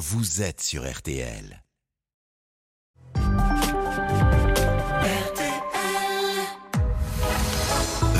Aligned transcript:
vous 0.00 0.40
êtes 0.40 0.62
sur 0.62 0.90
RTL.« 0.90 1.62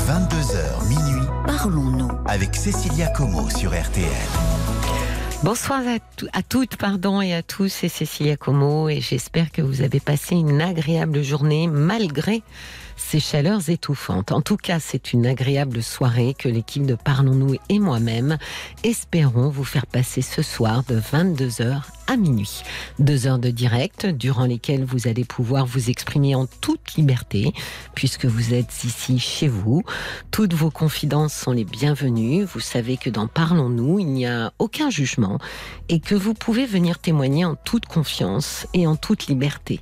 22h 0.05 0.87
minuit, 0.87 1.27
Parlons-nous. 1.47 2.11
avec 2.27 2.55
Cécilia 2.55 3.07
Como 3.07 3.49
sur 3.49 3.71
RTL. 3.71 4.05
Bonsoir 5.43 5.81
à, 5.87 5.97
à 6.37 6.43
toutes 6.43 6.75
pardon, 6.75 7.19
et 7.19 7.33
à 7.33 7.41
tous, 7.41 7.69
c'est 7.69 7.89
Cécilia 7.89 8.37
Como 8.37 8.87
et 8.87 9.01
j'espère 9.01 9.51
que 9.51 9.63
vous 9.63 9.81
avez 9.81 9.99
passé 9.99 10.35
une 10.35 10.61
agréable 10.61 11.23
journée 11.23 11.65
malgré 11.67 12.43
ces 13.01 13.19
chaleurs 13.19 13.69
étouffantes. 13.69 14.31
En 14.31 14.41
tout 14.41 14.55
cas, 14.55 14.79
c'est 14.79 15.11
une 15.11 15.25
agréable 15.25 15.83
soirée 15.83 16.33
que 16.37 16.47
l'équipe 16.47 16.85
de 16.85 16.95
Parlons-nous 16.95 17.55
et 17.67 17.79
moi-même 17.79 18.37
espérons 18.83 19.49
vous 19.49 19.63
faire 19.63 19.85
passer 19.85 20.21
ce 20.21 20.41
soir 20.41 20.83
de 20.87 20.99
22h 20.99 21.81
à 22.07 22.15
minuit. 22.15 22.61
Deux 22.99 23.27
heures 23.27 23.39
de 23.39 23.49
direct 23.49 24.05
durant 24.05 24.45
lesquelles 24.45 24.85
vous 24.85 25.07
allez 25.07 25.25
pouvoir 25.25 25.65
vous 25.65 25.89
exprimer 25.89 26.35
en 26.35 26.45
toute 26.45 26.93
liberté 26.95 27.53
puisque 27.95 28.25
vous 28.25 28.53
êtes 28.53 28.83
ici 28.83 29.19
chez 29.19 29.47
vous. 29.47 29.83
Toutes 30.29 30.53
vos 30.53 30.71
confidences 30.71 31.33
sont 31.33 31.51
les 31.51 31.65
bienvenues. 31.65 32.45
Vous 32.45 32.59
savez 32.59 32.97
que 32.97 33.09
dans 33.09 33.27
Parlons-nous, 33.27 33.99
il 33.99 34.07
n'y 34.07 34.25
a 34.25 34.53
aucun 34.59 34.89
jugement 34.89 35.39
et 35.89 35.99
que 35.99 36.15
vous 36.15 36.33
pouvez 36.33 36.65
venir 36.65 36.99
témoigner 36.99 37.43
en 37.45 37.55
toute 37.55 37.87
confiance 37.87 38.67
et 38.73 38.87
en 38.87 38.95
toute 38.95 39.27
liberté. 39.27 39.81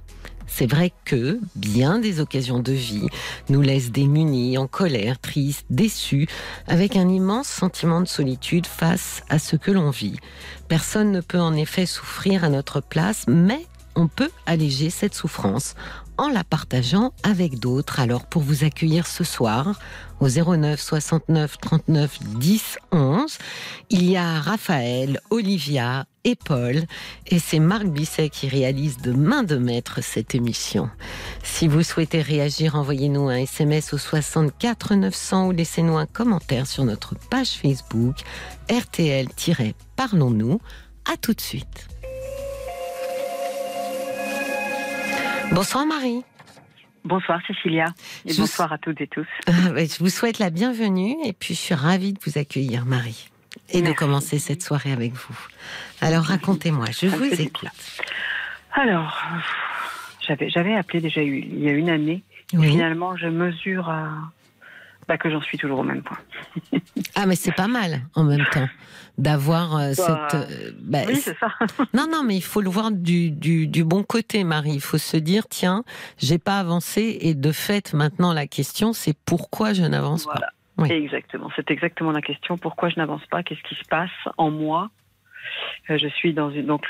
C'est 0.52 0.70
vrai 0.70 0.92
que 1.06 1.40
bien 1.56 2.00
des 2.00 2.20
occasions 2.20 2.60
de 2.60 2.74
vie 2.74 3.08
nous 3.50 3.62
laissent 3.62 3.92
démunis, 3.92 4.58
en 4.58 4.68
colère, 4.68 5.20
tristes, 5.20 5.66
déçus, 5.70 6.28
avec 6.68 6.96
un 6.96 7.08
immense 7.08 7.48
sentiment 7.48 8.02
de 8.02 8.08
solitude 8.08 8.68
face 8.68 9.24
à 9.30 9.40
ce 9.40 9.56
que 9.56 9.72
l'on 9.72 9.90
vit. 9.90 10.20
Personne 10.68 11.12
ne 11.12 11.22
peut 11.22 11.40
en 11.40 11.56
effet 11.56 11.86
souffrir 11.86 12.44
à 12.44 12.50
notre 12.50 12.82
place, 12.82 13.26
mais 13.28 13.66
on 13.96 14.08
peut 14.08 14.32
alléger 14.46 14.90
cette 14.90 15.14
souffrance 15.14 15.76
en 16.20 16.28
la 16.28 16.44
partageant 16.44 17.14
avec 17.24 17.60
d'autres. 17.60 18.02
Alors 18.02 18.26
pour 18.26 18.42
vous 18.42 18.66
accueillir 18.66 19.08
ce 19.08 19.24
soir 19.24 19.80
au 20.20 20.28
09 20.28 20.80
69 20.80 21.58
39 21.60 22.20
10 22.22 22.78
11, 22.92 23.38
il 23.90 24.12
y 24.12 24.18
a 24.18 24.42
Raphaël, 24.42 25.22
Olivia 25.30 26.06
et 26.26 26.36
Paul 26.36 26.84
et 27.28 27.40
c'est 27.40 27.60
Marc 27.60 27.86
Bisset 27.86 28.28
qui 28.30 28.50
réalise 28.50 28.98
de 28.98 29.14
main 29.14 29.44
de 29.44 29.56
maître 29.56 30.04
cette 30.04 30.36
émission. 30.36 30.90
Si 31.42 31.70
vous 31.70 31.84
souhaitez 31.84 32.22
réagir, 32.22 32.76
envoyez-nous 32.76 33.30
un 33.30 33.38
SMS 33.38 33.94
au 33.94 33.98
64 33.98 34.96
900 34.96 35.48
ou 35.48 35.52
laissez-nous 35.52 35.98
un 35.98 36.06
commentaire 36.06 36.68
sur 36.68 36.84
notre 36.84 37.16
page 37.16 37.52
Facebook 37.52 38.18
RTL-Parlons-nous. 38.70 40.60
À 41.12 41.16
tout 41.16 41.34
de 41.34 41.42
suite. 41.42 41.89
Bonsoir 45.52 45.86
Marie. 45.86 46.24
Bonsoir 47.04 47.40
Cécilia 47.48 47.86
et 48.26 48.34
Je- 48.34 48.40
bonsoir 48.40 48.72
à 48.74 48.78
toutes 48.78 49.02
et 49.02 49.08
tous. 49.08 49.28
Ah, 49.48 49.52
Je 49.76 50.00
vous 50.00 50.10
souhaite 50.10 50.40
la 50.40 50.50
bienvenue 50.50 51.16
et 51.26 51.34
puis 51.34 51.54
je 51.56 51.60
suis 51.60 51.74
ravie 51.74 52.14
de 52.14 52.20
vous 52.26 52.38
accueillir, 52.38 52.86
Marie, 52.86 53.30
et 53.70 53.82
de 53.82 53.92
commencer 53.94 54.38
cette 54.40 54.62
soirée 54.62 54.92
avec 54.92 55.14
vous. 55.14 55.38
Alors 56.02 56.24
racontez-moi, 56.26 56.86
je 56.88 57.08
Ça 57.08 57.16
vous 57.18 57.42
écoute. 57.42 57.70
Alors, 58.74 59.22
euh, 60.30 60.36
j'avais 60.54 60.76
appelé 60.76 61.02
déjà 61.02 61.22
il 61.24 61.60
y 61.60 61.68
a 61.70 61.72
une 61.72 61.90
année. 61.90 62.24
Et. 62.54 62.58
Finalement, 62.58 63.16
je 63.16 63.28
mesure 63.28 63.90
à- 63.90 64.12
bah, 65.10 65.18
que 65.18 65.30
j'en 65.30 65.42
suis 65.42 65.58
toujours 65.58 65.80
au 65.80 65.84
même 65.84 66.04
point. 66.04 66.18
Ah, 67.16 67.26
mais 67.26 67.36
c'est 67.36 67.54
pas 67.54 67.68
mal 67.68 68.02
en 68.16 68.24
même 68.24 68.46
temps 68.54 68.70
d'avoir 69.18 69.76
euh, 69.76 69.92
Bah, 69.98 70.28
cette. 70.30 70.36
euh, 70.36 70.72
bah, 70.82 71.00
oui, 71.08 71.16
c'est- 71.18 71.36
ça. 71.38 71.50
non, 71.94 72.06
non, 72.10 72.24
mais 72.24 72.36
il 72.38 72.44
faut 72.44 72.62
le 72.62 72.70
voir 72.70 72.92
du, 72.92 73.30
du, 73.32 73.68
du 73.68 73.84
bon 73.84 74.04
côté, 74.04 74.46
Marie. 74.46 74.72
Il 74.76 74.80
faut 74.82 74.98
se 75.00 75.18
dire, 75.18 75.48
tiens, 75.50 75.84
j'ai 76.18 76.38
pas 76.38 76.60
avancé 76.60 77.18
et 77.22 77.34
de 77.34 77.52
fait, 77.52 77.94
maintenant 77.94 78.32
la 78.34 78.48
question, 78.48 78.94
c'est 78.94 79.18
pourquoi 79.26 79.74
je 79.74 79.82
n'avance 79.84 80.26
pas? 80.26 80.40
Oui. 80.78 80.90
Exactement. 80.92 81.50
C'est 81.58 81.70
exactement 81.72 82.12
la 82.12 82.22
question. 82.22 82.58
Pourquoi 82.58 82.88
je 82.88 82.96
n'avance 82.98 83.26
pas? 83.30 83.44
Qu'est-ce 83.44 83.64
qui 83.68 83.76
se 83.76 83.86
passe 83.90 84.12
en 84.38 84.50
moi? 84.52 84.90
Euh, 85.90 85.98
Je 85.98 86.08
suis 86.08 86.34
dans 86.34 86.52
une 86.52 86.68
donc 86.68 86.86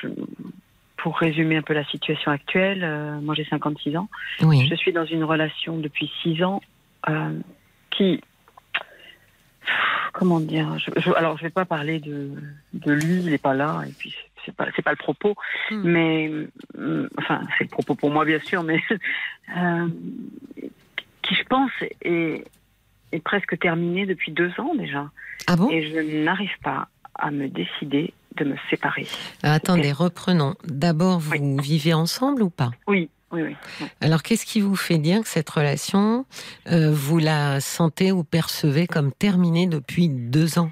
pour 0.98 1.18
résumer 1.18 1.56
un 1.58 1.62
peu 1.64 1.74
la 1.74 1.86
situation 1.86 2.30
actuelle, 2.30 2.84
euh, 2.84 3.20
moi 3.22 3.34
j'ai 3.34 3.46
56 3.46 3.96
ans. 3.98 4.10
Oui. 4.42 4.68
Je 4.70 4.76
suis 4.76 4.92
dans 4.94 5.06
une 5.06 5.24
relation 5.24 5.78
depuis 5.78 6.12
six 6.22 6.44
ans 6.44 6.62
euh, 7.08 7.40
qui. 7.92 8.22
Comment 10.14 10.40
dire 10.40 10.78
je, 10.80 10.92
je- 11.00 11.12
Alors, 11.14 11.38
je 11.38 11.44
ne 11.44 11.48
vais 11.48 11.54
pas 11.54 11.66
parler 11.66 12.00
de, 12.00 12.32
de 12.74 12.92
lui, 12.92 13.20
il 13.22 13.30
n'est 13.30 13.38
pas 13.38 13.54
là, 13.54 13.84
et 13.88 13.92
puis 13.92 14.14
c'est 14.46 14.56
pas, 14.56 14.66
c'est 14.76 14.82
pas 14.82 14.92
le 14.92 14.98
propos, 14.98 15.36
Hmm. 15.70 15.82
mais. 15.84 16.32
euh, 16.78 17.08
Enfin, 17.18 17.42
c'est 17.58 17.66
le 17.66 17.70
propos 17.70 17.96
pour 17.96 18.10
moi, 18.12 18.26
bien 18.26 18.40
sûr, 18.40 18.64
mais. 18.64 18.80
euh, 19.58 19.88
qui, 21.22 21.36
je 21.36 21.44
pense, 21.44 21.72
est, 22.02 22.44
est 23.12 23.20
presque 23.24 23.60
terminé 23.60 24.06
depuis 24.06 24.32
deux 24.32 24.52
ans 24.60 24.74
déjà. 24.76 25.10
Ah 25.48 25.56
bon? 25.56 25.70
Et 25.70 25.88
je 25.92 26.24
n'arrive 26.24 26.58
pas 26.64 26.88
à 27.16 27.30
me 27.32 27.48
décider 27.48 28.14
de 28.38 28.46
me 28.46 28.56
séparer. 28.70 29.06
Ah, 29.44 29.54
Attendez, 29.54 29.92
reprenons. 29.92 30.56
D'abord, 30.64 31.20
vous 31.20 31.58
vivez 31.62 31.94
ensemble 31.94 32.42
ou 32.42 32.50
pas? 32.50 32.72
Oui, 32.88 33.10
oui, 33.32 33.42
oui. 33.44 33.56
Alors, 34.02 34.24
qu'est-ce 34.24 34.46
qui 34.46 34.62
vous 34.62 34.76
fait 34.76 34.98
dire 34.98 35.22
que 35.22 35.28
cette 35.28 35.50
relation, 35.50 36.26
euh, 36.72 36.92
vous 36.92 37.20
la 37.20 37.60
sentez 37.62 38.12
ou 38.12 38.24
percevez 38.24 38.88
comme 38.88 39.12
terminée 39.12 39.68
depuis 39.68 40.10
deux 40.10 40.58
ans? 40.60 40.72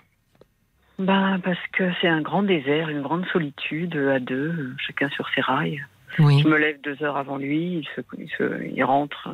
Ben, 0.99 1.39
parce 1.43 1.59
que 1.73 1.91
c'est 2.01 2.07
un 2.07 2.21
grand 2.21 2.41
désert, 2.43 2.89
une 2.89 3.01
grande 3.03 3.25
solitude 3.31 3.95
euh, 3.95 4.15
à 4.15 4.19
deux, 4.19 4.49
euh, 4.49 4.75
chacun 4.79 5.09
sur 5.09 5.29
ses 5.35 5.41
rails. 5.41 5.85
Oui. 6.17 6.41
Je 6.41 6.47
me 6.47 6.57
lève 6.57 6.81
deux 6.81 7.01
heures 7.03 7.17
avant 7.17 7.37
lui, 7.37 7.79
il, 7.79 7.87
se, 7.95 8.01
il, 8.17 8.29
se- 8.37 8.63
il 8.73 8.83
rentre. 8.83 9.29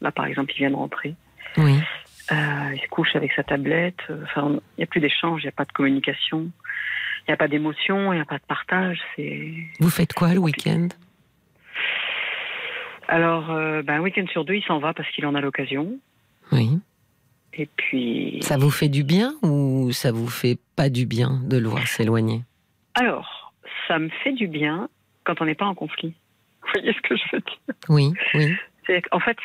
Là, 0.00 0.12
par 0.12 0.26
exemple, 0.26 0.52
il 0.54 0.58
vient 0.58 0.70
de 0.70 0.76
rentrer. 0.76 1.16
Oui. 1.56 1.74
Euh, 2.30 2.34
il 2.74 2.80
se 2.80 2.88
couche 2.88 3.16
avec 3.16 3.32
sa 3.32 3.42
tablette. 3.42 3.98
Enfin, 4.22 4.52
il 4.52 4.78
n'y 4.78 4.84
a 4.84 4.86
plus 4.86 5.00
d'échange, 5.00 5.40
il 5.42 5.46
n'y 5.46 5.48
a 5.48 5.52
pas 5.52 5.64
de 5.64 5.72
communication, 5.72 6.42
il 7.26 7.30
n'y 7.30 7.34
a 7.34 7.36
pas 7.36 7.48
d'émotion, 7.48 8.12
il 8.12 8.16
n'y 8.16 8.22
a 8.22 8.24
pas 8.26 8.38
de 8.38 8.44
partage. 8.46 9.00
C'est 9.16 9.52
Vous 9.80 9.90
faites 9.90 10.12
quoi 10.12 10.32
le 10.32 10.38
week-end? 10.38 10.88
Alors, 13.08 13.50
euh, 13.50 13.82
ben, 13.82 13.94
un 13.94 14.00
week-end 14.00 14.26
sur 14.32 14.44
deux, 14.44 14.54
il 14.54 14.64
s'en 14.64 14.78
va 14.78 14.92
parce 14.94 15.08
qu'il 15.10 15.26
en 15.26 15.34
a 15.34 15.40
l'occasion. 15.40 15.98
Oui. 16.52 16.78
Et 17.54 17.66
puis, 17.76 18.38
Ça 18.42 18.56
vous 18.56 18.70
fait 18.70 18.88
du 18.88 19.04
bien 19.04 19.34
ou 19.42 19.92
ça 19.92 20.10
vous 20.12 20.28
fait 20.28 20.58
pas 20.76 20.88
du 20.90 21.06
bien 21.06 21.40
de 21.44 21.56
le 21.56 21.68
voir 21.68 21.86
s'éloigner? 21.86 22.42
Alors, 22.94 23.52
ça 23.86 23.98
me 23.98 24.08
fait 24.22 24.32
du 24.32 24.46
bien 24.48 24.88
quand 25.24 25.40
on 25.40 25.44
n'est 25.44 25.54
pas 25.54 25.66
en 25.66 25.74
conflit. 25.74 26.14
Vous 26.64 26.68
voyez 26.80 26.92
ce 26.94 27.00
que 27.02 27.14
je 27.16 27.22
veux 27.32 27.40
dire? 27.40 27.74
Oui, 27.88 28.12
oui. 28.34 28.54
En 29.12 29.20
fait, 29.20 29.36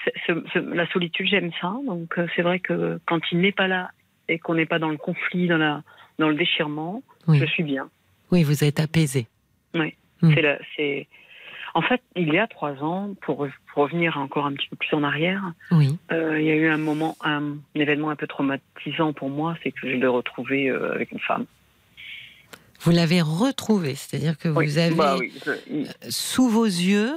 la 0.56 0.88
solitude, 0.92 1.28
j'aime 1.30 1.52
ça. 1.62 1.74
Donc, 1.86 2.18
euh, 2.18 2.28
c'est 2.36 2.42
vrai 2.42 2.60
que 2.60 3.00
quand 3.06 3.20
il 3.32 3.40
n'est 3.42 3.52
pas 3.52 3.68
là 3.68 3.92
et 4.28 4.40
qu'on 4.40 4.56
n'est 4.56 4.66
pas 4.66 4.80
dans 4.80 4.90
le 4.90 4.98
conflit, 4.98 5.48
dans, 5.48 5.58
la, 5.58 5.84
dans 6.18 6.30
le 6.30 6.36
déchirement, 6.36 7.04
Oui. 7.28 7.38
je 7.40 7.46
suis 7.46 7.64
bien. 7.64 7.90
Oui, 8.32 8.44
vous 8.44 8.64
êtes 8.64 8.80
apaisé. 8.80 9.28
Mm. 9.74 10.34
C'est 10.34 10.42
la- 10.42 10.60
c'est- 10.76 11.08
En 11.76 11.82
fait, 11.82 12.02
il 12.16 12.34
y 12.34 12.40
a 12.40 12.48
trois 12.48 12.74
ans, 12.84 13.14
pour, 13.22 13.48
pour 13.74 13.84
revenir 13.84 14.18
encore 14.18 14.46
un 14.46 14.54
petit 14.54 14.68
peu 14.70 14.76
plus 14.76 14.94
en 14.96 15.04
arrière, 15.04 15.42
Oui. 15.72 15.98
euh, 16.12 16.40
il 16.40 16.46
y 16.48 16.52
a 16.52 16.56
eu 16.56 16.68
un 16.70 16.78
moment, 16.78 17.16
un, 17.24 17.58
événement 17.76 18.10
un 18.10 18.16
peu 18.16 18.28
traumatisant 18.28 19.14
pour 19.14 19.30
moi, 19.30 19.56
c'est 19.64 19.72
que 19.72 19.80
je 19.90 19.96
l'ai 19.96 20.08
retrouvé 20.08 20.70
euh, 20.70 20.94
avec 20.94 21.12
une 21.12 21.20
femme. 21.20 21.46
Vous 22.82 22.92
l'avez 22.92 23.22
retrouvé, 23.22 23.96
c'est-à-dire 23.96 24.38
que 24.38 24.48
Oui, 24.50 24.66
vous 24.66 24.78
avez, 24.78 24.96
bah 24.96 25.18
oui, 25.20 25.34
je- 25.46 25.52
il- 25.70 25.90
sous 26.12 26.48
vos 26.50 26.66
yeux, 26.66 27.12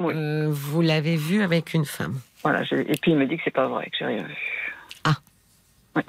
Oui. 0.00 0.12
euh, 0.16 0.48
vous 0.50 0.82
l'avez 0.82 1.16
vu 1.16 1.42
avec 1.42 1.74
une 1.74 1.84
femme. 1.84 2.20
voilà, 2.42 2.64
je- 2.64 2.74
et 2.76 2.94
puis 3.00 3.12
il 3.12 3.16
me 3.16 3.26
dit 3.26 3.36
que 3.36 3.42
c'est 3.44 3.50
pas 3.50 3.68
vrai, 3.68 3.86
que 3.86 3.96
j'ai 3.98 4.04
rien 4.04 4.22
vu. 4.24 4.36
Ah. 5.04 5.14
Ouais. 5.94 6.02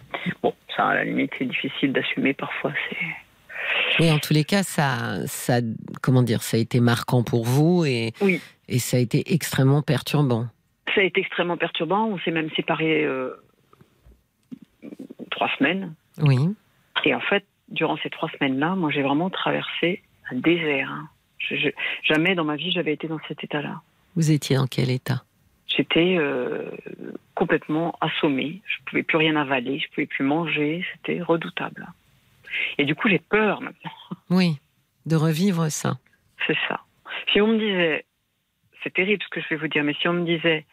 Bon, 0.43 0.53
ça, 0.75 0.87
à 0.87 0.95
la 0.95 1.03
limite, 1.05 1.31
c'est 1.37 1.45
difficile 1.45 1.93
d'assumer 1.93 2.33
parfois. 2.33 2.73
C'est 2.89 2.97
Oui, 3.99 4.11
en 4.11 4.19
tous 4.19 4.33
les 4.33 4.43
cas, 4.43 4.63
ça, 4.63 5.25
ça, 5.27 5.59
comment 6.01 6.21
dire, 6.23 6.41
ça 6.43 6.57
a 6.57 6.59
été 6.59 6.79
marquant 6.79 7.23
pour 7.23 7.45
vous 7.45 7.83
et, 7.85 8.13
Oui. 8.21 8.39
et 8.67 8.79
ça 8.79 8.97
a 8.97 8.99
été 8.99 9.33
extrêmement 9.33 9.81
perturbant. 9.81 10.47
Ça 10.93 11.01
a 11.01 11.03
été 11.03 11.21
extrêmement 11.21 11.57
perturbant. 11.57 12.05
On 12.07 12.19
s'est 12.19 12.31
même 12.31 12.49
séparés 12.55 13.03
euh, 13.05 13.31
trois 15.31 15.49
semaines. 15.57 15.93
Oui. 16.21 16.37
Et 17.05 17.13
en 17.13 17.21
fait, 17.21 17.45
durant 17.69 17.97
ces 17.97 18.09
trois 18.09 18.29
semaines-là, 18.37 18.75
moi, 18.75 18.91
j'ai 18.91 19.01
vraiment 19.01 19.29
traversé 19.29 20.01
un 20.31 20.35
désert. 20.35 20.91
hein. 20.91 21.09
Je- 21.39 21.55
je- 21.55 21.69
jamais 22.03 22.35
dans 22.35 22.43
ma 22.43 22.55
vie, 22.55 22.71
j'avais 22.71 22.93
été 22.93 23.07
dans 23.07 23.19
cet 23.27 23.43
état-là. 23.43 23.81
Vous 24.15 24.31
étiez 24.31 24.55
dans 24.55 24.67
quel 24.67 24.89
état? 24.89 25.23
J'étais 25.67 26.15
euh, 26.17 26.71
complètement 27.35 27.95
assommée. 28.01 28.61
Je 28.65 28.77
pouvais 28.85 29.03
plus 29.03 29.17
rien 29.17 29.35
avaler. 29.35 29.79
Je 29.79 29.87
pouvais 29.89 30.07
plus 30.07 30.23
manger. 30.25 30.83
C'était 30.93 31.21
redoutable. 31.21 31.87
Et 32.77 32.85
du 32.85 32.95
coup, 32.95 33.09
j'ai 33.09 33.19
peur 33.19 33.61
maintenant. 33.61 33.91
Oui, 34.29 34.57
de 35.05 35.15
revivre 35.15 35.71
ça. 35.71 35.97
C'est 36.45 36.57
ça. 36.67 36.81
Si 37.31 37.41
on 37.41 37.47
me 37.47 37.57
disait, 37.57 38.05
c'est 38.83 38.93
terrible 38.93 39.23
ce 39.23 39.29
que 39.29 39.41
je 39.41 39.49
vais 39.49 39.55
vous 39.55 39.67
dire, 39.67 39.83
mais 39.83 39.95
si 39.99 40.07
on 40.07 40.13
me 40.13 40.25
disait, 40.25 40.65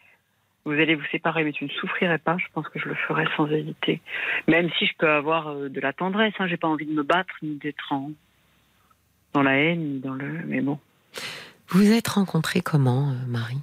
vous 0.64 0.72
allez 0.72 0.94
vous 0.94 1.04
séparer, 1.12 1.44
mais 1.44 1.52
tu 1.52 1.64
ne 1.64 1.70
souffrirais 1.70 2.18
pas, 2.18 2.36
je 2.38 2.46
pense 2.52 2.68
que 2.68 2.78
je 2.78 2.88
le 2.88 2.94
ferais 2.94 3.26
sans 3.36 3.46
hésiter. 3.50 4.00
Même 4.48 4.70
si 4.78 4.86
je 4.86 4.92
peux 4.96 5.10
avoir 5.10 5.48
euh, 5.48 5.68
de 5.68 5.80
la 5.80 5.92
tendresse, 5.92 6.34
hein, 6.38 6.46
j'ai 6.46 6.56
pas 6.56 6.68
envie 6.68 6.86
de 6.86 6.92
me 6.92 7.02
battre 7.02 7.34
ni 7.42 7.56
d'être 7.56 7.92
en. 7.92 8.10
dans 9.32 9.42
la 9.42 9.56
haine, 9.56 10.00
dans 10.00 10.14
le. 10.14 10.42
Mais 10.46 10.60
bon. 10.60 10.78
Vous 11.68 11.80
vous 11.80 11.92
êtes 11.92 12.08
rencontrés 12.08 12.60
comment, 12.60 13.10
euh, 13.10 13.26
Marie? 13.26 13.60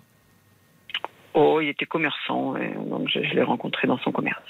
Oh, 1.33 1.59
il 1.61 1.69
était 1.69 1.85
commerçant, 1.85 2.55
donc 2.87 3.07
je, 3.07 3.23
je 3.23 3.33
l'ai 3.33 3.43
rencontré 3.43 3.87
dans 3.87 3.97
son 3.99 4.11
commerce. 4.11 4.41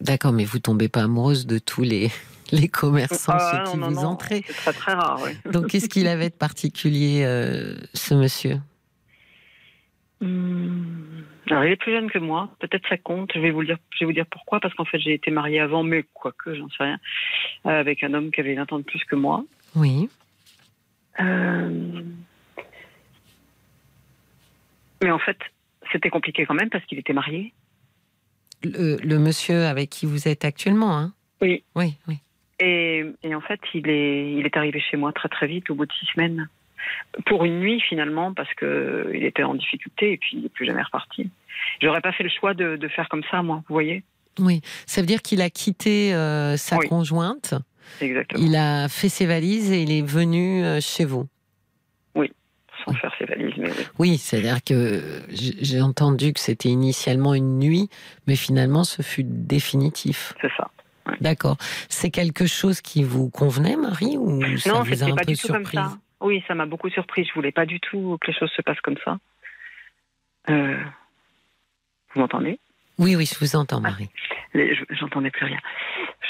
D'accord, 0.00 0.32
mais 0.32 0.44
vous 0.44 0.58
tombez 0.58 0.88
pas 0.88 1.02
amoureuse 1.02 1.46
de 1.46 1.58
tous 1.58 1.82
les, 1.82 2.10
les 2.52 2.68
commerçants 2.68 3.32
Ah, 3.36 3.62
non, 3.64 3.72
qui 3.72 3.78
non, 3.78 3.88
vous 3.88 3.94
non, 4.02 4.08
entrez. 4.08 4.42
C'est 4.46 4.54
très 4.54 4.72
très 4.72 4.92
rare, 4.92 5.20
oui. 5.24 5.30
Donc, 5.50 5.68
qu'est-ce 5.68 5.88
qu'il 5.88 6.06
avait 6.08 6.30
de 6.30 6.34
particulier, 6.34 7.22
euh, 7.24 7.76
ce 7.94 8.14
monsieur? 8.14 8.60
Hum, 10.20 11.24
Alors, 11.50 11.64
il 11.64 11.72
est 11.72 11.76
plus 11.76 11.92
jeune 11.92 12.10
que 12.10 12.18
moi. 12.18 12.50
Peut-être 12.60 12.88
ça 12.88 12.96
compte. 12.96 13.30
Je 13.34 13.40
vais 13.40 13.50
vous 13.50 13.60
le 13.60 13.66
dire. 13.66 13.78
Je 13.90 14.00
vais 14.00 14.06
vous 14.06 14.12
dire 14.12 14.26
pourquoi. 14.26 14.60
Parce 14.60 14.74
qu'en 14.74 14.84
fait, 14.84 14.98
j'ai 14.98 15.14
été 15.14 15.30
mariée 15.30 15.60
avant, 15.60 15.82
mais 15.82 16.04
quoique, 16.14 16.54
j'en 16.54 16.68
sais 16.70 16.84
rien, 16.84 16.98
euh, 17.66 17.80
avec 17.80 18.02
un 18.02 18.14
homme 18.14 18.30
qui 18.30 18.40
avait 18.40 18.54
20 18.54 18.72
ans 18.72 18.78
de 18.78 18.84
plus 18.84 19.04
que 19.04 19.16
moi. 19.16 19.44
Oui. 19.74 20.08
Euh, 21.20 22.02
Mais 25.02 25.10
en 25.10 25.18
fait, 25.18 25.36
c'était 25.92 26.10
compliqué 26.10 26.46
quand 26.46 26.54
même 26.54 26.70
parce 26.70 26.84
qu'il 26.86 26.98
était 26.98 27.12
marié. 27.12 27.52
Le, 28.64 28.96
le 28.96 29.18
monsieur 29.18 29.64
avec 29.66 29.90
qui 29.90 30.06
vous 30.06 30.28
êtes 30.28 30.44
actuellement, 30.44 30.96
hein 30.98 31.12
Oui. 31.40 31.62
Oui, 31.74 31.94
oui. 32.08 32.18
Et, 32.60 33.04
et 33.22 33.34
en 33.34 33.40
fait, 33.40 33.60
il 33.74 33.88
est, 33.88 34.32
il 34.32 34.46
est 34.46 34.56
arrivé 34.56 34.80
chez 34.80 34.96
moi 34.96 35.12
très 35.12 35.28
très 35.28 35.46
vite, 35.46 35.68
au 35.70 35.74
bout 35.74 35.86
de 35.86 35.92
six 35.92 36.06
semaines. 36.14 36.48
Pour 37.26 37.44
une 37.44 37.60
nuit 37.60 37.80
finalement, 37.80 38.34
parce 38.34 38.52
que 38.54 39.10
il 39.14 39.24
était 39.24 39.42
en 39.42 39.54
difficulté 39.54 40.12
et 40.12 40.16
puis 40.18 40.30
il 40.34 40.42
n'est 40.42 40.48
plus 40.50 40.66
jamais 40.66 40.82
reparti. 40.82 41.30
J'aurais 41.80 42.00
pas 42.00 42.12
fait 42.12 42.22
le 42.22 42.28
choix 42.28 42.52
de, 42.54 42.76
de 42.76 42.88
faire 42.88 43.08
comme 43.08 43.22
ça, 43.30 43.42
moi. 43.42 43.62
Vous 43.68 43.74
voyez 43.74 44.02
Oui. 44.38 44.60
Ça 44.86 45.00
veut 45.00 45.06
dire 45.06 45.22
qu'il 45.22 45.40
a 45.40 45.50
quitté 45.50 46.14
euh, 46.14 46.56
sa 46.56 46.76
Oui. 46.78 46.88
conjointe, 46.88 47.54
Exactement. 48.00 48.44
il 48.44 48.54
a 48.56 48.88
fait 48.88 49.08
ses 49.08 49.26
valises 49.26 49.72
et 49.72 49.82
il 49.82 49.90
est 49.92 50.06
venu 50.06 50.62
euh, 50.64 50.80
chez 50.80 51.04
vous. 51.04 51.26
Sans 52.84 52.92
faire 52.94 53.13
oui. 53.98 54.18
C'est-à-dire 54.18 54.62
que 54.62 55.22
j'ai 55.30 55.80
entendu 55.80 56.32
que 56.32 56.40
c'était 56.40 56.68
initialement 56.68 57.34
une 57.34 57.58
nuit, 57.58 57.88
mais 58.26 58.36
finalement 58.36 58.84
ce 58.84 59.02
fut 59.02 59.24
définitif. 59.24 60.34
C'est 60.40 60.52
ça. 60.56 60.70
D'accord. 61.20 61.56
C'est 61.88 62.10
quelque 62.10 62.46
chose 62.46 62.80
qui 62.80 63.04
vous 63.04 63.28
convenait, 63.28 63.76
Marie, 63.76 64.16
ou 64.16 64.40
ça 64.56 64.70
non, 64.70 64.82
vous 64.82 65.02
a 65.02 65.06
un 65.06 65.14
pas 65.14 65.24
peu 65.24 65.34
tout 65.34 65.48
comme 65.48 65.64
surprise? 65.64 65.80
Ça. 65.80 65.98
Oui, 66.20 66.42
ça 66.48 66.54
m'a 66.54 66.64
beaucoup 66.64 66.88
surprise. 66.88 67.26
Je 67.28 67.34
voulais 67.34 67.52
pas 67.52 67.66
du 67.66 67.80
tout 67.80 68.16
que 68.20 68.28
les 68.30 68.36
choses 68.36 68.50
se 68.56 68.62
passent 68.62 68.80
comme 68.80 68.96
ça. 69.04 69.18
Euh, 70.48 70.78
Vous 72.14 72.20
m'entendez? 72.20 72.58
Oui, 72.98 73.16
oui, 73.16 73.26
je 73.26 73.38
vous 73.38 73.56
entends, 73.56 73.80
Marie. 73.80 74.08
Les- 74.54 74.74
je- 74.74 74.84
J'entendais 74.90 75.30
plus 75.30 75.46
rien. 75.46 75.58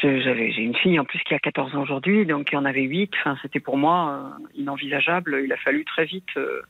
J'ai 0.03 0.63
une 0.63 0.77
fille 0.77 0.99
en 0.99 1.05
plus 1.05 1.19
qui 1.21 1.33
a 1.35 1.39
14 1.39 1.75
ans 1.75 1.83
aujourd'hui, 1.83 2.27
donc 2.27 2.49
il 2.53 2.57
y 2.57 2.59
en 2.59 2.65
avait 2.67 2.83
8. 2.83 3.11
Enfin, 3.21 3.39
c'était 3.41 3.61
pour 3.61 3.79
moi 3.79 4.37
euh, 4.39 4.47
inenvisageable. 4.55 5.41
Il 5.45 5.53
a 5.53 5.57
fallu 5.57 5.85
très 5.87 6.05
vite 6.05 6.29
euh, 6.37 6.61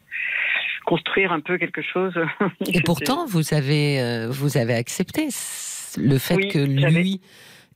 construire 0.84 1.32
un 1.32 1.40
peu 1.40 1.58
quelque 1.58 1.82
chose. 1.82 2.14
Et 2.72 2.80
pourtant, 2.82 3.26
vous 3.26 3.52
avez, 3.54 4.00
euh, 4.00 4.28
vous 4.30 4.56
avez 4.56 4.74
accepté 4.74 5.28
le 5.98 6.18
fait 6.18 6.36
Oui, 6.36 6.48
que 6.48 6.58
lui 6.58 7.20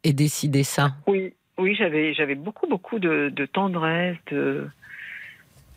ait 0.05 0.13
décidé 0.13 0.63
ça. 0.63 0.91
Oui, 1.09 1.35
oui, 1.57 1.75
j'avais, 1.77 2.15
j'avais 2.15 2.37
beaucoup, 2.37 2.69
beaucoup 2.69 3.01
de, 3.01 3.31
de 3.35 3.47
tendresse. 3.47 4.17
De... 4.31 4.69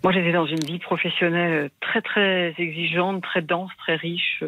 Moi, 0.03 0.13
j'étais 0.13 0.31
dans 0.31 0.45
une 0.45 0.59
vie 0.63 0.79
professionnelle 0.79 1.71
très, 1.79 2.01
très 2.01 2.53
exigeante, 2.59 3.23
très 3.23 3.41
dense, 3.41 3.71
très 3.79 3.95
riche, 3.95 4.43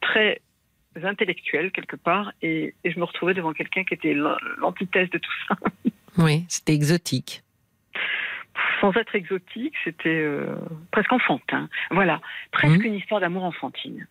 très 0.00 0.40
intellectuelle 1.02 1.72
quelque 1.72 1.96
part, 1.96 2.32
et, 2.42 2.74
et 2.84 2.90
je 2.90 2.98
me 2.98 3.04
retrouvais 3.04 3.34
devant 3.34 3.52
quelqu'un 3.52 3.84
qui 3.84 3.94
était 3.94 4.14
l'an- 4.14 4.36
l'antithèse 4.58 5.10
de 5.10 5.18
tout 5.18 5.32
ça. 5.48 5.56
Oui, 6.18 6.46
c'était 6.48 6.72
exotique. 6.72 7.42
Sans 8.80 8.90
être 8.96 9.14
exotique, 9.14 9.74
c'était 9.84 10.08
euh, 10.08 10.56
presque 10.90 11.12
enfantin. 11.12 11.68
Voilà, 11.90 12.22
presque 12.52 12.78
Mhm. 12.78 12.86
une 12.86 12.94
histoire 12.94 13.20
d'amour 13.20 13.44
enfantine, 13.44 14.06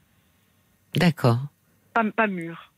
D'accord. 0.95 1.39
pas, 1.95 2.03
pas 2.11 2.27
mûr. 2.27 2.71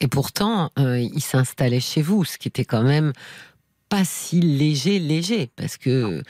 Et 0.00 0.08
pourtant, 0.08 0.70
euh, 0.78 0.98
il 0.98 1.20
s'installait 1.20 1.80
chez 1.80 2.00
vous, 2.00 2.24
ce 2.24 2.38
qui 2.38 2.48
était 2.48 2.64
quand 2.64 2.82
même 2.82 3.12
pas 3.90 4.04
si 4.04 4.40
léger, 4.40 4.98
léger, 4.98 5.50
parce 5.54 5.76
que 5.76 6.22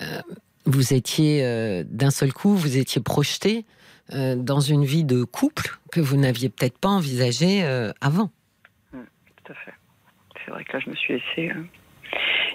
euh, 0.00 0.20
vous 0.66 0.94
étiez 0.94 1.44
euh, 1.44 1.82
d'un 1.84 2.10
seul 2.12 2.32
coup, 2.32 2.54
vous 2.54 2.76
étiez 2.78 3.02
projeté 3.02 3.64
euh, 4.12 4.36
dans 4.36 4.60
une 4.60 4.84
vie 4.84 5.04
de 5.04 5.24
couple 5.24 5.78
que 5.92 6.00
vous 6.00 6.16
n'aviez 6.16 6.48
peut-être 6.48 6.78
pas 6.78 6.88
envisagée 6.88 7.62
euh, 7.64 7.92
avant. 8.00 8.30
Tout 8.92 9.52
à 9.52 9.54
fait. 9.54 9.72
C'est 10.44 10.50
vrai 10.50 10.64
que 10.64 10.72
là, 10.72 10.80
je 10.84 10.90
me 10.90 10.94
suis 10.96 11.14
laissée. 11.14 11.50
euh. 11.54 11.62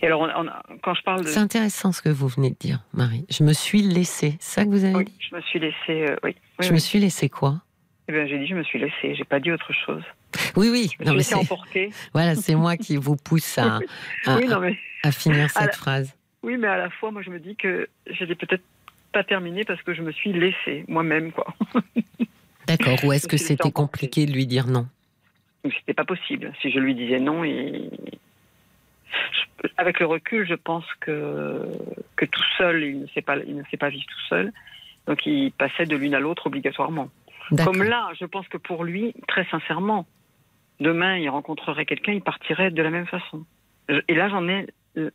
Et 0.01 0.07
alors, 0.07 0.21
on- 0.21 0.29
on 0.43 0.47
a- 0.47 0.63
quand 0.83 0.93
je 0.93 1.01
parle 1.03 1.23
de. 1.23 1.27
C'est 1.29 1.39
intéressant 1.39 1.91
ce 1.91 2.01
que 2.01 2.09
vous 2.09 2.27
venez 2.27 2.49
de 2.49 2.55
dire, 2.59 2.79
Marie. 2.93 3.25
Je 3.29 3.43
me 3.43 3.53
suis 3.53 3.81
laissée. 3.81 4.35
C'est 4.39 4.55
ça 4.61 4.65
que 4.65 4.69
vous 4.69 4.83
avez 4.83 4.95
Oui, 4.95 5.05
dit? 5.05 5.15
je 5.19 5.35
me 5.35 5.41
suis 5.41 5.59
laissée. 5.59 6.13
oui. 6.23 6.31
oui, 6.31 6.35
Je 6.59 6.67
oui. 6.67 6.73
me 6.73 6.79
suis 6.79 6.99
laissée 6.99 7.29
quoi? 7.29 7.61
Eh 8.07 8.11
ben, 8.11 8.27
j'ai 8.27 8.37
dit, 8.37 8.45
je 8.47 8.55
me 8.55 8.63
suis 8.63 8.77
laissée. 8.79 9.15
J'ai 9.15 9.23
pas 9.23 9.39
dit 9.39 9.51
autre 9.51 9.71
chose. 9.85 10.03
Oui, 10.57 10.69
oui. 10.69 10.89
Je 10.99 11.03
me 11.03 11.05
Non, 11.05 11.11
suis 11.11 11.11
mais 11.11 11.17
laissée 11.17 11.35
emporter. 11.35 11.89
voilà, 12.13 12.35
c'est 12.35 12.55
moi 12.55 12.75
qui 12.77 12.97
vous 12.97 13.15
pousse 13.15 13.57
à, 13.57 13.79
à- 14.25 14.35
oui, 14.37 14.45
non, 14.47 14.59
mais, 14.59 14.77
à 15.03 15.11
finir 15.11 15.49
cette 15.49 15.61
À 15.63 15.65
la- 15.67 15.71
phrase. 15.71 16.13
oui, 16.43 16.57
mais 16.57 16.67
à 16.67 16.77
la 16.77 16.89
fois, 16.89 17.11
moi, 17.11 17.21
je 17.21 17.29
me 17.29 17.39
dis 17.39 17.55
que 17.55 17.87
je 18.07 18.25
l'ai 18.25 18.35
peut-être 18.35 18.63
pas 19.15 19.23
terminé 19.23 19.63
parce 19.63 19.81
que 19.81 19.93
je 19.93 20.01
me 20.01 20.11
suis 20.11 20.33
laissée 20.33 20.83
moi-même, 20.89 21.31
quoi. 21.31 21.47
D'accord. 22.67 22.97
Ou 23.05 23.13
est-ce 23.13 23.27
que 23.29 23.37
c'était 23.37 23.71
compliqué 23.71 24.25
de 24.25 24.33
lui 24.33 24.45
dire 24.45 24.67
non? 24.67 24.87
C'était 25.63 25.93
pas 25.93 26.03
possible. 26.03 26.51
Si 26.61 26.69
je 26.69 26.79
lui 26.79 26.93
disais 26.95 27.19
non, 27.19 27.43
et 27.45 27.89
je- 29.13 29.67
avec 29.77 29.99
le 30.01 30.05
recul, 30.05 30.45
je 30.45 30.55
pense 30.55 30.85
que 30.99 31.61
que 32.17 32.25
tout 32.25 32.43
seul, 32.57 32.83
il 32.83 32.99
ne 33.03 33.07
sait 33.07 33.21
pas, 33.21 33.37
il 33.37 33.55
ne 33.55 33.63
sait 33.71 33.77
pas 33.77 33.89
vivre 33.89 34.05
tout 34.05 34.25
seul. 34.27 34.51
Donc, 35.07 35.25
il 35.25 35.51
passait 35.53 35.85
de 35.85 35.95
l'une 35.95 36.13
à 36.15 36.19
l'autre 36.19 36.47
obligatoirement. 36.47 37.09
Comme 37.63 37.83
là, 37.83 38.09
je 38.19 38.25
pense 38.25 38.47
que 38.49 38.57
pour 38.57 38.83
lui, 38.83 39.13
très 39.27 39.45
sincèrement, 39.45 40.05
demain, 40.79 41.17
il 41.17 41.29
rencontrerait 41.29 41.85
quelqu'un, 41.85 42.11
il 42.13 42.21
partirait 42.21 42.71
de 42.71 42.81
la 42.81 42.89
même 42.89 43.05
façon. 43.07 43.45
Et 44.09 44.15
là, 44.15 44.27
j'en 44.29 44.47
ai, 44.49 44.65
euh, 44.97 45.11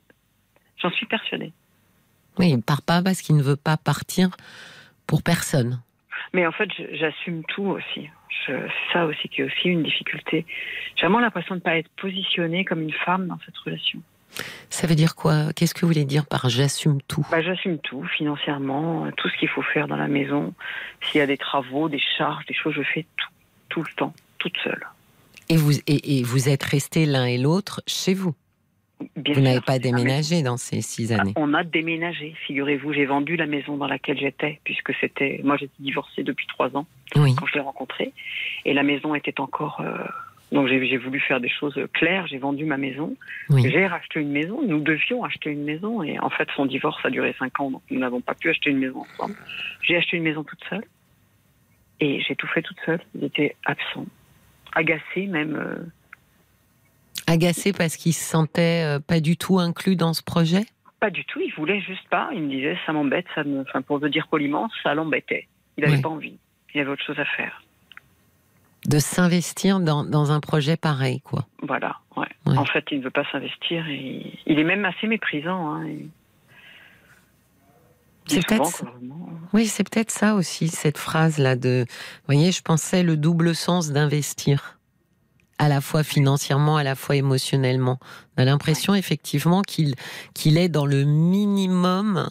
j'en 0.81 0.91
suis 0.91 1.07
persuadée. 1.07 1.53
Oui, 2.39 2.51
il 2.51 2.63
part 2.63 2.83
pas 2.83 3.03
parce 3.03 3.21
qu'il 3.21 3.37
ne 3.37 3.43
veut 3.43 3.57
pas 3.57 3.77
partir 3.77 4.31
pour 5.07 5.23
personne. 5.23 5.81
Mais 6.33 6.47
en 6.47 6.53
fait, 6.53 6.69
j'assume 6.93 7.43
tout 7.45 7.65
aussi. 7.65 8.09
C'est 8.47 8.59
ça 8.93 9.05
aussi 9.07 9.29
qui 9.29 9.41
est 9.43 9.45
aussi 9.45 9.69
une 9.69 9.83
difficulté. 9.83 10.47
J'ai 10.97 11.03
vraiment 11.07 11.21
l'impression 11.21 11.55
de 11.55 11.61
ne 11.61 11.65
pas 11.65 11.77
être 11.77 11.91
positionnée 12.01 12.65
comme 12.65 12.83
une 12.83 12.93
femme 12.93 13.27
dans 13.27 13.39
cette 13.45 13.57
relation. 13.59 14.01
Ça 14.71 14.87
veut 14.87 14.95
dire 14.95 15.17
quoi? 15.17 15.53
Qu'est-ce 15.55 15.75
que 15.75 15.81
vous 15.81 15.89
voulez 15.89 16.05
dire 16.05 16.25
par 16.27 16.49
j'assume 16.49 17.03
tout 17.09 17.27
Bah, 17.33 17.43
j'assume 17.43 17.79
tout, 17.79 18.05
financièrement, 18.17 19.11
tout 19.17 19.29
ce 19.29 19.37
qu'il 19.39 19.49
faut 19.49 19.63
faire 19.63 19.89
dans 19.89 19.97
la 19.97 20.07
maison. 20.07 20.55
S'il 21.03 21.19
y 21.19 21.23
a 21.23 21.27
des 21.27 21.37
travaux, 21.37 21.89
des 21.89 22.01
charges, 22.17 22.47
des 22.47 22.55
choses, 22.55 22.75
je 22.77 22.83
fais 22.83 23.05
tout, 23.17 23.29
tout 23.69 23.83
le 23.83 23.93
temps, 23.97 24.15
toute 24.39 24.57
seule. 24.63 24.87
et 25.49 25.57
vous, 25.57 25.73
et, 25.89 26.19
et 26.19 26.23
vous 26.23 26.49
êtes 26.49 26.63
restés 26.63 27.07
l'un 27.07 27.25
et 27.27 27.39
l'autre 27.39 27.83
chez 27.89 28.15
vous? 28.15 28.35
Bien 29.17 29.35
Vous 29.35 29.41
n'avez 29.41 29.61
pas 29.61 29.79
déménagé 29.79 30.43
dans 30.43 30.57
ces 30.57 30.81
six 30.83 31.13
Ah, 31.13 31.21
années. 31.21 31.33
On 31.37 31.55
a 31.55 31.65
déménagé, 31.65 32.35
figurez-vous. 32.47 32.93
J'ai 32.93 33.07
vendu 33.07 33.37
la 33.37 33.47
maison 33.47 33.77
dans 33.77 33.87
laquelle 33.87 34.19
j'étais, 34.19 34.61
puisque 34.65 34.93
c'était. 35.01 35.41
Moi, 35.45 35.57
j'étais 35.57 35.73
divorcée 35.81 36.23
depuis 36.23 36.47
trois 36.47 36.77
ans 36.77 36.87
Oui. 37.17 37.35
quand 37.35 37.47
je 37.47 37.55
l'ai 37.55 37.61
rencontré. 37.61 38.13
Et 38.65 38.75
la 38.75 38.83
maison 38.83 39.15
était 39.15 39.41
encore. 39.41 39.81
euh, 39.81 40.05
Donc, 40.53 40.69
j'ai 40.69 40.85
j'ai 40.87 40.97
voulu 40.99 41.19
faire 41.21 41.41
des 41.41 41.49
choses 41.49 41.79
claires. 41.95 42.27
J'ai 42.27 42.39
vendu 42.39 42.65
ma 42.67 42.77
maison. 42.77 43.17
Oui. 43.49 43.63
J'ai 43.71 43.87
racheté 43.87 44.21
une 44.21 44.33
maison. 44.33 44.61
Nous 44.67 44.81
devions 44.81 45.25
acheter 45.25 45.51
une 45.51 45.65
maison. 45.65 46.03
Et 46.03 46.19
en 46.19 46.29
fait, 46.31 46.49
son 46.57 46.67
divorce 46.67 47.01
a 47.05 47.11
duré 47.11 47.35
cinq 47.39 47.59
ans. 47.61 47.71
Donc, 47.71 47.83
nous 47.91 48.01
n'avons 48.01 48.21
pas 48.21 48.35
pu 48.35 48.51
acheter 48.51 48.71
une 48.71 48.79
maison 48.79 49.01
ensemble. 49.01 49.37
J'ai 49.83 49.97
acheté 49.97 50.17
une 50.19 50.25
maison 50.25 50.45
toute 50.45 50.63
seule. 50.69 50.85
Et 52.01 52.21
j'ai 52.27 52.35
tout 52.37 52.47
fait 52.49 52.63
toute 52.63 52.79
seule. 52.85 53.01
Il 53.15 53.25
était 53.25 53.57
absent. 53.65 54.05
Agacé, 54.75 55.27
même. 55.27 55.57
euh, 55.57 55.77
Agacé 57.27 57.73
parce 57.73 57.97
qu'il 57.97 58.13
se 58.15 58.25
sentait 58.25 58.85
euh, 58.85 58.99
pas 59.01 59.21
du 59.21 59.37
tout 59.37 59.59
inclus 59.61 59.97
dans 59.97 60.13
ce 60.15 60.23
projet? 60.23 60.65
Pas 60.99 61.11
du 61.11 61.25
tout, 61.25 61.41
il 61.41 61.53
voulait 61.55 61.81
juste 61.81 62.07
pas. 62.11 62.29
Il 62.35 62.43
me 62.43 62.51
disait 62.51 62.77
ça 62.87 62.93
m'embête, 62.93 63.27
ça 63.35 63.45
me, 63.45 63.61
enfin 63.63 63.83
pour 63.83 63.99
le 63.99 64.11
dire 64.11 64.27
poliment, 64.29 64.69
ça 64.83 64.95
l'embêtait. 64.95 65.47
Il 65.79 65.85
n'avait 65.85 65.97
Ouais. 65.97 66.03
pas 66.03 66.09
envie. 66.09 66.37
Il 66.75 66.81
avait 66.81 66.91
autre 66.91 67.05
chose 67.05 67.19
à 67.19 67.25
faire. 67.25 67.63
de 68.87 68.99
s'investir 68.99 69.79
dans, 69.81 70.05
dans 70.05 70.33
un 70.33 70.41
projet 70.41 70.77
pareil, 70.79 71.21
quoi. 71.21 71.47
Voilà. 71.63 71.99
Ouais. 72.17 72.27
Ouais. 72.47 72.57
En 72.57 72.65
fait, 72.65 72.85
il 72.91 72.99
ne 73.01 73.05
veut 73.05 73.11
pas 73.11 73.25
s'investir 73.31 73.87
et 73.89 74.33
il 74.47 74.59
est 74.59 74.65
même 74.65 74.85
assez 74.87 75.07
méprisant. 75.07 75.73
Hein, 75.75 75.85
et- 75.87 76.07
C'est 78.27 78.47
peut-être-. 78.47 78.85
Oui, 79.53 79.67
c'est 79.67 79.89
peut-être 79.89 80.11
ça 80.11 80.35
aussi, 80.35 80.69
cette 80.69 80.99
phrase-là 80.99 81.57
de. 81.57 81.85
Vous 81.89 82.27
voyez, 82.27 82.53
je 82.53 82.63
pensais 82.63 83.03
le 83.03 83.17
double 83.17 83.55
sens 83.55 83.91
d'investir. 83.91 84.79
À 85.61 85.69
la 85.69 85.81
fois 85.83 86.03
financièrement, 86.03 86.79
à 86.79 86.83
la 86.83 86.95
fois 86.95 87.17
émotionnellement. 87.17 87.99
On 88.37 88.43
a 88.43 88.45
l'impression 88.47 88.95
effectivement 88.95 89.61
qu'il 89.61 89.95
qu'il 90.35 90.57
est 90.57 90.71
dans 90.71 90.87
le 90.87 91.05
minimum 91.05 92.29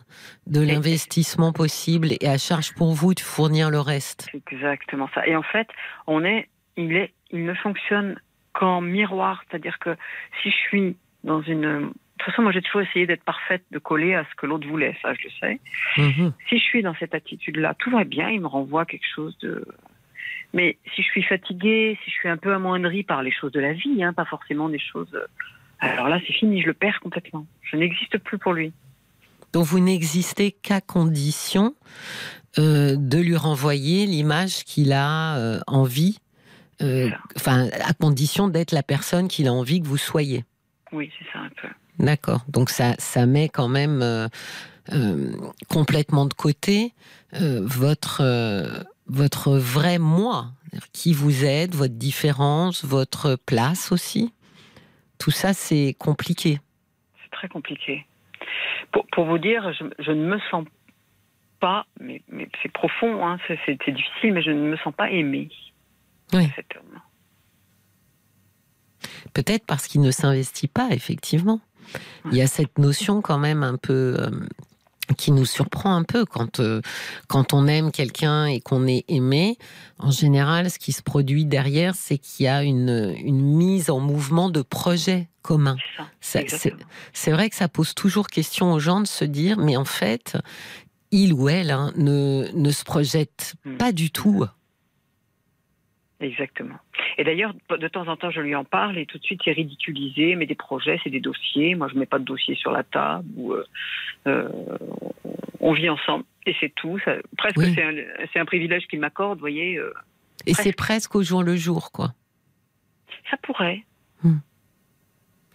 de 0.48 0.62
l'investissement 0.62 1.54
possible 1.54 2.08
et 2.20 2.28
à 2.28 2.40
charge 2.40 2.74
pour 2.74 2.94
vous 2.94 3.14
de 3.14 3.20
fournir 3.20 3.70
le 3.70 3.80
reste. 3.80 4.28
C'est 4.32 4.52
exactement 4.52 5.08
ça. 5.14 5.28
Et 5.28 5.36
en 5.36 5.44
fait, 5.44 5.68
on 6.08 6.26
est, 6.26 6.50
il 6.76 6.96
est, 6.96 7.14
il 7.30 7.46
ne 7.46 7.54
fonctionne 7.54 8.20
qu'en 8.54 8.82
miroir, 8.82 9.44
c'est-à-dire 9.48 9.78
que 9.78 9.96
si 10.42 10.50
je 10.50 10.58
suis 10.58 10.98
dans 11.24 11.44
une 11.44 11.92
toute 12.20 12.32
façon, 12.32 12.42
moi, 12.42 12.52
j'ai 12.52 12.62
toujours 12.62 12.82
essayé 12.82 13.08
d'être 13.08 13.24
parfaite, 13.24 13.64
de 13.72 13.80
coller 13.80 14.14
à 14.14 14.26
ce 14.26 14.36
que 14.36 14.46
l'autre 14.46 14.68
voulait. 14.68 14.96
Ça, 15.02 15.14
je 15.14 15.24
le 15.24 15.30
sais. 15.40 15.60
Mhm. 15.98 16.34
Si 16.50 16.58
je 16.58 16.64
suis 16.64 16.84
dans 16.84 16.96
cette 16.96 17.16
attitude-là, 17.16 17.76
tout 17.80 17.90
va 17.92 18.04
bien. 18.04 18.30
Il 18.30 18.42
me 18.42 18.48
renvoie 18.48 18.86
quelque 18.86 19.08
chose 19.16 19.38
de. 19.40 19.66
Mais 20.53 20.77
si 20.96 21.03
je 21.03 21.08
suis 21.08 21.24
fatiguée, 21.24 21.98
si 22.03 22.10
je 22.12 22.15
suis 22.15 22.29
un 22.29 22.38
peu 22.38 22.53
amoindrie 22.53 23.03
par 23.03 23.22
les 23.22 23.32
choses 23.32 23.51
de 23.51 23.60
la 23.60 23.74
vie, 23.74 24.03
hein, 24.03 24.13
pas 24.13 24.25
forcément 24.25 24.70
des 24.70 24.79
choses. 24.79 25.13
euh, 25.13 25.27
Alors 25.79 26.10
là, 26.10 26.20
c'est 26.25 26.34
fini. 26.34 26.62
Je 26.62 26.68
le 26.68 26.74
perds 26.74 27.00
complètement. 27.01 27.46
Je 27.62 27.77
n'existe 27.77 28.18
plus 28.18 28.38
pour 28.38 28.53
lui. 28.53 28.74
Donc 29.53 29.65
vous 29.65 29.79
n'existez 29.79 30.51
qu'à 30.51 30.82
condition 30.82 31.74
euh, 32.58 32.96
de 32.98 33.18
lui 33.20 33.36
renvoyer 33.36 34.06
l'image 34.06 34.63
qu'il 34.63 34.91
a 34.94 35.38
euh, 35.38 35.60
envie, 35.68 36.20
euh, 36.82 37.10
enfin 37.36 37.68
à 37.84 37.94
condition 37.94 38.48
d'être 38.48 38.72
la 38.72 38.84
personne 38.84 39.27
qu'il 39.27 39.48
a 39.48 39.53
envie 39.53 39.82
que 39.82 39.88
vous 39.88 39.98
soyez. 39.98 40.46
Oui, 40.91 41.12
c'est 41.18 41.25
ça 41.32 41.39
un 41.39 41.50
peu. 41.62 41.68
D'accord. 42.00 42.44
Donc 42.48 42.70
ça, 42.70 42.96
ça 42.98 43.25
met 43.25 43.50
quand 43.50 43.68
même 43.68 44.29
complètement 45.68 46.25
de 46.25 46.34
côté 46.34 46.94
votre 47.34 48.24
votre 49.10 49.58
vrai 49.58 49.98
moi, 50.00 50.51
qui 50.94 51.13
vous 51.13 51.44
êtes, 51.46 51.75
votre 51.75 51.96
différence, 51.96 52.86
votre 52.86 53.36
place 53.36 53.92
aussi. 53.92 54.34
Tout 55.18 55.32
ça, 55.32 55.54
c'est 55.54 55.96
compliqué. 56.00 56.60
C'est 57.24 57.32
très 57.32 57.50
compliqué. 57.50 58.06
Pour, 58.92 59.06
pour 59.08 59.25
vous 59.25 59.38
dire, 59.38 59.74
je, 59.74 59.84
je 60.00 60.12
ne 60.12 60.25
me 60.25 60.39
sens 60.51 60.66
pas, 61.60 61.86
mais, 62.00 62.22
mais 62.30 62.48
c'est 62.62 62.72
profond, 62.72 63.25
hein, 63.25 63.38
c'est 63.48 63.92
difficile, 63.92 64.34
mais 64.34 64.42
je 64.42 64.51
ne 64.51 64.70
me 64.70 64.78
sens 64.78 64.94
pas 64.96 65.10
aimée. 65.12 65.50
Oui. 66.34 66.48
de 66.48 66.51
Cet 66.56 66.75
homme. 66.78 67.00
Peut-être 69.34 69.66
parce 69.66 69.88
qu'il 69.88 70.01
ne 70.01 70.12
s'investit 70.12 70.68
pas, 70.68 70.89
effectivement. 70.92 71.60
Il 72.25 72.36
y 72.36 72.42
a 72.42 72.48
cette 72.48 72.78
notion 72.78 73.22
quand 73.22 73.39
même 73.39 73.63
un 73.63 73.78
peu 73.78 74.16
euh, 74.20 74.30
qui 75.18 75.32
nous 75.32 75.46
surprend 75.46 75.96
un 75.96 76.04
peu 76.04 76.25
quand, 76.25 76.60
euh, 76.60 76.82
quand 77.28 77.54
on 77.54 77.68
aime 77.68 77.92
quelqu'un 77.92 78.46
et 78.46 78.62
qu'on 78.62 78.88
est 78.88 79.06
aimé. 79.08 79.58
En 79.98 80.12
général, 80.12 80.70
ce 80.70 80.80
qui 80.80 80.92
se 80.92 81.01
produit 81.01 81.46
derrière, 81.46 81.96
c'est 81.96 82.18
qu'il 82.18 82.46
y 82.46 82.50
a 82.50 82.63
une, 82.63 83.16
une 83.24 83.42
mise 83.42 83.89
en 83.89 84.00
mouvement 84.00 84.50
de 84.50 84.62
projets 84.62 85.30
communs. 85.42 85.78
C'est 86.22 87.32
vrai 87.32 87.50
que 87.50 87.56
ça 87.56 87.68
pose 87.68 87.94
toujours 87.94 88.28
question 88.28 88.72
aux 88.74 88.80
gens 88.80 89.01
de 89.01 89.08
se 89.08 89.25
dire, 89.25 89.58
mais 89.58 89.78
en 89.78 89.86
fait, 89.86 90.38
il 91.12 91.34
ou 91.34 91.50
elle 91.50 91.72
hein, 91.72 91.92
ne, 91.96 92.48
ne 92.54 92.72
se 92.72 92.84
projette 92.84 93.56
Mm. 93.66 93.78
pas 93.78 93.92
du 93.92 94.12
tout. 94.12 94.46
Exactement. 96.22 96.76
Et 97.18 97.24
d'ailleurs, 97.24 97.54
de 97.70 97.88
temps 97.88 98.08
en 98.08 98.18
temps, 98.18 98.30
je 98.30 98.42
lui 98.42 98.54
en 98.54 98.66
parle 98.66 98.98
et 98.98 99.06
tout 99.06 99.18
de 99.18 99.24
suite, 99.24 99.40
c'est 99.46 99.54
ridiculisé. 99.54 100.36
Mais 100.36 100.46
des 100.46 100.56
projets, 100.56 101.00
c'est 101.04 101.10
des 101.10 101.22
dossiers. 101.22 101.76
Moi, 101.76 101.88
je 101.92 101.98
mets 101.98 102.06
pas 102.06 102.20
de 102.20 102.26
dossier 102.26 102.56
sur 102.56 102.72
la 102.72 102.84
table. 102.84 103.26
Ou, 103.38 103.54
euh, 103.54 103.64
euh, 104.28 104.50
on 105.62 105.72
vit 105.74 105.90
ensemble 105.90 106.26
et 106.46 106.54
c'est 106.60 106.74
tout. 106.76 107.00
Ça- 107.06 107.16
presque, 107.38 107.58
Oui. 107.58 107.74
c'est 108.34 108.40
un, 108.40 108.46
privilège 108.46 108.86
qu'il 108.88 109.00
m'accorde. 109.00 109.38
Vous 109.38 109.42
voyez, 109.44 109.78
euh, 109.78 109.94
Et 110.46 110.54
c'est 110.54 110.74
Presque. 110.76 111.16
au 111.16 111.24
jour 111.24 111.42
le 111.44 111.56
jour, 111.56 111.92
quoi. 111.92 112.14
ça 113.30 113.38
pourrait. 113.44 113.84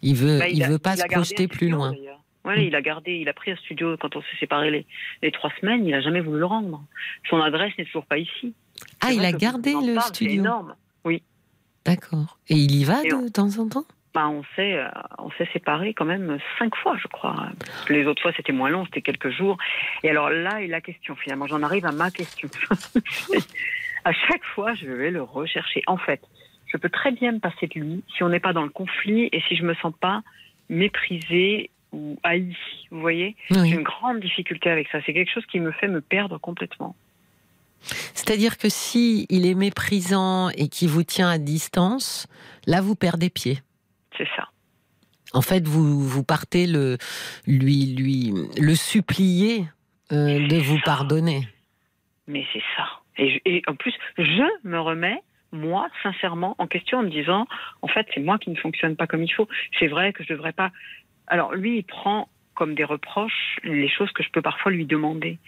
Il 0.03 0.15
veut, 0.17 0.39
Bah, 0.39 0.49
il, 0.49 0.63
a- 0.63 0.69
veut 0.69 0.79
pas 0.79 0.95
il 0.95 0.99
se 0.99 1.07
projeter 1.07 1.49
plus 1.49 1.57
studio, 1.69 1.77
loin. 1.77 1.95
Ouais, 2.45 2.67
il 2.67 2.75
a 2.77 2.83
gardé, 2.83 3.13
il 3.17 3.29
a 3.29 3.33
pris 3.33 3.51
un 3.53 3.57
studio 3.57 3.97
quand 3.99 4.17
on 4.17 4.21
s'est 4.23 4.37
séparés 4.39 4.71
les, 4.71 4.87
les 5.23 5.31
trois 5.33 5.51
semaines. 5.61 5.87
Il 5.87 5.95
a 5.95 6.01
jamais 6.03 6.21
voulu 6.21 6.39
le 6.41 6.45
rendre. 6.45 6.85
Son 7.31 7.39
adresse 7.41 7.73
n'est 7.79 7.87
toujours 7.87 8.05
pas 8.05 8.19
ici. 8.19 8.55
Ah, 9.01 9.13
il 9.13 9.25
a 9.25 9.33
gardé 9.33 9.73
le 9.73 9.95
parle, 9.95 10.07
C'est 10.09 10.15
studio. 10.15 10.41
énorme. 10.43 10.75
D'accord. 11.85 12.39
Et 12.49 12.55
il 12.55 12.75
y 12.75 12.85
va 12.85 13.03
Et 13.05 13.09
de 13.11 13.29
temps 13.29 13.59
en 13.59 13.69
temps? 13.69 13.85
Bah, 14.15 14.27
on 14.29 14.43
s'est, 14.57 14.79
euh, 14.79 14.89
on 15.19 15.31
s'est 15.33 15.47
séparés 15.53 15.93
quand 15.93 16.07
même 16.07 16.39
cinq 16.59 16.75
fois, 16.77 16.97
je 16.97 17.09
crois. 17.09 17.49
Les 17.91 18.07
autres 18.07 18.23
fois, 18.23 18.33
c'était 18.35 18.53
moins 18.53 18.71
long, 18.71 18.87
c'était 18.87 19.03
quelques 19.03 19.29
jours. 19.29 19.59
Et 20.03 20.09
alors 20.09 20.31
là 20.31 20.63
est 20.63 20.67
la 20.67 20.81
question, 20.81 21.15
finalement. 21.15 21.47
J'en 21.47 21.63
arrive 21.63 21.85
à 21.85 21.93
ma 21.93 22.11
question. 22.11 22.49
à 24.05 24.13
chaque 24.13 24.45
fois, 24.55 24.73
je 24.75 24.87
vais 24.87 25.11
le 25.11 25.23
rechercher. 25.23 25.83
En 25.87 25.99
fait, 25.99 26.23
je 26.67 26.79
peux 26.79 26.89
très 26.89 27.13
bien 27.13 27.33
me 27.33 27.39
passer 27.39 27.67
de 27.67 27.79
lui 27.79 28.03
si 28.17 28.23
on 28.23 28.31
n'est 28.31 28.41
pas 28.41 28.55
dans 28.55 28.63
le 28.65 28.71
conflit 28.71 29.29
et 29.33 29.43
si 29.49 29.55
je 29.57 29.65
me 29.65 29.75
sens 29.75 29.93
pas 30.01 30.23
méprisée 30.71 31.71
ou 31.93 32.19
haïe. 32.23 32.57
Vous 32.91 33.01
voyez? 33.01 33.37
J'ai 33.51 33.61
Oui. 33.61 33.71
une 33.73 33.83
grande 33.83 34.21
difficulté 34.21 34.71
avec 34.71 34.89
ça. 34.89 35.01
C'est 35.05 35.13
quelque 35.13 35.31
chose 35.33 35.45
qui 35.47 35.61
me 35.61 35.71
fait 35.73 35.89
me 35.89 36.01
perdre 36.01 36.39
complètement. 36.39 36.97
C'est-à-dire 38.15 38.57
que 38.59 38.69
si 38.69 39.27
il 39.29 39.47
est 39.47 39.55
méprisant 39.55 40.49
et 40.51 40.69
qu'il 40.69 40.89
vous 40.89 41.03
tient 41.05 41.29
à 41.29 41.39
distance, 41.39 42.27
là 42.67 42.81
vous 42.81 42.95
perdez 42.95 43.31
pied. 43.31 43.59
C'est 44.17 44.29
ça. 44.37 44.49
En 45.33 45.43
fait, 45.43 45.67
vous 45.67 46.01
vous 46.01 46.23
partez 46.25 46.67
le 46.67 46.97
lui 47.47 47.95
lui 47.95 48.33
le 48.61 48.75
supplier 48.75 49.65
euh, 50.13 50.47
de 50.47 50.57
vous 50.57 50.79
pardonner. 50.85 51.49
Mais 52.27 52.47
c'est 52.53 52.63
ça. 52.77 52.87
Et, 53.19 53.31
je- 53.31 53.41
et 53.45 53.63
en 53.67 53.75
plus, 53.75 53.95
je 54.19 54.43
me 54.69 54.81
remets, 54.81 55.21
moi, 55.53 55.89
sincèrement, 56.03 56.55
en 56.59 56.67
question 56.67 56.99
en 56.99 57.03
me 57.03 57.11
disant, 57.11 57.47
en 57.83 57.89
fait, 57.89 58.07
c'est 58.15 58.21
moi 58.21 58.39
qui 58.39 58.51
ne 58.51 58.57
fonctionne 58.57 58.97
pas 58.97 59.07
comme 59.07 59.23
il 59.23 59.33
faut. 59.33 59.49
C'est 59.79 59.89
vrai 59.89 60.13
que 60.13 60.25
je 60.25 60.33
devrais 60.33 60.53
pas. 60.53 60.71
Alors, 61.27 61.55
lui, 61.55 61.79
il 61.79 61.85
prend 61.85 62.29
comme 62.55 62.75
des 62.75 62.85
reproches 62.85 63.59
les 63.65 63.89
choses 63.89 64.11
que 64.13 64.23
je 64.23 64.31
peux 64.31 64.43
parfois 64.43 64.71
lui 64.73 64.87
demander. 64.87 65.39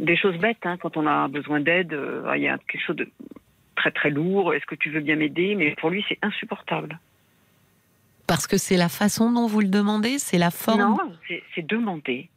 Des 0.00 0.16
choses 0.16 0.36
bêtes, 0.36 0.64
hein, 0.64 0.76
quand 0.76 0.96
on 0.96 1.06
a 1.06 1.28
besoin 1.28 1.60
d'aide, 1.60 1.92
euh, 1.92 2.32
il 2.36 2.42
y 2.42 2.48
a 2.48 2.58
quelque 2.58 2.84
chose 2.84 2.96
de 2.96 3.08
très 3.76 3.90
très 3.90 4.10
lourd. 4.10 4.52
Est-ce 4.54 4.66
que 4.66 4.74
tu 4.74 4.90
veux 4.90 5.00
bien 5.00 5.16
m'aider? 5.16 5.54
Mais 5.54 5.74
pour 5.76 5.90
lui, 5.90 6.04
c'est 6.08 6.18
insupportable. 6.22 6.98
Parce 8.26 8.46
que 8.46 8.56
c'est 8.56 8.76
la 8.76 8.88
façon 8.88 9.30
dont 9.30 9.46
vous 9.46 9.60
le 9.60 9.68
demandez, 9.68 10.18
c'est 10.18 10.38
la 10.38 10.50
forme? 10.50 10.80
Non, 10.80 10.96
c'est 11.54 11.66
demander. 11.66 12.28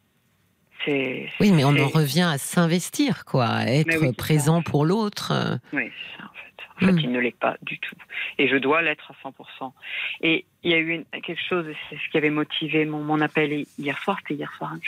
Oui, 0.88 1.52
mais 1.52 1.66
on 1.66 1.76
en 1.76 1.88
revient 1.88 2.30
à 2.32 2.38
s'investir, 2.38 3.26
quoi, 3.26 3.48
à 3.48 3.66
être 3.66 4.00
oui, 4.02 4.14
présent 4.14 4.62
ça. 4.62 4.70
pour 4.70 4.86
l'autre. 4.86 5.34
Oui, 5.74 5.84
c'est 5.86 6.22
ça 6.22 6.30
en 6.78 6.80
fait. 6.80 6.86
En 6.86 6.88
fait, 6.90 6.94
Mm. 6.94 7.00
il 7.00 7.12
ne 7.12 7.20
l'est 7.20 7.38
pas 7.38 7.58
du 7.62 7.80
tout. 7.80 7.96
Et 8.38 8.48
je 8.48 8.56
dois 8.58 8.82
l'être 8.82 9.12
à 9.12 9.16
100%. 9.22 9.74
Et 10.22 10.46
il 10.64 10.72
y 10.72 10.74
a 10.74 10.78
eu 10.78 10.90
une- 10.92 11.06
quelque 11.22 11.42
chose, 11.50 11.66
c'est 11.90 11.98
ce 11.98 12.10
qui 12.10 12.18
avait 12.18 12.30
motivé 12.30 12.86
mon, 12.86 13.04
mon 13.04 13.20
appel 13.22 13.66
hier 13.78 13.98
soir, 14.04 14.18
c'était 14.22 14.36
hier 14.36 14.52
soir 14.58 14.72
hein, 14.74 14.80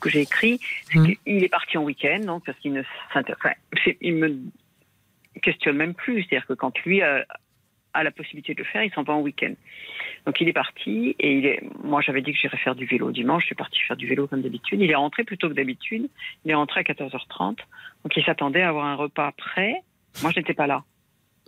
que 0.00 0.08
j'ai- 0.10 0.20
écrit. 0.20 0.60
c'est 0.90 0.98
Mm. 0.98 1.14
qu'il 1.24 1.44
est 1.44 1.48
parti 1.48 1.76
en 1.78 1.82
week-end, 1.84 2.20
donc, 2.20 2.44
parce 2.46 2.58
qu'il 2.58 2.72
ne 2.72 2.82
enfin, 3.14 3.22
il 4.00 4.14
me 4.14 4.38
questionne 5.42 5.76
même 5.76 5.94
plus. 5.94 6.22
C'est-à-dire 6.24 6.46
que 6.46 6.54
quand 6.54 6.76
lui 6.84 7.02
a, 7.02 7.24
a 7.94 8.02
la 8.04 8.10
possibilité 8.10 8.54
de 8.54 8.58
le 8.58 8.64
faire, 8.64 8.82
il 8.84 8.92
s'en 8.92 9.02
va 9.02 9.14
en 9.14 9.20
week-end. 9.20 9.54
Donc 10.26 10.40
il 10.40 10.48
est 10.48 10.52
parti 10.52 11.16
et 11.18 11.32
il 11.38 11.46
est. 11.46 11.62
Moi 11.82 12.00
j'avais 12.02 12.20
dit 12.22 12.32
que 12.32 12.38
j'irais 12.38 12.56
faire 12.58 12.74
du 12.74 12.84
vélo 12.86 13.10
dimanche. 13.10 13.42
Je 13.42 13.46
suis 13.46 13.54
parti 13.54 13.80
faire 13.80 13.96
du 13.96 14.06
vélo 14.06 14.26
comme 14.26 14.42
d'habitude. 14.42 14.80
Il 14.80 14.90
est 14.90 14.94
rentré 14.94 15.24
plus 15.24 15.38
tôt 15.38 15.48
que 15.48 15.54
d'habitude. 15.54 16.08
Il 16.44 16.50
est 16.50 16.54
rentré 16.54 16.80
à 16.80 16.82
14h30. 16.84 17.58
Donc 18.04 18.16
il 18.16 18.24
s'attendait 18.24 18.62
à 18.62 18.68
avoir 18.68 18.84
un 18.86 18.94
repas 18.94 19.32
prêt. 19.32 19.82
Moi 20.22 20.30
je 20.32 20.40
n'étais 20.40 20.54
pas 20.54 20.66
là 20.66 20.84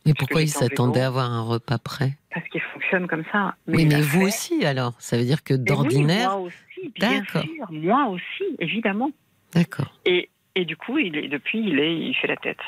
Mais 0.06 0.14
pourquoi 0.14 0.42
il 0.42 0.46
j'étais 0.46 0.58
en 0.58 0.60
s'attendait 0.68 0.92
vélo. 1.00 1.04
à 1.04 1.08
avoir 1.08 1.30
un 1.32 1.42
repas 1.42 1.78
prêt? 1.78 2.16
Parce 2.32 2.46
qu'il 2.48 2.60
fonctionne 2.60 3.06
comme 3.06 3.24
ça. 3.32 3.54
Oui, 3.66 3.82
il 3.82 3.88
mais 3.88 4.00
vous 4.00 4.22
aussi 4.22 4.64
alors. 4.64 4.94
Ça 4.98 5.16
veut 5.18 5.24
dire 5.24 5.42
que 5.44 5.54
Mais 5.54 5.58
oui, 5.60 5.64
d'ordinaire. 5.66 6.30
moi 6.30 6.38
aussi, 6.40 6.92
bien 6.96 7.20
D'accord. 7.20 7.42
sûr. 7.42 7.66
Moi 7.72 8.06
aussi, 8.08 8.44
évidemment. 8.58 9.10
D'accord. 9.52 9.92
Et, 10.06 10.30
et 10.54 10.64
du 10.64 10.76
coup, 10.76 10.98
il 10.98 11.16
est, 11.16 11.28
depuis, 11.28 11.58
il, 11.60 11.78
est, 11.80 11.96
il 11.98 12.14
fait 12.14 12.28
la 12.28 12.36
tête. 12.36 12.60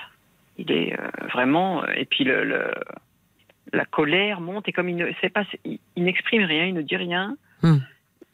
Il 0.58 0.70
est 0.72 0.98
euh, 0.98 1.08
vraiment. 1.32 1.86
Et 1.88 2.04
puis 2.04 2.24
le, 2.24 2.44
le- 2.44 2.74
la 3.72 3.84
colère 3.86 4.40
monte 4.40 4.68
et 4.68 4.72
comme 4.72 4.88
il 4.90 4.96
ne 4.96 5.10
sait 5.20 5.30
pas, 5.30 5.44
il, 5.64 5.78
il 5.96 6.04
n'exprime 6.04 6.42
rien, 6.44 6.66
il 6.66 6.74
ne 6.74 6.82
dit 6.82 6.96
rien. 6.96 7.36
Hmm. 7.62 7.78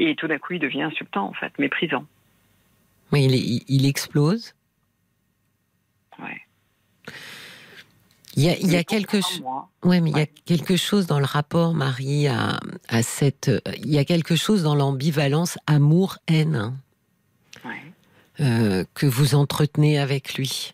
Et 0.01 0.15
tout 0.17 0.27
d'un 0.27 0.39
coup, 0.39 0.55
il 0.55 0.59
devient 0.61 0.83
insultant, 0.83 1.27
en 1.29 1.33
fait, 1.35 1.57
méprisant. 1.59 2.05
Oui, 3.13 3.25
il, 3.27 3.35
est- 3.35 3.39
il- 3.39 3.65
il 3.69 3.87
explose. 3.87 4.55
Ouais. 6.19 6.41
Il 8.39 8.45
y 8.45 8.49
a, 8.51 8.57
il 8.57 8.71
y 8.71 8.77
a 8.77 8.79
Mais 8.79 8.85
quelque 8.85 9.21
chose. 9.21 9.43
Ouais, 9.83 10.01
mais 10.01 10.11
il 10.11 10.17
y 10.17 10.21
a 10.21 10.27
quelque 10.27 10.77
chose 10.77 11.07
dans 11.09 11.19
le 11.19 11.25
rapport, 11.25 11.75
Marie, 11.75 12.29
à, 12.29 12.61
à 12.89 13.03
cette. 13.03 13.51
Il 13.79 13.91
y 13.91 13.99
a 13.99 14.05
quelque 14.05 14.37
chose 14.37 14.63
dans 14.63 14.77
l'ambivalence 14.77 15.59
amour-haine 15.67 16.55
hein, 16.55 16.75
ouais. 17.65 17.83
euh, 18.39 18.85
que 18.95 19.07
vous 19.07 19.35
entretenez 19.35 19.99
avec 19.99 20.35
lui. 20.35 20.73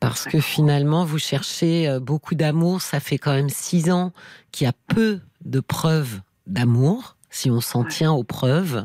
Parce 0.00 0.24
que 0.24 0.40
finalement, 0.40 1.04
vous 1.04 1.18
cherchez 1.18 1.86
euh, 1.86 2.00
beaucoup 2.00 2.34
d'amour. 2.34 2.80
Ça 2.80 3.00
fait 3.00 3.18
quand 3.18 3.34
même 3.34 3.50
six 3.50 3.90
ans 3.90 4.14
qu'il 4.50 4.64
y 4.64 4.68
a 4.68 4.72
peu 4.88 5.20
de 5.44 5.60
preuves 5.60 6.22
d'amour, 6.46 7.13
si 7.34 7.50
on 7.50 7.60
s'en 7.60 7.84
tient 7.84 8.12
aux 8.12 8.24
preuves. 8.24 8.84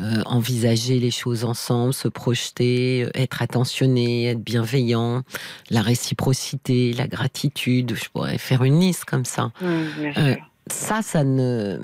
Euh, 0.00 0.22
envisager 0.26 0.98
les 0.98 1.12
choses 1.12 1.44
ensemble, 1.44 1.94
se 1.94 2.08
projeter, 2.08 3.04
euh, 3.04 3.10
être 3.14 3.42
attentionné, 3.42 4.26
être 4.26 4.40
bienveillant, 4.42 5.22
la 5.70 5.82
réciprocité, 5.82 6.92
la 6.92 7.06
gratitude. 7.06 7.94
Je 7.94 8.08
pourrais 8.08 8.38
faire 8.38 8.64
une 8.64 8.80
liste 8.80 9.04
comme 9.04 9.24
ça. 9.24 9.52
Euh, 9.62 10.34
ça, 10.66 11.00
ça 11.02 11.22
ne, 11.22 11.78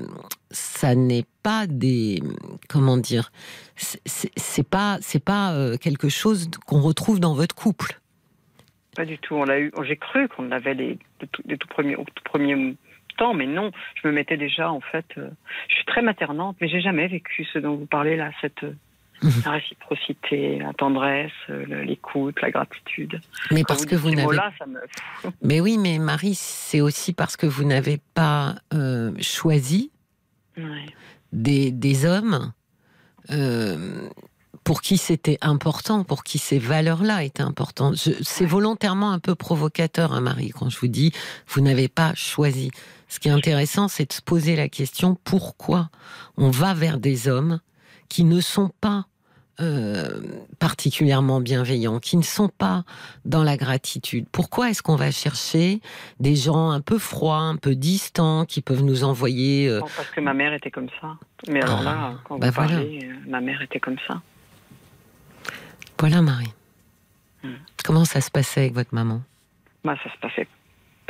ça 0.50 0.96
n'est 0.96 1.24
pas 1.44 1.68
des, 1.68 2.20
comment 2.68 2.96
dire, 2.96 3.30
c'est- 3.76 4.68
pas, 4.68 4.98
c'est 5.02 5.22
pas 5.22 5.78
quelque 5.78 6.08
chose 6.08 6.50
qu'on 6.66 6.80
retrouve 6.80 7.20
dans 7.20 7.34
votre 7.34 7.54
couple. 7.54 8.00
Pas 8.96 9.04
du 9.04 9.18
tout. 9.18 9.36
On 9.36 9.44
l'a 9.44 9.60
eu. 9.60 9.70
J'ai 9.84 9.96
cru 9.96 10.26
qu'on 10.26 10.50
avait 10.50 10.74
les, 10.74 10.98
les 11.20 11.28
tout, 11.30 11.42
les 11.46 11.56
tout 11.56 11.68
premiers, 11.68 11.94
au 11.94 12.02
tout 12.02 12.24
premier 12.24 12.76
mais 13.34 13.46
non, 13.46 13.70
je 14.00 14.08
me 14.08 14.12
mettais 14.12 14.36
déjà 14.36 14.70
en 14.70 14.80
fait. 14.80 15.06
euh, 15.18 15.28
je 15.68 15.74
suis 15.76 15.84
très 15.84 16.02
maternante, 16.02 16.56
mais 16.60 16.68
j'ai 16.68 16.80
jamais 16.80 17.06
vécu 17.08 17.44
ce 17.52 17.58
dont 17.58 17.74
vous 17.76 17.86
parlez 17.86 18.16
là, 18.16 18.30
cette 18.40 18.62
euh, 18.64 18.74
Mhm. 19.22 19.42
la 19.44 19.50
réciprocité, 19.50 20.58
la 20.60 20.72
tendresse, 20.72 21.30
euh, 21.50 21.84
l'écoute, 21.84 22.40
la 22.40 22.50
gratitude. 22.50 23.20
Mais 23.50 23.64
parce 23.68 23.84
que 23.84 23.94
vous 23.94 24.10
n'avez 24.12 24.34
me. 24.66 24.80
Mais 25.42 25.60
oui, 25.60 25.76
mais 25.76 25.98
Marie, 25.98 26.34
c'est 26.34 26.80
aussi 26.80 27.12
parce 27.12 27.36
que 27.36 27.46
vous 27.46 27.64
n'avez 27.64 27.98
pas 28.14 28.54
euh, 28.72 29.12
choisi 29.20 29.90
Ouais. 30.56 30.86
des, 31.34 31.70
des 31.70 32.06
hommes 32.06 32.52
euh, 33.30 34.08
pour 34.64 34.80
qui 34.82 34.96
c'était 34.96 35.38
important, 35.42 36.04
pour 36.04 36.24
qui 36.24 36.38
ces 36.38 36.58
valeurs-là 36.58 37.22
étaient 37.24 37.42
importantes. 37.42 37.96
C'est 37.96 38.46
volontairement 38.46 39.12
un 39.12 39.18
peu 39.18 39.34
provocateur, 39.34 40.12
hein, 40.12 40.20
Marie, 40.20 40.50
quand 40.50 40.70
je 40.70 40.78
vous 40.78 40.88
dis 40.88 41.12
vous 41.48 41.60
n'avez 41.60 41.88
pas 41.88 42.14
choisi. 42.14 42.70
Ce 43.10 43.18
qui 43.18 43.26
est 43.28 43.32
intéressant, 43.32 43.88
c'est 43.88 44.08
de 44.08 44.12
se 44.12 44.22
poser 44.22 44.54
la 44.54 44.68
question 44.68 45.16
pourquoi 45.24 45.90
on 46.36 46.50
va 46.50 46.74
vers 46.74 46.96
des 46.98 47.26
hommes 47.26 47.60
qui 48.08 48.22
ne 48.22 48.40
sont 48.40 48.70
pas 48.80 49.06
euh, 49.58 50.20
particulièrement 50.60 51.40
bienveillants, 51.40 51.98
qui 51.98 52.16
ne 52.16 52.22
sont 52.22 52.48
pas 52.48 52.84
dans 53.24 53.42
la 53.42 53.56
gratitude? 53.56 54.26
Pourquoi 54.30 54.70
est-ce 54.70 54.80
qu'on 54.80 54.94
va 54.94 55.10
chercher 55.10 55.80
des 56.20 56.36
gens 56.36 56.70
un 56.70 56.80
peu 56.80 56.98
froids, 56.98 57.38
un 57.38 57.56
peu 57.56 57.74
distants, 57.74 58.44
qui 58.44 58.62
peuvent 58.62 58.84
nous 58.84 59.02
envoyer 59.02 59.68
euh, 59.68 59.80
parce 59.80 60.10
que 60.10 60.20
ma 60.20 60.32
mère 60.32 60.54
était 60.54 60.70
comme 60.70 60.88
ça. 61.00 61.16
Mais 61.48 61.62
alors 61.64 61.82
là, 61.82 62.14
quand 62.24 62.38
bah 62.38 62.50
vous 62.50 62.54
voilà. 62.54 62.76
parlez, 62.76 63.00
euh, 63.02 63.28
ma 63.28 63.40
mère 63.40 63.60
était 63.60 63.80
comme 63.80 63.98
ça. 64.06 64.22
Voilà, 65.98 66.22
Marie. 66.22 66.54
Hmm. 67.42 67.54
Comment 67.84 68.04
ça 68.04 68.20
se 68.20 68.30
passait 68.30 68.60
avec 68.60 68.74
votre 68.74 68.94
maman? 68.94 69.20
Moi, 69.82 69.96
ça 70.04 70.12
se 70.14 70.18
passait 70.20 70.46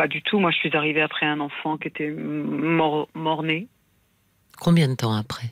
pas 0.01 0.09
du 0.09 0.23
tout. 0.23 0.39
Moi, 0.39 0.51
je 0.51 0.57
suis 0.57 0.75
arrivée 0.75 1.03
après 1.03 1.27
un 1.27 1.41
enfant 1.41 1.77
qui 1.77 1.89
était 1.89 2.09
mort, 2.09 3.07
mort-né. 3.13 3.69
Combien 4.59 4.89
de 4.89 4.95
temps 4.95 5.15
après 5.15 5.49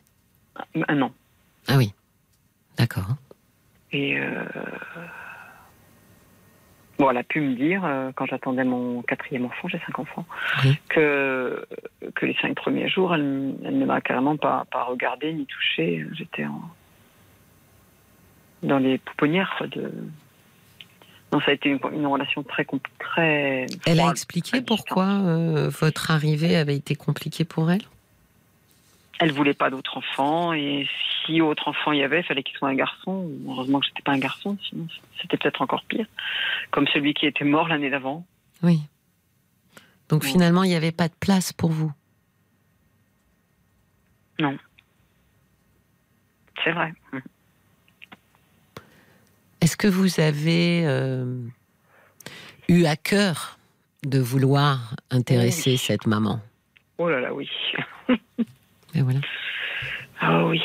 Un 0.88 1.02
an. 1.02 1.12
Ah 1.66 1.76
oui, 1.76 1.92
d'accord. 2.78 3.10
Et 3.92 4.18
euh... 4.18 4.44
bon, 6.98 7.10
elle 7.10 7.18
a 7.18 7.22
pu 7.22 7.42
me 7.42 7.54
dire, 7.56 7.84
euh, 7.84 8.10
quand 8.16 8.24
j'attendais 8.24 8.64
mon 8.64 9.02
quatrième 9.02 9.44
enfant, 9.44 9.68
j'ai 9.68 9.80
cinq 9.80 9.98
enfants, 9.98 10.24
Oui. 10.64 10.78
que, 10.88 11.66
que 12.14 12.24
les 12.24 12.36
cinq 12.40 12.54
premiers 12.54 12.88
jours, 12.88 13.14
elle, 13.14 13.54
elle 13.66 13.78
ne 13.78 13.84
m'a 13.84 14.00
carrément 14.00 14.38
pas, 14.38 14.64
pas 14.70 14.84
regardé 14.84 15.30
ni 15.34 15.44
touché. 15.44 16.06
J'étais 16.12 16.46
en... 16.46 16.62
dans 18.62 18.78
les 18.78 18.96
pouponnières. 18.96 19.62
De... 19.72 19.92
Non, 21.32 21.40
ça 21.40 21.50
a 21.50 21.54
été 21.54 21.68
une, 21.68 21.78
une 21.92 22.06
relation 22.06 22.42
très, 22.42 22.66
très 22.98 23.66
Elle 23.86 24.00
a 24.00 24.10
expliqué 24.10 24.62
pourquoi 24.62 25.06
euh, 25.06 25.68
votre 25.68 26.10
arrivée 26.10 26.56
avait 26.56 26.76
été 26.76 26.94
compliquée 26.94 27.44
pour 27.44 27.70
elle? 27.70 27.82
Elle 29.20 29.32
voulait 29.32 29.54
pas 29.54 29.68
d'autres 29.68 29.98
enfants 29.98 30.52
et 30.52 30.88
si 31.26 31.40
autre 31.40 31.68
enfant 31.68 31.92
il 31.92 31.98
y 31.98 32.02
avait, 32.04 32.20
il 32.20 32.24
fallait 32.24 32.42
qu'il 32.42 32.56
soit 32.56 32.68
un 32.68 32.74
garçon. 32.74 33.28
Heureusement 33.46 33.80
que 33.80 33.86
j'étais 33.86 34.02
pas 34.02 34.12
un 34.12 34.18
garçon, 34.18 34.56
sinon 34.68 34.86
c'était 35.20 35.36
peut-être 35.36 35.60
encore 35.60 35.82
pire. 35.84 36.06
Comme 36.70 36.86
celui 36.88 37.14
qui 37.14 37.26
était 37.26 37.44
mort 37.44 37.68
l'année 37.68 37.90
d'avant. 37.90 38.24
Oui. 38.62 38.80
Donc 40.08 40.22
Oui. 40.22 40.30
finalement, 40.30 40.62
il 40.62 40.68
n'y 40.68 40.76
avait 40.76 40.92
pas 40.92 41.08
de 41.08 41.14
place 41.20 41.52
pour 41.52 41.70
vous? 41.70 41.92
C'est 46.64 46.72
vrai. 46.72 46.92
Est-ce 49.60 49.76
que 49.76 49.88
vous 49.88 50.20
avez 50.20 50.82
euh, 50.86 51.40
eu 52.68 52.84
à 52.84 52.96
cœur 52.96 53.58
de 54.04 54.18
vouloir 54.18 54.94
intéresser 55.10 55.72
Oui. 55.72 55.78
cette 55.78 56.06
maman? 56.06 56.40
Oh 56.98 57.08
là 57.08 57.20
là, 57.20 57.34
oui. 57.34 57.48
Et 58.94 59.02
voilà. 59.02 59.20
Ah 60.20 60.46
oui. 60.46 60.60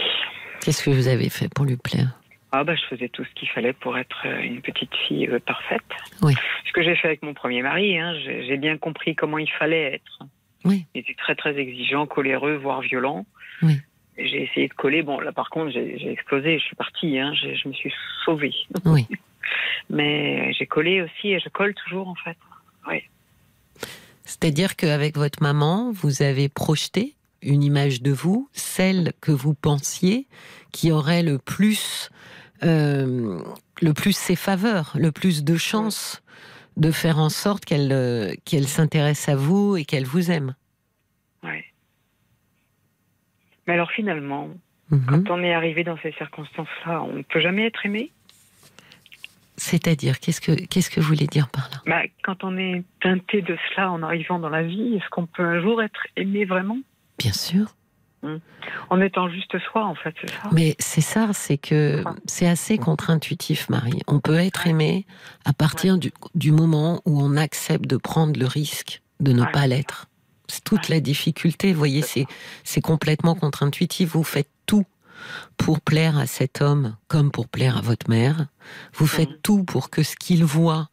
Qu'est-ce 0.62 0.84
que 0.84 0.90
vous 0.90 1.08
avez 1.08 1.30
fait 1.30 1.50
pour 1.54 1.66
lui 1.66 1.78
plaire? 1.78 2.20
Ah 2.52 2.64
bah 2.64 2.76
je 2.76 2.84
faisais 2.84 3.10
tout 3.10 3.24
ce 3.24 3.30
qu'il 3.34 3.50
fallait 3.50 3.74
pour 3.74 3.98
être 3.98 4.22
euh, 4.26 4.40
une 4.42 4.62
petite 4.62 4.94
fille 5.08 5.28
euh, 5.28 5.40
parfaite. 5.40 5.82
Oui. 6.22 6.34
Ce 6.68 6.72
que 6.72 6.84
j'ai 6.84 6.96
fait 6.96 7.08
avec 7.08 7.24
mon 7.24 7.34
premier 7.34 7.64
mari, 7.64 7.98
hein, 7.98 8.14
j'ai 8.24 8.46
j'ai 8.46 8.58
bien 8.58 8.78
compris 8.78 9.16
comment 9.16 9.40
il 9.40 9.50
fallait 9.50 9.96
être. 9.96 10.20
Oui. 10.64 10.86
Il 10.94 11.00
était 11.02 11.16
très 11.16 11.36
très 11.36 11.58
exigeant, 11.58 12.06
coléreux, 12.06 12.56
voire 12.56 12.82
violent. 12.82 13.26
Oui. 13.64 13.82
J'ai 14.18 14.44
essayé 14.44 14.68
de 14.68 14.74
coller. 14.74 15.02
Bon, 15.02 15.20
là 15.20 15.32
par 15.32 15.50
contre, 15.50 15.72
j'ai 15.72 16.12
explosé. 16.12 16.60
Je 16.60 16.64
suis 16.64 16.76
partie. 16.76 17.20
Hein, 17.20 17.34
je 17.34 17.68
me 17.68 17.74
suis 17.74 17.94
sauvée. 18.26 18.54
Oui. 18.86 19.08
Mais 19.90 20.54
j'ai 20.54 20.66
collé 20.66 21.02
aussi 21.02 21.30
et 21.30 21.40
je 21.40 21.50
colle 21.50 21.74
toujours 21.74 22.08
en 22.08 22.16
fait. 22.16 22.38
C'est-à-dire 24.26 24.76
qu'avec 24.76 25.16
votre 25.16 25.44
maman, 25.44 25.92
vous 25.92 26.22
avez 26.22 26.50
projeté 26.50 27.16
une 27.42 27.62
image 27.62 28.02
de 28.02 28.12
vous, 28.12 28.50
celle 28.54 29.14
que 29.22 29.32
vous 29.32 29.54
pensiez 29.54 30.28
qui 30.72 30.92
aurait 30.92 31.24
le 31.24 31.38
plus, 31.38 32.10
euh, 32.64 33.40
le 33.82 33.94
plus 33.94 34.16
ses 34.16 34.36
faveurs, 34.36 34.94
le 34.96 35.12
plus 35.12 35.44
de 35.44 35.56
chances 35.56 36.24
de 36.78 36.90
faire 36.90 37.20
en 37.20 37.30
sorte 37.30 37.66
qu'elle 37.66 37.92
euh, 37.92 38.34
qu'elle 38.46 38.68
s'intéresse 38.68 39.30
à 39.30 39.36
vous 39.36 39.78
et 39.78 39.86
qu'elle 39.86 40.06
vous 40.06 40.32
aime. 40.32 40.56
Ouais. 41.44 41.66
Mais 43.68 43.74
alors 43.74 43.92
finalement, 43.92 44.50
Mhm. 44.90 45.06
quand 45.08 45.30
on 45.32 45.44
est 45.44 45.54
arrivé 45.54 45.84
dans 45.84 45.98
ces 46.04 46.12
circonstances-là, 46.14 47.02
on 47.04 47.14
ne 47.14 47.22
peut 47.24 47.40
jamais 47.40 47.66
être 47.66 47.86
aimé? 47.86 48.12
C'est-à-dire, 49.56 50.20
qu'est-ce 50.20 50.42
que 50.42 50.52
qu'est-ce 50.66 50.90
que 50.90 51.00
vous 51.00 51.08
voulez 51.08 51.28
dire 51.28 51.48
par 51.50 51.70
là? 51.72 51.78
Bah, 51.86 52.02
quand 52.24 52.44
on 52.44 52.58
est 52.58 52.84
teinté 53.02 53.42
de 53.42 53.56
cela 53.70 53.92
en 53.92 54.02
arrivant 54.04 54.40
dans 54.40 54.50
la 54.50 54.64
vie, 54.64 54.96
est-ce 54.96 55.08
qu'on 55.10 55.26
peut 55.28 55.44
un 55.44 55.62
jour 55.62 55.82
être 55.82 56.08
aimé 56.18 56.46
vraiment? 56.46 56.78
Bien 57.20 57.34
sûr. 57.34 57.76
En 58.90 59.02
étant 59.02 59.28
juste 59.30 59.60
soi, 59.60 59.84
en 59.86 59.96
fait, 59.96 60.16
c'est 60.22 60.30
ça 60.30 60.50
Mais 60.54 60.76
c'est 60.80 61.02
ça, 61.02 61.34
c'est 61.34 61.58
que 61.58 62.04
c'est 62.26 62.48
assez 62.48 62.78
contre-intuitif, 62.78 63.70
Marie. 63.70 64.00
On 64.08 64.22
peut 64.22 64.38
être 64.40 64.66
aimé 64.66 65.06
à 65.44 65.52
partir 65.52 65.98
du, 65.98 66.12
du 66.34 66.54
moment 66.54 67.02
où 67.06 67.22
on 67.22 67.36
accepte 67.36 67.86
de 67.86 67.98
prendre 67.98 68.40
le 68.40 68.46
risque 68.48 69.02
de 69.20 69.34
ne 69.34 69.42
Ouais. 69.44 69.52
pas 69.52 69.68
l'être. 69.68 70.08
C'est 70.48 70.64
toute 70.64 70.90
la 70.90 71.00
difficulté. 71.00 71.72
Vous 71.72 71.78
voyez, 71.80 72.02
c'est 72.02 72.26
c'est 72.64 72.82
complètement 72.82 73.36
contre-intuitif. 73.36 74.10
Vous 74.12 74.24
faites 74.24 74.50
tout 74.66 74.86
pour 75.58 75.80
plaire 75.80 76.18
à 76.18 76.28
cet 76.28 76.62
homme 76.62 76.98
comme 77.08 77.32
pour 77.32 77.48
plaire 77.48 77.78
à 77.78 77.82
votre 77.82 78.10
mère. 78.10 78.48
Vous 78.94 79.08
faites 79.08 79.30
Mhm. 79.30 79.38
tout 79.42 79.64
pour 79.64 79.90
que 79.90 80.04
ce 80.04 80.16
qu'il 80.18 80.44
voit, 80.44 80.90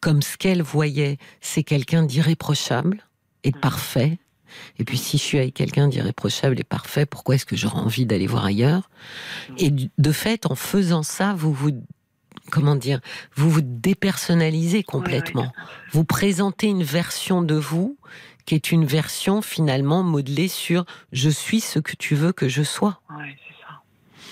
comme 0.00 0.22
ce 0.22 0.36
qu'elle 0.36 0.62
voyait, 0.62 1.18
c'est 1.40 1.62
quelqu'un 1.62 2.02
d'irréprochable 2.02 3.06
et 3.44 3.52
de 3.52 3.56
Mhm. 3.56 3.60
parfait. 3.60 4.18
Et 4.80 4.84
puis 4.84 4.98
si 4.98 5.16
je 5.18 5.22
suis 5.22 5.38
avec 5.38 5.54
quelqu'un 5.54 5.86
d'irréprochable 5.86 6.58
et 6.58 6.64
parfait, 6.64 7.06
pourquoi 7.06 7.36
est-ce 7.36 7.46
que 7.46 7.54
j'aurais 7.54 7.78
envie 7.78 8.06
d'aller 8.06 8.26
voir 8.26 8.44
ailleurs? 8.44 8.90
Et 9.58 9.70
du- 9.70 9.90
de 9.96 10.10
fait, 10.12 10.46
en 10.46 10.56
faisant 10.56 11.04
ça, 11.04 11.34
vous 11.34 11.52
vous 11.52 11.70
comment 12.50 12.74
dire, 12.74 12.98
vous 13.36 13.48
vous 13.48 13.60
dépersonnalisez 13.62 14.82
complètement. 14.82 15.52
Vous 15.92 16.02
présentez 16.04 16.66
une 16.66 16.82
version 16.82 17.42
de 17.42 17.54
vous 17.54 17.96
qui 18.44 18.54
est 18.54 18.72
une 18.72 18.84
version 18.84 19.42
finalement 19.42 20.02
modelée 20.02 20.48
sur 20.48 20.84
je 21.12 21.30
suis 21.30 21.60
ce 21.60 21.78
que 21.78 21.96
tu 21.96 22.14
veux 22.14 22.32
que 22.32 22.48
je 22.48 22.62
sois. 22.62 23.00
ouais, 23.10 23.36
c'est 23.46 23.54
ça. 23.64 23.80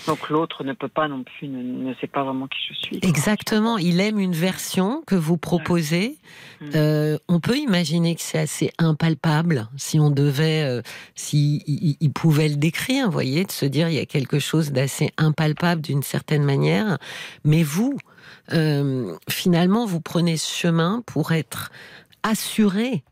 Donc 0.06 0.30
l'autre 0.30 0.64
ne 0.64 0.72
peut 0.72 0.88
pas 0.88 1.06
non 1.06 1.22
plus, 1.22 1.48
ne, 1.48 1.62
ne 1.62 1.94
sait 2.00 2.06
pas 2.06 2.24
vraiment 2.24 2.46
qui 2.46 2.58
je 2.68 2.74
suis. 2.74 2.98
Exactement, 3.02 3.76
il 3.76 4.00
aime 4.00 4.18
une 4.18 4.32
version 4.32 5.02
que 5.06 5.14
vous 5.14 5.36
proposez. 5.36 6.16
Euh, 6.74 7.18
on 7.28 7.40
peut 7.40 7.58
imaginer 7.58 8.14
que 8.14 8.22
c'est 8.22 8.38
assez 8.38 8.72
impalpable 8.78 9.68
si 9.76 10.00
on 10.00 10.10
devait, 10.10 10.62
euh, 10.62 10.80
si 11.14 11.62
il, 11.66 11.96
il 12.00 12.12
pouvait 12.12 12.48
le 12.48 12.56
décrire, 12.56 13.06
vous 13.06 13.12
voyez, 13.12 13.44
de 13.44 13.52
se 13.52 13.66
dire 13.66 13.88
il 13.88 13.96
y 13.96 14.00
a 14.00 14.06
quelque 14.06 14.38
chose 14.38 14.72
d'assez 14.72 15.10
impalpable 15.18 15.82
d'une 15.82 16.02
certaine 16.02 16.42
manière. 16.42 16.96
Mais 17.44 17.62
vous, 17.62 17.98
euh, 18.52 19.14
finalement, 19.28 19.84
vous 19.84 20.00
prenez 20.00 20.36
ce 20.36 20.50
chemin 20.50 21.02
pour 21.06 21.32
être 21.32 21.70
assuré 22.22 23.04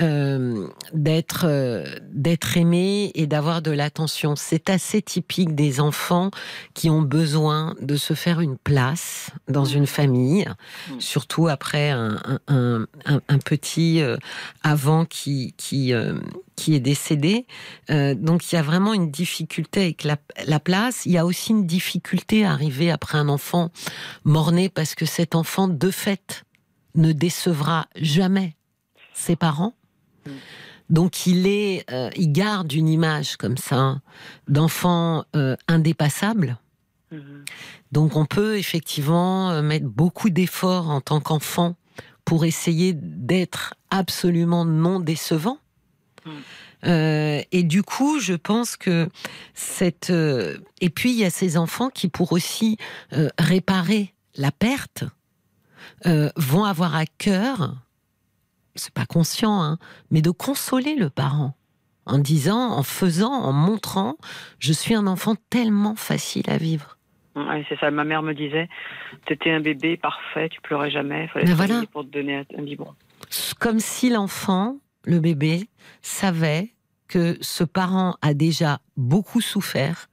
euh, 0.00 0.68
d'être 0.92 1.44
euh, 1.48 1.84
d'être 2.12 2.56
aimé 2.56 3.10
et 3.14 3.26
d'avoir 3.26 3.62
de 3.62 3.70
l'attention. 3.70 4.36
C'est 4.36 4.68
assez 4.68 5.00
typique 5.00 5.54
des 5.54 5.80
enfants 5.80 6.30
qui 6.74 6.90
ont 6.90 7.00
besoin 7.02 7.74
de 7.80 7.96
se 7.96 8.12
faire 8.14 8.40
une 8.40 8.58
place 8.58 9.30
dans 9.48 9.64
une 9.64 9.86
famille, 9.86 10.46
Mm. 10.90 11.00
surtout 11.00 11.48
après 11.48 11.90
un, 11.90 12.20
un, 12.26 12.38
un- 12.48 12.86
un- 13.06 13.20
un 13.28 13.38
petit 13.38 14.02
euh, 14.02 14.16
avant 14.62 15.04
qui 15.06 15.54
qui 15.56 15.92
qui 16.56 16.74
est 16.74 16.80
décédé. 16.80 17.46
Donc 17.88 18.50
il 18.50 18.54
y 18.54 18.58
a 18.58 18.62
vraiment 18.62 18.94
une 18.94 19.10
difficulté 19.10 19.82
avec 19.82 20.04
la, 20.04 20.16
la 20.46 20.58
place. 20.60 21.04
Il 21.06 21.12
y 21.12 21.18
a 21.18 21.24
aussi 21.26 21.52
une 21.52 21.66
difficulté 21.66 22.44
à 22.44 22.52
arriver 22.52 22.90
après 22.90 23.18
un 23.18 23.28
enfant 23.28 23.70
mort-né 24.24 24.68
parce 24.68 24.94
que 24.94 25.04
cet 25.06 25.34
enfant 25.34 25.68
de 25.68 25.90
fait 25.90 26.44
ne 26.94 27.12
décevra 27.12 27.86
jamais 28.00 28.56
ses 29.12 29.36
parents. 29.36 29.74
Mm. 30.26 30.30
Donc 30.90 31.26
il 31.26 31.46
est, 31.46 31.84
euh, 31.90 32.10
il 32.16 32.32
garde 32.32 32.72
une 32.72 32.88
image 32.88 33.36
comme 33.36 33.56
ça 33.56 34.00
d'enfant 34.48 35.24
euh, 35.34 35.56
indépassable. 35.68 36.58
Mhm. 37.10 37.44
Donc 37.92 38.16
on 38.16 38.24
peut 38.24 38.56
effectivement 38.58 39.50
euh, 39.50 39.62
mettre 39.62 39.86
beaucoup 39.86 40.30
d'efforts 40.30 40.90
en 40.90 41.00
tant 41.00 41.20
qu'enfant 41.20 41.76
pour 42.24 42.44
essayer 42.44 42.92
d'être 42.92 43.74
absolument 43.90 44.64
non 44.64 45.00
décevant. 45.00 45.58
Euh, 46.84 47.40
et 47.52 47.62
du 47.62 47.84
coup, 47.84 48.18
je 48.18 48.34
pense 48.34 48.76
que 48.76 49.08
cette. 49.54 50.10
et 50.10 50.90
puis, 50.90 51.12
il 51.12 51.18
y 51.18 51.24
a 51.24 51.30
ces 51.30 51.56
enfants 51.56 51.88
qui, 51.88 52.08
pour 52.08 52.32
aussi 52.32 52.78
réparer 53.38 54.12
la 54.34 54.50
perte, 54.50 55.04
vont 56.04 56.64
avoir 56.64 56.96
à 56.96 57.06
cœur, 57.06 57.76
c'est 58.76 58.94
pas 58.94 59.06
conscient, 59.06 59.62
hein, 59.62 59.78
mais 60.10 60.22
de 60.22 60.30
consoler 60.30 60.94
le 60.94 61.10
parent 61.10 61.54
en 62.06 62.18
disant, 62.18 62.70
en 62.70 62.82
faisant, 62.82 63.32
en 63.32 63.52
montrant, 63.52 64.16
je 64.58 64.72
suis 64.72 64.94
un 64.94 65.06
enfant 65.06 65.34
tellement 65.50 65.96
facile 65.96 66.48
à 66.48 66.56
vivre. 66.56 66.96
Ouais, 67.34 67.66
c'est 67.68 67.78
ça. 67.78 67.90
Ma 67.90 68.04
mère 68.04 68.22
me 68.22 68.32
disait, 68.32 68.68
t'étais 69.26 69.50
un 69.50 69.60
bébé 69.60 69.96
parfait, 69.96 70.48
tu 70.48 70.60
pleurais 70.60 70.90
jamais, 70.90 71.28
fallait 71.28 71.52
voilà. 71.52 71.82
pour 71.92 72.04
te 72.04 72.08
donner 72.08 72.46
un 72.56 72.62
biberon. 72.62 72.94
Comme 73.58 73.80
si 73.80 74.08
l'enfant, 74.08 74.78
le 75.04 75.20
bébé, 75.20 75.68
savait 76.00 76.72
que 77.08 77.36
ce 77.40 77.64
parent 77.64 78.16
a 78.22 78.34
déjà 78.34 78.78
beaucoup 78.96 79.40
souffert 79.40 80.08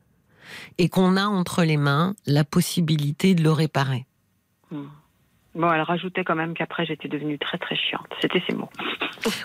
et 0.78 0.90
qu'on 0.90 1.16
a 1.16 1.26
entre 1.26 1.64
les 1.64 1.78
mains 1.78 2.16
la 2.26 2.44
possibilité 2.44 3.36
de 3.36 3.44
le 3.44 3.52
réparer. 3.52 4.06
Bon, 5.56 5.72
elle 5.72 5.82
rajoutait 5.82 6.24
quand 6.24 6.36
même 6.36 6.54
qu'après 6.56 6.86
j'étais 6.86 7.08
devenue 7.08 7.38
très 7.38 7.58
très 7.60 7.76
chiante. 7.76 8.08
C'était 8.22 8.42
ses 8.48 8.56
mots. 8.56 8.70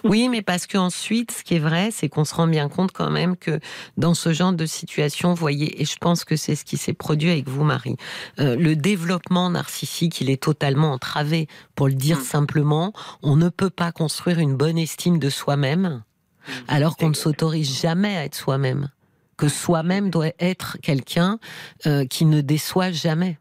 Oui, 0.04 0.28
mais 0.28 0.42
parce 0.42 0.66
qu'ensuite, 0.66 1.30
ce 1.30 1.44
qui 1.44 1.54
est 1.54 1.60
vrai, 1.60 1.90
c'est 1.92 2.08
qu'on 2.08 2.24
se 2.24 2.34
rend 2.34 2.48
bien 2.48 2.68
compte 2.68 2.90
quand 2.92 3.10
même 3.10 3.36
que 3.36 3.60
dans 3.96 4.14
ce 4.14 4.32
genre 4.32 4.52
de 4.52 4.66
situation, 4.66 5.30
vous 5.30 5.36
voyez, 5.36 5.80
et 5.80 5.84
je 5.84 5.96
pense 5.98 6.24
que 6.24 6.34
c'est 6.34 6.56
ce 6.56 6.64
qui 6.64 6.76
s'est 6.76 6.94
produit 6.94 7.30
avec 7.30 7.48
vous, 7.48 7.62
Marie, 7.62 7.96
euh, 8.40 8.56
le 8.56 8.74
développement 8.74 9.50
narcissique, 9.50 10.20
il 10.20 10.30
est 10.30 10.42
totalement 10.42 10.92
entravé. 10.92 11.46
Pour 11.76 11.86
le 11.88 11.94
dire 11.94 12.18
Mm. 12.18 12.22
simplement, 12.22 12.92
on 13.22 13.36
ne 13.36 13.48
peut 13.50 13.70
pas 13.70 13.92
construire 13.92 14.38
une 14.40 14.56
bonne 14.56 14.78
estime 14.78 15.18
de 15.18 15.30
soi-même 15.30 16.02
alors 16.66 16.96
qu'on 16.96 17.10
ne 17.10 17.14
s'autorise 17.14 17.80
jamais 17.80 18.16
à 18.16 18.24
être 18.24 18.34
soi-même. 18.34 18.88
Que 19.36 19.48
soi-même 19.48 20.10
doit 20.10 20.32
être 20.40 20.78
quelqu'un 20.82 21.38
euh, 21.86 22.04
qui 22.06 22.24
ne 22.24 22.40
déçoit 22.40 22.90
jamais. 22.90 23.38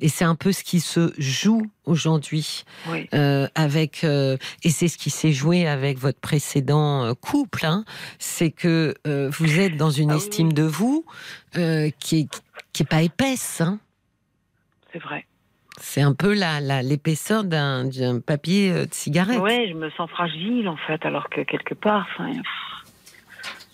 Et 0.00 0.08
c'est 0.08 0.24
un 0.24 0.34
peu 0.34 0.52
ce 0.52 0.64
qui 0.64 0.80
se 0.80 1.12
joue 1.18 1.62
aujourd'hui 1.84 2.64
Oui. 2.88 3.08
euh, 3.14 3.46
avec 3.54 4.02
euh, 4.04 4.36
et 4.64 4.70
c'est 4.70 4.88
ce 4.88 4.96
qui 4.98 5.10
s'est 5.10 5.32
joué 5.32 5.66
avec 5.66 5.98
votre 5.98 6.18
précédent 6.20 7.04
euh, 7.04 7.14
couple, 7.14 7.66
hein, 7.66 7.84
c'est 8.18 8.50
que 8.50 8.94
euh, 9.06 9.30
vous 9.30 9.60
êtes 9.60 9.76
dans 9.76 9.90
une 9.90 10.10
Ah 10.10 10.14
oui, 10.14 10.20
estime 10.20 10.48
oui. 10.48 10.54
de 10.54 10.62
vous 10.62 11.04
qui 11.52 12.20
est 12.20 12.42
qui 12.72 12.82
est 12.84 12.88
pas 12.88 13.02
épaisse. 13.02 13.60
Hein. 13.60 13.78
C'est 14.92 15.00
vrai. 15.00 15.26
C'est 15.80 16.02
un 16.02 16.14
peu 16.14 16.34
la 16.34 16.60
la- 16.60 16.82
l'épaisseur 16.82 17.44
d'un 17.44 17.84
d'un 17.84 18.20
papier 18.20 18.72
de 18.86 18.88
cigarette. 18.94 19.38
Ouais, 19.40 19.66
je 19.68 19.74
me 19.74 19.90
sens 19.90 20.08
fragile 20.10 20.68
en 20.68 20.76
fait, 20.76 21.04
alors 21.04 21.28
que 21.28 21.40
quelque 21.42 21.74
part, 21.74 22.06
il 22.20 22.34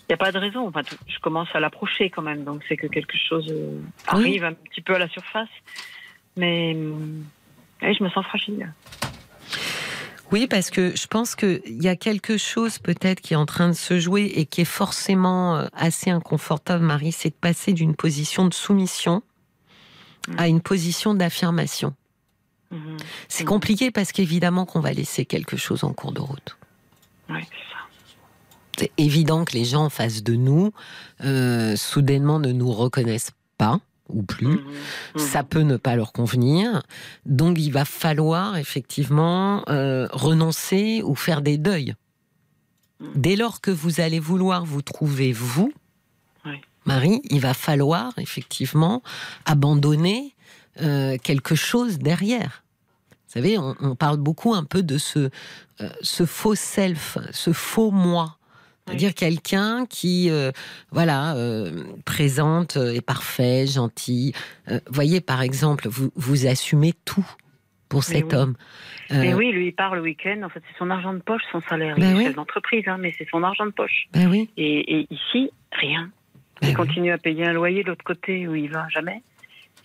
n'y 0.09 0.13
a 0.13 0.17
pas 0.17 0.31
de 0.31 0.37
raison. 0.39 0.67
Enfin, 0.67 0.81
je 1.07 1.19
commence 1.19 1.49
à 1.53 1.59
l'approcher 1.59 2.09
quand 2.09 2.21
même, 2.21 2.43
donc 2.45 2.63
c'est 2.67 2.77
que 2.77 2.87
quelque 2.87 3.17
chose 3.17 3.53
arrive 4.07 4.43
un 4.45 4.53
petit 4.53 4.81
peu 4.81 4.95
à 4.95 4.99
la 4.99 5.09
surface. 5.09 5.49
Mais 6.37 6.73
je 7.81 8.03
me 8.03 8.09
sens 8.09 8.25
fragile. 8.25 8.71
Oui, 10.31 10.47
parce 10.47 10.69
que 10.69 10.93
je 10.95 11.07
pense 11.07 11.35
qu'il 11.35 11.61
y 11.65 11.87
a 11.87 11.95
quelque 11.95 12.37
chose 12.37 12.79
peut-être 12.79 13.21
qui 13.21 13.33
est 13.33 13.37
en 13.37 13.45
train 13.45 13.69
de 13.69 13.73
se 13.73 13.99
jouer 13.99 14.25
et 14.35 14.45
qui 14.45 14.61
est 14.61 14.65
forcément 14.65 15.55
euh, 15.55 15.67
assez 15.73 16.09
inconfortable, 16.09 16.83
Marie, 16.83 17.13
c'est 17.13 17.29
de 17.29 17.35
passer 17.35 17.71
d'une 17.71 17.95
position 17.95 18.45
de 18.45 18.53
soumission 18.53 19.23
à 20.37 20.49
une 20.49 20.59
position 20.59 21.13
d'affirmation. 21.13 21.93
Mhm. 22.71 22.97
C'est 23.29 23.45
compliqué 23.45 23.91
parce 23.91 24.11
qu'évidemment 24.11 24.65
qu'on 24.65 24.81
va 24.81 24.91
laisser 24.91 25.23
quelque 25.23 25.55
chose 25.55 25.85
en 25.85 25.93
cours 25.93 26.11
de 26.11 26.19
route. 26.19 26.57
Ouais, 27.29 27.43
c'est 27.49 27.73
ça. 27.73 27.77
C'est 28.77 28.91
évident 28.97 29.45
que 29.45 29.53
les 29.53 29.63
gens 29.63 29.85
en 29.85 29.89
face 29.89 30.23
de 30.23 30.35
nous, 30.35 30.73
euh, 31.23 31.77
soudainement, 31.77 32.39
ne 32.39 32.51
nous 32.51 32.71
reconnaissent 32.71 33.31
pas 33.57 33.79
ou 34.09 34.23
plus. 34.23 34.47
Mhm. 34.47 34.63
Mhm. 35.15 35.21
Ça 35.21 35.43
peut 35.43 35.61
ne 35.61 35.77
pas 35.77 35.95
leur 35.95 36.11
convenir. 36.13 36.83
Donc, 37.25 37.57
il 37.59 37.71
va 37.71 37.85
falloir 37.85 38.57
effectivement 38.57 39.63
euh, 39.69 40.07
renoncer 40.11 41.01
ou 41.03 41.15
faire 41.15 41.41
des 41.41 41.57
deuils. 41.57 41.95
Mhm. 42.99 43.07
Dès 43.15 43.35
lors 43.35 43.61
que 43.61 43.71
vous 43.71 43.99
allez 44.01 44.19
vouloir 44.19 44.65
vous 44.65 44.81
trouver 44.81 45.31
vous, 45.33 45.73
Oui. 46.45 46.61
Marie, 46.85 47.21
il 47.29 47.39
va 47.41 47.53
falloir 47.53 48.13
effectivement 48.17 49.03
abandonner 49.45 50.33
euh, 50.81 51.17
quelque 51.17 51.55
chose 51.55 51.97
derrière. 51.99 52.63
Vous 53.27 53.33
savez, 53.33 53.57
on, 53.57 53.75
on 53.81 53.95
parle 53.95 54.17
beaucoup 54.17 54.53
un 54.53 54.63
peu 54.63 54.83
de 54.83 54.97
ce, 54.97 55.29
euh, 55.81 55.89
ce 56.01 56.25
faux 56.25 56.55
self, 56.55 57.17
ce 57.31 57.51
faux 57.51 57.91
moi. 57.91 58.36
C'est-à-dire 58.87 59.13
quelqu'un 59.13 59.85
qui, 59.85 60.29
euh, 60.29 60.51
voilà, 60.91 61.35
euh, 61.35 61.83
présente, 62.05 62.77
euh, 62.77 62.93
est 62.93 63.05
parfait, 63.05 63.67
gentil. 63.67 64.33
Euh, 64.69 64.79
voyez, 64.89 65.19
par 65.19 65.41
exemple, 65.41 65.87
vous, 65.89 66.09
vous 66.15 66.47
assumez 66.47 66.93
tout 67.05 67.27
pour 67.89 67.99
Mais 68.09 68.15
cet 68.15 68.33
oui. 68.33 68.35
homme. 68.39 68.55
Mais 69.11 69.33
oui, 69.33 69.51
lui, 69.51 69.67
il 69.67 69.73
part 69.73 69.95
le 69.95 70.01
week-end. 70.01 70.41
En 70.43 70.49
fait, 70.49 70.61
c'est 70.69 70.77
son 70.77 70.89
argent 70.89 71.13
de 71.13 71.19
poche, 71.19 71.41
son 71.51 71.61
salaire. 71.69 71.95
Ben 71.97 72.15
il 72.15 72.21
est 72.23 72.27
oui. 72.29 72.33
d'entreprise, 72.33 72.83
hein, 72.87 72.97
mais 72.99 73.13
c'est 73.17 73.27
son 73.29 73.43
argent 73.43 73.65
de 73.65 73.71
poche. 73.71 74.07
ben 74.13 74.29
oui. 74.29 74.49
Et, 74.57 74.99
et 74.99 75.07
ici, 75.09 75.51
rien. 75.71 76.09
ben 76.61 76.69
il 76.69 76.75
continue 76.75 77.11
à 77.11 77.17
payer 77.17 77.45
un 77.45 77.53
loyer 77.53 77.83
de 77.83 77.89
l'autre 77.89 78.03
côté 78.03 78.47
où 78.47 78.55
il 78.55 78.69
va 78.69 78.87
jamais. 78.89 79.21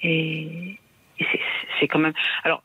Et, 0.02 0.78
et 1.18 1.26
c'est 1.80 1.86
quand 1.88 2.00
même. 2.00 2.14
Alors, 2.44 2.62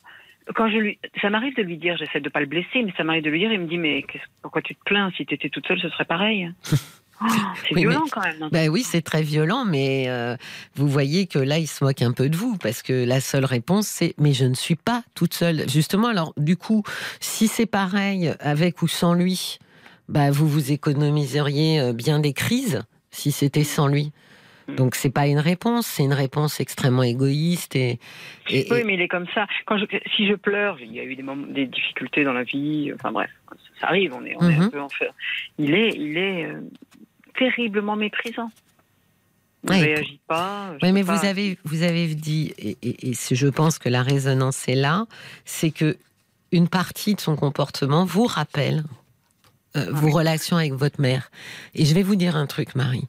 quand 0.55 0.69
je 0.69 0.77
lui, 0.77 0.99
ça 1.21 1.29
m'arrive 1.29 1.55
de 1.55 1.61
lui 1.63 1.77
dire, 1.77 1.95
j'essaie 1.97 2.19
de 2.21 2.29
pas 2.29 2.39
le 2.39 2.45
blesser, 2.45 2.83
mais 2.83 2.93
ça 2.97 3.03
m'arrive 3.03 3.23
de 3.23 3.29
lui 3.29 3.39
dire, 3.39 3.51
il 3.51 3.59
me 3.59 3.67
dit, 3.67 3.77
mais 3.77 4.03
pourquoi 4.41 4.61
tu 4.61 4.75
te 4.75 4.83
plains? 4.85 5.11
Si 5.17 5.25
tu 5.25 5.33
étais 5.35 5.49
toute 5.49 5.67
seule, 5.67 5.79
ce 5.79 5.89
serait 5.89 6.05
pareil. 6.05 6.51
Oh, 7.19 7.25
c'est 7.67 7.73
Oui, 7.73 7.81
violent 7.81 8.03
mais- 8.03 8.09
quand 8.11 8.21
même. 8.21 8.49
Ben 8.51 8.69
oui, 8.69 8.83
c'est 8.83 9.01
très 9.01 9.23
violent, 9.23 9.65
mais 9.65 10.05
euh, 10.07 10.37
vous 10.75 10.87
voyez 10.87 11.25
que 11.25 11.39
là, 11.39 11.57
il 11.57 11.65
se 11.65 11.83
moque 11.83 12.03
un 12.03 12.11
peu 12.11 12.29
de 12.29 12.35
vous 12.37 12.55
parce 12.57 12.83
que 12.83 13.05
la 13.07 13.21
seule 13.21 13.45
réponse, 13.45 13.87
c'est 13.87 14.13
mais 14.19 14.33
je 14.33 14.45
ne 14.45 14.53
suis 14.53 14.75
pas 14.75 15.01
toute 15.15 15.33
seule. 15.33 15.67
Justement, 15.67 16.09
alors 16.09 16.33
du 16.37 16.57
coup, 16.57 16.83
si 17.19 17.47
c'est 17.47 17.65
pareil 17.65 18.35
avec 18.39 18.83
ou 18.83 18.87
sans 18.87 19.15
lui, 19.15 19.57
bah 20.07 20.29
vous 20.29 20.47
vous 20.47 20.71
économiseriez 20.71 21.79
euh, 21.79 21.91
bien 21.91 22.19
des 22.19 22.33
crises 22.33 22.83
si 23.09 23.31
c'était 23.31 23.63
sans 23.63 23.87
lui. 23.87 24.11
Mm. 24.67 24.75
Donc 24.75 24.95
c'est 24.95 25.09
pas 25.09 25.27
une 25.27 25.39
réponse, 25.39 25.87
c'est 25.87 26.03
une 26.03 26.13
réponse 26.13 26.59
extrêmement 26.59 27.03
égoïste 27.03 27.75
et, 27.75 27.99
et- 28.49 28.67
Oui, 28.71 28.83
mais 28.85 28.95
il 28.95 29.01
est 29.01 29.07
comme 29.07 29.27
ça. 29.33 29.47
Quand 29.65 29.77
je, 29.77 29.85
si 30.15 30.27
je 30.27 30.33
pleure, 30.35 30.77
il 30.81 30.91
y 30.93 30.99
a 30.99 31.03
eu 31.03 31.15
des, 31.15 31.23
moments, 31.23 31.47
des 31.47 31.65
difficultés 31.67 32.23
dans 32.23 32.33
la 32.33 32.43
vie. 32.43 32.91
Enfin 32.93 33.11
bref, 33.11 33.29
ça 33.79 33.87
arrive. 33.87 34.13
On 34.13 34.25
est, 34.25 34.35
on 34.39 34.49
est 34.49 34.55
un 34.55 34.63
Mhm. 34.65 34.71
peu 34.71 34.81
en 34.81 34.89
fait. 34.89 35.09
Il 35.57 35.73
est, 35.73 35.89
il 35.95 36.17
est 36.17 36.45
euh, 36.45 36.61
terriblement 37.37 37.95
méprisant. 37.95 38.51
Il 39.63 39.71
ne 39.71 39.81
réagit 39.83 40.19
pas. 40.27 40.75
Oui, 40.81 40.91
mais 40.91 41.03
pas. 41.03 41.15
vous 41.15 41.25
avez, 41.25 41.57
vous 41.65 41.83
avez 41.83 42.07
dit, 42.15 42.53
et, 42.57 42.77
et- 42.81 43.09
et 43.09 43.13
c'est- 43.13 43.35
je 43.35 43.47
pense 43.47 43.79
que 43.79 43.89
la 43.89 44.01
résonance 44.03 44.67
est 44.67 44.75
là, 44.75 45.05
c'est 45.45 45.71
que 45.71 45.97
une 46.51 46.69
partie 46.69 47.15
de 47.15 47.19
son 47.21 47.35
comportement 47.35 48.05
vous 48.05 48.25
rappelle 48.25 48.83
euh, 49.75 49.87
vos 49.91 50.09
relations 50.09 50.55
avec 50.57 50.71
votre 50.73 51.01
mère. 51.01 51.29
Et 51.75 51.83
je 51.85 51.93
vais 51.93 52.03
vous 52.03 52.15
dire 52.15 52.35
un 52.37 52.45
truc, 52.47 52.75
Marie. 52.75 53.07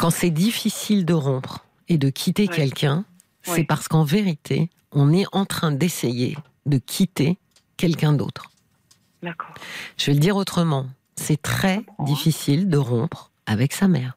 Quand 0.00 0.08
c'est 0.08 0.30
difficile 0.30 1.04
de 1.04 1.12
rompre 1.12 1.66
et 1.88 1.98
de 1.98 2.08
quitter 2.08 2.48
quelqu'un, 2.48 3.04
c'est 3.42 3.64
parce 3.64 3.86
qu'en 3.86 4.02
vérité, 4.02 4.70
on 4.92 5.12
est 5.12 5.26
en 5.32 5.44
train 5.44 5.72
d'essayer 5.72 6.38
de 6.64 6.78
quitter 6.78 7.36
quelqu'un 7.76 8.14
d'autre. 8.14 8.50
D'accord. 9.22 9.52
Je 9.98 10.06
vais 10.06 10.14
le 10.14 10.18
dire 10.18 10.36
autrement. 10.36 10.86
C'est 11.16 11.42
très 11.42 11.84
difficile 11.98 12.70
de 12.70 12.78
rompre 12.78 13.30
avec 13.44 13.74
sa 13.74 13.88
mère. 13.88 14.16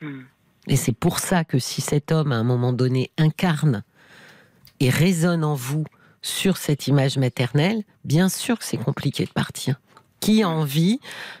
Hmm. 0.00 0.20
Et 0.68 0.76
c'est 0.76 0.92
pour 0.92 1.18
ça 1.18 1.42
que 1.42 1.58
si 1.58 1.80
cet 1.80 2.12
homme, 2.12 2.30
à 2.30 2.36
un 2.36 2.44
moment 2.44 2.72
donné, 2.72 3.10
incarne 3.18 3.82
et 4.78 4.90
résonne 4.90 5.42
en 5.42 5.56
vous 5.56 5.82
sur 6.22 6.56
cette 6.56 6.86
image 6.86 7.18
maternelle, 7.18 7.82
bien 8.04 8.28
sûr 8.28 8.60
que 8.60 8.64
c'est 8.64 8.76
compliqué 8.76 9.24
de 9.24 9.32
partir. 9.32 9.80
Qui 10.20 10.42
a 10.42 10.48
envie 10.48 10.98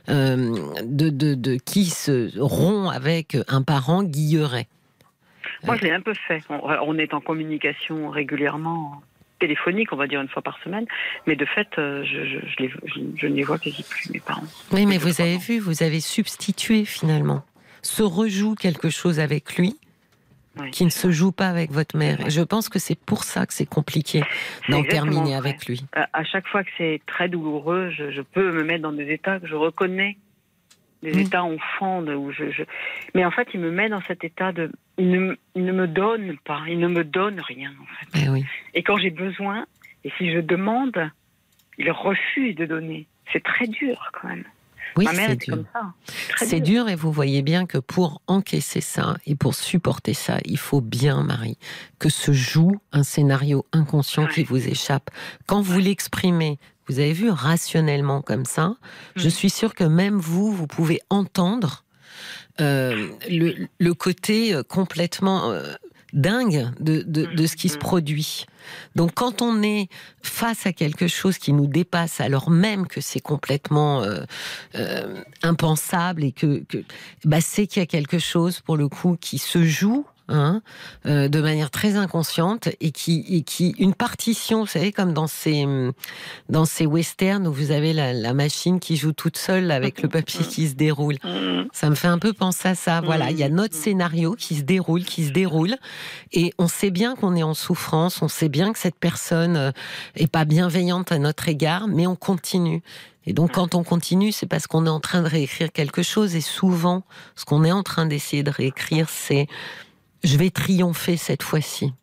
euh, 0.08 0.54
de, 0.84 1.08
de, 1.10 1.34
de- 1.34 1.56
qui 1.56 1.86
se 1.86 2.38
rompt 2.38 2.90
avec 2.94 3.36
un 3.48 3.62
parent 3.62 4.02
guilleret 4.02 4.68
Moi, 5.64 5.76
je 5.76 5.82
l'ai 5.82 5.90
un 5.92 6.00
peu 6.02 6.14
fait. 6.28 6.42
On, 6.50 6.60
on 6.62 6.98
est 6.98 7.14
en 7.14 7.20
communication 7.20 8.10
régulièrement 8.10 9.00
téléphonique, 9.38 9.92
on 9.92 9.96
va 9.96 10.06
dire 10.06 10.20
une 10.20 10.28
fois 10.28 10.40
par 10.42 10.58
semaine, 10.64 10.86
mais 11.26 11.36
de 11.36 11.44
fait, 11.44 11.68
euh, 11.78 12.04
je, 12.04 12.24
je, 12.24 12.38
je, 12.48 12.56
les- 12.62 12.68
je- 12.70 13.00
je 13.16 13.26
ne 13.26 13.34
les 13.34 13.42
vois 13.42 13.58
quasi 13.58 13.82
plus, 13.82 14.08
mes 14.10 14.20
parents. 14.20 14.46
Oui, 14.72 14.86
mais 14.86 14.96
vous 14.98 15.20
avez 15.20 15.36
vu, 15.36 15.58
vous 15.58 15.82
avez 15.82 16.00
substitué 16.00 16.84
finalement. 16.84 17.42
Se 17.82 18.02
rejoue 18.02 18.54
quelque 18.54 18.88
chose 18.90 19.20
avec 19.20 19.56
lui 19.56 19.76
Oui. 20.58 20.70
qui 20.70 20.84
ne 20.84 20.90
se 20.90 21.10
joue 21.10 21.32
pas 21.32 21.48
avec 21.48 21.70
votre 21.70 21.96
mère. 21.96 22.26
Et 22.26 22.30
je 22.30 22.40
pense 22.40 22.68
que 22.68 22.78
c'est 22.78 22.98
pour 22.98 23.24
ça 23.24 23.44
que 23.46 23.52
c'est 23.52 23.66
compliqué 23.68 24.22
d'en 24.70 24.82
terminer 24.82 25.36
vrai. 25.36 25.50
avec 25.50 25.66
lui. 25.66 25.84
À, 25.92 26.08
à 26.14 26.24
chaque 26.24 26.46
fois 26.48 26.64
que 26.64 26.70
c'est 26.78 27.00
très 27.06 27.28
douloureux, 27.28 27.90
je, 27.90 28.10
je 28.10 28.22
peux 28.22 28.50
me 28.52 28.62
mettre 28.64 28.82
dans 28.82 28.92
des 28.92 29.10
états 29.12 29.38
que 29.38 29.46
je 29.46 29.54
reconnais, 29.54 30.16
des 31.02 31.20
états 31.20 31.42
enfants, 31.44 32.00
de- 32.00 32.14
où 32.14 32.32
je, 32.32 32.50
je- 32.50 32.62
mais 33.14 33.24
en 33.24 33.30
fait, 33.30 33.48
il 33.52 33.60
me 33.60 33.70
met 33.70 33.88
dans 33.90 34.00
cet 34.02 34.24
état 34.24 34.52
de, 34.52 34.72
il 34.96 35.10
ne, 35.10 35.18
me- 35.18 35.38
il 35.54 35.64
ne 35.66 35.72
me 35.72 35.86
donne 35.86 36.38
pas, 36.38 36.62
il 36.68 36.78
ne 36.78 36.88
me 36.88 37.04
donne 37.04 37.38
rien 37.40 37.72
en 37.80 37.86
fait. 38.16 38.24
Eh 38.24 38.28
oui. 38.30 38.44
Et 38.72 38.82
quand 38.82 38.96
j'ai 38.96 39.10
besoin, 39.10 39.66
et 40.04 40.12
si 40.16 40.32
je 40.32 40.38
demande, 40.40 41.10
il 41.78 41.90
refuse 41.90 42.54
de 42.56 42.64
donner. 42.64 43.06
C'est 43.32 43.42
très 43.42 43.66
dur 43.66 44.10
quand 44.14 44.28
même. 44.28 44.44
Oui, 44.96 45.04
Ma 45.04 45.12
mère 45.12 45.26
c'est 45.28 45.34
était 45.34 45.46
dur. 45.46 45.54
comme 45.56 45.66
ça. 45.72 45.92
Très 46.36 46.46
C'est 46.46 46.60
dur 46.60 46.88
et 46.88 46.94
vous 46.94 47.12
voyez 47.12 47.42
bien 47.42 47.66
que 47.66 47.78
pour 47.78 48.22
encaisser 48.26 48.80
ça 48.80 49.16
et 49.26 49.34
pour 49.34 49.54
supporter 49.54 50.14
ça, 50.14 50.38
il 50.44 50.58
faut 50.58 50.80
bien, 50.80 51.22
Marie, 51.22 51.58
que 51.98 52.08
se 52.08 52.32
joue 52.32 52.72
un 52.92 53.02
scénario 53.02 53.66
inconscient 53.72 54.24
Ouais. 54.24 54.32
qui 54.32 54.44
vous 54.44 54.66
échappe. 54.68 55.10
Quand 55.46 55.60
vous 55.60 55.78
l'exprimez, 55.78 56.58
vous 56.88 56.98
avez 56.98 57.12
vu 57.12 57.28
rationnellement 57.30 58.22
comme 58.22 58.44
ça, 58.44 58.76
je 59.16 59.24
Mhm. 59.24 59.30
suis 59.30 59.50
sûre 59.50 59.74
que 59.74 59.84
même 59.84 60.18
vous, 60.18 60.52
vous 60.52 60.66
pouvez 60.66 61.00
entendre 61.10 61.84
euh, 62.60 63.08
le, 63.28 63.66
le 63.78 63.94
côté 63.94 64.54
euh, 64.54 64.62
complètement 64.62 65.50
euh, 65.50 65.74
dingue 66.16 66.70
de, 66.80 67.02
de, 67.02 67.26
de 67.26 67.46
ce 67.46 67.54
qui 67.54 67.68
se 67.68 67.74
Mhm. 67.74 67.80
produit. 67.80 68.46
Donc 68.96 69.12
quand 69.14 69.42
on 69.42 69.62
est 69.62 69.88
face 70.22 70.66
à 70.66 70.72
quelque 70.72 71.06
chose 71.06 71.38
qui 71.38 71.52
nous 71.52 71.68
dépasse, 71.68 72.20
alors 72.20 72.50
même 72.50 72.88
que 72.88 73.00
c'est 73.00 73.20
complètement 73.20 74.02
euh, 74.02 74.24
euh, 74.74 75.22
impensable 75.42 76.24
et 76.24 76.32
que, 76.32 76.64
que 76.64 76.78
bah, 77.24 77.40
c'est 77.40 77.68
qu'il 77.68 77.80
y 77.80 77.84
a 77.84 77.86
quelque 77.86 78.18
chose 78.18 78.60
pour 78.60 78.76
le 78.76 78.88
coup 78.88 79.16
qui 79.20 79.38
se 79.38 79.62
joue. 79.62 80.04
Hein, 80.28 80.60
euh, 81.06 81.28
de 81.28 81.40
manière 81.40 81.70
très 81.70 81.94
inconsciente 81.94 82.68
et 82.80 82.90
qui, 82.90 83.24
et 83.28 83.42
qui 83.42 83.76
une 83.78 83.94
partition, 83.94 84.62
vous 84.62 84.66
savez, 84.66 84.90
comme 84.90 85.12
dans 85.12 85.28
ces 85.28 85.64
dans 86.48 86.64
ces 86.64 86.84
westerns 86.84 87.46
où 87.46 87.52
vous 87.52 87.70
avez 87.70 87.92
la, 87.92 88.12
la 88.12 88.34
machine 88.34 88.80
qui 88.80 88.96
joue 88.96 89.12
toute 89.12 89.36
seule 89.36 89.70
avec 89.70 90.02
le 90.02 90.08
papier 90.08 90.44
qui 90.44 90.66
se 90.66 90.74
déroule. 90.74 91.14
Mhm. 91.22 91.68
Ça 91.72 91.88
me 91.90 91.94
fait 91.94 92.08
un 92.08 92.18
peu 92.18 92.32
penser 92.32 92.66
à 92.66 92.74
ça. 92.74 93.00
Voilà, 93.02 93.30
il 93.30 93.38
y 93.38 93.44
a 93.44 93.48
notre 93.48 93.76
Mhm. 93.76 93.82
scénario 93.82 94.34
qui 94.34 94.56
se 94.56 94.62
déroule, 94.62 95.04
qui 95.04 95.26
se 95.26 95.30
déroule, 95.30 95.76
et 96.32 96.52
on 96.58 96.66
sait 96.66 96.90
bien 96.90 97.14
qu'on 97.14 97.36
est 97.36 97.44
en 97.44 97.54
souffrance, 97.54 98.20
on 98.20 98.28
sait 98.28 98.48
bien 98.48 98.72
que 98.72 98.80
cette 98.80 98.98
personne 98.98 99.56
euh, 99.56 99.70
est 100.16 100.26
pas 100.30 100.44
bienveillante 100.44 101.12
à 101.12 101.18
notre 101.20 101.48
égard, 101.48 101.86
mais 101.86 102.08
on 102.08 102.16
continue. 102.16 102.82
Et 103.28 103.32
donc, 103.32 103.52
quand 103.52 103.74
on 103.74 103.82
continue, 103.82 104.30
c'est 104.30 104.46
parce 104.46 104.68
qu'on 104.68 104.86
est 104.86 104.90
en 104.90 105.00
train 105.00 105.20
de 105.20 105.28
réécrire 105.28 105.72
quelque 105.72 106.02
chose. 106.04 106.36
Et 106.36 106.40
souvent, 106.40 107.02
ce 107.34 107.44
qu'on 107.44 107.64
est 107.64 107.72
en 107.72 107.82
train 107.82 108.06
d'essayer 108.06 108.44
de 108.44 108.50
réécrire, 108.52 109.08
c'est 109.08 109.48
je 110.26 110.36
vais 110.36 110.50
triompher 110.50 111.16
cette 111.16 111.42
fois-ci. 111.42 111.94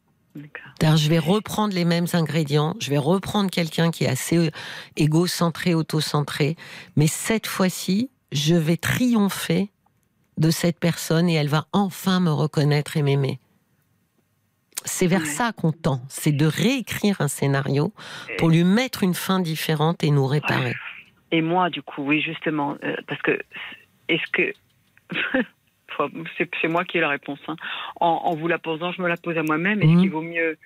Je 0.82 1.10
vais 1.10 1.20
reprendre 1.20 1.76
les 1.76 1.86
mêmes 1.86 2.08
ingrédients, 2.14 2.74
je 2.80 2.90
vais 2.90 2.98
reprendre 2.98 3.52
quelqu'un 3.52 3.92
qui 3.92 4.06
est 4.06 4.10
assez 4.10 4.38
euh, 4.38 4.50
égocentré, 4.98 5.76
autocentré, 5.76 6.56
mais 6.96 7.06
cette 7.08 7.46
fois-ci, 7.46 8.10
je 8.32 8.56
vais 8.56 8.78
triompher 8.78 9.70
de 10.38 10.50
cette 10.50 10.80
personne 10.80 11.30
et 11.30 11.34
elle 11.36 11.50
va 11.50 11.68
enfin 11.72 12.20
me 12.20 12.32
reconnaître 12.32 12.98
et 12.98 13.04
m'aimer. 13.04 13.40
C'est 14.86 15.06
vers 15.08 15.22
Ouais. 15.22 15.28
ça 15.28 15.52
qu'on 15.54 15.72
tend, 15.72 16.02
c'est 16.10 16.32
de 16.32 16.46
réécrire 16.48 17.22
un 17.22 17.28
scénario 17.28 17.94
pour 18.40 18.50
lui 18.50 18.64
mettre 18.64 19.04
une 19.04 19.14
fin 19.14 19.40
différente 19.40 20.04
et 20.04 20.10
nous 20.10 20.26
réparer. 20.26 20.74
Et 21.32 21.42
moi, 21.42 21.70
du 21.70 21.82
coup, 21.84 22.02
oui, 22.04 22.22
justement, 22.22 22.76
euh, 22.84 22.96
parce 23.08 23.22
que 23.22 23.40
est-ce 24.10 24.28
que 24.34 24.52
c'est 26.62 26.68
moi 26.68 26.84
qui 26.86 26.98
ai 26.98 27.02
la 27.02 27.10
réponse. 27.10 27.40
hein. 27.48 27.56
En, 28.00 28.08
en 28.26 28.36
vous 28.36 28.48
la 28.48 28.58
posant, 28.60 28.92
je 28.92 29.02
me 29.02 29.08
la 29.08 29.18
pose 29.18 29.38
à 29.38 29.44
moi-même. 29.44 29.82
Est-ce 29.82 29.92
Mhm. 29.92 30.02
qu'il 30.02 30.12
vaut 30.12 30.22
mieux 30.22 30.58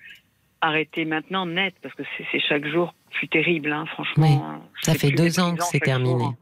arrêter 0.60 1.04
maintenant 1.04 1.46
net 1.46 1.74
parce 1.82 1.94
que 1.94 2.02
c'est 2.32 2.40
chaque 2.40 2.66
jour 2.66 2.94
plus 3.12 3.28
terrible, 3.28 3.72
hein, 3.72 3.86
franchement. 3.86 4.44
hein. 4.50 4.60
Ça 4.82 4.94
fait 4.94 5.10
deux 5.10 5.38
ans 5.40 5.54
que 5.54 5.62
c'est 5.64 5.80
terminé. 5.80 6.24
jour. 6.24 6.34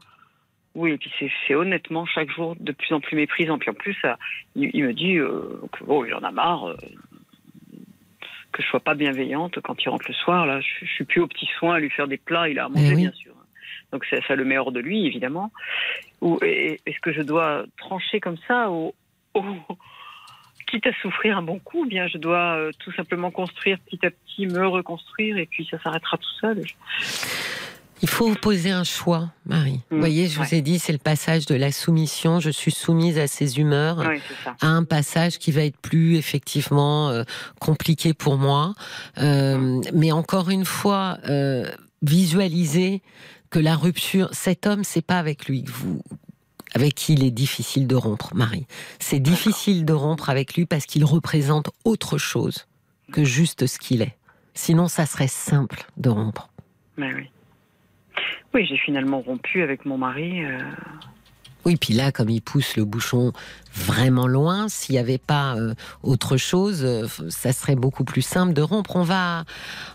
Oui, 0.75 0.91
et 0.91 0.97
puis 0.97 1.11
c'est- 1.47 1.55
honnêtement 1.55 2.05
chaque 2.05 2.29
jour 2.31 2.55
de 2.59 2.71
plus 2.71 2.93
en 2.93 2.99
plus 2.99 3.15
méprisant. 3.15 3.57
Puis 3.57 3.69
en 3.71 3.73
plus, 3.73 3.95
ça, 4.01 4.17
il, 4.55 4.69
il 4.73 4.83
me 4.83 4.93
dit 4.93 5.17
euh, 5.17 5.61
que 5.71 5.83
bon, 5.83 6.05
il 6.05 6.13
en 6.13 6.21
a 6.23 6.31
marre. 6.31 6.67
euh, 6.69 6.75
que 8.53 8.63
je 8.63 8.67
sois 8.69 8.79
pas 8.79 8.95
bienveillante 8.95 9.59
quand 9.61 9.75
il 9.83 9.89
rentre 9.89 10.05
le 10.07 10.13
soir. 10.15 10.45
Là, 10.45 10.61
je, 10.61 10.85
je 10.85 10.91
suis 10.91 11.03
plus 11.05 11.21
au 11.21 11.27
petit 11.27 11.47
soin 11.59 11.75
à 11.75 11.79
lui 11.79 11.89
faire 11.89 12.07
des 12.07 12.17
plats. 12.17 12.49
Il 12.49 12.57
a 12.59 12.65
à 12.65 12.69
manger, 12.69 12.87
Eh 12.91 12.95
oui. 12.95 13.01
bien 13.03 13.11
sûr. 13.11 13.33
Donc 13.91 14.05
ça 14.05 14.35
le 14.35 14.43
meilleur 14.45 14.71
de 14.71 14.79
lui, 14.79 15.05
évidemment. 15.05 15.51
Ou 16.21 16.39
est-ce 16.41 16.99
que 17.01 17.13
je 17.13 17.21
dois 17.21 17.63
trancher 17.77 18.19
comme 18.19 18.37
ça 18.47 18.69
ou, 18.69 18.93
ou- 19.35 19.41
quitte 20.69 20.85
à 20.87 20.91
souffrir 21.01 21.37
un 21.37 21.41
bon 21.41 21.59
coup, 21.59 21.85
bien 21.85 22.07
je 22.07 22.17
dois 22.17 22.57
euh, 22.57 22.71
tout 22.79 22.91
simplement 22.91 23.31
construire 23.31 23.77
petit 23.79 24.05
à 24.05 24.09
petit, 24.11 24.45
me 24.45 24.67
reconstruire 24.67 25.37
et 25.37 25.45
puis 25.45 25.65
ça 25.71 25.79
s'arrêtera 25.81 26.17
tout 26.17 26.33
seul? 26.41 26.63
Il 28.03 28.09
faut 28.09 28.27
vous 28.27 28.35
poser 28.35 28.69
un 28.69 28.83
choix, 28.83 29.29
Marie. 29.45 29.79
Vous 29.89 29.95
Mm, 29.97 29.99
voyez, 29.99 30.27
je 30.27 30.37
vous 30.39 30.53
ai 30.53 30.61
dit, 30.61 30.77
c'est 30.77 30.91
le 30.91 30.99
passage 30.99 31.45
de 31.47 31.55
la 31.55 31.71
soumission, 31.71 32.39
je 32.39 32.51
suis 32.51 32.71
soumise 32.71 33.17
à 33.17 33.25
ses 33.27 33.59
humeurs. 33.59 34.03
Oui, 34.07 34.19
à 34.61 34.67
un 34.67 34.83
passage 34.83 35.39
qui 35.39 35.51
va 35.51 35.63
être 35.63 35.77
plus 35.79 36.15
effectivement 36.17 37.09
euh, 37.09 37.23
compliqué 37.59 38.13
pour 38.13 38.37
moi. 38.37 38.75
Euh, 39.17 39.81
mais 39.93 40.11
encore 40.11 40.49
une 40.51 40.65
fois, 40.65 41.17
euh, 41.27 41.65
visualiser 42.03 43.01
que 43.49 43.59
la 43.59 43.75
rupture, 43.75 44.29
cet 44.33 44.67
homme, 44.67 44.83
c'est 44.83 45.05
pas 45.05 45.19
avec 45.19 45.47
lui 45.47 45.63
que 45.63 45.71
vous, 45.71 46.01
avec 46.73 46.95
qui 46.95 47.13
il 47.13 47.23
est 47.23 47.31
difficile 47.31 47.87
de 47.87 47.95
rompre, 47.95 48.33
Marie. 48.35 48.65
C'est 48.99 49.19
difficile 49.19 49.85
de 49.85 49.93
rompre 49.93 50.29
avec 50.29 50.55
lui 50.55 50.65
parce 50.65 50.85
qu'il 50.85 51.05
représente 51.05 51.69
autre 51.85 52.17
chose 52.17 52.67
que 53.11 53.23
juste 53.23 53.67
ce 53.67 53.79
qu'il 53.79 54.01
est. 54.01 54.17
Sinon, 54.53 54.87
ça 54.87 55.05
serait 55.05 55.27
simple 55.27 55.85
de 55.97 56.09
rompre. 56.09 56.49
Mais 56.97 57.13
oui. 57.13 57.29
Oui, 58.53 58.65
j'ai 58.67 58.77
finalement 58.77 59.21
rompu 59.21 59.61
avec 59.61 59.85
mon 59.85 59.97
mari. 59.97 60.43
euh, 60.43 60.59
Oui, 61.65 61.75
puis 61.77 61.93
là, 61.93 62.11
comme 62.11 62.29
il 62.29 62.41
pousse 62.41 62.75
le 62.75 62.85
bouchon 62.85 63.31
vraiment 63.73 64.27
loin, 64.27 64.67
s'il 64.69 64.93
n'y 64.93 64.99
avait 64.99 65.17
pas 65.17 65.55
euh, 65.55 65.73
autre 66.03 66.37
chose, 66.37 66.79
euh, 66.83 67.07
ça 67.29 67.53
serait 67.53 67.75
beaucoup 67.75 68.03
plus 68.03 68.21
simple 68.21 68.53
de 68.53 68.61
rompre. 68.61 68.95
On 68.95 69.03
va, 69.03 69.45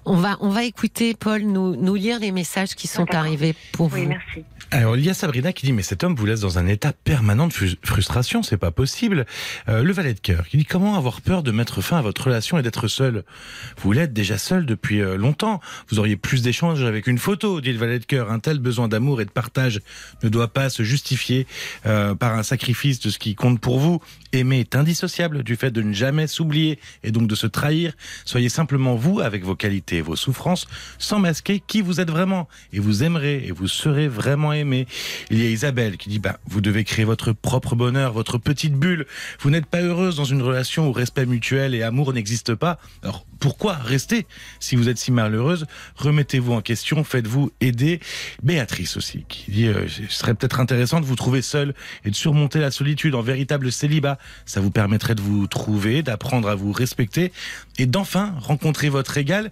on 0.05 0.17
va, 0.17 0.37
on 0.41 0.49
va 0.51 0.65
écouter 0.65 1.15
Paul 1.15 1.43
nous, 1.43 1.77
nous 1.77 1.95
lire 1.95 2.19
les 2.21 2.33
messages 2.33 2.75
qui 2.75 2.87
sont 2.87 3.13
arrivés 3.15 3.55
pour 3.73 3.93
Oui, 3.93 4.03
vous. 4.03 4.09
merci. 4.09 4.45
Alors 4.71 4.97
il 4.97 5.05
y 5.05 5.11
a 5.11 5.15
Sabrina 5.15 5.53
qui 5.53 5.67
dit 5.67 5.73
mais 5.75 5.83
cet 5.83 6.03
homme 6.03 6.15
vous 6.15 6.25
laisse 6.25 6.41
dans 6.41 6.59
un 6.59 6.67
état 6.67 6.95
permanent 6.95 7.47
de 7.47 7.53
frustration, 7.53 8.43
c'est 8.43 8.57
pas 8.57 8.71
possible. 8.71 9.27
Euh, 9.69 9.83
le 9.83 9.93
valet 9.93 10.15
de 10.15 10.19
cœur 10.21 10.49
qui 10.49 10.57
dit 10.57 10.65
comment 10.65 10.97
avoir 10.97 11.21
peur 11.21 11.43
de 11.43 11.51
mettre 11.51 11.83
fin 11.83 11.99
à 11.99 12.03
votre 12.03 12.25
relation 12.25 12.57
et 12.59 12.63
d'être 12.63 12.89
seul? 12.89 13.25
Vous 13.83 13.93
l'êtes 13.93 14.15
déjà 14.15 14.39
seul 14.39 14.65
depuis 14.65 15.03
euh, 15.03 15.19
longtemps. 15.19 15.61
Vous 15.91 15.99
auriez 15.99 16.17
plus 16.17 16.41
d'échanges 16.41 16.83
avec 16.85 17.07
une 17.07 17.19
photo, 17.19 17.61
dit 17.61 17.71
le 17.73 17.79
valet 17.79 17.99
de 17.99 18.07
cœur. 18.07 18.31
Un 18.33 18.39
tel 18.39 18.61
besoin 18.61 18.89
d'amour 18.89 19.21
et 19.21 19.27
de 19.27 19.31
partage 19.31 19.81
ne 20.23 20.31
doit 20.31 20.49
pas 20.49 20.71
se 20.71 20.83
justifier 20.83 21.47
euh, 21.85 22.15
par 22.15 22.33
un 22.39 22.43
sacrifice 22.43 22.99
de 23.01 23.11
ce 23.11 23.19
qui 23.19 23.35
compte 23.35 23.61
pour 23.61 23.72
vous. 23.79 24.01
Aimer 24.33 24.61
est 24.61 24.77
indissociable 24.77 25.43
du 25.43 25.57
fait 25.57 25.71
de 25.71 25.83
ne 25.83 25.93
jamais 25.93 26.27
s'oublier 26.27 26.79
et 27.03 27.11
donc 27.11 27.27
de 27.27 27.35
se 27.35 27.47
trahir. 27.47 27.93
Soyez 28.25 28.49
simplement 28.49 28.95
vous 28.95 29.21
avec 29.21 29.45
vos 29.45 29.55
qualités 29.55 29.97
et 29.97 30.01
vos 30.01 30.17
souffrances 30.17 30.67
sans 30.99 31.19
masquer 31.19 31.63
qui 31.67 31.83
vous 31.83 32.01
êtes 32.01 32.11
vraiment 32.11 32.49
et 32.73 32.79
vous 32.79 33.03
aimerez 33.03 33.45
et 33.47 33.53
vous 33.53 33.69
serez 33.69 34.09
vraiment 34.09 34.53
aimé. 34.53 34.87
Il 35.31 35.43
y 35.43 35.47
a 35.47 35.51
Isabelle 35.51 35.97
qui 35.97 36.09
dit 36.09 36.19
bah 36.19 36.39
vous 36.47 36.61
devez 36.61 36.85
créer 36.85 37.05
votre 37.05 37.33
propre 37.33 37.75
bonheur, 37.75 38.13
votre 38.13 38.39
petite 38.39 38.75
bulle. 38.75 39.07
Vous 39.41 39.51
n'êtes 39.51 39.67
pas 39.67 39.83
heureuse 39.83 40.17
dans 40.17 40.25
une 40.25 40.43
relation 40.43 40.89
où 40.89 40.93
respect 40.93 41.27
mutuel 41.27 41.75
et 41.75 41.83
amour 41.83 42.13
n'existent 42.13 42.57
pas. 42.57 42.79
Pourquoi 43.43 43.75
rester 43.75 44.25
si 44.61 44.77
vous 44.77 44.89
êtes 44.89 44.99
si 44.99 45.11
malheureuse 45.11 45.67
Remettez-vous 45.97 46.53
en 46.53 46.61
question, 46.61 47.03
faites-vous 47.03 47.51
aider. 47.61 47.99
Béatrice 48.45 48.97
aussi 48.97 49.25
qui 49.29 49.51
dit 49.51 49.67
euh, 49.67 49.89
ce 49.89 50.07
serait 50.07 50.35
peut-être 50.35 50.61
intéressant 50.61 51.01
de 51.01 51.07
vous 51.07 51.17
trouver 51.17 51.43
seule 51.43 51.75
et 52.05 52.11
de 52.11 52.15
surmonter 52.15 52.61
la 52.61 52.71
solitude 52.71 53.17
en 53.17 53.21
véritable 53.21 53.73
célibat. 53.73 54.17
Ça 54.47 54.61
vous 54.61 54.71
permettrait 54.71 55.17
de 55.17 55.21
vous 55.21 55.49
trouver, 55.49 56.05
d'apprendre 56.05 56.49
à 56.49 56.55
vous 56.55 56.71
respecter 56.71 57.33
et 57.79 57.87
d'enfin 57.87 58.33
rencontrer 58.39 58.89
votre 58.89 59.19
égal. 59.19 59.51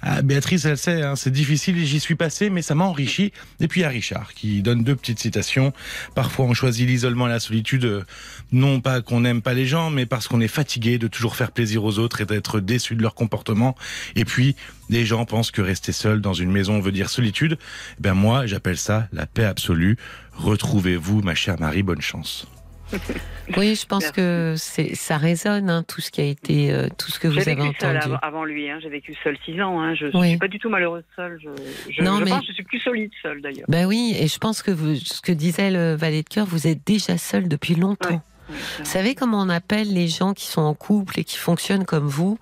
Ah, 0.00 0.22
Béatrice, 0.22 0.64
elle 0.64 0.78
sait, 0.78 1.02
hein, 1.02 1.14
c'est 1.14 1.30
difficile, 1.30 1.84
j'y 1.84 2.00
suis 2.00 2.14
passé, 2.14 2.48
mais 2.48 2.62
ça 2.62 2.74
m'a 2.74 2.84
enrichi. 2.84 3.32
Et 3.60 3.68
puis 3.68 3.80
il 3.80 3.82
y 3.82 3.86
a 3.86 3.90
Richard 3.90 4.32
qui 4.32 4.62
donne 4.62 4.82
deux 4.82 4.96
petites 4.96 5.18
citations. 5.18 5.74
Parfois 6.14 6.46
on 6.46 6.54
choisit 6.54 6.88
l'isolement 6.88 7.26
et 7.26 7.30
la 7.30 7.40
solitude, 7.40 7.84
euh, 7.84 8.04
non 8.50 8.80
pas 8.80 9.02
qu'on 9.02 9.20
n'aime 9.20 9.42
pas 9.42 9.52
les 9.52 9.66
gens, 9.66 9.90
mais 9.90 10.06
parce 10.06 10.26
qu'on 10.26 10.40
est 10.40 10.48
fatigué 10.48 10.96
de 10.96 11.06
toujours 11.06 11.36
faire 11.36 11.52
plaisir 11.52 11.84
aux 11.84 11.98
autres 11.98 12.22
et 12.22 12.24
d'être 12.24 12.60
déçu 12.60 12.96
de 12.96 13.02
leur 13.02 13.12
comportement. 13.12 13.25
Et 14.14 14.24
puis, 14.24 14.56
les 14.90 15.04
gens 15.04 15.24
pensent 15.24 15.50
que 15.50 15.62
rester 15.62 15.92
seul 15.92 16.20
dans 16.20 16.32
une 16.34 16.50
maison 16.50 16.80
veut 16.80 16.92
dire 16.92 17.08
solitude. 17.10 17.58
Eh 17.98 18.02
Ben 18.02 18.14
moi, 18.14 18.46
j'appelle 18.46 18.78
ça 18.78 19.08
la 19.12 19.26
paix 19.26 19.44
absolue. 19.44 19.96
Retrouvez-vous, 20.34 21.22
ma 21.22 21.34
chère 21.34 21.58
Marie, 21.60 21.82
bonne 21.82 22.00
chance. 22.02 22.46
Oui, 23.56 23.76
je 23.80 23.86
pense 23.86 24.02
Merci. 24.02 24.16
que 24.16 24.54
c'est, 24.56 24.94
ça 24.96 25.16
résonne, 25.18 25.70
hein, 25.70 25.84
tout 25.86 26.00
ce 26.00 26.10
qui 26.10 26.20
a 26.20 26.24
été, 26.24 26.72
euh, 26.72 26.88
tout 26.98 27.12
ce 27.12 27.20
que 27.20 27.28
vous 27.28 27.34
J'ai 27.34 27.42
avez 27.52 27.54
vécu 27.54 27.76
seule 27.80 27.96
entendu. 27.96 28.14
avant, 28.14 28.18
avant 28.22 28.44
lui. 28.44 28.68
Hein. 28.68 28.78
J'ai 28.82 28.88
vécu 28.88 29.14
seule 29.22 29.38
six 29.44 29.60
ans. 29.62 29.80
Hein. 29.80 29.94
Je 29.94 30.06
ne 30.06 30.16
Oui. 30.16 30.30
suis 30.30 30.38
pas 30.38 30.48
du 30.48 30.58
tout 30.58 30.68
malheureuse 30.68 31.04
seule. 31.14 31.38
Je, 31.40 31.48
je, 31.92 32.02
Non, 32.02 32.18
je 32.18 32.24
mais- 32.24 32.30
pense 32.30 32.40
que 32.40 32.46
je 32.48 32.52
suis 32.54 32.64
plus 32.64 32.80
solide 32.80 33.10
seule 33.22 33.40
d'ailleurs. 33.40 33.66
Ben 33.68 33.86
oui, 33.86 34.16
et 34.18 34.26
je 34.26 34.38
pense 34.38 34.62
que 34.62 34.72
vous, 34.72 34.96
ce 34.96 35.20
que 35.20 35.30
disait 35.30 35.70
le 35.70 35.94
valet 35.94 36.24
de 36.24 36.28
cœur, 36.28 36.44
vous 36.44 36.66
êtes 36.66 36.84
déjà 36.84 37.18
seul 37.18 37.46
depuis 37.48 37.76
longtemps. 37.76 38.10
Ouais. 38.10 38.20
Vous 38.48 38.84
savez 38.84 39.14
comment 39.14 39.40
on 39.40 39.48
appelle 39.48 39.92
les 39.92 40.08
gens 40.08 40.34
qui 40.34 40.46
sont 40.46 40.62
en 40.62 40.74
couple 40.74 41.20
et 41.20 41.24
qui 41.24 41.36
fonctionnent 41.36 41.84
comme 41.84 42.06
vous? 42.06 42.38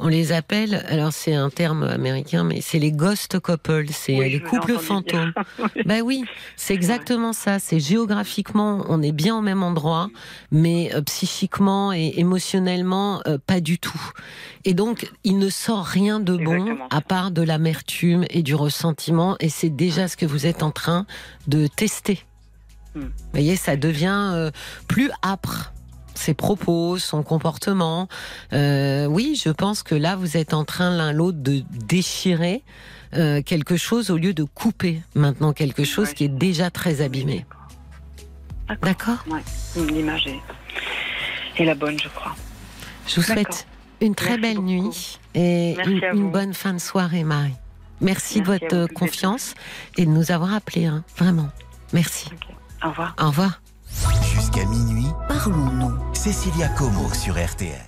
On 0.00 0.08
les 0.08 0.32
appelle, 0.32 0.84
alors 0.88 1.12
c'est 1.12 1.34
un 1.34 1.50
terme 1.50 1.84
américain, 1.84 2.42
mais 2.42 2.60
c'est 2.60 2.80
les 2.80 2.90
ghost 2.90 3.38
couples, 3.38 3.86
c'est 3.92 4.18
Oui, 4.18 4.30
les 4.30 4.40
couples 4.40 4.76
fantômes. 4.78 5.32
Ben 5.86 6.02
oui, 6.02 6.24
c'est 6.56 6.74
exactement 6.74 7.32
ça. 7.32 7.58
C'est 7.58 7.78
géographiquement, 7.78 8.84
on 8.88 9.02
est 9.02 9.12
bien 9.12 9.36
au 9.36 9.40
même 9.40 9.62
endroit, 9.62 10.08
mais 10.50 10.90
euh, 10.94 11.02
psychiquement 11.02 11.92
et 11.92 12.14
émotionnellement, 12.16 13.22
euh, 13.26 13.38
pas 13.38 13.60
du 13.60 13.78
tout. 13.78 14.00
Et 14.64 14.74
donc, 14.74 15.10
il 15.22 15.38
ne 15.38 15.48
sort 15.48 15.84
rien 15.84 16.18
de 16.20 16.36
bon 16.36 16.54
Exactement 16.54 16.88
à 16.90 17.00
part 17.00 17.30
de 17.30 17.42
l'amertume 17.42 18.24
et 18.30 18.42
du 18.42 18.54
ressentiment, 18.54 19.36
et 19.40 19.48
c'est 19.48 19.70
déjà 19.70 20.08
ce 20.08 20.16
que 20.16 20.26
vous 20.26 20.46
êtes 20.46 20.62
en 20.62 20.70
train 20.70 21.06
de 21.46 21.66
tester. 21.66 22.24
Hmm. 22.94 23.00
Vous 23.00 23.10
voyez, 23.32 23.56
ça 23.56 23.76
devient 23.76 24.30
euh, 24.34 24.50
plus 24.88 25.10
âpre. 25.24 25.72
Ses 26.16 26.32
propos, 26.34 26.96
son 26.98 27.24
comportement. 27.24 28.06
Euh, 28.52 29.06
oui, 29.06 29.38
je 29.42 29.50
pense 29.50 29.82
que 29.82 29.96
là, 29.96 30.14
vous 30.14 30.36
êtes 30.36 30.54
en 30.54 30.64
train 30.64 30.96
l'un 30.96 31.10
l'autre 31.12 31.38
de 31.40 31.64
déchirer 31.70 32.62
euh, 33.14 33.42
quelque 33.42 33.76
chose 33.76 34.10
au 34.10 34.16
lieu 34.16 34.32
de 34.32 34.44
couper 34.44 35.02
maintenant 35.16 35.52
quelque 35.52 35.82
chose 35.82 36.08
Ouais. 36.10 36.14
qui 36.14 36.24
est 36.24 36.28
déjà 36.28 36.70
très 36.70 37.00
abîmé. 37.00 37.44
D'accord 38.80 39.24
Ouais. 39.28 39.42
L'image 39.76 40.28
est, 40.28 41.60
est 41.60 41.64
la 41.64 41.74
bonne, 41.74 41.98
je 41.98 42.08
crois. 42.08 42.36
Je 43.08 43.16
vous 43.16 43.22
souhaite 43.22 43.66
une 44.00 44.14
très 44.14 44.38
Merci 44.38 44.40
belle 44.40 44.56
beaucoup. 44.56 44.68
nuit 44.68 45.18
et 45.34 45.74
Merci 45.76 46.00
une, 46.14 46.30
bonne 46.30 46.54
fin 46.54 46.74
de 46.74 46.78
soirée, 46.80 47.24
Marie. 47.24 47.54
Merci, 48.00 48.40
de 48.40 48.48
Merci 48.48 48.66
votre 48.70 48.92
confiance 48.94 49.54
et 49.98 50.06
de 50.06 50.10
nous 50.10 50.30
avoir 50.30 50.54
appelés. 50.54 50.86
hein. 50.86 51.02
Vraiment. 51.16 51.48
Merci. 51.92 52.28
Au 52.84 52.90
revoir. 52.90 53.16
Au 53.18 53.26
revoir. 53.28 53.60
Jusqu'à 54.34 54.64
minuit, 54.66 55.08
parlons-nous. 55.26 55.94
Cécilia 56.12 56.68
Como 56.68 57.12
sur 57.14 57.34
RTL. 57.34 57.80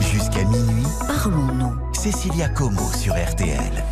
Jusqu'à 0.00 0.44
minuit, 0.44 0.86
parlons-nous. 1.06 1.74
Cécilia 1.94 2.50
Como 2.50 2.92
sur 2.92 3.14
RTL. 3.14 3.84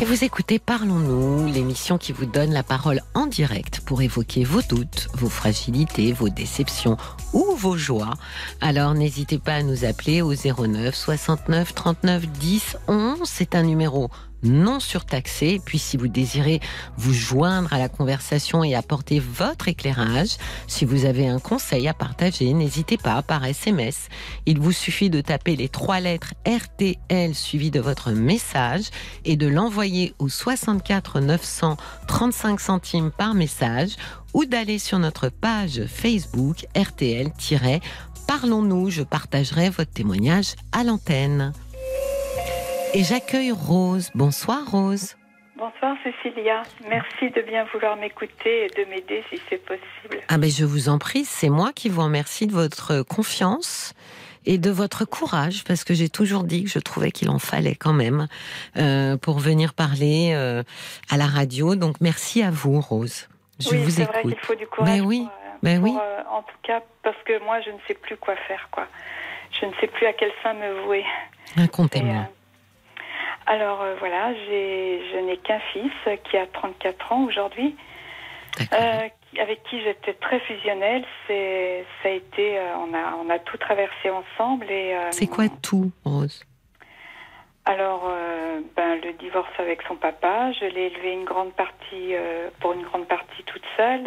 Et 0.00 0.04
vous 0.04 0.22
écoutez 0.22 0.60
Parlons-nous, 0.60 1.46
l'émission 1.46 1.98
qui 1.98 2.12
vous 2.12 2.26
donne 2.26 2.52
la 2.52 2.62
parole 2.62 3.00
en 3.14 3.26
direct 3.26 3.80
pour 3.80 4.02
évoquer 4.02 4.44
vos 4.44 4.62
doutes, 4.62 5.08
vos 5.14 5.28
fragilités, 5.28 6.12
vos 6.12 6.28
déceptions 6.28 6.96
ou 7.32 7.56
vos 7.56 7.76
joies. 7.76 8.14
Alors 8.60 8.94
n'hésitez 8.94 9.38
pas 9.38 9.54
à 9.54 9.62
nous 9.62 9.84
appeler 9.84 10.22
au 10.22 10.32
09 10.32 10.94
69 10.94 11.74
39 11.74 12.28
10 12.28 12.76
11. 12.86 13.18
C'est 13.24 13.56
un 13.56 13.62
numéro 13.64 14.10
non 14.42 14.80
surtaxé. 14.80 15.60
Puis 15.64 15.78
si 15.78 15.96
vous 15.96 16.08
désirez 16.08 16.58
vous 16.96 17.12
joindre 17.12 17.72
à 17.72 17.78
la 17.78 17.88
conversation 17.88 18.64
et 18.64 18.74
apporter 18.74 19.20
votre 19.20 19.68
éclairage, 19.68 20.36
si 20.66 20.84
vous 20.84 21.04
avez 21.04 21.28
un 21.28 21.38
conseil 21.38 21.86
à 21.88 21.94
partager, 21.94 22.52
n'hésitez 22.52 22.96
pas 22.96 23.22
par 23.22 23.44
SMS. 23.44 24.08
Il 24.46 24.58
vous 24.58 24.72
suffit 24.72 25.10
de 25.10 25.20
taper 25.20 25.54
les 25.56 25.68
trois 25.68 26.00
lettres 26.00 26.34
RTL 26.46 27.34
suivi 27.34 27.70
de 27.70 27.80
votre 27.80 28.10
message 28.10 28.86
et 29.24 29.36
de 29.36 29.46
l'envoyer 29.46 30.14
au 30.18 30.28
64 30.28 31.20
900 31.20 31.76
35 32.06 32.60
centimes 32.60 33.10
par 33.10 33.34
message 33.34 33.96
ou 34.34 34.44
d'aller 34.44 34.78
sur 34.78 34.98
notre 34.98 35.28
page 35.28 35.84
Facebook 35.86 36.66
RTL-Parlons-nous. 36.76 38.90
Je 38.90 39.02
partagerai 39.02 39.70
votre 39.70 39.90
témoignage 39.90 40.54
à 40.72 40.84
l'antenne. 40.84 41.54
Et 42.94 43.04
j'accueille 43.04 43.52
Rose. 43.52 44.10
Bonsoir 44.14 44.70
Rose. 44.70 45.16
Bonsoir 45.56 45.96
Cécilia, 46.02 46.62
merci 46.88 47.30
de 47.30 47.40
bien 47.42 47.64
vouloir 47.72 47.96
m'écouter 47.96 48.66
et 48.66 48.68
de 48.68 48.90
m'aider 48.90 49.22
si 49.30 49.40
c'est 49.48 49.64
possible. 49.64 50.20
Ah 50.28 50.36
ben 50.36 50.50
je 50.50 50.64
vous 50.64 50.88
en 50.88 50.98
prie, 50.98 51.24
c'est 51.24 51.48
moi 51.50 51.72
qui 51.72 51.88
vous 51.88 52.02
remercie 52.02 52.46
de 52.48 52.52
votre 52.52 53.02
confiance 53.02 53.94
et 54.44 54.58
de 54.58 54.70
votre 54.70 55.04
courage 55.04 55.62
parce 55.64 55.84
que 55.84 55.94
j'ai 55.94 56.08
toujours 56.08 56.42
dit 56.42 56.64
que 56.64 56.70
je 56.70 56.80
trouvais 56.80 57.12
qu'il 57.12 57.30
en 57.30 57.38
fallait 57.38 57.76
quand 57.76 57.92
même 57.92 58.26
euh, 58.76 59.16
pour 59.16 59.38
venir 59.38 59.72
parler 59.72 60.32
euh, 60.34 60.64
à 61.10 61.16
la 61.16 61.26
radio. 61.26 61.76
Donc 61.76 62.00
merci 62.00 62.42
à 62.42 62.50
vous 62.50 62.80
Rose. 62.80 63.28
Je 63.60 63.70
oui, 63.70 63.78
vous 63.84 63.90
c'est 63.90 64.04
vrai 64.04 64.20
écoute. 64.20 64.34
qu'il 64.34 64.44
faut 64.44 64.54
du 64.54 64.66
courage. 64.66 64.90
Mais 64.90 65.00
oui, 65.00 65.28
pour, 65.62 65.68
euh, 65.70 65.76
pour, 65.76 65.84
oui. 65.84 65.96
en 66.30 66.42
tout 66.42 66.58
cas, 66.62 66.82
parce 67.02 67.22
que 67.24 67.42
moi, 67.44 67.60
je 67.60 67.70
ne 67.70 67.78
sais 67.86 67.94
plus 67.94 68.16
quoi 68.16 68.34
faire, 68.48 68.68
quoi. 68.72 68.86
Je 69.60 69.66
ne 69.66 69.72
sais 69.80 69.86
plus 69.86 70.06
à 70.06 70.12
quel 70.12 70.32
sein 70.42 70.54
me 70.54 70.82
vouer. 70.84 71.04
Euh, 71.58 71.66
alors 73.46 73.82
euh, 73.82 73.94
voilà, 73.98 74.32
j'ai, 74.34 75.02
je 75.12 75.18
n'ai 75.18 75.36
qu'un 75.38 75.58
fils 75.72 75.92
qui 76.24 76.36
a 76.36 76.46
34 76.46 77.12
ans 77.12 77.24
aujourd'hui, 77.24 77.76
euh, 78.72 79.08
avec 79.40 79.62
qui 79.64 79.82
j'étais 79.82 80.14
très 80.14 80.40
fusionnelle. 80.40 81.04
C'est, 81.26 81.84
ça 82.02 82.08
a 82.08 82.12
été, 82.12 82.58
euh, 82.58 82.76
on 82.78 82.94
a, 82.94 83.16
on 83.16 83.30
a 83.30 83.38
tout 83.38 83.56
traversé 83.56 84.10
ensemble 84.10 84.70
et. 84.70 84.96
c'est 85.10 85.26
quoi 85.26 85.44
tout, 85.62 85.90
Rose? 86.04 86.44
Alors, 87.64 88.12
ben, 88.74 89.00
le 89.04 89.12
divorce 89.12 89.52
avec 89.58 89.82
son 89.82 89.94
papa, 89.94 90.50
je 90.50 90.64
l'ai 90.64 90.86
élevé 90.86 91.12
une 91.12 91.24
grande 91.24 91.52
partie, 91.52 92.12
pour 92.58 92.72
une 92.72 92.82
grande 92.82 93.06
partie 93.06 93.44
toute 93.44 93.62
seule, 93.76 94.02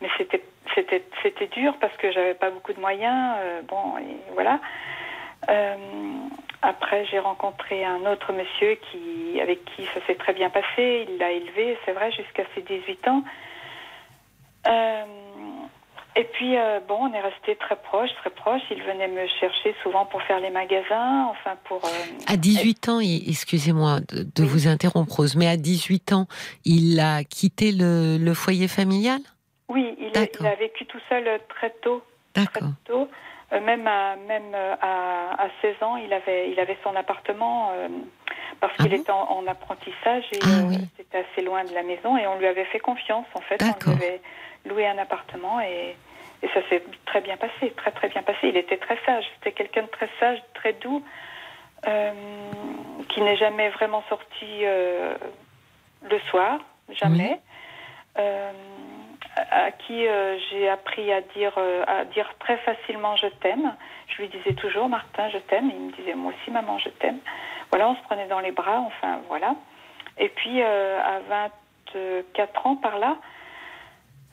mais 0.00 0.08
c'était 0.16 0.44
c'était 0.72 1.02
c'était 1.20 1.48
dur 1.48 1.74
parce 1.80 1.96
que 1.96 2.12
j'avais 2.12 2.34
pas 2.34 2.50
beaucoup 2.50 2.72
de 2.72 2.78
moyens. 2.78 3.34
bon, 3.66 3.98
et 3.98 4.32
voilà. 4.34 4.60
Après, 6.66 7.06
j'ai 7.06 7.20
rencontré 7.20 7.84
un 7.84 8.04
autre 8.10 8.32
monsieur 8.32 8.76
qui, 8.90 9.40
avec 9.40 9.64
qui 9.66 9.84
ça 9.94 10.00
s'est 10.06 10.16
très 10.16 10.32
bien 10.32 10.50
passé. 10.50 11.06
Il 11.08 11.16
l'a 11.18 11.30
élevé, 11.30 11.78
c'est 11.84 11.92
vrai, 11.92 12.10
jusqu'à 12.10 12.42
ses 12.54 12.62
18 12.62 13.06
ans. 13.06 13.22
Euh, 14.66 15.04
et 16.16 16.24
puis, 16.24 16.56
euh, 16.56 16.80
bon, 16.88 16.98
on 17.02 17.12
est 17.12 17.20
resté 17.20 17.54
très 17.56 17.76
proches, 17.76 18.10
très 18.16 18.30
proches. 18.30 18.62
Il 18.70 18.82
venait 18.82 19.06
me 19.06 19.26
chercher 19.38 19.74
souvent 19.82 20.06
pour 20.06 20.20
faire 20.22 20.40
les 20.40 20.50
magasins, 20.50 21.26
enfin 21.30 21.56
pour... 21.64 21.84
euh, 21.84 21.88
À 22.26 22.36
18 22.36 22.88
ans, 22.88 23.00
excusez-moi 23.00 24.00
de, 24.00 24.22
de 24.24 24.42
Oui. 24.42 24.48
vous 24.48 24.66
interrompre, 24.66 25.14
Rose, 25.16 25.36
mais 25.36 25.46
à 25.46 25.56
18 25.56 26.12
ans, 26.14 26.26
il 26.64 26.98
a 26.98 27.22
quitté 27.22 27.70
le, 27.70 28.16
le 28.18 28.34
foyer 28.34 28.66
familial? 28.66 29.20
Oui, 29.68 29.94
il 30.00 30.08
a, 30.08 30.10
D'accord. 30.10 30.40
il 30.40 30.46
a 30.46 30.54
vécu 30.56 30.86
tout 30.86 31.00
seul 31.08 31.28
euh, 31.28 31.38
très 31.48 31.70
tôt. 31.82 32.02
Très 32.32 32.44
D'accord. 32.44 32.70
tôt. 32.86 33.08
Euh, 33.52 33.60
même 33.60 33.86
à, 33.86 34.16
même 34.16 34.54
euh, 34.54 34.74
à, 34.80 35.44
à 35.44 35.48
16 35.62 35.82
ans, 35.82 35.96
il 35.96 36.12
avait, 36.12 36.50
il 36.50 36.58
avait 36.58 36.76
son 36.82 36.96
appartement 36.96 37.70
euh, 37.74 37.88
parce 38.60 38.72
Ah 38.78 38.82
qu'il 38.82 38.92
bon 38.92 39.00
était 39.00 39.12
en, 39.12 39.22
en 39.30 39.46
apprentissage 39.46 40.24
et 40.32 40.38
Ah 40.42 40.46
euh, 40.46 40.72
c'était 40.96 41.18
assez 41.18 41.42
loin 41.42 41.62
de 41.62 41.72
la 41.72 41.84
maison 41.84 42.16
et 42.16 42.26
on 42.26 42.38
lui 42.38 42.46
avait 42.46 42.64
fait 42.64 42.80
confiance 42.80 43.26
en 43.34 43.40
fait. 43.40 43.62
On 43.62 43.90
lui 43.90 43.96
avait 43.96 44.20
loué 44.64 44.86
un 44.88 44.98
appartement 44.98 45.60
et, 45.60 45.94
et 46.42 46.48
ça 46.48 46.60
s'est 46.68 46.82
très 47.04 47.20
bien 47.20 47.36
passé, 47.36 47.72
très 47.76 47.92
très 47.92 48.08
bien 48.08 48.22
passé. 48.22 48.48
Il 48.48 48.56
était 48.56 48.78
très 48.78 48.98
sage, 49.06 49.24
c'était 49.34 49.52
quelqu'un 49.52 49.82
de 49.82 49.88
très 49.90 50.08
sage, 50.18 50.42
très 50.54 50.72
doux, 50.72 51.04
euh, 51.86 52.12
qui 53.10 53.20
n'est 53.20 53.36
jamais 53.36 53.68
vraiment 53.70 54.02
sorti 54.08 54.64
le 54.64 56.18
soir, 56.30 56.58
jamais. 56.90 57.40
À 59.36 59.70
qui 59.70 60.06
euh, 60.06 60.38
j'ai 60.50 60.68
appris 60.68 61.12
à 61.12 61.20
dire, 61.20 61.52
euh, 61.58 61.84
à 61.86 62.04
dire 62.06 62.28
très 62.38 62.56
facilement 62.58 63.16
je 63.16 63.26
t'aime. 63.26 63.74
Je 64.08 64.22
lui 64.22 64.28
disais 64.28 64.54
toujours 64.54 64.88
Martin, 64.88 65.28
je 65.28 65.38
t'aime. 65.38 65.70
Il 65.70 65.80
me 65.80 65.92
disait 65.92 66.14
moi 66.14 66.32
aussi 66.32 66.50
maman, 66.50 66.78
je 66.78 66.88
t'aime. 66.88 67.18
Voilà, 67.70 67.88
on 67.88 67.96
se 67.96 68.02
prenait 68.02 68.28
dans 68.28 68.40
les 68.40 68.52
bras, 68.52 68.78
enfin 68.78 69.20
voilà. 69.28 69.54
Et 70.18 70.28
puis 70.30 70.62
euh, 70.62 71.00
à 71.00 71.20
24 71.94 72.66
ans 72.66 72.76
par 72.76 72.98
là, 72.98 73.16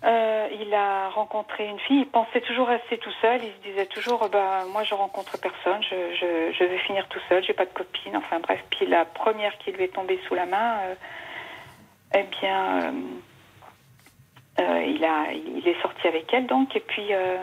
il 0.06 0.74
a 0.74 1.10
rencontré 1.10 1.66
une 1.66 1.80
fille. 1.80 2.02
Il 2.02 2.08
pensait 2.08 2.42
toujours 2.42 2.68
rester 2.68 2.98
tout 2.98 3.14
seul. 3.22 3.42
Il 3.44 3.52
se 3.52 3.70
disait 3.70 3.86
toujours 3.88 4.30
bah 4.30 4.64
moi 4.72 4.84
je 4.84 4.94
rencontre 4.94 5.38
personne, 5.38 5.82
je, 5.84 6.16
je, 6.16 6.54
je 6.58 6.64
vais 6.64 6.78
finir 6.80 7.08
tout 7.10 7.20
seul, 7.28 7.44
j'ai 7.44 7.54
pas 7.54 7.66
de 7.66 7.74
copine. 7.74 8.16
Enfin 8.16 8.40
bref. 8.40 8.64
Puis 8.70 8.86
la 8.86 9.04
première 9.04 9.58
qui 9.58 9.72
lui 9.72 9.84
est 9.84 9.94
tombée 9.94 10.20
sous 10.28 10.36
la 10.36 10.46
main, 10.46 10.80
eh 12.16 12.24
bien. 12.42 12.94
Euh, 14.60 14.84
il, 14.88 15.04
a, 15.04 15.32
il 15.34 15.68
est 15.68 15.82
sorti 15.82 16.08
avec 16.08 16.32
elle 16.34 16.46
donc 16.48 16.76
et 16.76 16.80
puis 16.80 17.08
euh, 17.12 17.38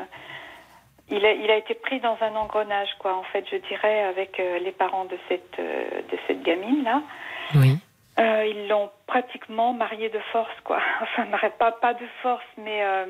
il, 1.11 1.25
a, 1.27 1.33
il 1.33 1.51
a 1.51 1.57
été 1.57 1.75
pris 1.75 1.99
dans 2.01 2.16
un 2.20 2.37
engrenage 2.37 2.90
quoi 2.99 3.16
en 3.16 3.25
fait 3.25 3.44
je 3.51 3.57
dirais 3.57 4.03
avec 4.05 4.38
euh, 4.38 4.59
les 4.61 4.70
parents 4.73 5.07
de 5.07 5.16
cette 5.29 5.59
de 5.59 6.18
cette 6.27 6.42
gamine 6.42 6.85
là 6.85 7.03
Oui. 7.57 7.77
Euh, 8.18 8.44
ils 8.46 8.68
l'ont 8.68 8.90
pratiquement 9.07 9.73
marié 9.73 10.09
de 10.09 10.18
force 10.33 10.55
quoi 10.64 10.81
enfin 11.03 11.27
pas 11.59 11.73
pas 11.73 11.94
de 11.94 12.07
force 12.23 12.44
mais 12.59 12.83
euh, 12.85 13.07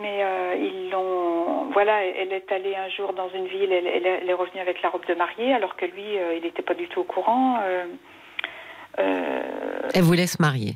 mais 0.00 0.22
euh, 0.24 0.54
ils 0.58 0.90
l'ont 0.90 1.70
voilà 1.72 2.04
elle 2.04 2.32
est 2.32 2.50
allée 2.52 2.74
un 2.76 2.88
jour 2.88 3.12
dans 3.14 3.28
une 3.30 3.46
ville 3.46 3.72
elle, 3.72 3.86
elle 3.86 4.28
est- 4.28 4.32
revenue 4.34 4.60
avec 4.60 4.82
la 4.82 4.88
robe 4.90 5.06
de 5.06 5.14
mariée 5.14 5.54
alors 5.54 5.76
que 5.76 5.84
lui 5.86 6.16
il 6.36 6.42
n'était 6.42 6.62
pas 6.62 6.74
du 6.74 6.88
tout 6.88 7.00
au 7.00 7.04
courant 7.04 7.60
Elle 8.96 10.02
vous 10.02 10.12
laisse 10.12 10.38
marier. 10.40 10.74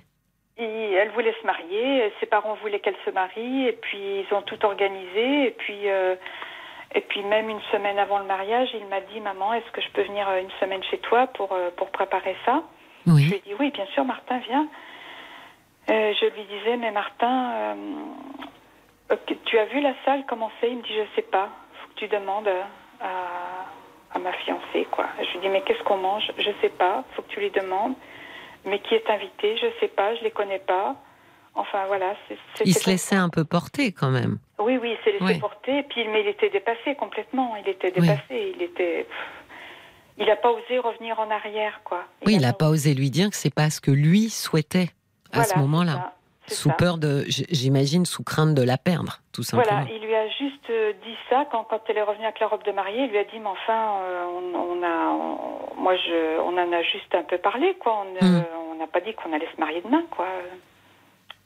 Et 0.58 0.92
elle 0.94 1.10
voulait 1.10 1.34
se 1.40 1.46
marier, 1.46 2.12
ses 2.20 2.26
parents 2.26 2.54
voulaient 2.54 2.80
qu'elle 2.80 2.96
se 3.04 3.10
marie, 3.10 3.66
et 3.68 3.72
puis 3.72 3.98
ils 4.28 4.34
ont 4.34 4.42
tout 4.42 4.64
organisé, 4.64 5.46
et 5.46 5.50
puis 5.52 5.88
euh, 5.88 6.16
et 6.94 7.00
puis 7.02 7.22
même 7.22 7.48
une 7.48 7.60
semaine 7.72 7.98
avant 7.98 8.18
le 8.18 8.24
mariage, 8.24 8.68
il 8.74 8.86
m'a 8.86 9.00
dit 9.00 9.20
maman, 9.20 9.54
est-ce 9.54 9.70
que 9.72 9.80
je 9.80 9.88
peux 9.90 10.02
venir 10.02 10.28
euh, 10.28 10.40
une 10.40 10.50
semaine 10.60 10.82
chez 10.84 10.98
toi 10.98 11.26
pour 11.28 11.52
euh, 11.52 11.70
pour 11.76 11.90
préparer 11.90 12.36
ça? 12.44 12.62
Je 13.06 13.12
lui 13.12 13.24
Oui. 13.24 13.34
ai 13.34 13.40
dit 13.48 13.54
oui, 13.58 13.70
bien 13.70 13.86
sûr, 13.94 14.04
Martin, 14.04 14.38
viens. 14.38 14.66
Je 15.88 16.26
lui 16.34 16.44
disais 16.44 16.76
mais 16.76 16.90
Martin, 16.90 17.52
euh, 19.10 19.16
tu 19.46 19.58
as 19.58 19.64
vu 19.66 19.80
la 19.80 19.94
salle 20.04 20.24
comment 20.28 20.50
c'est? 20.60 20.70
Il 20.70 20.78
me 20.78 20.82
dit 20.82 20.94
je 20.94 21.04
sais 21.16 21.22
pas, 21.22 21.48
faut 21.80 21.88
que 21.88 21.98
tu 22.00 22.08
demandes 22.08 22.48
à 23.00 23.06
à 24.14 24.18
ma 24.18 24.32
fiancée 24.32 24.86
quoi. 24.90 25.06
Je 25.22 25.30
lui 25.32 25.38
dis 25.40 25.48
mais 25.48 25.60
qu'est-ce 25.62 25.82
qu'on 25.84 25.98
mange? 25.98 26.30
Je 26.38 26.50
sais 26.60 26.70
pas, 26.70 27.04
faut 27.12 27.22
que 27.22 27.28
tu 27.28 27.40
lui 27.40 27.50
demandes. 27.50 27.94
Mais 28.66 28.80
qui 28.80 28.94
est 28.94 29.08
invité 29.10 29.56
Je 29.56 29.66
sais 29.80 29.88
pas, 29.88 30.14
je 30.16 30.22
les 30.22 30.30
connais 30.30 30.58
pas. 30.58 30.96
Enfin 31.54 31.86
voilà, 31.86 32.14
c'est. 32.28 32.38
Il 32.64 32.74
se 32.74 32.88
laissait 32.88 33.16
un 33.16 33.28
peu 33.28 33.44
porter 33.44 33.92
quand 33.92 34.10
même. 34.10 34.38
Oui, 34.60 34.78
oui, 34.80 34.96
il 34.98 35.04
s'est 35.04 35.18
laissé 35.18 35.40
porter. 35.40 35.82
Puis, 35.84 36.06
mais 36.08 36.20
il 36.22 36.28
était 36.28 36.50
dépassé 36.50 36.94
complètement. 36.94 37.56
Il 37.56 37.68
était 37.68 37.92
Oui. 37.96 38.02
dépassé. 38.06 38.54
Il 38.56 38.62
était. 38.62 39.06
Il 40.18 40.26
n'a 40.26 40.36
pas 40.36 40.50
osé 40.50 40.78
revenir 40.78 41.18
en 41.20 41.30
arrière, 41.30 41.80
quoi. 41.84 42.04
Oui, 42.26 42.34
il 42.34 42.40
n'a 42.40 42.52
pas 42.52 42.68
osé 42.68 42.94
lui 42.94 43.10
dire 43.10 43.30
que 43.30 43.36
c'est 43.36 43.54
pas 43.54 43.70
ce 43.70 43.80
que 43.80 43.90
lui 43.92 44.30
souhaitait 44.30 44.90
à 45.32 45.42
Voilà, 45.42 45.48
ce 45.48 45.54
c'est 45.54 45.58
ça, 46.48 46.54
sous 46.54 46.70
peur 46.70 46.98
de, 46.98 47.24
j'imagine, 47.26 48.06
sous 48.06 48.24
crainte 48.24 48.54
de 48.54 48.62
la 48.62 48.78
perdre, 48.78 49.20
tout 49.32 49.42
simplement. 49.42 49.82
Voilà, 49.82 49.90
il 49.90 50.06
lui 50.06 50.14
a 50.14 50.28
juste 50.28 50.70
euh, 50.70 50.92
dit 51.04 51.16
ça 51.30 51.46
quand, 51.50 51.64
quand 51.64 51.80
elle 51.88 51.98
est 51.98 52.02
revenue 52.02 52.24
avec 52.24 52.40
la 52.40 52.48
robe 52.48 52.64
de 52.64 52.72
mariée. 52.72 53.04
Il 53.04 53.10
lui 53.10 53.18
a 53.18 53.24
dit, 53.24 53.38
mais 53.38 53.48
enfin, 53.48 54.00
euh, 54.02 54.24
on, 54.54 54.82
a, 54.82 55.76
moi, 55.76 55.96
je, 55.96 56.40
on 56.40 56.56
en 56.56 56.72
a 56.72 56.82
juste 56.82 57.14
un 57.14 57.22
peu 57.22 57.38
parlé, 57.38 57.74
quoi. 57.80 58.04
On 58.04 58.24
hmm. 58.24 58.78
n'a 58.78 58.86
pas 58.86 59.00
dit 59.00 59.14
qu'on 59.14 59.32
allait 59.32 59.48
se 59.54 59.60
marier 59.60 59.80
demain, 59.82 60.04
quoi. 60.10 60.26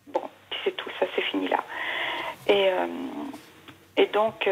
Bon, 0.09 0.23
puis 0.51 0.61
c'est 0.65 0.77
tout, 0.77 0.91
ça 0.99 1.07
c'est 1.15 1.23
fini 1.23 1.49
là. 1.49 1.63
Et, 2.49 2.69
euh, 2.69 2.87
et 3.97 4.07
donc, 4.07 4.49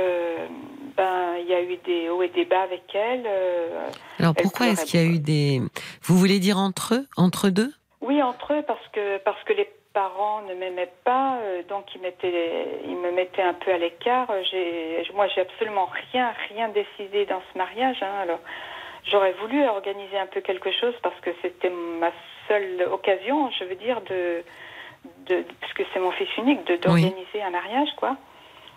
ben, 0.97 1.37
il 1.41 1.47
y 1.49 1.55
a 1.55 1.63
eu 1.63 1.77
des 1.79 2.09
hauts 2.09 2.23
et 2.23 2.29
des 2.29 2.45
bas 2.45 2.63
avec 2.63 2.95
elle. 2.95 3.27
Alors 4.19 4.35
pourquoi 4.35 4.69
est-ce 4.69 4.85
qu'il 4.85 5.01
y 5.01 5.03
a 5.03 5.07
eu 5.07 5.19
des. 5.19 5.61
Vous 6.03 6.17
voulez 6.17 6.39
dire 6.39 6.59
entre 6.59 6.95
eux, 6.95 7.07
entre 7.17 7.49
deux? 7.49 7.73
Oui, 8.01 8.23
entre 8.23 8.55
eux, 8.55 8.63
parce 8.67 8.87
que, 8.93 9.19
parce 9.19 9.43
que 9.45 9.53
les 9.53 9.69
parents 9.93 10.43
ne 10.43 10.55
m'aimaient 10.55 10.93
pas, 11.05 11.38
euh, 11.43 11.62
donc 11.64 11.86
ils, 11.95 12.01
ils 12.84 12.97
me 12.97 13.11
mettaient 13.12 13.43
un 13.43 13.55
peu 13.55 13.72
à 13.72 13.78
l'écart. 13.78 14.28
Moi, 15.14 15.26
j'ai 15.28 15.41
absolument 15.41 15.88
rien, 16.12 16.32
rien 16.49 16.68
décidé 16.68 17.26
dans 17.26 17.43
ce 17.53 17.59
mariage. 17.59 18.03
Hein. 18.03 18.20
alors, 18.22 18.41
j'aurais 19.05 19.32
voulu 19.32 19.66
organiser 19.66 20.18
un 20.18 20.26
peu 20.26 20.41
quelque 20.41 20.70
chose 20.72 20.95
parce 21.03 21.18
que 21.20 21.30
c'était 21.43 21.70
ma 21.70 22.12
seule 22.49 22.88
occasion, 22.91 23.51
je 23.59 23.64
veux 23.64 23.76
dire, 23.76 24.01
de, 24.03 24.43
c'est 25.93 26.01
mon 26.01 26.11
fils 26.12 26.28
unique, 26.36 26.64
d'organiser 26.82 27.43
un 27.43 27.51
mariage, 27.51 27.88
quoi. 27.97 28.16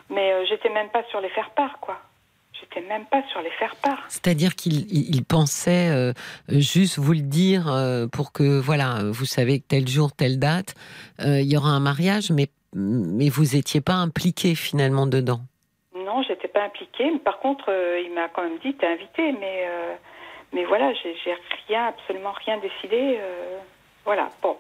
Mais 0.10 0.34
euh, 0.34 0.46
j'étais 0.46 0.70
même 0.70 0.90
pas 0.90 1.04
sur 1.06 1.22
les 1.22 1.30
faire 1.30 1.52
part, 1.52 1.80
quoi. 1.80 1.98
J'étais 2.64 2.88
même 2.88 3.06
pas 3.06 3.22
sur 3.30 3.42
les 3.42 3.50
faire 3.52 3.76
part. 3.76 4.06
C'est-à-dire 4.08 4.56
qu'il 4.56 5.26
pensait 5.26 5.90
euh, 5.90 6.14
juste 6.50 6.98
vous 6.98 7.14
le 7.14 7.22
dire 7.22 7.68
euh, 7.68 8.08
pour 8.08 8.32
que, 8.32 8.60
voilà, 8.60 9.00
vous 9.12 9.26
savez 9.26 9.60
que 9.60 9.68
tel 9.68 9.88
jour, 9.88 10.12
telle 10.16 10.40
date, 10.40 10.74
euh, 11.20 11.42
il 11.42 11.52
y 11.52 11.58
aura 11.58 11.70
un 11.70 11.80
mariage, 11.82 12.32
mais, 12.32 12.48
mais 12.74 13.30
vous 13.30 13.56
n'étiez 13.56 13.82
pas 13.82 13.96
impliqué 13.96 14.56
finalement 14.56 15.08
dedans. 15.08 15.42
Non, 15.96 16.24
j'étais 16.24 16.48
pas 16.48 16.64
impliquée. 16.64 17.12
Par 17.24 17.40
contre, 17.40 17.70
il 18.04 18.14
m'a 18.14 18.30
quand 18.30 18.44
même 18.44 18.60
dit, 18.64 18.74
t'es 18.76 18.88
invité, 18.88 19.34
mais, 19.34 19.68
mais 20.54 20.64
voilà, 20.64 20.94
j'ai 20.94 21.16
rien, 21.68 21.88
absolument 21.88 22.34
rien 22.46 22.58
décidé. 22.58 23.20
voilà, 24.06 24.30
bon. 24.42 24.58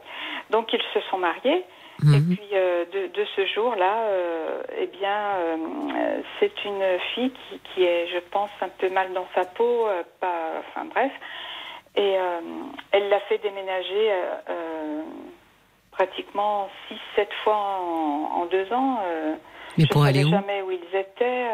Donc 0.49 0.73
ils 0.73 0.81
se 0.93 0.99
sont 1.09 1.17
mariés. 1.17 1.63
Et 2.01 2.05
mhm. 2.05 2.35
puis 2.35 2.49
euh, 2.53 2.85
de, 2.91 3.07
de, 3.13 3.25
ce 3.35 3.45
jour-là, 3.45 4.03
euh, 4.07 4.63
eh 4.77 4.87
bien, 4.87 5.35
euh, 5.37 6.21
c'est 6.39 6.65
une 6.65 6.99
fille 7.13 7.31
qui, 7.31 7.59
qui, 7.59 7.83
est, 7.83 8.07
je 8.07 8.19
pense, 8.31 8.49
un 8.61 8.69
peu 8.69 8.89
mal 8.89 9.13
dans 9.13 9.27
sa 9.35 9.45
peau, 9.45 9.87
pas, 10.19 10.53
enfin 10.59 10.85
bref, 10.85 11.11
et 11.95 12.15
elle 12.91 13.09
l'a 13.09 13.19
fait 13.21 13.37
déménager 13.37 14.11
pratiquement 15.91 16.69
6-7 17.15 17.27
fois 17.43 17.55
en, 17.55 18.41
en, 18.41 18.45
deux 18.47 18.73
ans. 18.73 18.99
Mais 19.77 19.85
pour 19.85 20.03
aller 20.03 20.25
où 20.25 20.29
jamais 20.29 20.63
où 20.63 20.71
ils 20.71 20.95
étaient. 20.95 21.45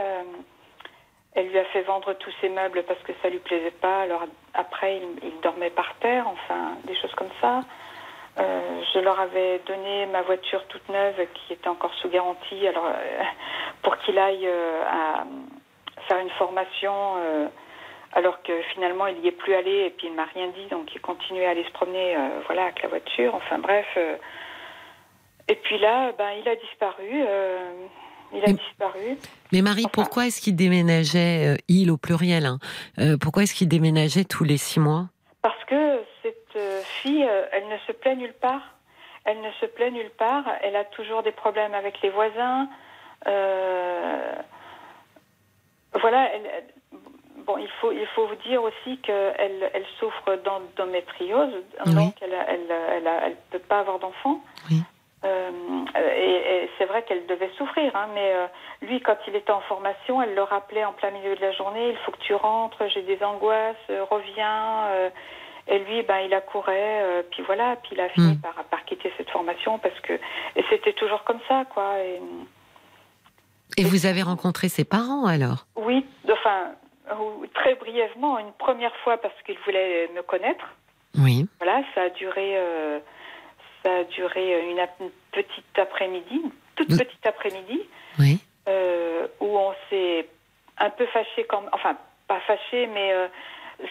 elle 1.35 1.49
lui 1.49 1.59
a 1.59 1.65
fait 1.65 1.81
vendre 1.81 2.13
tous 2.13 2.31
ses 2.39 2.47
meubles 2.47 2.83
parce 2.87 3.01
que 3.01 3.11
ça 3.21 3.29
lui 3.29 3.39
plaisait 3.39 3.75
pas. 3.81 4.03
Alors 4.03 4.23
après, 4.53 4.97
il, 4.97 5.27
il 5.27 5.41
dormait 5.41 5.71
par 5.71 5.93
terre, 5.99 6.25
enfin 6.27 6.77
des 6.85 6.95
choses 6.95 7.13
comme 7.15 7.31
ça. 7.41 7.59
Euh, 8.37 8.81
je 8.93 8.99
leur 8.99 9.19
avais 9.19 9.59
donné 9.65 10.05
ma 10.05 10.21
voiture 10.21 10.63
toute 10.67 10.87
neuve 10.89 11.15
qui 11.33 11.53
était 11.53 11.67
encore 11.67 11.93
sous 11.95 12.09
garantie 12.09 12.67
alors, 12.67 12.85
euh, 12.85 13.23
pour 13.81 13.97
qu'il 13.97 14.17
aille 14.17 14.47
euh, 14.47 14.81
à 14.87 15.25
faire 16.07 16.19
une 16.19 16.29
formation 16.31 16.91
alors 18.13 18.41
que 18.41 18.61
finalement 18.73 19.05
il 19.07 19.19
n'y 19.19 19.27
est 19.27 19.31
plus 19.31 19.53
allé 19.53 19.85
et 19.85 19.89
puis 19.91 20.07
il 20.07 20.11
ne 20.11 20.15
m'a 20.15 20.25
rien 20.33 20.47
dit 20.47 20.65
donc 20.71 20.89
il 20.95 21.01
continuait 21.01 21.45
à 21.45 21.51
aller 21.51 21.63
se 21.63 21.71
promener 21.71 22.15
voilà, 22.47 22.63
avec 22.63 22.81
la 22.81 22.89
voiture. 22.89 23.35
Enfin 23.35 23.59
bref. 23.59 23.85
et 25.47 25.55
puis 25.55 25.77
là, 25.77 26.11
ben, 26.17 26.29
il 26.41 26.49
a 26.49 26.55
disparu. 26.55 27.23
il 28.33 28.43
a 28.43 28.53
disparu. 28.53 29.17
Mais 29.51 29.61
Marie, 29.61 29.85
pourquoi 29.91 30.25
est-ce 30.25 30.41
qu'il 30.41 30.55
déménageait, 30.55 31.57
il 31.67 31.91
au 31.91 31.97
pluriel, 31.97 32.47
hein, 32.47 32.57
pourquoi 33.21 33.43
est-ce 33.43 33.53
qu'il 33.53 33.67
déménageait 33.67 34.23
tous 34.23 34.45
les 34.45 34.57
six 34.57 34.79
mois? 34.79 35.09
Parce 35.43 35.63
que 35.65 35.88
fille, 37.01 37.23
euh, 37.23 37.45
elle 37.51 37.67
ne 37.67 37.77
se 37.87 37.91
plaît 37.91 38.15
nulle 38.15 38.33
part. 38.33 38.61
Elle 39.25 39.41
ne 39.41 39.51
se 39.59 39.65
plaît 39.65 39.91
nulle 39.91 40.11
part. 40.11 40.45
Elle 40.61 40.75
a 40.75 40.85
toujours 40.85 41.23
des 41.23 41.31
problèmes 41.31 41.73
avec 41.73 42.01
les 42.01 42.09
voisins. 42.09 42.67
Euh, 43.27 44.33
voilà. 45.99 46.29
bon, 47.45 47.57
il 47.57 47.67
faut, 47.81 47.91
il 47.91 48.07
faut 48.15 48.27
vous 48.27 48.35
dire 48.47 48.63
aussi 48.63 48.97
qu'elle 48.99 49.69
elle 49.73 49.85
souffre 49.99 50.35
d'endométriose, 50.35 51.53
donc 51.87 52.13
elle 52.21 52.29
ne 52.29 53.35
peut 53.51 53.59
pas 53.59 53.79
avoir 53.79 53.99
d'enfant. 53.99 54.41
Euh, 55.25 55.51
et, 56.15 56.69
c'est 56.77 56.85
vrai 56.85 57.03
qu'elle 57.03 57.25
devait 57.25 57.51
souffrir, 57.57 57.93
hein, 57.93 58.07
mais 58.13 58.33
lui, 58.81 59.01
quand 59.01 59.17
il 59.27 59.35
était 59.35 59.51
en 59.51 59.59
formation, 59.61 60.21
elle 60.21 60.33
le 60.33 60.43
rappelait 60.43 60.85
en 60.85 60.93
plein 60.93 61.11
milieu 61.11 61.35
de 61.35 61.41
la 61.41 61.51
journée, 61.51 61.89
il 61.89 61.97
faut 61.97 62.11
que 62.11 62.21
tu 62.21 62.33
rentres, 62.35 62.87
j'ai 62.87 63.01
des 63.01 63.21
angoisses, 63.21 63.75
reviens. 64.09 65.11
Et 65.71 65.77
lui, 65.79 66.01
ben, 66.01 66.17
il 66.25 66.33
accourait, 66.33 67.03
euh, 67.03 67.21
puis 67.29 67.43
voilà, 67.43 67.75
puis 67.83 67.91
il 67.93 68.01
a 68.01 68.09
fini 68.09 68.33
hmm. 68.33 68.41
par, 68.41 68.55
par, 68.65 68.83
quitter 68.85 69.13
cette 69.17 69.29
formation 69.29 69.77
parce 69.77 69.97
que. 69.99 70.13
C'était 70.69 70.93
toujours 70.93 71.23
comme 71.23 71.39
ça, 71.47 71.65
quoi. 71.73 71.99
Et, 73.77 73.83
vous 73.83 74.05
avez 74.07 74.23
rencontré 74.23 74.67
ses 74.67 74.83
parents 74.83 75.25
alors? 75.25 75.67
Oui, 75.75 76.05
enfin, 76.29 76.71
très 77.53 77.75
brièvement, 77.75 78.39
une 78.39 78.51
première 78.53 78.95
fois 79.03 79.17
parce 79.17 79.35
qu'il 79.45 79.57
voulait 79.59 80.09
me 80.15 80.23
connaître. 80.23 80.65
Oui. 81.17 81.47
Voilà, 81.59 81.83
ça 81.93 82.01
a 82.03 82.09
duré. 82.09 82.57
Euh, 82.57 82.99
ça 83.83 83.97
a 83.99 84.03
duré 84.05 84.69
une, 84.69 84.85
petite 85.31 85.79
après-midi, 85.79 86.41
toute 86.75 86.89
petite 86.89 87.25
après-midi. 87.25 87.81
Oui. 88.17 88.39
Euh, 88.67 89.27
où 89.39 89.57
on 89.57 89.73
s'est 89.89 90.27
un 90.77 90.89
peu 90.89 91.05
fâché, 91.07 91.45
quand, 91.47 91.63
enfin, 91.71 91.95
pas 92.27 92.39
fâché, 92.41 92.87
mais 92.87 93.13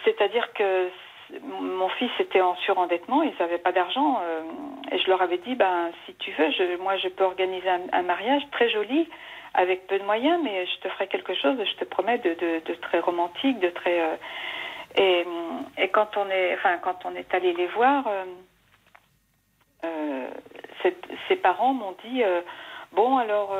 c'est-à-dire 0.05 0.53
que 0.53 0.91
mon 1.43 1.89
fils 1.91 2.11
était 2.20 2.41
en 2.41 2.57
surendettement, 2.57 3.22
ils 3.22 3.35
n'avaient 3.39 3.59
pas 3.59 3.72
d'argent. 3.72 4.20
Euh, 4.22 4.43
et 4.93 4.99
je 4.99 5.09
leur 5.09 5.20
avais 5.22 5.39
dit, 5.39 5.55
ben, 5.55 5.91
si 6.07 6.14
tu 6.14 6.33
veux, 6.33 6.76
moi, 6.79 6.97
je 6.97 7.09
peux 7.09 7.24
organiser 7.24 7.68
un, 7.93 8.03
mariage 8.03 8.43
très 8.53 8.70
joli, 8.70 9.09
avec 9.55 9.87
peu 9.87 9.99
de 9.99 10.05
moyens, 10.05 10.41
mais 10.43 10.66
je 10.66 10.81
te 10.81 10.89
ferai 10.89 11.07
quelque 11.09 11.35
chose, 11.35 11.59
je 11.59 11.76
te 11.76 11.85
promets, 11.85 12.18
de, 12.18 12.74
très 12.83 13.01
romantique, 13.01 13.59
de 13.61 13.68
très. 13.70 14.01
Euh, 14.01 15.24
et, 15.76 15.89
quand 15.89 16.16
on 16.16 16.29
est, 16.31 16.55
enfin, 16.55 16.79
quand 16.79 17.05
on 17.05 17.14
est 17.14 17.33
allé 17.35 17.53
les 17.53 17.66
voir, 17.68 18.05
euh, 19.85 20.29
ses 21.29 21.37
parents 21.37 21.74
m'ont 21.74 21.95
dit, 22.05 22.22
bon, 22.93 23.18
alors 23.18 23.55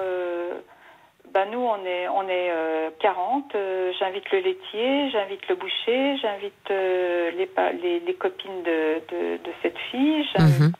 ben 1.33 1.47
nous, 1.51 1.59
on 1.59 1.85
est, 1.85 2.09
on 2.09 2.29
est 2.29 2.53
40. 3.01 3.55
Euh, 3.55 3.59
euh, 3.59 3.93
j'invite 3.99 4.31
le 4.31 4.39
laitier, 4.39 5.11
j'invite 5.11 5.47
le 5.49 5.55
boucher, 5.57 6.16
j'invite 6.18 6.70
euh, 6.70 7.31
les, 7.33 8.01
les, 8.01 8.14
copines 8.14 8.62
de, 8.62 9.03
de, 9.11 9.51
cette 9.62 9.79
fille. 9.91 10.26
Mhm. 10.39 10.72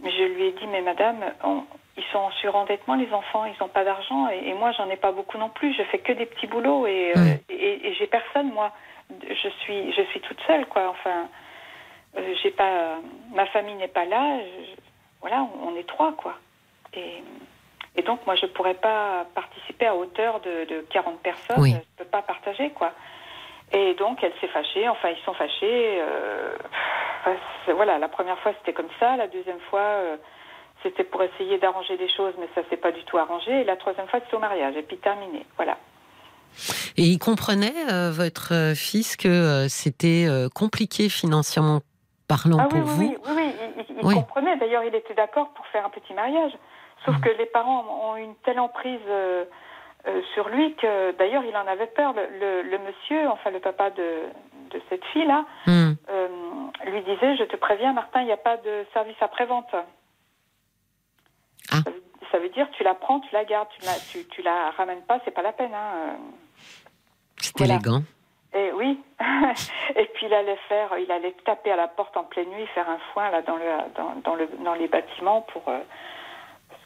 mais 0.00 0.10
je 0.10 0.24
lui 0.24 0.44
ai 0.46 0.52
dit, 0.52 0.66
mais 0.66 0.82
madame, 0.82 1.24
ils 1.96 2.04
sont 2.12 2.18
en 2.18 2.30
surendettement, 2.32 2.94
les 2.94 3.12
enfants, 3.12 3.44
ils 3.44 3.54
n'ont 3.60 3.68
pas 3.68 3.84
d'argent. 3.84 4.28
Et, 4.28 4.52
moi, 4.54 4.72
j'en 4.72 4.88
ai 4.90 4.96
pas 4.96 5.12
beaucoup 5.12 5.38
non 5.38 5.50
plus. 5.50 5.74
Je 5.74 5.82
fais 5.84 5.98
que 5.98 6.12
des 6.12 6.26
petits 6.26 6.46
boulots 6.46 6.86
et, 6.86 7.12
et, 7.48 7.94
j'ai 7.94 8.06
personne, 8.06 8.52
moi. 8.52 8.72
Je 9.28 9.48
suis, 9.60 9.92
je 9.92 10.02
suis 10.02 10.20
toute 10.20 10.40
seule, 10.46 10.66
quoi. 10.66 10.88
Enfin, 10.88 11.28
j'ai 12.42 12.50
pas, 12.50 12.98
ma 13.34 13.46
famille 13.46 13.74
n'est 13.74 13.88
pas 13.88 14.04
là. 14.04 14.38
voilà, 15.20 15.46
on 15.62 15.76
est 15.76 15.86
trois, 15.86 16.12
quoi. 16.12 16.34
Et 16.94 17.22
et 17.96 18.02
donc, 18.02 18.24
moi, 18.26 18.36
je 18.36 18.46
ne 18.46 18.50
pourrais 18.50 18.74
pas 18.74 19.26
participer 19.34 19.86
à 19.86 19.96
hauteur 19.96 20.40
de, 20.40 20.64
de 20.64 20.86
40 20.90 21.20
personnes. 21.20 21.64
Je 21.64 21.74
ne 21.74 21.80
peux 21.96 22.04
pas 22.04 22.22
partager, 22.22 22.70
quoi. 22.70 22.92
Et 23.72 23.94
donc, 23.94 24.22
elle 24.22 24.32
s'est 24.40 24.48
fâchée. 24.48 24.88
Enfin, 24.88 25.08
ils 25.10 25.24
sont 25.24 25.34
fâchés. 25.34 26.00
Euh, 26.00 26.54
voilà, 27.74 27.98
la 27.98 28.08
première 28.08 28.38
fois, 28.38 28.52
c'était 28.58 28.72
comme 28.72 28.90
ça. 29.00 29.16
La 29.16 29.26
deuxième 29.26 29.58
fois, 29.70 29.80
euh, 29.80 30.16
c'était 30.82 31.04
pour 31.04 31.22
essayer 31.22 31.58
d'arranger 31.58 31.96
les 31.96 32.08
choses, 32.08 32.34
mais 32.38 32.48
ça 32.54 32.62
s'est 32.70 32.76
pas 32.76 32.92
du 32.92 33.02
tout 33.04 33.18
arrangé. 33.18 33.60
Et 33.60 33.64
la 33.64 33.76
troisième 33.76 34.06
fois, 34.06 34.20
c'était 34.20 34.36
au 34.36 34.40
mariage. 34.40 34.76
Et 34.76 34.82
puis, 34.82 34.98
terminé. 34.98 35.44
Voilà. 35.56 35.76
Et 36.96 37.02
il 37.02 37.18
comprenait, 37.18 37.74
euh, 37.92 38.10
votre 38.12 38.72
fils, 38.76 39.16
que 39.16 39.66
c'était 39.68 40.26
compliqué 40.54 41.08
financièrement 41.08 41.80
parlant 42.28 42.58
ah, 42.60 42.66
pour 42.66 42.80
oui, 42.80 42.86
vous 42.86 43.02
Oui, 43.02 43.16
oui, 43.26 43.54
oui. 43.76 43.84
il, 43.88 43.96
il 43.96 44.14
comprenait. 44.14 44.56
D'ailleurs, 44.58 44.84
il 44.84 44.94
était 44.94 45.14
d'accord 45.14 45.48
pour 45.54 45.66
faire 45.66 45.84
un 45.84 45.90
petit 45.90 46.14
mariage. 46.14 46.52
Sauf 47.04 47.16
mm. 47.16 47.20
que 47.20 47.28
les 47.38 47.46
parents 47.46 47.84
ont 48.02 48.16
une 48.16 48.34
telle 48.44 48.60
emprise 48.60 49.00
euh, 49.08 49.44
euh, 50.06 50.22
sur 50.34 50.48
lui 50.48 50.74
que, 50.76 51.12
d'ailleurs, 51.12 51.44
il 51.44 51.56
en 51.56 51.66
avait 51.66 51.86
peur. 51.86 52.14
Le, 52.14 52.78
monsieur, 52.78 53.28
enfin 53.28 53.50
le 53.50 53.60
papa 53.60 53.90
de, 53.90 54.24
de 54.70 54.80
cette 54.88 55.04
fille-là, 55.06 55.44
mm. 55.66 55.92
euh, 56.10 56.28
lui 56.86 57.02
disait 57.02 57.36
Je 57.36 57.44
te 57.44 57.56
préviens, 57.56 57.92
Martin, 57.92 58.20
il 58.20 58.26
n'y 58.26 58.32
a 58.32 58.38
pas 58.38 58.56
de 58.58 58.86
service 58.92 59.16
après-vente. 59.20 59.74
Ah. 61.72 61.78
Ça, 62.30 62.38
veut 62.38 62.48
dire 62.50 62.68
tu 62.72 62.84
la 62.84 62.94
prends, 62.94 63.20
tu 63.20 63.32
la 63.32 63.44
gardes, 63.44 63.68
tu 63.78 63.84
la, 63.84 63.92
tu, 64.10 64.24
tu 64.28 64.42
la 64.42 64.70
ramènes 64.70 65.02
pas, 65.02 65.20
c'est 65.24 65.30
pas 65.30 65.42
la 65.42 65.52
peine. 65.52 65.74
Hein. 65.74 66.16
C'est 67.36 67.60
élégant. 67.60 68.02
Et 68.52 68.72
oui. 68.72 69.00
et 69.96 70.04
puis 70.06 70.26
il 70.26 70.34
allait 70.34 70.58
faire, 70.68 70.96
il 70.98 71.10
allait 71.12 71.34
taper 71.44 71.70
à 71.70 71.76
la 71.76 71.88
porte 71.88 72.16
en 72.16 72.24
pleine 72.24 72.48
nuit, 72.50 72.66
faire 72.68 72.88
un 72.88 72.98
foin 73.12 73.30
là 73.30 73.42
dans 73.42 73.56
le 73.56 73.64
dans, 74.24 74.34
le 74.34 74.48
dans 74.64 74.74
les 74.74 74.88
bâtiments 74.88 75.42
pour 75.52 75.62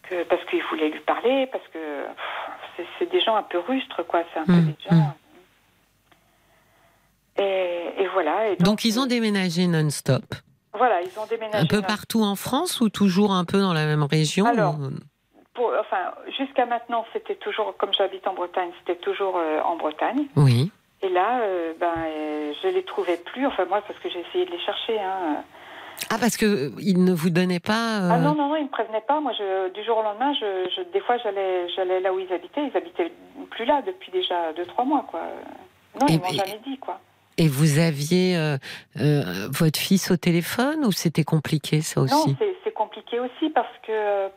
que 0.08 0.24
parce 0.24 0.44
qu'il 0.46 0.62
voulait 0.64 0.90
lui 0.90 1.00
parler, 1.00 1.48
parce 1.52 1.66
que 1.68 2.04
c'est 2.98 3.10
des 3.10 3.20
gens 3.20 3.36
un 3.36 3.42
peu 3.42 3.58
rustres 3.58 4.06
quoi, 4.06 4.22
c'est 4.32 4.40
un 4.40 4.44
peu 4.44 4.52
mmh, 4.52 4.66
des 4.66 4.76
gens. 4.88 4.96
Mmh. 4.96 5.12
Et, 7.36 8.06
voilà. 8.12 8.54
donc, 8.60 8.84
ils 8.84 9.00
ont 9.00 9.06
déménagé 9.06 9.66
non-stop. 9.66 10.22
Voilà, 10.72 11.00
ils 11.02 11.18
ont 11.18 11.26
déménagé. 11.26 11.64
Un 11.64 11.66
peu 11.66 11.82
partout 11.82 12.22
en 12.22 12.36
France 12.36 12.80
ou 12.80 12.88
toujours 12.90 13.32
un 13.32 13.44
peu 13.44 13.60
dans 13.60 13.72
la 13.72 13.86
même 13.86 14.04
région 14.04 14.46
Alors, 14.46 14.76
enfin, 15.80 16.12
jusqu'à 16.36 16.66
maintenant, 16.66 17.04
c'était 17.12 17.36
toujours, 17.36 17.76
comme 17.76 17.92
j'habite 17.92 18.26
en 18.26 18.34
Bretagne, 18.34 18.70
c'était 18.80 19.00
toujours 19.00 19.36
euh, 19.36 19.60
en 19.62 19.76
Bretagne. 19.76 20.26
Oui. 20.36 20.70
Et 21.02 21.08
là, 21.08 21.40
euh, 21.40 21.74
ben, 21.78 21.92
euh, 21.98 22.52
je 22.62 22.68
les 22.68 22.82
trouvais 22.82 23.16
plus. 23.16 23.46
Enfin, 23.46 23.64
moi, 23.66 23.82
parce 23.86 23.98
que 23.98 24.08
j'ai 24.10 24.20
essayé 24.20 24.46
de 24.46 24.50
les 24.50 24.60
chercher. 24.60 24.98
Hein. 25.00 25.44
Ah, 26.10 26.16
parce 26.20 26.36
que 26.36 26.72
ils 26.80 27.02
ne 27.04 27.12
vous 27.12 27.30
donnaient 27.30 27.60
pas. 27.60 27.98
Ah 28.10 28.18
non, 28.18 28.34
non, 28.34 28.48
non, 28.48 28.56
ils 28.56 28.64
me 28.64 28.68
prévenaient 28.68 29.04
pas. 29.06 29.20
Moi, 29.20 29.32
je, 29.38 29.72
du 29.72 29.84
jour 29.84 29.98
au 29.98 30.02
lendemain, 30.02 30.32
je, 30.34 30.82
des 30.92 31.00
fois, 31.00 31.16
j'allais, 31.18 31.68
j'allais 31.74 32.00
là 32.00 32.12
où 32.12 32.18
ils 32.18 32.32
habitaient. 32.32 32.66
Ils 32.66 32.76
habitaient 32.76 33.12
plus 33.50 33.64
là 33.64 33.82
depuis 33.86 34.10
déjà 34.12 34.52
deux, 34.54 34.66
trois 34.66 34.84
mois, 34.84 35.06
quoi. 35.08 35.20
Non, 36.00 36.06
ils 36.08 36.18
m'ont 36.18 36.28
jamais 36.28 36.60
dit, 36.66 36.78
quoi. 36.78 37.00
Et 37.36 37.48
vous 37.48 37.78
aviez 37.78 38.36
votre 38.94 39.78
fils 39.78 40.10
au 40.10 40.16
téléphone 40.16 40.84
ou 40.84 40.92
c'était 40.92 41.24
compliqué 41.24 41.80
ça 41.80 42.00
aussi 42.00 42.30
Non, 42.30 42.36
c'est 42.62 42.72
compliqué 42.74 43.18
aussi 43.18 43.50
parce 43.50 43.76
que 43.86 44.30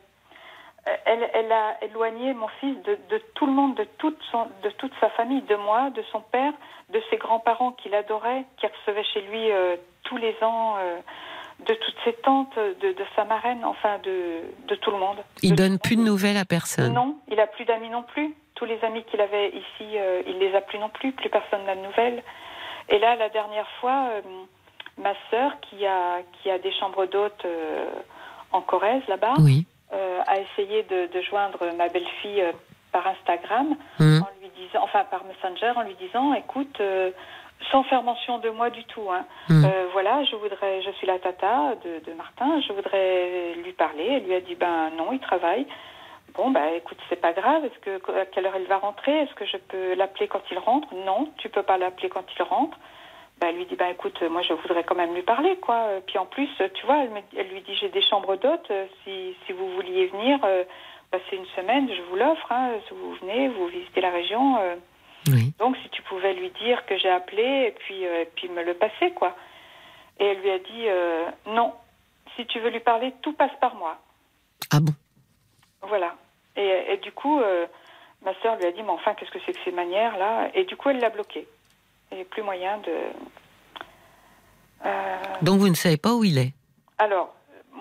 elle, 1.04 1.52
a 1.52 1.84
éloigné 1.84 2.34
mon 2.34 2.48
fils 2.60 2.76
de, 2.82 3.18
tout 3.34 3.46
le 3.46 3.52
monde, 3.52 3.74
de 3.76 3.86
toute, 3.98 4.18
de 4.62 4.70
toute 4.70 4.92
sa 5.00 5.10
famille, 5.10 5.42
de 5.42 5.56
moi, 5.56 5.90
de 5.90 6.02
son 6.12 6.20
père, 6.20 6.52
de 6.90 7.00
ses 7.10 7.16
grands-parents 7.16 7.72
qu'il 7.72 7.94
adorait, 7.94 8.44
qui 8.58 8.66
recevait 8.66 9.04
chez 9.04 9.20
lui 9.22 9.50
euh, 9.50 9.76
tous 10.04 10.16
les 10.16 10.34
ans, 10.42 10.76
euh, 10.78 10.98
de 11.66 11.74
toutes 11.74 11.96
ses 12.04 12.12
tantes, 12.14 12.56
de, 12.56 12.94
sa 13.16 13.24
marraine, 13.24 13.64
enfin 13.64 13.98
de, 14.02 14.74
tout 14.76 14.90
le 14.90 14.98
monde. 14.98 15.18
Il 15.42 15.54
donne 15.54 15.78
plus 15.78 15.96
de 15.96 16.02
nouvelles 16.02 16.36
à 16.36 16.44
personne 16.44 16.92
Non, 16.92 17.16
il 17.28 17.38
a 17.40 17.46
plus 17.46 17.64
d'amis 17.64 17.90
non 17.90 18.02
plus. 18.02 18.34
Tous 18.54 18.64
les 18.64 18.82
amis 18.84 19.04
qu'il 19.04 19.20
avait 19.20 19.48
ici, 19.50 19.96
euh, 19.96 20.22
il 20.26 20.38
les 20.38 20.54
a 20.54 20.60
plus 20.60 20.78
non 20.78 20.88
plus. 20.88 21.12
Plus 21.12 21.28
personne 21.28 21.64
n'a 21.64 21.74
de 21.74 21.80
nouvelles. 21.80 22.22
Et 22.88 22.98
là, 22.98 23.16
la 23.16 23.28
dernière 23.28 23.68
fois, 23.80 24.08
ma 24.96 25.12
sœur, 25.30 25.52
qui 25.60 25.84
a, 25.84 26.20
qui 26.32 26.50
a 26.50 26.58
des 26.58 26.72
chambres 26.72 27.06
d'hôtes 27.06 27.46
en 28.50 28.62
Corrèze, 28.62 29.02
là-bas, 29.08 29.34
oui 29.40 29.66
euh, 29.92 30.20
a 30.26 30.38
essayé 30.40 30.82
de, 30.82 31.10
de, 31.12 31.22
joindre 31.22 31.64
ma 31.78 31.88
belle-fille 31.88 32.42
euh, 32.42 32.52
par 32.92 33.06
Instagram, 33.06 33.74
mmh. 33.98 34.20
en 34.20 34.28
lui 34.40 34.50
disant, 34.56 34.80
enfin 34.82 35.04
par 35.10 35.22
Messenger, 35.24 35.72
en 35.76 35.82
lui 35.82 35.94
disant, 35.94 36.34
écoute, 36.34 36.78
euh, 36.80 37.10
sans 37.70 37.82
faire 37.84 38.02
mention 38.02 38.38
de 38.38 38.50
moi 38.50 38.70
du 38.70 38.84
tout, 38.84 39.10
hein, 39.10 39.24
mmh. 39.48 39.66
voilà, 39.92 40.24
je 40.24 40.36
voudrais, 40.36 40.80
je 40.82 40.90
suis 40.92 41.06
la 41.06 41.18
tata 41.18 41.74
de, 41.84 42.04
de, 42.04 42.16
Martin, 42.16 42.60
je 42.60 42.72
voudrais 42.72 43.54
lui 43.64 43.72
parler. 43.72 44.06
Elle 44.06 44.24
lui 44.24 44.34
a 44.34 44.40
dit, 44.40 44.54
ben 44.54 44.90
non, 44.96 45.12
il 45.12 45.20
travaille. 45.20 45.66
Bon, 46.34 46.50
bah 46.50 46.70
écoute, 46.76 46.98
c'est 47.08 47.20
pas 47.20 47.32
grave. 47.32 47.64
Est-ce 47.64 47.78
que 47.80 48.12
à 48.12 48.26
quelle 48.26 48.46
heure 48.46 48.56
il 48.58 48.66
va 48.66 48.78
rentrer 48.78 49.12
Est-ce 49.22 49.34
que 49.34 49.44
je 49.44 49.56
peux 49.56 49.94
l'appeler 49.94 50.28
quand 50.28 50.42
il 50.50 50.58
rentre? 50.58 50.88
Non, 50.94 51.28
tu 51.38 51.48
peux 51.48 51.62
pas 51.62 51.78
l'appeler 51.78 52.08
quand 52.08 52.24
il 52.38 52.42
rentre. 52.42 52.78
Bah, 53.40 53.46
elle 53.50 53.56
lui 53.56 53.66
dit 53.66 53.76
bah 53.76 53.88
écoute 53.90 54.20
moi 54.22 54.42
je 54.42 54.52
voudrais 54.52 54.82
quand 54.82 54.96
même 54.96 55.14
lui 55.14 55.22
parler 55.22 55.56
quoi 55.58 55.86
puis 56.06 56.18
en 56.18 56.26
plus 56.26 56.48
tu 56.74 56.86
vois 56.86 57.04
elle, 57.36 57.48
lui 57.50 57.60
dit 57.60 57.74
j'ai 57.76 57.88
des 57.88 58.02
chambres 58.02 58.34
d'hôtes 58.34 58.72
si, 59.04 59.36
si 59.46 59.52
vous 59.52 59.70
vouliez 59.76 60.06
venir 60.06 60.40
euh, 60.42 60.64
passer 61.12 61.36
une 61.36 61.46
semaine 61.54 61.88
je 61.88 62.02
vous 62.10 62.16
l'offre 62.16 62.50
hein, 62.50 62.70
si 62.88 62.94
vous 62.94 63.14
venez 63.14 63.46
vous 63.46 63.68
visitez 63.68 64.00
la 64.00 64.10
région 64.10 64.56
euh. 64.58 64.74
Donc 65.58 65.76
si 65.82 65.88
tu 65.90 66.02
pouvais 66.02 66.34
lui 66.34 66.50
dire 66.62 66.84
que 66.86 66.96
j'ai 66.98 67.10
appelé 67.10 67.42
et 67.42 67.74
puis 67.78 68.06
euh, 68.06 68.24
puis 68.34 68.48
me 68.48 68.62
le 68.62 68.74
passer 68.74 69.10
quoi. 69.12 69.36
Et 70.20 70.24
elle 70.24 70.40
lui 70.40 70.50
a 70.50 70.58
dit 70.58 70.86
non. 71.46 71.72
Si 72.36 72.46
tu 72.46 72.60
veux 72.60 72.70
lui 72.70 72.80
parler 72.80 73.12
tout 73.22 73.32
passe 73.32 73.56
par 73.60 73.74
moi. 73.74 73.98
Ah 74.70 74.80
bon? 74.80 74.92
Voilà. 75.82 76.14
Et, 76.56 76.92
et 76.92 76.96
du 76.98 77.12
coup 77.12 77.40
ma 78.24 78.34
sœur 78.42 78.56
lui 78.56 78.66
a 78.66 78.72
dit 78.72 78.82
mais 78.82 78.90
enfin 78.90 79.14
qu'est-ce 79.14 79.30
que 79.30 79.38
c'est 79.46 79.52
que 79.52 79.64
ces 79.64 79.72
manières 79.72 80.16
là 80.18 80.50
et 80.54 80.64
du 80.64 80.76
coup 80.76 80.90
elle 80.90 80.98
l'a 80.98 81.10
bloqué. 81.10 81.46
Il 82.10 82.16
n'y 82.16 82.22
a 82.22 82.26
plus 82.26 82.42
moyen 82.42 82.78
de. 82.78 82.92
Euh, 84.86 85.16
donc 85.42 85.58
vous 85.58 85.68
ne 85.68 85.74
savez 85.74 85.96
pas 85.96 86.14
où 86.14 86.24
il 86.24 86.38
est? 86.38 86.54
Alors, 86.98 87.34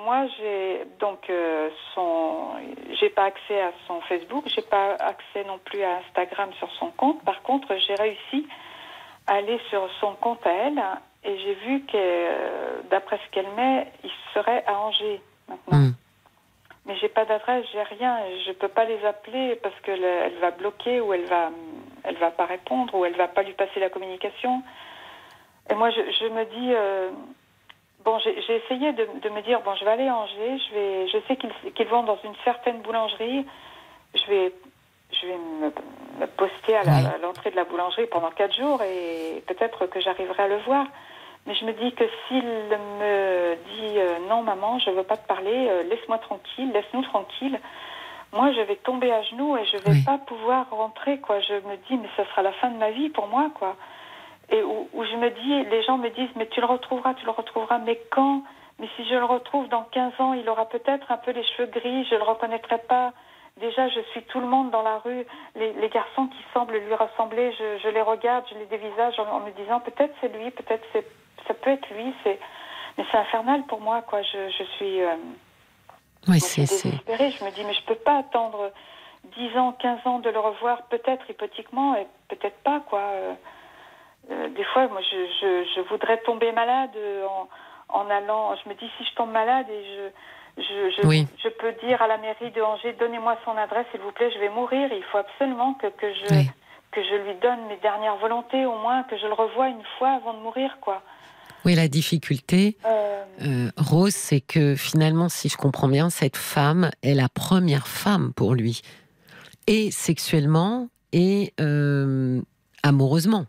moi 0.03 0.27
j'ai 0.37 0.85
donc 0.99 1.29
euh, 1.29 1.69
son, 1.93 2.51
j'ai 2.99 3.09
pas 3.09 3.25
accès 3.25 3.61
à 3.61 3.71
son 3.87 4.01
Facebook, 4.01 4.45
j'ai 4.47 4.61
pas 4.61 4.95
accès 4.95 5.43
non 5.45 5.59
plus 5.59 5.83
à 5.83 5.97
Instagram 5.97 6.51
sur 6.59 6.71
son 6.73 6.91
compte. 6.91 7.23
Par 7.23 7.41
contre, 7.41 7.75
j'ai 7.87 7.95
réussi 7.95 8.47
à 9.27 9.35
aller 9.35 9.59
sur 9.69 9.89
son 9.99 10.13
compte 10.15 10.45
à 10.45 10.51
elle 10.51 10.81
et 11.23 11.37
j'ai 11.39 11.53
vu 11.55 11.81
que, 11.85 11.95
euh, 11.95 12.81
d'après 12.89 13.19
ce 13.25 13.31
qu'elle 13.31 13.51
met, 13.55 13.91
il 14.03 14.11
serait 14.33 14.63
à 14.67 14.79
Angers 14.79 15.21
maintenant. 15.47 15.77
Hmm. 15.77 15.93
Mais 16.85 16.95
j'ai 16.97 17.09
pas 17.09 17.25
d'adresse, 17.25 17.65
j'ai 17.73 17.83
rien, 17.83 18.19
je 18.45 18.53
peux 18.53 18.69
pas 18.69 18.85
les 18.85 19.03
appeler 19.03 19.55
parce 19.61 19.75
qu'elle 19.81 20.39
va 20.39 20.51
bloquer 20.51 21.01
ou 21.01 21.13
elle 21.13 21.25
va 21.25 21.49
elle 22.07 22.15
va 22.17 22.31
pas 22.31 22.45
répondre 22.45 22.95
ou 22.95 23.05
elle 23.05 23.15
va 23.17 23.27
pas 23.27 23.43
lui 23.43 23.53
passer 23.53 23.79
la 23.79 23.89
communication. 23.89 24.63
Et 25.69 25.75
moi, 25.75 25.89
je, 25.89 26.27
me 26.29 26.45
dis, 26.45 26.73
euh, 26.73 27.09
bon, 28.03 28.19
j'ai 28.19 28.55
essayé 28.55 28.93
de, 28.93 29.29
me 29.29 29.41
dire, 29.41 29.61
bon, 29.61 29.75
je 29.75 29.85
vais 29.85 29.91
aller 29.91 30.07
à 30.07 30.15
Angers, 30.15 30.59
je 30.69 30.73
vais, 30.73 31.07
je 31.07 31.17
sais 31.27 31.35
qu'ils 31.35 31.87
vont 31.87 32.03
dans 32.03 32.17
une 32.23 32.35
certaine 32.43 32.81
boulangerie, 32.81 33.45
je 34.15 34.31
vais, 34.31 34.53
je 35.11 35.27
vais 35.27 35.37
me, 35.37 36.25
poster 36.35 36.75
à 36.75 36.83
l'entrée 37.21 37.51
de 37.51 37.55
la 37.55 37.63
boulangerie 37.63 38.07
pendant 38.07 38.31
quatre 38.31 38.55
jours 38.55 38.81
et 38.81 39.43
peut-être 39.47 39.85
que 39.85 39.99
j'arriverai 39.99 40.43
à 40.43 40.47
le 40.47 40.57
voir. 40.59 40.85
Mais 41.45 41.55
je 41.55 41.63
me 41.63 41.71
dis 41.71 41.93
que 41.93 42.03
s'il 42.27 42.43
me 42.43 43.55
dit 43.55 43.99
euh, 43.99 44.19
non, 44.27 44.41
maman, 44.41 44.79
je 44.79 44.89
veux 44.89 45.03
pas 45.03 45.15
te 45.15 45.27
parler, 45.27 45.67
euh, 45.69 45.83
laisse-moi 45.83 46.17
tranquille, 46.17 46.71
laisse-nous 46.73 47.03
tranquille 47.03 47.57
moi, 48.33 48.51
je 48.51 48.61
vais 48.61 48.75
tomber 48.75 49.11
à 49.11 49.21
genoux 49.23 49.57
et 49.57 49.65
je 49.65 49.77
vais 49.77 50.03
pas 50.03 50.17
pouvoir 50.17 50.69
rentrer, 50.69 51.19
quoi. 51.19 51.39
Je 51.39 51.53
me 51.53 51.77
dis, 51.87 51.97
mais 51.97 52.09
ce 52.17 52.23
sera 52.25 52.41
la 52.41 52.51
fin 52.53 52.69
de 52.69 52.77
ma 52.77 52.91
vie 52.91 53.09
pour 53.09 53.27
moi, 53.27 53.49
quoi. 53.55 53.75
Et 54.49 54.63
où, 54.63 54.87
je 54.93 55.15
me 55.17 55.29
dis, 55.29 55.69
les 55.69 55.83
gens 55.83 55.97
me 55.97 56.09
disent, 56.09 56.29
mais 56.35 56.47
tu 56.47 56.61
le 56.61 56.67
retrouveras, 56.67 57.13
tu 57.15 57.25
le 57.25 57.31
retrouveras, 57.31 57.79
mais 57.79 57.99
quand? 58.11 58.43
Mais 58.79 58.87
si 58.95 59.05
je 59.07 59.15
le 59.15 59.25
retrouve 59.25 59.67
dans 59.69 59.83
15 59.83 60.13
ans, 60.19 60.33
il 60.33 60.47
aura 60.47 60.69
peut-être 60.69 61.11
un 61.11 61.17
peu 61.17 61.31
les 61.31 61.43
cheveux 61.43 61.67
gris, 61.67 62.05
je 62.05 62.15
le 62.15 62.23
reconnaîtrai 62.23 62.77
pas. 62.87 63.11
Déjà, 63.59 63.89
je 63.89 63.99
suis 64.11 64.21
tout 64.23 64.39
le 64.39 64.45
monde 64.45 64.69
dans 64.69 64.83
la 64.83 64.99
rue. 64.99 65.25
Les, 65.55 65.89
garçons 65.89 66.27
qui 66.27 66.37
semblent 66.53 66.77
lui 66.77 66.93
ressembler, 66.93 67.51
je, 67.53 67.89
les 67.89 68.01
regarde, 68.01 68.45
je 68.51 68.57
les 68.57 68.67
dévisage 68.67 69.19
en, 69.19 69.39
me 69.39 69.51
disant, 69.51 69.79
peut-être 69.79 70.13
c'est 70.21 70.31
lui, 70.37 70.51
peut-être 70.51 70.85
c'est, 70.93 71.05
ça 71.47 71.53
peut 71.55 71.71
être 71.71 71.89
lui. 71.89 72.13
C'est, 72.23 72.39
mais 72.97 73.05
c'est 73.11 73.17
infernal 73.17 73.63
pour 73.63 73.81
moi, 73.81 74.03
quoi. 74.03 74.21
Je, 74.21 74.49
je 74.49 74.63
suis. 74.75 75.01
Euh, 75.01 75.15
oui, 76.27 76.39
c'est. 76.39 76.65
Je 76.67 77.45
me 77.45 77.51
dis, 77.51 77.63
mais 77.63 77.73
je 77.73 77.83
peux 77.83 77.95
pas 77.95 78.19
attendre 78.19 78.71
10 79.35 79.57
ans, 79.57 79.71
15 79.73 79.99
ans 80.05 80.19
de 80.19 80.29
le 80.29 80.39
revoir, 80.39 80.83
peut-être 80.83 81.27
hypothétiquement, 81.29 81.95
et 81.95 82.05
peut-être 82.27 82.57
pas, 82.63 82.81
quoi. 82.81 82.99
Euh, 82.99 83.33
euh, 84.32 84.49
des 84.49 84.63
fois, 84.65 84.88
moi, 84.88 85.01
je, 85.01 85.17
je, 85.41 85.67
je, 85.75 85.82
voudrais 85.89 86.17
tomber 86.21 86.51
malade 86.51 86.91
en, 87.30 87.47
en, 87.99 88.09
allant. 88.09 88.55
Je 88.63 88.69
me 88.69 88.75
dis, 88.75 88.89
si 88.97 89.05
je 89.05 89.15
tombe 89.15 89.32
malade 89.32 89.67
et 89.69 89.84
je, 90.57 90.63
je, 90.63 90.89
je, 90.97 91.25
je 91.43 91.49
peux 91.49 91.73
dire 91.86 92.01
à 92.01 92.07
la 92.07 92.17
mairie 92.17 92.51
de 92.51 92.61
Angers, 92.61 92.95
donnez-moi 92.99 93.38
son 93.45 93.55
adresse, 93.57 93.86
s'il 93.91 94.01
vous 94.01 94.11
plaît, 94.11 94.32
je 94.34 94.39
vais 94.39 94.49
mourir. 94.49 94.89
Il 94.91 95.03
faut 95.11 95.17
absolument 95.17 95.73
que, 95.75 95.88
que 95.88 96.13
je. 96.13 96.28
que 96.91 97.03
je 97.03 97.15
lui 97.15 97.36
donne 97.41 97.67
mes 97.67 97.78
dernières 97.78 98.15
volontés, 98.17 98.65
au 98.65 98.78
moins 98.80 99.03
que 99.03 99.17
je 99.17 99.28
le 99.28 99.34
revoie 99.34 99.67
une 99.67 99.84
fois 99.97 100.11
avant 100.11 100.34
de 100.34 100.39
mourir, 100.39 100.78
quoi. 100.82 101.03
Oui, 101.65 101.75
la 101.75 101.88
difficulté, 101.88 102.78
euh. 102.86 103.23
Euh, 103.41 103.69
Rose, 103.78 104.15
c'est 104.15 104.41
que 104.41 104.75
finalement, 104.75 105.28
si 105.30 105.49
je 105.49 105.57
comprends 105.57 105.89
bien, 105.89 106.09
cette 106.09 106.38
femme 106.38 106.89
est 107.03 107.13
la 107.13 107.30
première 107.30 107.88
femme 107.88 108.32
pour 108.34 108.55
lui, 108.55 108.82
et 109.67 109.91
sexuellement 109.91 110.88
et 111.11 111.53
euh, 111.59 112.41
amoureusement. 112.84 113.45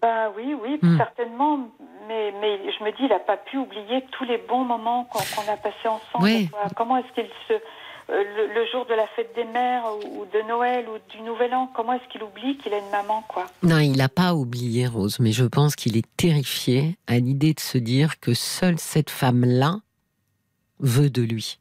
Ben 0.00 0.30
oui, 0.36 0.54
oui, 0.62 0.78
hmm. 0.80 0.96
certainement. 0.96 1.68
Mais, 2.06 2.32
mais 2.40 2.58
je 2.72 2.84
me 2.84 2.90
dis, 2.92 3.02
il 3.02 3.08
n'a 3.08 3.18
pas 3.18 3.36
pu 3.36 3.58
oublier 3.58 4.04
tous 4.12 4.24
les 4.24 4.38
bons 4.38 4.64
moments 4.64 5.04
qu'on 5.04 5.52
a 5.52 5.56
passés 5.56 5.88
ensemble. 5.88 6.48
Comment 6.76 6.96
est-ce 6.98 7.12
qu'il 7.12 7.28
se 7.48 7.60
euh, 8.10 8.24
le, 8.54 8.66
jour 8.72 8.86
de 8.86 8.94
la 8.94 9.06
fête 9.08 9.34
des 9.34 9.44
mères 9.44 9.84
ou, 10.12 10.24
de 10.32 10.48
Noël 10.48 10.86
ou 10.88 10.96
du 11.14 11.20
Nouvel 11.22 11.54
An, 11.54 11.70
comment 11.74 11.92
est-ce 11.92 12.08
qu'il 12.10 12.22
oublie 12.22 12.56
qu'il 12.56 12.72
a 12.72 12.78
une 12.78 12.90
maman, 12.90 13.22
quoi? 13.28 13.44
Non, 13.62 13.78
il 13.78 13.98
n'a 13.98 14.08
pas 14.08 14.34
oublié 14.34 14.86
Rose, 14.86 15.18
mais 15.20 15.32
je 15.32 15.44
pense 15.44 15.76
qu'il 15.76 15.94
est 15.98 16.16
terrifié 16.16 16.96
à 17.06 17.18
l'idée 17.18 17.52
de 17.52 17.60
se 17.60 17.76
dire 17.76 18.18
que 18.18 18.32
seule 18.32 18.78
cette 18.78 19.10
femme-là 19.10 19.80
veut 20.80 21.10
de 21.10 21.20
lui. 21.20 21.58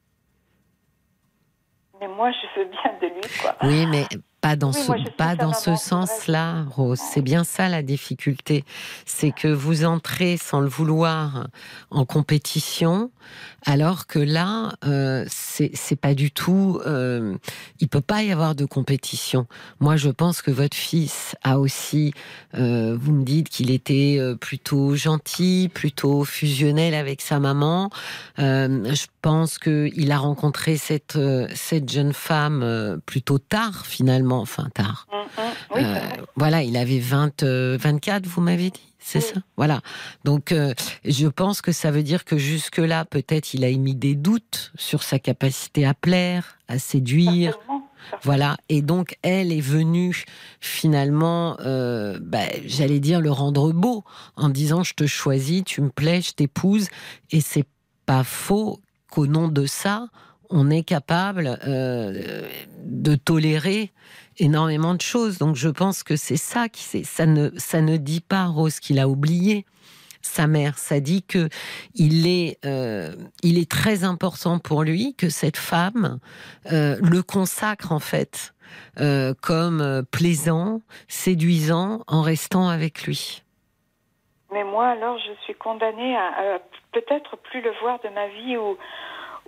Mais 2.00 2.08
moi, 2.08 2.32
je 2.32 2.62
veux 2.62 2.68
bien 2.70 2.94
de 3.02 3.08
lui, 3.14 3.42
quoi. 3.42 3.56
Oui, 3.64 3.86
mais 3.88 4.06
pas 4.42 4.56
dans 4.56 4.72
ce, 4.72 5.10
pas 5.18 5.36
dans 5.36 5.54
ce 5.54 5.76
sens-là, 5.76 6.66
Rose. 6.70 7.00
C'est 7.00 7.22
bien 7.22 7.44
ça 7.44 7.70
la 7.70 7.82
difficulté. 7.82 8.64
C'est 9.06 9.32
que 9.32 9.48
vous 9.48 9.86
entrez 9.86 10.38
sans 10.38 10.60
le 10.60 10.68
vouloir 10.68 11.48
en 11.90 12.06
compétition 12.06 13.12
alors 13.66 14.08
que 14.08 14.20
là, 14.20 14.74
euh, 14.86 15.26
c'est 15.28 16.00
pas 16.00 16.14
du 16.14 16.32
tout. 16.32 16.80
Euh, 16.86 17.36
il 17.80 17.88
peut 17.88 18.02
pas 18.02 18.24
y 18.24 18.32
avoir 18.32 18.56
de 18.56 18.66
compétition. 18.66 19.48
Moi, 19.80 19.98
je 19.98 20.10
pense 20.10 20.42
que 20.42 20.52
votre 20.52 20.78
fils 20.78 21.36
a 21.44 21.60
aussi. 21.60 22.14
Euh, 22.56 22.98
vous 23.00 23.12
me 23.12 23.24
dites 23.24 23.50
qu'il 23.50 23.72
était 23.72 24.18
euh, 24.20 24.36
plutôt 24.36 24.96
gentil, 24.96 25.70
plutôt 25.74 26.24
fusionnel 26.24 26.94
avec 26.94 27.22
sa 27.22 27.40
maman. 27.40 27.90
Je 28.38 29.06
pense 29.22 29.58
que 29.58 29.90
il 29.96 30.12
a 30.12 30.18
rencontré 30.18 30.78
cette 30.78 31.20
cette 31.54 31.92
jeune 31.92 32.14
femme 32.14 33.00
plutôt 33.06 33.40
tard, 33.40 33.86
finalement. 33.86 34.40
Enfin 34.40 34.70
tard. 34.74 35.08
Mm, 35.76 35.80
mm. 35.80 35.98
voilà, 36.36 36.64
il 36.64 36.78
avait 36.78 37.00
20, 37.00 37.44
24, 37.44 38.26
vous 38.26 38.42
m'avez 38.42 38.70
dit? 38.70 38.94
C'est 39.00 39.22
ça 39.22 39.36
Voilà. 39.56 39.82
Donc, 40.24 40.52
euh, 40.52 40.74
je 41.06 41.28
pense 41.28 41.62
que 41.62 41.72
ça 41.72 41.92
veut 41.92 42.04
dire 42.04 42.26
que 42.26 42.38
jusque-là, 42.38 43.06
peut-être, 43.06 43.54
il 43.54 43.64
a 43.64 43.70
émis 43.70 43.96
des 43.96 44.16
doutes 44.16 44.72
sur 44.78 45.04
sa 45.04 45.20
capacité 45.20 45.86
à 45.86 45.94
plaire, 45.94 46.58
à 46.68 46.80
séduire. 46.80 47.58
Voilà. 48.24 48.58
Et 48.70 48.82
donc, 48.82 49.18
elle 49.22 49.52
est 49.52 49.62
venue 49.62 50.26
finalement, 50.60 51.58
euh, 51.62 52.20
bah, 52.22 52.46
j'allais 52.66 53.00
dire, 53.00 53.22
le 53.22 53.32
rendre 53.32 53.72
beau 53.72 54.04
en 54.36 54.50
disant 54.50 54.84
je 54.84 54.94
te 54.94 55.06
choisis, 55.06 55.64
tu 55.64 55.82
me 55.82 55.90
plais, 55.90 56.22
je 56.22 56.34
t'épouse. 56.34 56.88
Et 57.32 57.42
c'est 57.42 57.68
pas 58.06 58.24
faux 58.24 58.82
qu'au 59.12 59.28
nom 59.28 59.48
de 59.48 59.66
ça, 59.66 60.08
on 60.50 60.70
est 60.70 60.84
capable 60.84 61.60
euh, 61.68 62.48
de 62.84 63.16
tolérer 63.16 63.92
énormément 64.40 64.94
de 64.94 65.02
choses. 65.02 65.38
Donc 65.38 65.56
je 65.56 65.70
pense 65.70 66.04
que 66.04 66.16
c'est 66.16 66.38
ça 66.38 66.70
qui 66.70 67.04
ça 67.04 67.26
ne 67.26 67.50
ça 67.58 67.82
ne 67.82 67.98
dit 67.98 68.22
pas 68.22 68.46
Rose 68.46 68.80
qu'il 68.80 69.00
a 69.00 69.08
oublié 69.08 69.66
sa 70.22 70.48
mère. 70.48 70.78
Ça 70.78 71.00
dit 71.00 71.24
que 71.24 71.50
il 71.96 72.28
est 72.28 72.58
euh, 72.66 73.14
il 73.44 73.58
est 73.58 73.70
très 73.70 74.04
important 74.04 74.60
pour 74.60 74.84
lui 74.84 75.16
que 75.16 75.30
cette 75.30 75.58
femme 75.58 76.20
euh, 76.72 76.98
le 77.02 77.22
consacre 77.24 77.92
en 77.92 78.00
fait 78.00 78.54
euh, 79.00 79.34
comme 79.42 80.04
plaisant, 80.12 80.82
séduisant 81.08 82.02
en 82.08 82.22
restant 82.22 82.68
avec 82.68 83.04
lui. 83.04 83.44
Mais 84.52 84.64
moi 84.64 84.88
alors 84.88 85.18
je 85.20 85.34
suis 85.44 85.56
condamnée 85.56 86.16
à, 86.16 86.60
peut-être 86.92 87.38
plus 87.38 87.62
le 87.62 87.72
voir 87.82 88.00
de 88.04 88.10
ma 88.10 88.28
vie 88.28 88.58
ou 88.58 88.78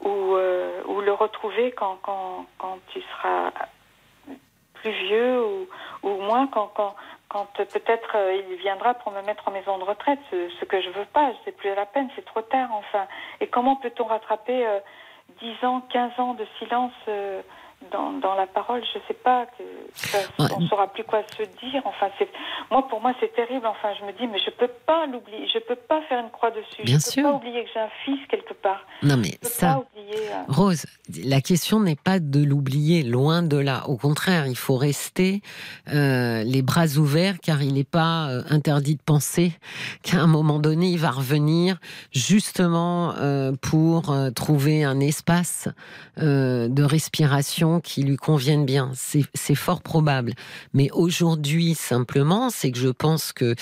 ou, 0.01 0.37
ou 0.87 1.01
le 1.01 1.11
retrouver 1.11 1.73
quand, 1.73 1.99
quand, 2.01 2.45
quand 2.57 2.79
il 2.95 3.01
sera 3.01 3.51
plus 4.81 4.91
vieux 4.91 5.43
ou, 5.43 5.67
ou 6.03 6.21
moins 6.21 6.47
quand, 6.47 6.71
quand, 6.75 6.95
quand 7.29 7.47
peut-être 7.53 8.15
euh, 8.15 8.41
il 8.49 8.55
viendra 8.57 8.93
pour 8.95 9.11
me 9.11 9.21
mettre 9.21 9.47
en 9.47 9.51
maison 9.51 9.77
de 9.77 9.83
retraite, 9.83 10.19
ce, 10.31 10.49
ce 10.59 10.65
que 10.65 10.81
je 10.81 10.89
veux 10.89 11.05
pas, 11.13 11.31
c'est 11.45 11.55
plus 11.55 11.73
la 11.75 11.85
peine, 11.85 12.09
c'est 12.15 12.25
trop 12.25 12.41
tard 12.41 12.69
enfin. 12.73 13.05
Et 13.39 13.47
comment 13.47 13.75
peut-on 13.75 14.05
rattraper 14.05 14.65
euh, 14.65 14.79
10 15.41 15.65
ans, 15.65 15.81
15 15.89 16.19
ans 16.19 16.33
de 16.33 16.45
silence 16.57 16.93
euh, 17.07 17.41
dans, 17.91 18.11
dans, 18.19 18.35
la 18.35 18.45
parole, 18.45 18.81
je 18.93 18.99
sais 19.07 19.13
pas, 19.13 19.47
que, 19.57 20.53
on 20.53 20.67
saura 20.67 20.87
plus 20.87 21.03
quoi 21.03 21.23
se 21.37 21.43
dire. 21.65 21.81
Enfin, 21.85 22.09
c'est 22.17 22.29
moi 22.69 22.87
pour 22.87 23.01
moi 23.01 23.13
c'est 23.19 23.33
terrible. 23.33 23.65
Enfin, 23.65 23.89
je 23.99 24.05
me 24.05 24.11
dis 24.11 24.27
mais 24.27 24.39
je 24.39 24.51
peux 24.51 24.69
pas 24.85 25.05
l'oublier, 25.07 25.47
je 25.51 25.59
peux 25.59 25.75
pas 25.75 26.01
faire 26.03 26.19
une 26.23 26.29
croix 26.29 26.51
dessus. 26.51 26.83
Bien 26.83 26.99
je 26.99 27.03
sûr. 27.03 27.23
peux 27.23 27.29
pas 27.29 27.35
oublier 27.35 27.63
que 27.63 27.69
j'ai 27.73 27.79
un 27.79 27.89
fils 28.05 28.19
quelque 28.27 28.53
part. 28.53 28.81
Non 29.01 29.17
mais 29.17 29.37
ça, 29.41 29.79
oublier, 29.79 30.29
euh, 30.29 30.43
Rose, 30.49 30.85
la 31.23 31.41
question 31.41 31.79
n'est 31.79 31.95
pas 31.95 32.19
de 32.19 32.43
l'oublier, 32.43 33.03
loin 33.03 33.41
de 33.41 33.57
là. 33.57 33.87
Au 33.87 33.95
contraire, 33.95 34.45
il 34.45 34.57
faut 34.57 34.77
rester 34.77 35.41
euh, 35.93 36.43
les 36.43 36.61
bras 36.61 36.97
ouverts, 36.97 37.39
car 37.41 37.61
il 37.61 37.73
n'est 37.73 37.83
pas 37.83 38.29
euh, 38.29 38.43
interdit 38.49 38.95
de 38.95 39.01
penser 39.01 39.53
qu'à 40.03 40.17
un 40.17 40.27
moment 40.27 40.59
donné 40.59 40.89
il 40.89 40.99
va 40.99 41.11
revenir 41.11 41.77
justement 42.11 43.13
pour 43.61 44.13
trouver 44.35 44.83
un 44.83 44.99
espace 44.99 45.67
de 46.17 46.83
respiration 46.83 47.68
qui 47.79 48.03
lui 48.03 48.17
conviennent 48.17 48.65
bien. 48.65 48.91
C'est 48.95 49.55
fort 49.55 49.81
probable. 49.81 50.33
Mais 50.73 50.89
aujourd'hui, 50.91 51.75
simplement, 51.75 52.49
c'est 52.49 52.71
que 52.71 52.79
je 52.79 52.89
pense 52.89 53.31
que 53.31 53.53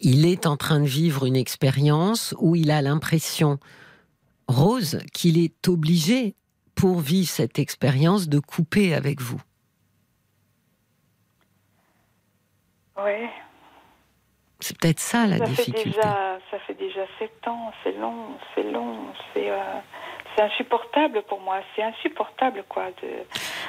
il 0.00 0.26
est 0.26 0.46
en 0.46 0.56
train 0.56 0.80
de 0.80 0.86
vivre 0.86 1.24
une 1.24 1.36
expérience 1.36 2.34
où 2.40 2.56
il 2.56 2.72
a 2.72 2.82
l'impression, 2.82 3.58
Rose, 4.48 4.98
qu'il 5.12 5.38
est 5.38 5.68
obligé, 5.68 6.34
pour 6.74 6.98
vivre 7.00 7.28
cette 7.28 7.58
expérience, 7.58 8.28
de 8.28 8.40
couper 8.40 8.94
avec 8.94 9.20
vous. 9.20 9.40
Oui. 12.98 13.28
C'est 14.60 14.78
peut-être 14.78 15.00
ça 15.00 15.26
la 15.26 15.40
difficulté. 15.40 16.00
ça 16.00 16.38
fait 16.66 16.74
déjà 16.74 17.04
sept 17.18 17.48
ans, 17.48 17.72
c'est 17.82 17.92
long, 17.98 18.36
c'est 18.54 18.62
long, 18.62 19.06
c'est. 19.32 19.50
Euh, 19.50 19.80
c'est 20.34 20.42
insupportable 20.42 21.22
pour 21.22 21.40
moi. 21.40 21.60
C'est 21.74 21.82
insupportable, 21.82 22.64
quoi. 22.68 22.86
De, 23.02 23.08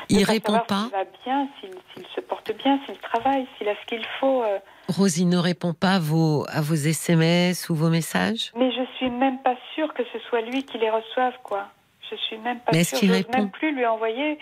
il 0.09 0.23
répond 0.23 0.59
pas. 0.67 0.83
S'il 0.83 0.91
va 0.91 1.05
bien, 1.25 1.47
s'il 1.59 2.07
se 2.15 2.21
porte 2.21 2.51
bien, 2.55 2.79
s'il 2.85 2.97
travaille, 2.97 3.47
s'il 3.57 3.67
a 3.69 3.75
ce 3.75 3.85
qu'il 3.87 4.05
faut. 4.19 4.43
Euh. 4.43 4.59
Rosie 4.89 5.25
ne 5.25 5.37
répond 5.37 5.73
pas 5.73 5.95
à 5.95 5.99
vos, 5.99 6.45
à 6.49 6.61
vos 6.61 6.75
SMS 6.75 7.69
ou 7.69 7.75
vos 7.75 7.89
messages? 7.89 8.51
Mais 8.55 8.71
je 8.71 8.83
suis 8.97 9.09
même 9.09 9.39
pas 9.39 9.55
sûre 9.75 9.93
que 9.93 10.03
ce 10.11 10.19
soit 10.29 10.41
lui 10.41 10.63
qui 10.63 10.77
les 10.77 10.89
reçoive, 10.89 11.33
quoi. 11.43 11.67
Je 12.09 12.15
suis 12.15 12.37
même 12.37 12.59
pas 12.59 12.71
Mais 12.73 12.83
sûre. 12.83 12.99
Je 12.99 13.05
ne 13.05 13.37
même 13.37 13.51
plus 13.51 13.73
lui 13.73 13.85
envoyer 13.85 14.37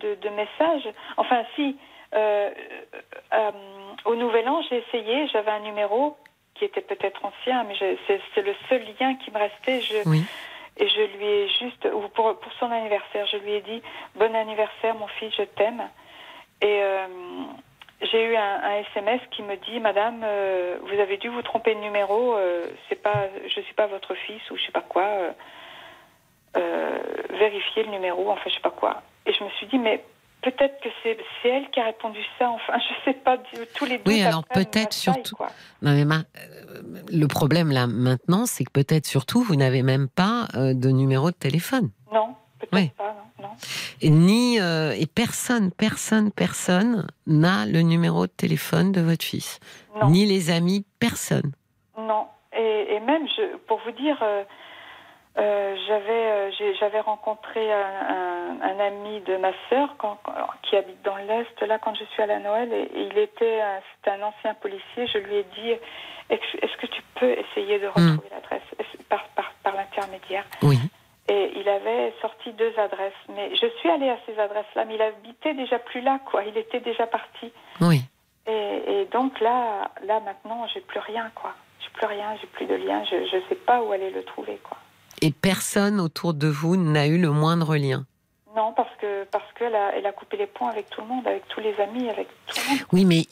de, 0.00 0.16
de 0.20 0.28
messages. 0.30 0.88
Enfin, 1.16 1.42
si. 1.56 1.76
Euh, 2.14 2.50
euh, 3.32 3.50
au 4.04 4.14
Nouvel 4.14 4.48
An, 4.48 4.60
j'ai 4.68 4.84
essayé. 4.86 5.26
J'avais 5.32 5.50
un 5.50 5.60
numéro 5.60 6.16
qui 6.54 6.64
était 6.64 6.82
peut-être 6.82 7.24
ancien, 7.24 7.64
mais 7.64 7.74
c'est 8.06 8.42
le 8.42 8.54
seul 8.68 8.82
lien 9.00 9.16
qui 9.16 9.32
me 9.32 9.38
restait. 9.38 9.80
Je, 9.80 10.08
oui 10.08 10.24
et 10.76 10.88
je 10.88 11.16
lui 11.16 11.24
ai 11.24 11.48
juste, 11.48 11.88
ou 11.92 12.08
pour, 12.08 12.38
pour 12.38 12.52
son 12.58 12.70
anniversaire, 12.70 13.26
je 13.26 13.36
lui 13.38 13.52
ai 13.52 13.60
dit 13.60 13.82
Bon 14.16 14.34
anniversaire, 14.34 14.94
mon 14.94 15.06
fils, 15.06 15.32
je 15.36 15.42
t'aime. 15.42 15.82
Et 16.60 16.82
euh, 16.82 17.06
j'ai 18.02 18.24
eu 18.24 18.36
un, 18.36 18.78
SMS 18.92 19.20
qui 19.30 19.42
me 19.42 19.56
dit 19.56 19.78
Madame, 19.78 20.22
euh, 20.24 20.78
vous 20.82 20.98
avez 20.98 21.16
dû 21.16 21.28
vous 21.28 21.42
tromper 21.42 21.74
de 21.74 21.80
numéro, 21.80 22.34
euh, 22.34 22.66
c'est 22.88 23.00
pas, 23.00 23.28
je 23.46 23.60
suis 23.60 23.74
pas 23.74 23.86
votre 23.86 24.14
fils, 24.14 24.42
ou 24.50 24.56
je 24.56 24.64
sais 24.64 24.72
pas 24.72 24.82
quoi. 24.82 25.06
Vérifiez 27.30 27.82
le 27.82 27.90
numéro, 27.90 28.30
enfin, 28.30 28.42
je 28.46 28.54
sais 28.54 28.60
pas 28.60 28.70
quoi. 28.70 29.02
Et 29.26 29.32
je 29.32 29.44
me 29.44 29.50
suis 29.50 29.66
dit 29.66 29.78
Mais 29.78 30.04
peut-être 30.44 30.80
que 30.80 30.88
c'est 31.02 31.48
elle 31.48 31.68
qui 31.70 31.80
a 31.80 31.84
répondu 31.84 32.20
ça. 32.38 32.50
Enfin, 32.50 32.74
je 32.78 33.10
sais 33.10 33.16
pas 33.16 33.38
tous 33.74 33.86
les 33.86 33.98
deux. 33.98 34.12
Oui, 34.12 34.22
alors 34.22 34.44
peut-être 34.44 34.92
surtout. 34.92 35.36
Non, 35.82 35.92
mais 35.92 36.04
euh, 36.04 36.82
le 37.10 37.26
problème 37.26 37.70
là 37.70 37.86
maintenant, 37.86 38.46
c'est 38.46 38.64
que 38.64 38.70
peut-être 38.70 39.06
surtout 39.06 39.42
vous 39.42 39.56
n'avez 39.56 39.82
même 39.82 40.08
pas 40.08 40.48
euh, 40.54 40.74
de 40.74 40.90
numéro 40.90 41.30
de 41.30 41.36
téléphone. 41.36 41.90
Non, 42.12 42.34
peut-être 42.58 42.94
pas. 42.94 43.16
Non, 43.40 43.48
Et 44.00 44.10
ni 44.10 44.60
euh, 44.60 44.92
et 44.92 45.06
personne, 45.06 45.70
personne, 45.72 46.30
personne 46.30 47.06
n'a 47.26 47.66
le 47.66 47.80
numéro 47.80 48.26
de 48.26 48.32
téléphone 48.32 48.92
de 48.92 49.00
votre 49.00 49.24
fils, 49.24 49.58
ni 50.06 50.24
les 50.26 50.50
amis, 50.50 50.84
personne. 51.00 51.52
Non. 51.98 52.26
Et, 52.56 52.94
et 52.94 53.00
même, 53.00 53.26
je, 53.28 53.56
pour 53.66 53.80
vous 53.84 53.92
dire. 53.92 54.18
Euh, 54.22 54.44
euh, 55.36 55.74
j'avais 56.78 57.00
rencontré 57.00 57.72
un, 57.72 58.56
un, 58.62 58.80
ami 58.80 59.20
de 59.22 59.36
ma 59.36 59.50
sœur 59.68 59.96
quand, 59.98 60.18
qui 60.62 60.76
habite 60.76 61.02
dans 61.02 61.16
l'est 61.16 61.60
là 61.62 61.78
quand 61.78 61.94
je 61.96 62.04
suis 62.04 62.22
à 62.22 62.38
Noël 62.38 62.72
et, 62.72 62.88
il 62.94 63.18
était 63.18 63.60
c'est 64.04 64.10
un 64.12 64.22
ancien 64.22 64.54
policier. 64.54 65.06
Je 65.08 65.18
lui 65.18 65.36
ai 65.36 65.42
dit 65.42 65.72
est-ce 66.30 66.76
que 66.76 66.86
tu 66.86 67.02
peux 67.16 67.32
essayer 67.32 67.80
de 67.80 67.88
retrouver 67.88 68.28
hmm. 68.28 68.34
l'adresse 68.34 68.62
par, 69.08 69.26
par, 69.34 69.52
par 69.64 69.74
l'intermédiaire? 69.74 70.44
Oui. 70.62 70.78
Et 71.28 71.52
il 71.56 71.68
avait 71.68 72.12
sorti 72.20 72.52
deux 72.52 72.72
adresses. 72.78 73.12
Mais 73.34 73.56
je 73.56 73.66
suis 73.80 73.90
allée 73.90 74.10
à 74.10 74.18
ces 74.26 74.38
adresses 74.38 74.72
là 74.76 74.84
mais 74.84 74.94
il 74.94 75.02
habitait 75.02 75.54
déjà 75.54 75.80
plus 75.80 76.00
là 76.00 76.20
quoi. 76.26 76.44
Il 76.44 76.56
était 76.56 76.80
déjà 76.80 77.08
parti. 77.08 77.52
Oui. 77.80 78.02
Et, 78.46 78.82
et 79.00 79.04
donc 79.06 79.40
là 79.40 79.90
là 80.06 80.20
maintenant 80.20 80.68
j'ai 80.72 80.80
plus 80.80 81.00
rien 81.00 81.32
quoi. 81.34 81.54
J'ai 81.80 81.90
plus 81.90 82.06
rien 82.06 82.36
j'ai 82.40 82.46
plus 82.46 82.66
de 82.66 82.74
lien 82.76 83.02
je 83.04 83.24
je 83.24 83.48
sais 83.48 83.56
pas 83.56 83.82
où 83.82 83.90
aller 83.90 84.10
le 84.10 84.22
trouver 84.22 84.60
quoi 84.62 84.78
et 85.24 85.30
personne 85.30 86.00
autour 86.00 86.34
de 86.34 86.48
vous 86.48 86.76
n'a 86.76 87.06
eu 87.06 87.18
le 87.18 87.30
moindre 87.30 87.76
lien 87.76 88.04
Non, 88.54 88.74
parce 88.76 88.94
que 89.00 89.24
parce 89.32 89.50
qu'elle 89.58 89.74
a, 89.74 89.96
elle 89.96 90.04
a 90.04 90.12
coupé 90.12 90.36
les 90.36 90.46
ponts 90.46 90.66
avec 90.68 90.90
tout 90.90 91.00
le 91.00 91.06
monde, 91.06 91.26
avec 91.26 91.48
tous 91.48 91.60
les 91.60 91.74
amis, 91.80 92.10
avec 92.10 92.28
tout 92.46 92.60
le 92.60 92.70
monde. 92.70 92.86
Oui, 92.92 93.04
mais 93.06 93.26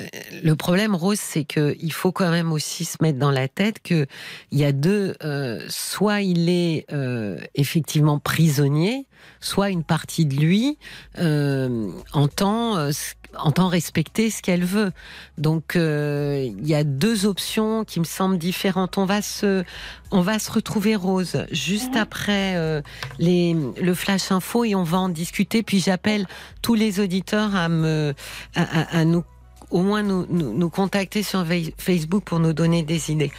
euh, 0.00 0.04
le 0.42 0.56
problème, 0.56 0.96
Rose, 0.96 1.20
c'est 1.20 1.44
que 1.44 1.76
il 1.80 1.92
faut 1.92 2.10
quand 2.10 2.30
même 2.30 2.50
aussi 2.50 2.84
se 2.84 2.96
mettre 3.00 3.20
dans 3.20 3.30
la 3.30 3.46
tête 3.46 3.80
que 3.80 4.06
il 4.50 4.58
y 4.58 4.64
a 4.64 4.72
deux. 4.72 5.14
Euh, 5.22 5.64
soit 5.68 6.22
il 6.22 6.48
est 6.48 6.86
euh, 6.92 7.38
effectivement 7.54 8.18
prisonnier, 8.18 9.06
soit 9.38 9.70
une 9.70 9.84
partie 9.84 10.26
de 10.26 10.34
lui 10.34 10.76
euh, 11.20 11.88
entend 12.12 12.76
euh, 12.76 12.90
entend 13.38 13.68
respecter 13.68 14.30
ce 14.30 14.42
qu'elle 14.42 14.64
veut. 14.64 14.92
Donc 15.38 15.76
euh, 15.76 16.44
il 16.44 16.66
y 16.66 16.74
a 16.74 16.84
deux 16.84 17.26
options 17.26 17.84
qui 17.84 18.00
me 18.00 18.04
semblent 18.04 18.38
différentes. 18.38 18.98
On 18.98 19.06
va 19.06 19.22
se 19.22 19.64
on 20.10 20.20
va 20.20 20.38
se 20.38 20.50
retrouver 20.50 20.96
Rose 20.96 21.46
juste 21.50 21.96
après 21.96 22.56
euh, 22.56 22.82
les 23.18 23.54
le 23.54 23.94
flash 23.94 24.30
info 24.32 24.64
et 24.64 24.74
on 24.74 24.84
va 24.84 24.98
en 24.98 25.08
discuter. 25.08 25.62
Puis 25.62 25.80
j'appelle 25.80 26.26
tous 26.60 26.74
les 26.74 27.00
auditeurs 27.00 27.54
à 27.56 27.68
me 27.68 28.14
à, 28.54 28.98
à 28.98 29.04
nous 29.04 29.24
au 29.70 29.82
moins 29.82 30.02
nous, 30.02 30.26
nous, 30.28 30.70
contacter 30.70 31.22
sur 31.22 31.44
Facebook 31.78 32.24
pour 32.24 32.38
nous 32.38 32.52
donner 32.52 32.82
des 32.82 33.10
idées. 33.10 33.32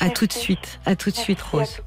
À 0.00 0.10
tout 0.10 0.26
de 0.26 0.32
suite, 0.32 0.80
à 0.84 0.94
tout 0.94 1.10
de 1.10 1.16
suite, 1.16 1.40
Rose. 1.40 1.80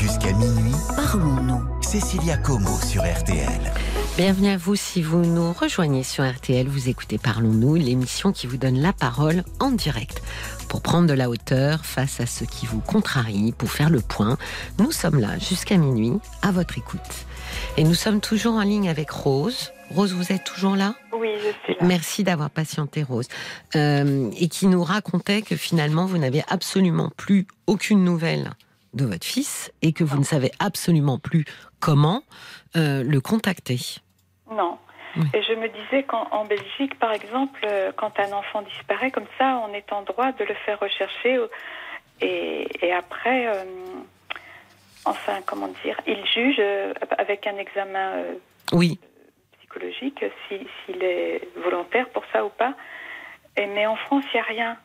Jusqu'à 0.00 0.32
minuit, 0.32 0.76
parlons-nous. 0.96 1.82
Cécilia 1.82 2.36
Como 2.36 2.78
sur 2.80 3.02
RTL. 3.02 3.72
Bienvenue 4.18 4.48
à 4.48 4.56
vous 4.56 4.74
si 4.74 5.00
vous 5.00 5.24
nous 5.24 5.52
rejoignez 5.52 6.02
sur 6.02 6.28
RTL. 6.28 6.66
Vous 6.66 6.88
écoutez 6.88 7.18
Parlons-nous, 7.18 7.76
l'émission 7.76 8.32
qui 8.32 8.48
vous 8.48 8.56
donne 8.56 8.80
la 8.80 8.92
parole 8.92 9.44
en 9.60 9.70
direct. 9.70 10.22
Pour 10.68 10.82
prendre 10.82 11.06
de 11.06 11.12
la 11.12 11.30
hauteur 11.30 11.86
face 11.86 12.18
à 12.18 12.26
ce 12.26 12.42
qui 12.42 12.66
vous 12.66 12.80
contrarie, 12.80 13.54
pour 13.56 13.70
faire 13.70 13.90
le 13.90 14.00
point, 14.00 14.36
nous 14.80 14.90
sommes 14.90 15.20
là 15.20 15.38
jusqu'à 15.38 15.76
minuit, 15.76 16.14
à 16.42 16.50
votre 16.50 16.76
écoute. 16.78 17.26
Et 17.76 17.84
nous 17.84 17.94
sommes 17.94 18.20
toujours 18.20 18.54
en 18.54 18.62
ligne 18.62 18.88
avec 18.88 19.08
Rose. 19.08 19.70
Rose, 19.90 20.12
vous 20.12 20.32
êtes 20.32 20.42
toujours 20.42 20.74
là? 20.74 20.96
Oui, 21.12 21.28
je 21.36 21.52
suis 21.62 21.80
là. 21.80 21.86
Merci 21.86 22.24
d'avoir 22.24 22.50
patienté, 22.50 23.04
Rose. 23.04 23.28
Euh, 23.76 24.32
et 24.36 24.48
qui 24.48 24.66
nous 24.66 24.82
racontait 24.82 25.42
que 25.42 25.54
finalement, 25.54 26.06
vous 26.06 26.18
n'avez 26.18 26.42
absolument 26.48 27.12
plus 27.16 27.46
aucune 27.68 28.02
nouvelle 28.02 28.50
de 28.94 29.04
votre 29.04 29.24
fils 29.24 29.70
et 29.80 29.92
que 29.92 30.02
vous 30.02 30.18
ne 30.18 30.24
savez 30.24 30.50
absolument 30.58 31.20
plus 31.20 31.44
comment 31.78 32.24
euh, 32.74 33.04
le 33.04 33.20
contacter. 33.20 33.78
Non. 34.50 34.78
Et 35.34 35.42
je 35.42 35.52
me 35.54 35.68
disais 35.68 36.02
qu'en 36.04 36.44
Belgique, 36.44 36.98
par 36.98 37.12
exemple, 37.12 37.60
euh, 37.64 37.92
quand 37.96 38.20
un 38.20 38.32
enfant 38.32 38.62
disparaît 38.62 39.10
comme 39.10 39.26
ça, 39.38 39.60
on 39.66 39.72
est 39.72 39.92
en 39.92 40.02
droit 40.02 40.32
de 40.32 40.44
le 40.44 40.54
faire 40.54 40.78
rechercher. 40.78 41.40
Et, 42.20 42.92
après, 42.92 43.48
euh, 43.48 43.64
enfin, 45.04 45.40
comment 45.46 45.68
dire, 45.84 46.00
il 46.06 46.24
juge 46.26 46.60
avec 47.16 47.46
un 47.46 47.56
examen 47.56 48.22
oui. 48.72 49.00
psychologique 49.58 50.24
s'il 50.48 51.02
est 51.02 51.48
volontaire 51.56 52.08
pour 52.10 52.24
ça 52.32 52.44
ou 52.44 52.50
pas. 52.50 52.74
Et, 53.56 53.66
mais 53.66 53.86
en 53.86 53.96
France, 53.96 54.24
il 54.32 54.36
n'y 54.36 54.40
a 54.40 54.44
rien. 54.44 54.76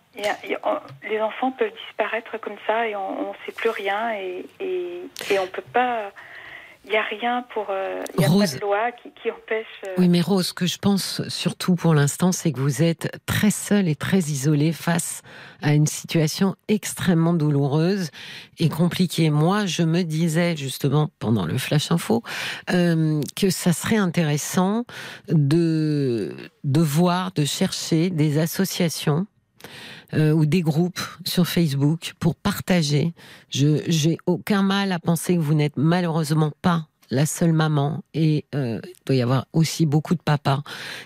les 1.09 1.22
enfants 1.22 1.51
peuvent 1.51 1.74
disparaître 1.88 2.39
comme 2.39 2.57
ça 2.66 2.88
et 2.88 2.95
on 2.95 3.30
ne 3.30 3.38
sait 3.45 3.51
plus 3.51 3.70
rien 3.70 4.14
et, 4.14 4.45
et, 4.59 5.01
et 5.32 5.39
on 5.39 5.43
ne 5.43 5.49
peut 5.49 5.64
pas 5.74 6.11
il 6.86 6.92
n'y 6.92 6.98
a 6.98 7.04
rien 7.04 7.46
pour. 7.54 7.68
Euh, 7.70 8.04
n'y 8.18 8.26
a 8.26 8.28
pas 8.28 8.48
de 8.48 8.60
loi 8.60 8.92
qui, 8.92 9.32
empêche. 9.32 9.66
Euh, 9.88 9.94
oui, 9.98 10.10
mais 10.10 10.20
Rose, 10.20 10.48
ce 10.48 10.54
que 10.54 10.66
je 10.66 10.78
pense 10.78 11.26
surtout 11.30 11.76
pour 11.76 11.94
l'instant, 11.94 12.32
c'est 12.34 12.52
que 12.52 12.60
vous 12.60 12.84
êtes 12.84 13.10
très 13.26 13.52
seule 13.52 13.88
et 13.88 13.96
très 13.96 14.20
isolée 14.20 14.74
face 14.74 15.22
à 15.62 15.74
une 15.74 15.88
situation 15.88 16.56
extrêmement 16.68 17.34
douloureuse 17.34 18.12
et 18.60 18.68
compliquée. 18.68 19.30
Moi, 19.30 19.66
je 19.66 19.84
me 19.84 20.04
disais 20.04 20.58
justement 20.58 21.10
pendant 21.20 21.46
le 21.46 21.58
Flash 21.58 21.92
Info 21.92 22.22
euh, 22.72 23.22
que 23.36 23.50
ça 23.50 23.72
serait 23.72 23.98
intéressant 23.98 24.84
de, 25.30 26.36
de 26.66 26.82
voir, 26.82 27.32
de 27.32 27.46
chercher 27.46 28.10
des 28.10 28.40
associations 28.40 29.26
euh, 30.14 30.32
ou 30.32 30.45
des 30.45 30.61
groupes 30.61 31.01
sur 31.26 31.47
Facebook 31.47 32.14
pour 32.20 32.36
partager. 32.36 33.14
Je 33.49 33.82
j'ai 33.88 34.18
aucun 34.26 34.61
mal 34.61 34.91
à 34.91 34.99
penser 34.99 35.36
que 35.36 35.41
vous 35.41 35.53
n'êtes 35.53 35.78
malheureusement 35.78 36.51
pas 36.61 36.88
la 37.14 37.26
seule 37.26 37.53
maman 37.53 38.03
et 38.14 38.45
euh, 38.55 38.80
il 38.84 39.05
doit 39.05 39.16
y 39.16 39.22
avoir 39.22 39.45
aussi 39.53 39.86
beaucoup 39.86 40.16
de 40.16 40.22
papas 40.22 40.64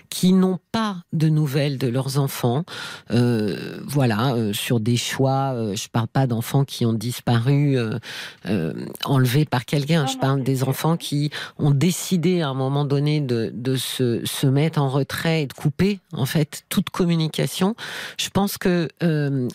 qui 0.08 0.32
n'ont 0.32 0.58
pas 0.72 0.96
de 1.12 1.28
nouvelles 1.28 1.78
de 1.78 1.88
leurs 1.88 2.18
enfants. 2.18 2.64
Euh, 3.10 3.80
voilà, 3.86 4.34
euh, 4.34 4.52
sur 4.52 4.80
des 4.80 4.96
choix. 4.96 5.52
Euh, 5.54 5.74
je 5.76 5.88
parle 5.88 6.08
pas 6.08 6.26
d'enfants 6.26 6.64
qui 6.64 6.86
ont 6.86 6.92
disparu, 6.92 7.76
euh, 7.78 8.72
enlevés 9.04 9.44
par 9.44 9.64
quelqu'un. 9.64 10.06
Je 10.06 10.16
parle 10.16 10.42
des 10.42 10.64
enfants 10.64 10.96
qui 10.96 11.30
ont 11.58 11.70
décidé 11.70 12.40
à 12.40 12.48
un 12.48 12.54
moment 12.54 12.84
donné 12.84 13.20
de, 13.20 13.50
de 13.52 13.76
se, 13.76 14.24
se, 14.24 14.46
mettre 14.46 14.80
en 14.80 14.88
retrait 14.88 15.42
et 15.42 15.46
de 15.46 15.52
couper 15.52 16.00
en 16.12 16.24
fait 16.24 16.64
toute 16.68 16.90
communication. 16.90 17.74
Je 18.18 18.30
pense 18.30 18.56
que 18.56 18.88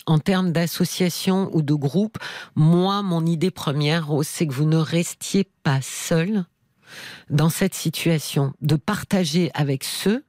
en 0.05 0.19
termes 0.19 0.51
d'association 0.51 1.49
ou 1.53 1.61
de 1.61 1.73
groupe, 1.73 2.17
moi, 2.55 3.01
mon 3.01 3.25
idée 3.25 3.51
première, 3.51 4.07
c'est 4.21 4.45
que 4.45 4.53
vous 4.53 4.65
ne 4.65 4.77
restiez 4.77 5.47
pas 5.63 5.79
seul 5.81 6.42
dans 7.29 7.49
cette 7.49 7.73
situation, 7.73 8.53
de 8.61 8.75
partager 8.75 9.51
avec 9.53 9.83
ceux 9.83 10.23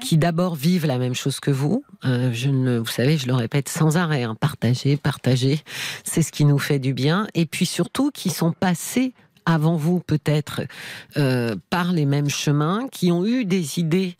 qui 0.00 0.16
d'abord 0.16 0.54
vivent 0.54 0.86
la 0.86 0.98
même 0.98 1.14
chose 1.14 1.40
que 1.40 1.50
vous. 1.50 1.84
Euh, 2.04 2.30
je 2.32 2.48
ne, 2.48 2.78
vous 2.78 2.86
savez, 2.86 3.18
je 3.18 3.26
le 3.26 3.34
répète 3.34 3.68
sans 3.68 3.96
arrêt, 3.96 4.22
hein, 4.22 4.34
partager, 4.34 4.96
partager, 4.96 5.60
c'est 6.04 6.22
ce 6.22 6.32
qui 6.32 6.44
nous 6.44 6.58
fait 6.58 6.78
du 6.78 6.94
bien. 6.94 7.26
Et 7.34 7.46
puis 7.46 7.66
surtout, 7.66 8.10
qui 8.10 8.30
sont 8.30 8.52
passés 8.52 9.12
avant 9.50 9.76
vous 9.76 10.00
peut-être 10.00 10.62
euh, 11.16 11.56
par 11.68 11.92
les 11.92 12.06
mêmes 12.06 12.28
chemins, 12.28 12.88
qui 12.90 13.12
ont 13.12 13.26
eu 13.26 13.44
des 13.44 13.78
idées 13.78 14.16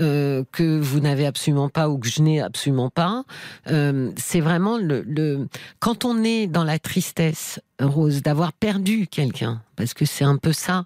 euh, 0.00 0.44
que 0.52 0.78
vous 0.78 1.00
n'avez 1.00 1.26
absolument 1.26 1.68
pas 1.68 1.88
ou 1.88 1.98
que 1.98 2.08
je 2.08 2.22
n'ai 2.22 2.40
absolument 2.40 2.90
pas. 2.90 3.24
Euh, 3.70 4.10
c'est 4.16 4.40
vraiment 4.40 4.78
le, 4.78 5.02
le, 5.02 5.48
quand 5.80 6.04
on 6.04 6.22
est 6.22 6.46
dans 6.46 6.64
la 6.64 6.78
tristesse, 6.78 7.60
Rose, 7.80 8.22
d'avoir 8.22 8.52
perdu 8.52 9.06
quelqu'un, 9.06 9.62
parce 9.76 9.94
que 9.94 10.04
c'est 10.04 10.24
un 10.24 10.36
peu 10.36 10.52
ça. 10.52 10.84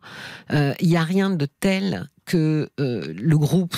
Il 0.51 0.88
n'y 0.88 0.97
a 0.97 1.05
rien 1.05 1.30
de 1.30 1.47
tel 1.61 2.11
que 2.26 2.68
le 2.76 3.38
groupe 3.38 3.76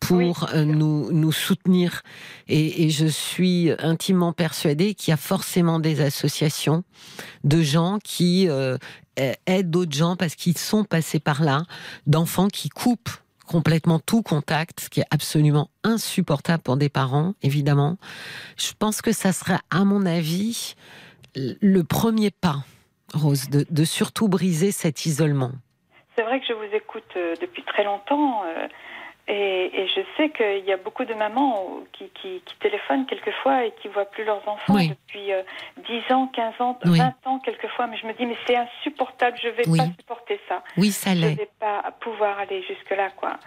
pour 0.00 0.48
nous, 0.54 1.12
nous 1.12 1.32
soutenir. 1.32 2.02
Et, 2.48 2.84
et, 2.84 2.90
je 2.90 3.06
suis 3.06 3.70
intimement 3.78 4.32
persuadée 4.32 4.94
qu'il 4.94 5.12
y 5.12 5.14
a 5.14 5.18
forcément 5.18 5.78
des 5.78 6.00
associations 6.00 6.84
de 7.44 7.62
gens 7.62 7.98
qui 8.02 8.48
euh, 8.48 8.78
aident 9.46 9.70
d'autres 9.70 9.92
gens 9.92 10.16
parce 10.16 10.34
qu'ils 10.34 10.58
sont 10.58 10.84
passés 10.84 11.20
par 11.20 11.42
là, 11.42 11.62
d'enfants 12.06 12.48
qui 12.48 12.68
coupent 12.68 13.10
complètement 13.46 13.98
tout 13.98 14.22
contact, 14.22 14.80
ce 14.80 14.88
qui 14.88 15.00
est 15.00 15.06
absolument 15.10 15.70
insupportable 15.82 16.62
pour 16.62 16.76
des 16.76 16.88
parents, 16.88 17.34
évidemment. 17.42 17.98
Je 18.56 18.72
pense 18.78 19.02
que 19.02 19.12
ça 19.12 19.32
serait, 19.32 19.58
à 19.70 19.84
mon 19.84 20.06
avis, 20.06 20.76
le 21.34 21.82
premier 21.82 22.30
pas, 22.30 22.64
Rose, 23.12 23.50
de, 23.50 23.66
de 23.68 23.84
surtout 23.84 24.28
briser 24.28 24.70
cet 24.70 25.04
isolement. 25.04 25.50
C'est 26.16 26.22
vrai 26.22 26.38
que 26.40 26.46
je 26.48 26.52
vous 26.52 26.74
écoute 26.74 27.02
euh, 27.16 27.34
depuis 27.40 27.64
très 27.64 27.82
longtemps. 27.82 28.44
Euh, 28.44 28.68
et, 29.32 29.86
je 29.94 30.00
sais 30.16 30.30
qu'il 30.30 30.64
y 30.66 30.72
a 30.72 30.76
beaucoup 30.76 31.04
de 31.04 31.14
mamans 31.14 31.80
qui, 31.92 32.10
qui, 32.20 32.42
téléphonent 32.60 33.06
quelquefois 33.06 33.64
et 33.64 33.72
qui 33.80 33.88
voient 33.88 34.06
plus 34.06 34.24
leurs 34.24 34.46
enfants 34.48 34.74
depuis 34.74 35.30
10 35.88 35.92
euh, 36.10 36.14
ans, 36.14 36.26
15 36.34 36.54
ans, 36.60 36.78
20 36.84 37.14
ans 37.26 37.38
quelquefois. 37.38 37.86
Mais 37.86 37.96
je 37.96 38.06
me 38.06 38.12
dis, 38.14 38.26
mais 38.26 38.36
c'est 38.46 38.56
insupportable, 38.56 39.36
je 39.40 39.48
ne 39.48 39.52
vais 39.52 39.62
pas 39.62 39.86
supporter 39.98 40.40
ça. 40.48 40.64
Oui, 40.76 40.90
ça 40.90 41.14
l'est. 41.14 41.28
Je 41.28 41.32
ne 41.32 41.36
vais 41.36 41.50
pas 41.60 41.94
pouvoir 42.00 42.40
aller 42.40 42.62
jusque-là, 42.62 43.10
quoi. 43.10 43.38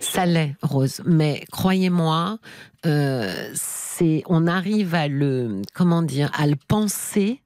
Ça 0.00 0.26
l'est, 0.26 0.54
Rose. 0.62 1.02
Mais 1.06 1.44
croyez-moi, 1.52 2.38
euh, 2.86 3.50
c'est, 3.54 4.24
on 4.26 4.46
arrive 4.48 4.94
à 4.94 5.06
le, 5.06 5.62
comment 5.72 6.02
dire, 6.02 6.30
à 6.36 6.46
le 6.48 6.56
penser 6.56 7.42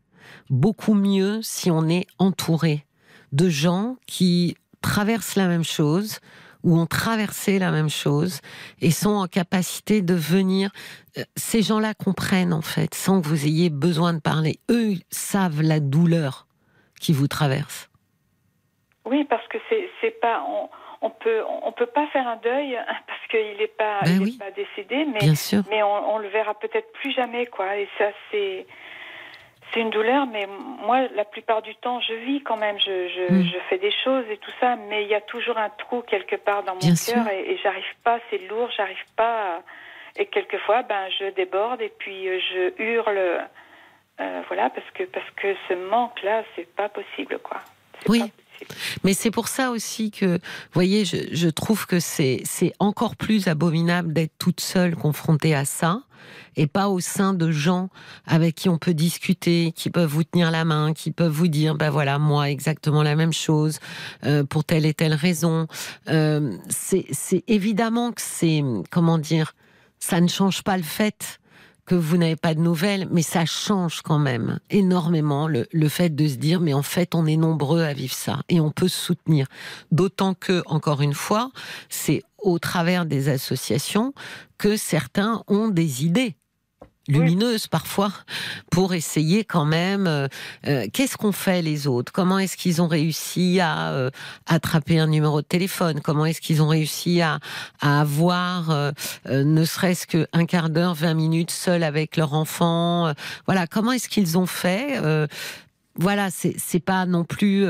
beaucoup 0.49 0.95
mieux 0.95 1.41
si 1.43 1.71
on 1.71 1.89
est 1.89 2.07
entouré 2.19 2.87
de 3.33 3.49
gens 3.51 3.97
qui 4.07 4.57
traversent 4.81 5.37
la 5.37 5.47
même 5.47 5.65
chose, 5.65 6.21
ou 6.65 6.79
ont 6.79 6.87
traversé 6.87 7.59
la 7.59 7.71
même 7.71 7.89
chose 7.89 8.41
et 8.81 8.91
sont 8.91 9.15
en 9.15 9.27
capacité 9.27 10.03
de 10.03 10.15
venir. 10.15 10.71
Euh, 11.19 11.23
ces 11.37 11.63
gens-là 11.63 11.95
comprennent 11.95 12.53
en 12.53 12.63
fait, 12.63 12.95
sans 12.95 13.21
que 13.21 13.29
vous 13.29 13.47
ayez 13.47 13.71
besoin 13.71 14.15
de 14.15 14.21
parler. 14.21 14.59
Eux 14.71 14.95
savent 15.11 15.63
la 15.63 15.81
douleur 15.81 16.47
qui 17.01 17.13
vous 17.13 17.29
traverse. 17.29 17.91
Oui, 19.05 19.25
parce 19.25 19.47
que 19.49 19.59
c'est 20.01 20.21
pas 20.21 20.45
on, 20.49 20.69
on, 21.01 21.11
peut 21.11 21.43
on 21.65 21.73
peut 21.73 21.87
pas 21.87 22.07
faire 22.09 22.29
un 22.29 22.37
deuil 22.37 22.79
parce 23.07 23.27
qu'il 23.31 23.57
n'est 23.59 23.67
pas, 23.67 24.01
ben 24.05 24.25
pas 24.39 24.51
décédé, 24.53 25.05
mais 25.07 25.33
mais 25.69 25.83
on, 25.83 26.15
on 26.15 26.19
le 26.19 26.29
verra 26.29 26.55
peut-être 26.55 26.93
plus 26.93 27.13
jamais 27.13 27.47
quoi. 27.47 27.77
Et 27.77 27.89
ça 27.99 28.11
c'est 28.31 28.67
c'est 29.73 29.81
une 29.81 29.91
douleur, 29.91 30.27
mais 30.27 30.47
moi, 30.85 31.09
la 31.15 31.25
plupart 31.25 31.63
du 31.63 31.75
temps, 31.77 32.01
je 32.01 32.15
vis 32.15 32.43
quand 32.43 32.57
même. 32.57 32.79
Je, 32.79 33.09
je, 33.09 33.33
hmm. 33.33 33.43
je 33.45 33.59
fais 33.69 33.79
des 33.79 33.93
choses 34.05 34.25
et 34.31 34.37
tout 34.37 34.51
ça, 34.61 34.77
mais 34.89 35.05
il 35.05 35.09
y 35.09 35.15
a 35.15 35.21
toujours 35.21 35.57
un 35.57 35.71
trou 35.71 36.03
quelque 36.03 36.37
part 36.37 36.63
dans 36.63 36.75
mon 36.75 36.81
cœur 36.81 37.29
et, 37.29 37.53
et 37.53 37.59
j'arrive 37.63 37.85
pas. 38.05 38.19
C'est 38.31 38.49
lourd, 38.49 38.69
j'arrive 38.77 39.05
pas. 39.17 39.63
Et 40.17 40.27
quelquefois, 40.27 40.83
ben, 40.83 41.09
je 41.19 41.35
déborde 41.35 41.81
et 41.81 41.93
puis 41.99 42.29
euh, 42.29 42.39
je 42.53 42.83
hurle. 42.83 43.49
Euh, 44.21 44.43
voilà, 44.49 44.69
parce 44.71 44.89
que 44.93 45.05
parce 45.05 45.31
que 45.37 45.55
ce 45.69 45.75
manque-là, 45.75 46.45
c'est 46.55 46.69
pas 46.75 46.89
possible, 46.89 47.39
quoi. 47.43 47.61
Oui. 48.09 48.23
Mais 49.03 49.15
c'est 49.15 49.31
pour 49.31 49.49
ça 49.49 49.71
aussi 49.71 50.11
que, 50.11 50.37
vous 50.37 50.75
voyez, 50.75 51.05
je, 51.05 51.17
je 51.33 51.49
trouve 51.49 51.87
que 51.87 51.99
c'est 51.99 52.45
encore 52.79 53.17
plus 53.17 53.49
abominable 53.49 54.13
d'être 54.13 54.37
toute 54.39 54.61
seule 54.61 54.95
confrontée 54.95 55.55
à 55.55 55.65
ça 55.65 56.03
et 56.57 56.67
pas 56.67 56.89
au 56.89 57.01
sein 57.01 57.35
de 57.35 57.51
gens 57.51 57.89
avec 58.27 58.55
qui 58.55 58.69
on 58.69 58.79
peut 58.79 58.95
discuter, 58.95 59.73
qui 59.75 59.91
peuvent 59.91 60.11
vous 60.11 60.25
tenir 60.25 60.51
la 60.51 60.65
main, 60.65 60.93
qui 60.93 61.11
peuvent 61.11 61.33
vous 61.33 61.49
dire, 61.49 61.75
ben 61.75 61.91
voilà, 61.91 62.19
moi 62.19 62.51
exactement 62.51 63.03
la 63.03 63.17
même 63.17 63.33
chose, 63.33 63.79
euh, 64.25 64.45
pour 64.45 64.65
telle 64.65 64.87
et 64.87 64.95
telle 64.95 65.15
raison. 65.15 65.67
Euh, 66.09 66.57
c'est 66.69 67.45
évidemment 67.49 68.13
que 68.13 68.23
c'est, 68.23 68.63
comment 68.91 69.19
dire, 69.19 69.55
ça 69.99 70.21
ne 70.21 70.29
change 70.29 70.63
pas 70.63 70.77
le 70.77 70.83
fait 70.83 71.39
que 71.85 71.95
vous 71.95 72.17
n'avez 72.17 72.37
pas 72.37 72.55
de 72.55 72.61
nouvelles, 72.61 73.09
mais 73.11 73.23
ça 73.23 73.45
change 73.45 74.03
quand 74.03 74.19
même 74.19 74.61
énormément 74.71 75.49
le, 75.49 75.67
le, 75.73 75.89
fait 75.89 76.15
de 76.15 76.29
se 76.29 76.37
dire, 76.37 76.61
mais 76.61 76.75
en 76.75 76.83
fait, 76.83 77.15
on 77.15 77.27
est 77.27 77.37
nombreux 77.37 77.83
à 77.83 77.93
vivre 77.93 78.15
ça 78.15 78.41
et 78.49 78.61
on 78.61 78.71
peut 78.71 78.89
se 78.89 78.99
soutenir. 78.99 79.47
D'autant 79.91 80.35
que, 80.35 80.63
encore 80.67 81.03
une 81.03 81.15
fois, 81.15 81.51
c'est 81.89 82.23
au 82.43 82.59
travers 82.59 83.07
des 83.07 83.29
associations 83.29 84.13
que 84.59 84.77
certains 84.77 85.43
ont 85.49 85.69
des 85.69 86.05
idées 86.05 86.37
lumineuse 87.09 87.67
parfois 87.67 88.13
pour 88.71 88.95
essayer 88.95 89.45
quand 89.45 89.65
même 89.65 90.07
euh, 90.07 90.29
euh, 90.67 90.87
qu'est-ce 90.93 91.17
qu'ont 91.17 91.33
fait 91.33 91.63
les 91.63 91.87
autres? 91.87 92.13
Comment 92.13 92.39
est-ce 92.39 92.57
qu'ils 92.57 92.81
ont 92.81 92.87
réussi 92.87 93.61
à 93.61 93.91
euh, 93.91 94.11
attraper 94.47 94.99
un 94.99 95.09
numéro 95.09 95.43
de 95.43 95.47
téléphone? 95.47 96.01
Comment 96.01 96.27
est-ce 96.27 96.41
qu'ils 96.41 96.63
ont 96.63 96.69
réussi 96.69 97.21
à, 97.21 97.41
à 97.81 98.01
avoir 98.01 98.93
ne 99.29 99.65
serait-ce 99.65 100.07
qu'un 100.07 100.47
quart 100.47 100.71
d'heure 100.71 100.95
20 100.95 101.15
minutes 101.15 101.51
seul 101.51 101.83
avec 101.83 102.17
leur 102.17 102.35
enfant? 102.35 103.13
Voilà 103.47 103.67
comment 103.67 103.93
est-ce 103.93 104.09
qu'ils 104.09 104.39
ont 104.39 104.47
fait 104.47 105.01
voilà, 105.97 106.31
c'est 106.31 106.85
pas 106.85 107.07
non 107.07 107.25
plus. 107.25 107.67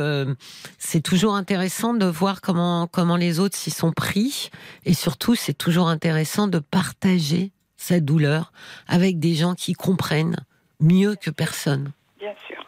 c'est 0.79 1.03
toujours 1.03 1.35
intéressant 1.35 1.95
de 1.95 2.07
voir 2.07 2.41
comment 2.41 2.87
comment 2.87 3.16
les 3.16 3.41
autres 3.41 3.57
s'y 3.57 3.70
sont 3.70 3.93
pris, 3.93 4.51
et 4.85 4.95
surtout 4.95 5.35
c'est 5.35 5.57
toujours 5.57 5.89
intéressant 5.89 6.47
de 6.47 6.59
partager 6.59 7.53
sa 7.77 8.01
douleur 8.01 8.53
avec 8.87 9.18
des 9.18 9.35
gens 9.35 9.55
qui 9.55 9.73
comprennent 9.73 10.37
mieux 10.81 11.16
que 11.16 11.31
personne. 11.31 11.93
Bien 12.18 12.35
sûr. 12.47 12.64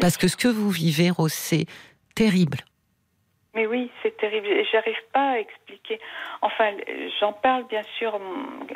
Parce 0.00 0.16
que 0.16 0.28
ce 0.28 0.36
que 0.36 0.48
vous 0.48 0.70
vivez, 0.70 1.10
Rose, 1.10 1.32
c'est 1.32 1.66
terrible. 2.14 2.58
Mais 3.54 3.66
oui, 3.66 3.90
c'est 4.02 4.16
terrible. 4.16 4.48
J'arrive 4.72 4.96
pas 5.12 5.32
à 5.32 5.38
expliquer. 5.38 5.63
Enfin, 6.42 6.72
j'en 7.20 7.32
parle 7.32 7.66
bien 7.68 7.82
sûr 7.98 8.18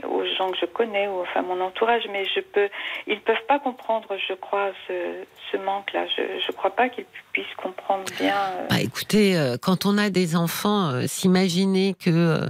aux 0.05 0.25
gens 0.37 0.51
que 0.51 0.59
je 0.61 0.67
connais, 0.67 1.09
ou 1.09 1.21
enfin 1.21 1.43
mon 1.43 1.61
entourage, 1.61 2.03
mais 2.11 2.25
je 2.25 2.41
peux, 2.41 2.69
ils 3.07 3.21
peuvent 3.21 3.37
pas 3.47 3.59
comprendre, 3.59 4.09
je 4.29 4.35
crois, 4.35 4.71
ce, 4.87 5.57
manque-là. 5.57 6.07
Je, 6.17 6.23
ne 6.23 6.57
crois 6.57 6.71
pas 6.71 6.89
qu'ils 6.89 7.05
puissent 7.33 7.47
comprendre 7.57 8.05
bien. 8.19 8.35
Euh. 8.35 8.67
Bah, 8.71 8.81
écoutez, 8.81 9.37
euh, 9.37 9.57
quand 9.61 9.87
on 9.87 9.99
a 9.99 10.11
des 10.11 10.37
enfants, 10.37 10.91
euh, 10.91 11.07
s'imaginer 11.07 11.95
que 11.95 12.41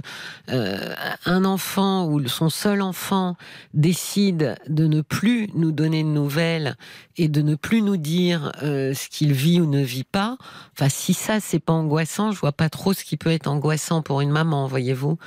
un 0.47 1.45
enfant 1.45 2.05
ou 2.05 2.25
son 2.27 2.49
seul 2.49 2.81
enfant 2.81 3.35
décide 3.73 4.55
de 4.67 4.87
ne 4.87 5.01
plus 5.01 5.49
nous 5.53 5.71
donner 5.71 6.03
de 6.03 6.09
nouvelles 6.09 6.75
et 7.17 7.27
de 7.27 7.41
ne 7.41 7.55
plus 7.55 7.81
nous 7.81 7.97
dire 7.97 8.51
ce 8.61 9.09
qu'il 9.09 9.33
vit 9.33 9.61
ou 9.61 9.65
ne 9.65 9.81
vit 9.81 10.03
pas. 10.03 10.37
Enfin, 10.73 10.89
si 10.89 11.13
ça 11.13 11.39
c'est 11.39 11.59
pas 11.59 11.73
angoissant, 11.73 12.31
je 12.31 12.39
vois 12.39 12.51
pas 12.51 12.69
trop 12.69 12.93
ce 12.93 13.03
qui 13.03 13.17
peut 13.17 13.31
être 13.31 13.47
angoissant 13.47 14.01
pour 14.01 14.21
une 14.21 14.28
maman, 14.31 14.67
voyez-vous. 14.67 15.17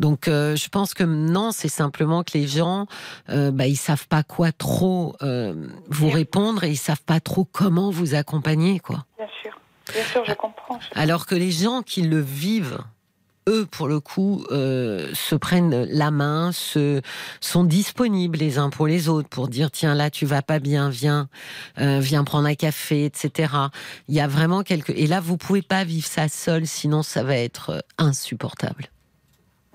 Donc, 0.00 0.28
euh, 0.28 0.56
je 0.56 0.68
pense 0.68 0.94
que 0.94 1.04
non, 1.04 1.52
c'est 1.52 1.68
simplement 1.68 2.22
que 2.22 2.36
les 2.36 2.46
gens, 2.46 2.86
euh, 3.30 3.50
bah, 3.50 3.66
ils 3.66 3.76
savent 3.76 4.08
pas 4.08 4.22
quoi 4.22 4.52
trop 4.52 5.16
euh, 5.22 5.54
vous 5.88 6.10
répondre 6.10 6.64
et 6.64 6.70
ils 6.70 6.76
savent 6.76 7.02
pas 7.02 7.20
trop 7.20 7.44
comment 7.44 7.90
vous 7.90 8.14
accompagner, 8.14 8.80
quoi. 8.80 9.04
Bien 9.18 9.28
sûr, 9.42 9.52
bien 9.92 10.04
sûr, 10.04 10.24
je 10.24 10.34
comprends. 10.34 10.78
Alors 10.94 11.26
que 11.26 11.34
les 11.34 11.50
gens 11.50 11.82
qui 11.82 12.02
le 12.02 12.20
vivent, 12.20 12.78
eux, 13.48 13.66
pour 13.66 13.88
le 13.88 14.00
coup, 14.00 14.44
euh, 14.50 15.10
se 15.14 15.34
prennent 15.34 15.84
la 15.84 16.10
main, 16.10 16.52
se, 16.52 17.00
sont 17.40 17.64
disponibles 17.64 18.38
les 18.38 18.58
uns 18.58 18.70
pour 18.70 18.86
les 18.86 19.08
autres 19.08 19.28
pour 19.28 19.48
dire 19.48 19.70
tiens 19.70 19.94
là 19.94 20.10
tu 20.10 20.26
vas 20.26 20.42
pas 20.42 20.58
bien, 20.58 20.88
viens, 20.88 21.28
euh, 21.78 22.00
viens 22.00 22.24
prendre 22.24 22.46
un 22.46 22.54
café, 22.54 23.04
etc. 23.04 23.52
Il 24.08 24.14
y 24.14 24.20
a 24.20 24.26
vraiment 24.26 24.62
quelque 24.62 24.92
et 24.92 25.06
là 25.06 25.20
vous 25.20 25.36
pouvez 25.36 25.62
pas 25.62 25.84
vivre 25.84 26.06
ça 26.06 26.28
seul, 26.28 26.66
sinon 26.66 27.02
ça 27.02 27.22
va 27.22 27.36
être 27.36 27.70
euh, 27.70 27.80
insupportable. 27.98 28.86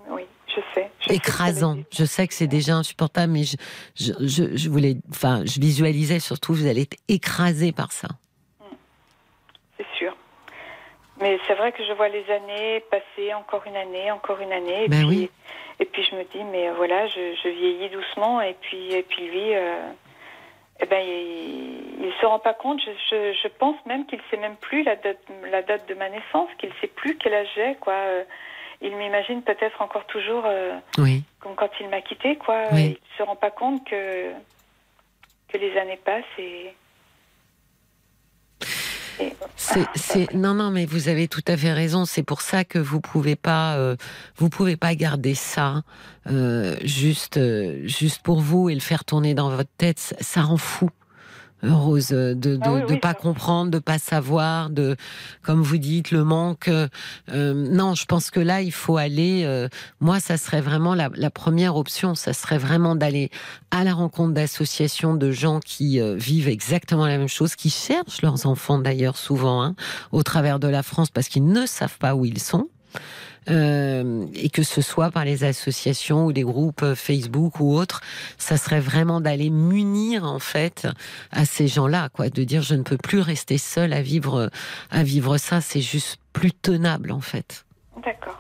Oui, 0.10 0.24
je 0.48 0.62
sais. 0.74 0.90
Écrasant. 1.14 1.78
je 1.92 2.06
sais 2.06 2.28
que 2.28 2.34
c'est 2.34 2.48
déjà 2.48 2.76
insupportable, 2.76 3.34
mais 3.34 3.44
je, 3.44 3.56
je, 3.96 4.14
je, 4.20 4.56
je 4.56 4.70
voulais, 4.70 4.98
enfin, 5.10 5.44
je 5.46 5.60
visualisais 5.60 6.20
surtout 6.20 6.54
vous 6.54 6.68
allez 6.68 6.82
être 6.82 6.98
écrasé 7.08 7.72
par 7.72 7.92
ça. 7.92 8.10
Mais 11.20 11.38
c'est 11.48 11.56
vrai 11.56 11.72
que 11.72 11.84
je 11.86 11.92
vois 11.94 12.08
les 12.08 12.30
années 12.32 12.82
passer, 12.92 13.34
encore 13.34 13.64
une 13.66 13.76
année, 13.76 14.10
encore 14.12 14.40
une 14.40 14.54
année. 14.54 14.86
Et, 14.86 14.88
ben 14.88 15.06
puis, 15.06 15.18
oui. 15.18 15.30
et 15.80 15.86
puis 15.86 16.04
je 16.04 16.16
me 16.16 16.24
dis, 16.24 16.44
mais 16.46 16.70
voilà, 16.72 17.08
je, 17.08 17.36
je 17.44 17.50
vieillis 17.50 17.90
doucement. 17.90 18.42
Et 18.42 18.56
puis, 18.62 18.94
et 18.94 19.04
puis 19.04 19.28
lui, 19.28 19.54
euh, 19.54 19.92
eh 20.80 20.86
ben, 20.86 21.06
il 21.06 22.06
ne 22.08 22.12
se 22.14 22.26
rend 22.26 22.40
pas 22.40 22.54
compte. 22.54 22.80
Je, 22.80 22.92
je, 23.10 23.34
je 23.44 23.48
pense 23.50 23.76
même 23.86 24.06
qu'il 24.06 24.22
sait 24.32 24.38
même 24.38 24.56
plus 24.56 24.84
la 24.84 24.96
date, 24.96 25.20
la 25.52 25.62
date 25.62 25.90
de 25.90 25.94
ma 25.94 26.10
naissance, 26.10 26.50
qu'il 26.58 26.72
sait 26.80 26.88
plus 26.88 27.18
quel 27.18 27.34
âge 27.34 27.50
j'ai. 27.54 27.76
Quoi. 27.76 27.96
Il 28.82 28.96
m'imagine 28.96 29.42
peut-être 29.42 29.82
encore 29.82 30.06
toujours 30.06 30.44
euh, 30.46 30.78
oui. 31.00 31.24
comme 31.42 31.56
quand 31.56 31.70
il 31.82 31.90
m'a 31.90 32.02
quitté. 32.02 32.38
Quoi. 32.38 32.64
Oui. 32.72 32.86
Il 32.86 32.92
ne 32.92 33.18
se 33.18 33.24
rend 33.24 33.36
pas 33.36 33.52
compte 33.52 33.86
que, 33.86 34.32
que 35.50 35.58
les 35.58 35.78
années 35.78 36.00
passent 36.04 36.24
et 36.38 36.74
c'est, 39.56 40.34
non, 40.34 40.54
non, 40.54 40.72
mais 40.72 40.86
vous 40.86 41.10
avez 41.10 41.28
tout 41.28 41.44
à 41.48 41.58
fait 41.58 41.74
raison. 41.74 42.06
C'est 42.06 42.24
pour 42.24 42.42
ça 42.42 42.64
que 42.64 42.80
vous 42.80 43.02
pouvez 43.02 43.36
pas, 43.36 43.76
euh, 43.78 43.96
vous 44.38 44.50
pouvez 44.50 44.78
pas 44.78 44.96
garder 44.96 45.36
ça 45.36 45.84
euh, 46.28 46.76
juste, 46.84 47.38
euh, 47.38 47.82
juste 47.86 48.22
pour 48.22 48.42
vous 48.42 48.70
et 48.70 48.74
le 48.74 48.80
faire 48.80 49.04
tourner 49.04 49.34
dans 49.34 49.50
votre 49.50 49.70
tête. 49.78 50.00
Ça, 50.00 50.16
ça 50.22 50.42
rend 50.42 50.58
fou. 50.58 50.90
Rose, 51.64 52.10
de 52.10 52.34
de, 52.34 52.60
ah 52.62 52.86
de 52.86 52.96
pas 52.96 53.14
comprendre, 53.14 53.72
de 53.72 53.80
pas 53.80 53.98
savoir, 54.00 54.70
de 54.70 54.96
comme 55.42 55.62
vous 55.62 55.78
dites 55.78 56.12
le 56.12 56.24
manque. 56.24 56.70
Euh, 56.70 57.54
non, 57.54 57.96
je 57.96 58.06
pense 58.06 58.32
que 58.32 58.40
là 58.40 58.62
il 58.62 58.72
faut 58.72 58.98
aller. 58.98 59.44
Euh, 59.46 59.68
moi, 60.00 60.20
ça 60.20 60.38
serait 60.38 60.62
vraiment 60.62 60.96
la, 60.96 61.10
la, 61.16 61.30
première 61.30 61.76
option. 61.76 62.16
Ça 62.16 62.34
serait 62.34 62.58
vraiment 62.58 62.96
d'aller 62.96 63.30
à 63.72 63.84
la 63.84 63.94
rencontre 63.94 64.34
d'associations 64.34 65.16
de 65.16 65.32
gens 65.32 65.60
qui 65.60 66.00
euh, 66.00 66.16
vivent 66.16 66.48
exactement 66.48 67.06
la 67.06 67.18
même 67.18 67.28
chose, 67.28 67.56
qui 67.56 67.70
cherchent 67.70 68.22
leurs 68.22 68.46
enfants 68.46 68.80
d'ailleurs 68.80 69.18
souvent 69.18 69.62
hein, 69.62 69.76
au 70.12 70.24
travers 70.24 70.60
de 70.60 70.68
la 70.68 70.84
France 70.84 71.10
parce 71.10 71.28
qu'ils 71.28 71.46
ne 71.46 71.66
savent 71.66 71.98
pas 71.98 72.16
où 72.16 72.26
ils 72.26 72.40
sont. 72.40 72.70
Euh, 73.50 74.26
et 74.36 74.50
que 74.50 74.64
ce 74.64 74.82
soit 74.82 75.12
par 75.12 75.26
les 75.26 75.44
associations 75.44 76.26
ou 76.26 76.34
des 76.34 76.44
groupes 76.44 76.94
Facebook 76.94 77.60
ou 77.60 77.74
autres, 77.74 78.02
ça 78.38 78.58
serait 78.58 78.80
vraiment 78.80 79.22
d'aller 79.22 79.50
munir 79.50 80.24
en 80.26 80.40
fait 80.40 80.88
à 81.32 81.46
ces 81.46 81.68
gens-là, 81.68 82.10
quoi, 82.10 82.30
de 82.30 82.44
dire 82.44 82.62
je 82.62 82.76
ne 82.76 82.84
peux 82.84 82.98
plus 82.98 83.22
rester 83.22 83.58
seul 83.58 83.94
à 83.94 84.02
vivre 84.02 84.50
à 84.92 85.04
vivre 85.04 85.38
ça, 85.38 85.62
c'est 85.62 85.82
juste 85.82 86.20
plus 86.34 86.52
tenable 86.52 87.12
en 87.12 87.22
fait. 87.22 87.66
D'accord. 88.04 88.40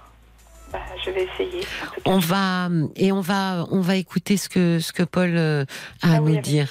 Bah, 0.71 0.79
je 1.03 1.09
vais 1.09 1.23
essayer. 1.23 1.65
On 2.05 2.19
va 2.19 2.69
et 2.95 3.11
on 3.11 3.21
va 3.21 3.65
on 3.71 3.81
va 3.81 3.95
écouter 3.95 4.37
ce 4.37 4.49
que 4.49 4.79
ce 4.79 4.93
que 4.93 5.03
Paul 5.03 5.35
euh, 5.35 5.65
a 6.01 6.13
à 6.13 6.15
ah 6.17 6.19
nous 6.19 6.37
dire. 6.37 6.69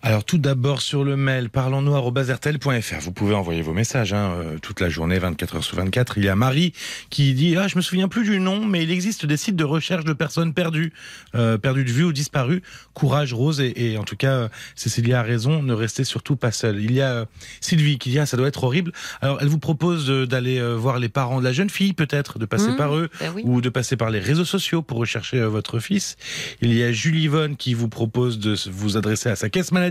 Alors 0.00 0.22
tout 0.24 0.38
d'abord 0.38 0.80
sur 0.80 1.02
le 1.02 1.16
mail 1.16 1.50
parlons-nous@rtl.fr. 1.50 3.00
Vous 3.00 3.10
pouvez 3.12 3.34
envoyer 3.34 3.62
vos 3.62 3.72
messages 3.72 4.12
hein, 4.12 4.30
euh, 4.36 4.58
toute 4.62 4.78
la 4.80 4.88
journée, 4.88 5.18
24 5.18 5.56
heures 5.56 5.64
sur 5.64 5.76
24. 5.76 6.18
Il 6.18 6.24
y 6.24 6.28
a 6.28 6.36
Marie 6.36 6.72
qui 7.10 7.34
dit 7.34 7.56
ah 7.56 7.66
je 7.66 7.74
me 7.76 7.80
souviens 7.82 8.06
plus 8.06 8.22
du 8.22 8.38
nom, 8.38 8.64
mais 8.64 8.84
il 8.84 8.92
existe 8.92 9.26
des 9.26 9.36
sites 9.36 9.56
de 9.56 9.64
recherche 9.64 10.04
de 10.04 10.12
personnes 10.12 10.54
perdues, 10.54 10.92
euh, 11.34 11.58
perdues 11.58 11.84
de 11.84 11.90
vue 11.90 12.04
ou 12.04 12.12
disparues. 12.12 12.62
Courage 12.94 13.32
Rose 13.34 13.60
et, 13.60 13.72
et 13.92 13.98
en 13.98 14.04
tout 14.04 14.14
cas 14.16 14.30
euh, 14.32 14.48
Cécilia 14.76 15.18
a 15.18 15.22
raison, 15.22 15.62
ne 15.64 15.74
restez 15.74 16.04
surtout 16.04 16.36
pas 16.36 16.52
seul. 16.52 16.80
Il 16.80 16.92
y 16.92 17.00
a 17.00 17.26
Sylvie 17.60 17.98
qui 17.98 18.10
dit 18.10 18.20
ah 18.20 18.26
ça 18.26 18.36
doit 18.36 18.48
être 18.48 18.62
horrible. 18.62 18.92
Alors 19.20 19.38
elle 19.40 19.48
vous 19.48 19.58
propose 19.58 20.08
d'aller 20.28 20.62
voir 20.76 21.00
les 21.00 21.08
parents 21.08 21.40
de 21.40 21.44
la 21.44 21.52
jeune 21.52 21.70
fille 21.70 21.92
peut-être, 21.92 22.38
de 22.38 22.46
passer 22.46 22.68
Mmh, 22.68 22.76
par 22.76 22.94
eux 22.96 23.08
ben 23.18 23.32
oui. 23.34 23.42
ou 23.44 23.60
de 23.60 23.68
passer 23.68 23.96
par 23.96 24.10
les 24.10 24.20
réseaux 24.20 24.44
sociaux 24.44 24.82
pour 24.82 24.98
rechercher 24.98 25.40
votre 25.44 25.80
fils. 25.80 26.16
Il 26.60 26.72
y 26.74 26.82
a 26.84 26.92
Julie 26.92 27.22
Yvonne 27.24 27.56
qui 27.56 27.72
vous 27.74 27.88
propose 27.88 28.38
de 28.38 28.54
vous 28.70 28.96
adresser 28.96 29.28
à 29.30 29.36
sa 29.36 29.48
caisse 29.48 29.72
maladie, 29.72 29.87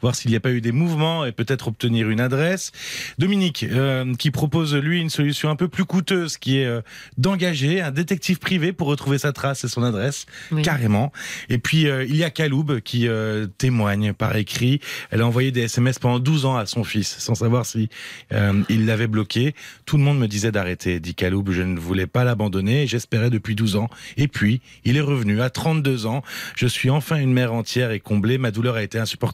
voir 0.00 0.14
s'il 0.14 0.30
n'y 0.30 0.36
a 0.36 0.40
pas 0.40 0.50
eu 0.50 0.60
des 0.60 0.72
mouvements 0.72 1.24
et 1.24 1.32
peut-être 1.32 1.68
obtenir 1.68 2.08
une 2.10 2.20
adresse. 2.20 2.72
Dominique 3.18 3.64
euh, 3.64 4.14
qui 4.14 4.30
propose 4.30 4.74
lui 4.74 5.00
une 5.00 5.10
solution 5.10 5.50
un 5.50 5.56
peu 5.56 5.68
plus 5.68 5.84
coûteuse 5.84 6.36
qui 6.38 6.58
est 6.58 6.66
euh, 6.66 6.80
d'engager 7.16 7.80
un 7.80 7.90
détective 7.90 8.38
privé 8.38 8.72
pour 8.72 8.88
retrouver 8.88 9.18
sa 9.18 9.32
trace 9.32 9.64
et 9.64 9.68
son 9.68 9.82
adresse 9.82 10.26
Oui. 10.52 10.62
carrément. 10.62 11.12
Et 11.48 11.58
puis 11.58 11.88
euh, 11.88 12.04
il 12.04 12.16
y 12.16 12.24
a 12.24 12.30
Kaloub 12.30 12.80
qui 12.80 13.08
témoigne 13.58 14.12
par 14.12 14.36
écrit. 14.36 14.80
Elle 15.10 15.20
a 15.22 15.26
envoyé 15.26 15.50
des 15.52 15.62
SMS 15.62 15.98
pendant 15.98 16.18
12 16.18 16.44
ans 16.46 16.56
à 16.56 16.66
son 16.66 16.84
fils 16.84 17.16
sans 17.18 17.34
savoir 17.34 17.66
si 17.66 17.88
il 18.68 18.86
l'avait 18.86 19.06
bloqué. 19.06 19.54
Tout 19.86 19.96
le 19.96 20.02
monde 20.02 20.18
me 20.18 20.26
disait 20.26 20.52
d'arrêter, 20.52 21.00
dit 21.00 21.14
Kaloub. 21.14 21.50
Je 21.50 21.62
ne 21.62 21.78
voulais 21.78 22.06
pas 22.06 22.24
l'abandonner 22.24 22.82
et 22.82 22.86
j'espérais 22.86 23.30
depuis 23.30 23.54
12 23.54 23.76
ans. 23.76 23.88
Et 24.16 24.28
puis, 24.28 24.60
il 24.84 24.96
est 24.96 25.00
revenu 25.02 25.40
à 25.40 25.50
32 25.50 26.06
ans. 26.06 26.22
Je 26.56 26.66
suis 26.66 26.90
enfin 26.90 27.16
une 27.16 27.32
mère 27.32 27.52
entière 27.52 27.90
et 27.90 28.00
comblée. 28.00 28.38
Ma 28.38 28.50
douleur 28.50 28.76
a 28.76 28.82
été 28.82 28.98
insupportable 28.98 29.27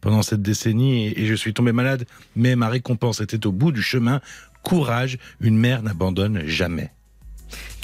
pendant 0.00 0.22
cette 0.22 0.42
décennie 0.42 1.08
et, 1.08 1.26
je 1.26 1.34
suis 1.34 1.54
tombé 1.54 1.72
malade. 1.72 2.06
Mais 2.34 2.56
ma 2.56 2.68
récompense 2.68 3.20
était 3.20 3.46
au 3.46 3.52
bout 3.52 3.72
du 3.72 3.82
chemin. 3.82 4.20
Courage, 4.62 5.18
une 5.40 5.56
mère 5.56 5.82
n'abandonne 5.82 6.46
jamais. 6.46 6.92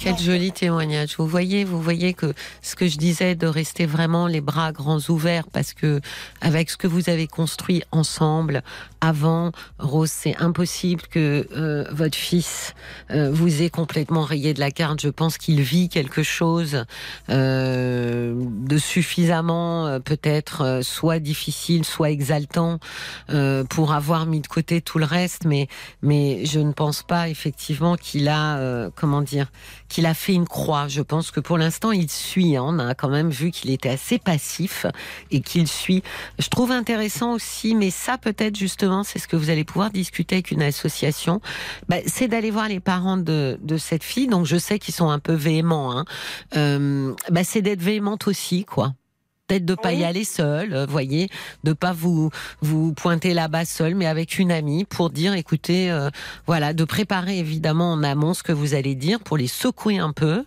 Quel 0.03 0.19
joli 0.19 0.51
témoignage. 0.51 1.15
Vous 1.17 1.29
voyez, 1.29 1.63
vous 1.63 1.81
voyez 1.81 2.13
que 2.13 2.35
ce 2.61 2.75
que 2.75 2.89
je 2.89 2.99
disais 2.99 3.37
de 3.37 3.47
rester 3.47 3.87
vraiment 3.87 4.27
les 4.27 4.41
bras 4.41 4.73
grands 4.73 4.99
ouverts 5.09 5.47
parce 5.47 5.75
que 5.75 6.01
avec 6.41 6.71
ce 6.71 6.77
que 6.77 6.89
vous 6.89 7.09
avez 7.09 7.29
construit 7.29 7.85
ensemble 7.93 8.65
avant, 9.01 9.53
Rose, 9.79 10.11
c'est 10.11 10.37
impossible 10.39 11.03
que 11.09 11.47
euh, 11.53 11.85
votre 11.93 12.19
fils 12.19 12.75
euh, 13.13 13.31
vous 13.33 13.63
ait 13.63 13.71
complètement 13.71 14.23
rayé 14.23 14.55
de 14.55 14.61
la 14.61 14.73
carte. 14.73 15.01
Je 15.01 15.09
pense 15.09 15.39
qu'il 15.39 15.61
vit 15.61 15.89
quelque 15.89 16.25
chose 16.25 16.85
euh, 17.31 18.35
de 18.37 18.79
suffisamment 18.79 20.01
peut-être 20.01 20.81
soit 20.83 21.21
difficile, 21.21 21.85
soit 21.85 22.11
exaltant 22.11 22.81
pour 23.69 23.93
avoir 23.93 24.27
mis 24.27 24.41
de 24.41 24.49
côté 24.49 24.81
tout 24.81 24.99
le 24.99 25.05
reste. 25.05 25.45
Mais 25.45 25.69
mais 26.03 26.45
je 26.45 26.59
ne 26.59 26.73
pense 26.73 27.05
pas 27.05 27.29
effectivement 27.29 27.95
qu'il 27.97 28.29
a 28.29 28.91
comment 28.97 29.23
dire 29.23 29.47
qu'il 29.93 30.07
a 30.07 30.15
fait 30.15 30.33
une 30.33 30.49
croix. 30.49 30.89
Je 30.89 31.03
pense 31.03 31.31
que 31.31 31.39
pour 31.39 31.59
l'instant, 31.59 31.93
il 31.93 32.11
suit. 32.11 32.57
Hein. 32.57 32.65
On 32.67 32.79
a 32.79 32.95
quand 32.95 33.11
même 33.11 33.31
vu 33.31 33.51
qu'il 33.51 33.71
était 33.71 33.91
assez 33.91 34.19
passif 34.19 34.87
et 35.31 35.41
qu'il 35.41 35.69
suit. 35.69 36.03
Je 36.39 36.49
trouve 36.49 36.73
intéressant 36.73 37.33
aussi, 37.35 37.75
mais 37.75 37.91
ça 37.91 38.17
peut-être 38.17 38.57
justement, 38.57 39.03
c'est 39.03 39.19
ce 39.19 39.29
que 39.29 39.37
vous 39.37 39.51
allez 39.51 39.65
pouvoir 39.65 39.91
discuter 39.91 40.37
avec 40.37 40.51
une 40.51 40.63
association, 40.63 41.41
bah, 41.89 41.99
c'est 42.07 42.29
d'aller 42.29 42.51
voir 42.51 42.69
les 42.69 42.81
parents 42.81 43.19
de, 43.19 43.59
de, 43.63 43.77
cette 43.77 44.03
fille. 44.03 44.29
Donc 44.29 44.47
je 44.47 44.57
sais 44.57 44.79
qu'ils 44.79 44.95
sont 44.95 45.11
un 45.11 45.19
peu 45.19 45.35
véhéments. 45.35 45.97
Hein. 45.97 46.05
Euh, 46.57 47.15
bah, 47.31 47.45
c'est 47.45 47.61
d'être 47.61 47.83
véhémente 47.83 48.27
aussi, 48.27 48.65
quoi 48.65 48.95
peut-être 49.53 49.67
de 49.67 49.75
pas 49.75 49.93
y 49.93 50.03
aller 50.03 50.25
seul, 50.25 50.73
euh, 50.73 50.87
voyez, 50.87 51.29
de 51.63 51.75
pas 51.75 51.93
vous 51.93 52.31
vous 52.63 52.95
pointer 52.95 53.35
là-bas 53.35 53.67
seul, 53.67 53.95
mais 53.95 54.07
avec 54.07 54.39
une 54.39 54.51
amie 54.51 54.85
pour 54.85 55.11
dire, 55.11 55.35
écoutez, 55.35 55.91
euh, 55.91 56.09
voilà, 56.47 56.73
de 56.73 56.85
préparer 56.85 57.39
évidemment 57.39 57.93
en 57.93 58.03
amont 58.03 58.33
ce 58.33 58.43
que 58.43 58.53
vous 58.53 58.73
allez 58.73 58.95
dire 58.95 59.21
pour 59.21 59.37
les 59.37 59.49
secouer 59.49 59.99
un 59.99 60.13
peu, 60.13 60.45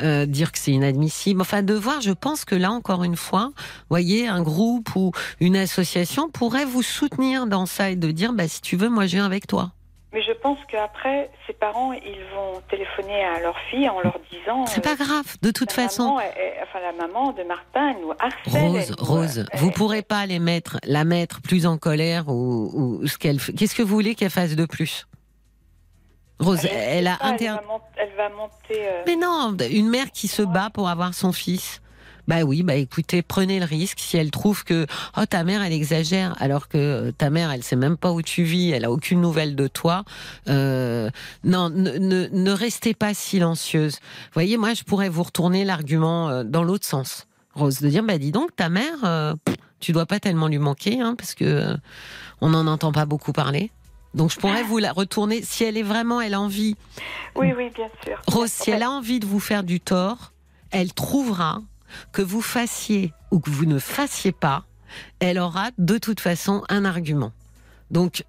euh, 0.00 0.26
dire 0.26 0.50
que 0.50 0.58
c'est 0.58 0.72
inadmissible, 0.72 1.40
enfin 1.40 1.62
de 1.62 1.74
voir. 1.74 2.00
Je 2.00 2.10
pense 2.10 2.44
que 2.44 2.56
là 2.56 2.72
encore 2.72 3.04
une 3.04 3.16
fois, 3.16 3.52
voyez, 3.90 4.26
un 4.26 4.42
groupe 4.42 4.96
ou 4.96 5.12
une 5.38 5.54
association 5.54 6.28
pourrait 6.28 6.64
vous 6.64 6.82
soutenir 6.82 7.46
dans 7.46 7.66
ça 7.66 7.90
et 7.90 7.96
de 7.96 8.10
dire, 8.10 8.32
bah 8.32 8.48
si 8.48 8.60
tu 8.60 8.74
veux, 8.74 8.88
moi 8.88 9.06
je 9.06 9.12
viens 9.12 9.26
avec 9.26 9.46
toi. 9.46 9.70
Mais 10.12 10.22
je 10.22 10.32
pense 10.32 10.58
qu'après, 10.70 11.30
ses 11.46 11.52
parents, 11.52 11.92
ils 11.92 12.24
vont 12.34 12.62
téléphoner 12.70 13.24
à 13.24 13.40
leur 13.40 13.58
fille 13.70 13.88
en 13.90 14.00
leur 14.00 14.18
disant. 14.32 14.64
C'est 14.64 14.82
pas 14.82 14.94
euh, 14.94 15.04
grave, 15.04 15.36
de 15.42 15.50
toute 15.50 15.70
façon. 15.70 16.18
enfin, 16.62 16.80
la 16.80 16.92
maman 16.92 17.32
de 17.32 17.42
Martin, 17.42 17.92
nous 18.00 18.12
harcèle. 18.18 18.70
Rose, 18.70 18.94
Rose, 18.98 19.46
vous 19.54 19.70
pourrez 19.70 20.00
pas 20.00 20.24
les 20.24 20.38
mettre, 20.38 20.78
la 20.84 21.04
mettre 21.04 21.42
plus 21.42 21.66
en 21.66 21.76
colère 21.76 22.28
ou, 22.28 23.06
ce 23.06 23.18
qu'elle. 23.18 23.38
Qu'est-ce 23.38 23.74
que 23.74 23.82
vous 23.82 23.94
voulez 23.94 24.14
qu'elle 24.14 24.30
fasse 24.30 24.56
de 24.56 24.64
plus? 24.64 25.06
Rose, 26.40 26.64
elle, 26.64 27.08
a 27.08 27.18
intérêt. 27.20 27.58
Elle, 27.96 28.16
va 28.16 28.30
monter. 28.30 28.88
Euh, 28.88 29.02
Mais 29.06 29.16
non, 29.16 29.54
une 29.70 29.90
mère 29.90 30.10
qui 30.10 30.28
se 30.28 30.42
bat 30.42 30.70
pour 30.72 30.88
avoir 30.88 31.12
son 31.12 31.32
fils. 31.32 31.82
Bah 32.28 32.42
oui, 32.42 32.62
bah 32.62 32.74
écoutez, 32.74 33.22
prenez 33.22 33.58
le 33.58 33.64
risque. 33.64 34.00
Si 34.00 34.18
elle 34.18 34.30
trouve 34.30 34.62
que 34.62 34.86
oh 35.16 35.24
ta 35.24 35.44
mère 35.44 35.62
elle 35.62 35.72
exagère, 35.72 36.36
alors 36.38 36.68
que 36.68 36.76
euh, 36.76 37.10
ta 37.10 37.30
mère 37.30 37.50
elle 37.50 37.62
sait 37.62 37.74
même 37.74 37.96
pas 37.96 38.12
où 38.12 38.20
tu 38.20 38.42
vis, 38.42 38.70
elle 38.70 38.84
a 38.84 38.90
aucune 38.90 39.22
nouvelle 39.22 39.56
de 39.56 39.66
toi. 39.66 40.04
Euh, 40.46 41.08
non, 41.42 41.70
ne, 41.70 41.96
ne, 41.96 42.50
restez 42.50 42.92
pas 42.92 43.14
silencieuse. 43.14 43.94
Vous 43.94 44.34
voyez, 44.34 44.58
moi 44.58 44.74
je 44.74 44.82
pourrais 44.82 45.08
vous 45.08 45.22
retourner 45.22 45.64
l'argument 45.64 46.28
euh, 46.28 46.44
dans 46.44 46.62
l'autre 46.62 46.84
sens, 46.84 47.26
Rose, 47.54 47.80
de 47.80 47.88
dire 47.88 48.02
bah 48.02 48.18
dis 48.18 48.30
donc 48.30 48.54
ta 48.54 48.68
mère, 48.68 49.04
euh, 49.04 49.34
tu 49.80 49.92
dois 49.92 50.04
pas 50.04 50.20
tellement 50.20 50.48
lui 50.48 50.58
manquer, 50.58 51.00
hein, 51.00 51.14
parce 51.16 51.34
que 51.34 51.74
on 52.42 52.50
n'en 52.50 52.66
entend 52.66 52.92
pas 52.92 53.06
beaucoup 53.06 53.32
parler. 53.32 53.70
Donc 54.12 54.30
je 54.30 54.36
pourrais 54.36 54.64
vous 54.64 54.76
la 54.76 54.92
retourner 54.92 55.40
si 55.42 55.64
elle 55.64 55.78
est 55.78 55.82
vraiment, 55.82 56.20
elle 56.20 56.34
a 56.34 56.40
envie. 56.42 56.76
Oui, 57.36 57.54
oui, 57.56 57.70
bien 57.74 57.88
sûr. 58.04 58.20
Rose, 58.26 58.52
si 58.52 58.70
elle 58.70 58.82
a 58.82 58.90
envie 58.90 59.18
de 59.18 59.26
vous 59.26 59.40
faire 59.40 59.62
du 59.62 59.80
tort, 59.80 60.32
elle 60.70 60.92
trouvera 60.92 61.62
que 62.12 62.22
vous 62.22 62.42
fassiez 62.42 63.12
ou 63.30 63.40
que 63.40 63.50
vous 63.50 63.66
ne 63.66 63.78
fassiez 63.78 64.32
pas, 64.32 64.64
elle 65.20 65.38
aura 65.38 65.70
de 65.78 65.98
toute 65.98 66.20
façon 66.20 66.64
un 66.68 66.84
argument. 66.84 67.32
Donc, 67.90 68.24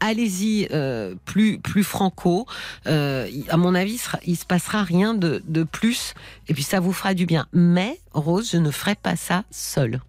allez-y 0.00 0.68
euh, 0.72 1.14
plus 1.24 1.58
plus 1.58 1.84
franco. 1.84 2.46
Euh, 2.86 3.28
à 3.48 3.56
mon 3.56 3.74
avis, 3.74 4.00
il, 4.24 4.36
se 4.36 4.44
passera 4.44 4.82
rien 4.82 5.14
de, 5.14 5.42
de, 5.46 5.62
plus. 5.64 6.14
Et 6.48 6.54
puis 6.54 6.62
ça 6.62 6.80
vous 6.80 6.92
fera 6.92 7.14
du 7.14 7.26
bien. 7.26 7.46
Mais 7.52 7.98
Rose, 8.12 8.50
je 8.52 8.58
ne 8.58 8.70
ferai 8.70 8.94
pas 8.94 9.16
ça 9.16 9.44
seule. 9.50 10.00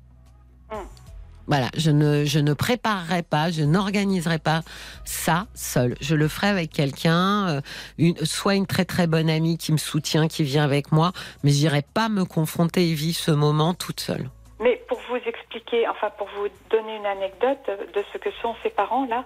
Voilà, 1.47 1.67
je 1.77 1.91
ne, 1.91 2.25
je 2.25 2.39
ne 2.39 2.53
préparerai 2.53 3.23
pas, 3.23 3.51
je 3.51 3.63
n'organiserai 3.63 4.37
pas 4.37 4.61
ça 5.05 5.45
seul. 5.55 5.95
Je 6.01 6.13
le 6.13 6.27
ferai 6.27 6.47
avec 6.47 6.71
quelqu'un, 6.71 7.61
euh, 7.99 8.13
soit 8.23 8.55
une 8.55 8.67
très 8.67 8.83
très 8.83 9.07
bonne 9.07 9.29
amie 9.29 9.57
qui 9.57 9.71
me 9.71 9.77
soutient, 9.77 10.27
qui 10.27 10.43
vient 10.43 10.65
avec 10.65 10.91
moi, 10.91 11.13
mais 11.45 11.51
j'irai 11.51 11.83
pas 11.93 12.09
me 12.09 12.25
confronter 12.25 12.89
et 12.89 12.93
vivre 12.93 13.17
ce 13.17 13.31
moment 13.31 13.73
toute 13.73 14.01
seule. 14.01 14.29
Mais 14.59 14.75
pour 14.89 14.99
vous 15.09 15.15
expliquer, 15.25 15.87
enfin 15.87 16.09
pour 16.17 16.27
vous 16.35 16.47
donner 16.69 16.97
une 16.97 17.05
anecdote 17.05 17.69
de 17.93 18.03
ce 18.11 18.17
que 18.17 18.29
sont 18.41 18.53
ces 18.61 18.69
parents 18.69 19.05
là, 19.05 19.23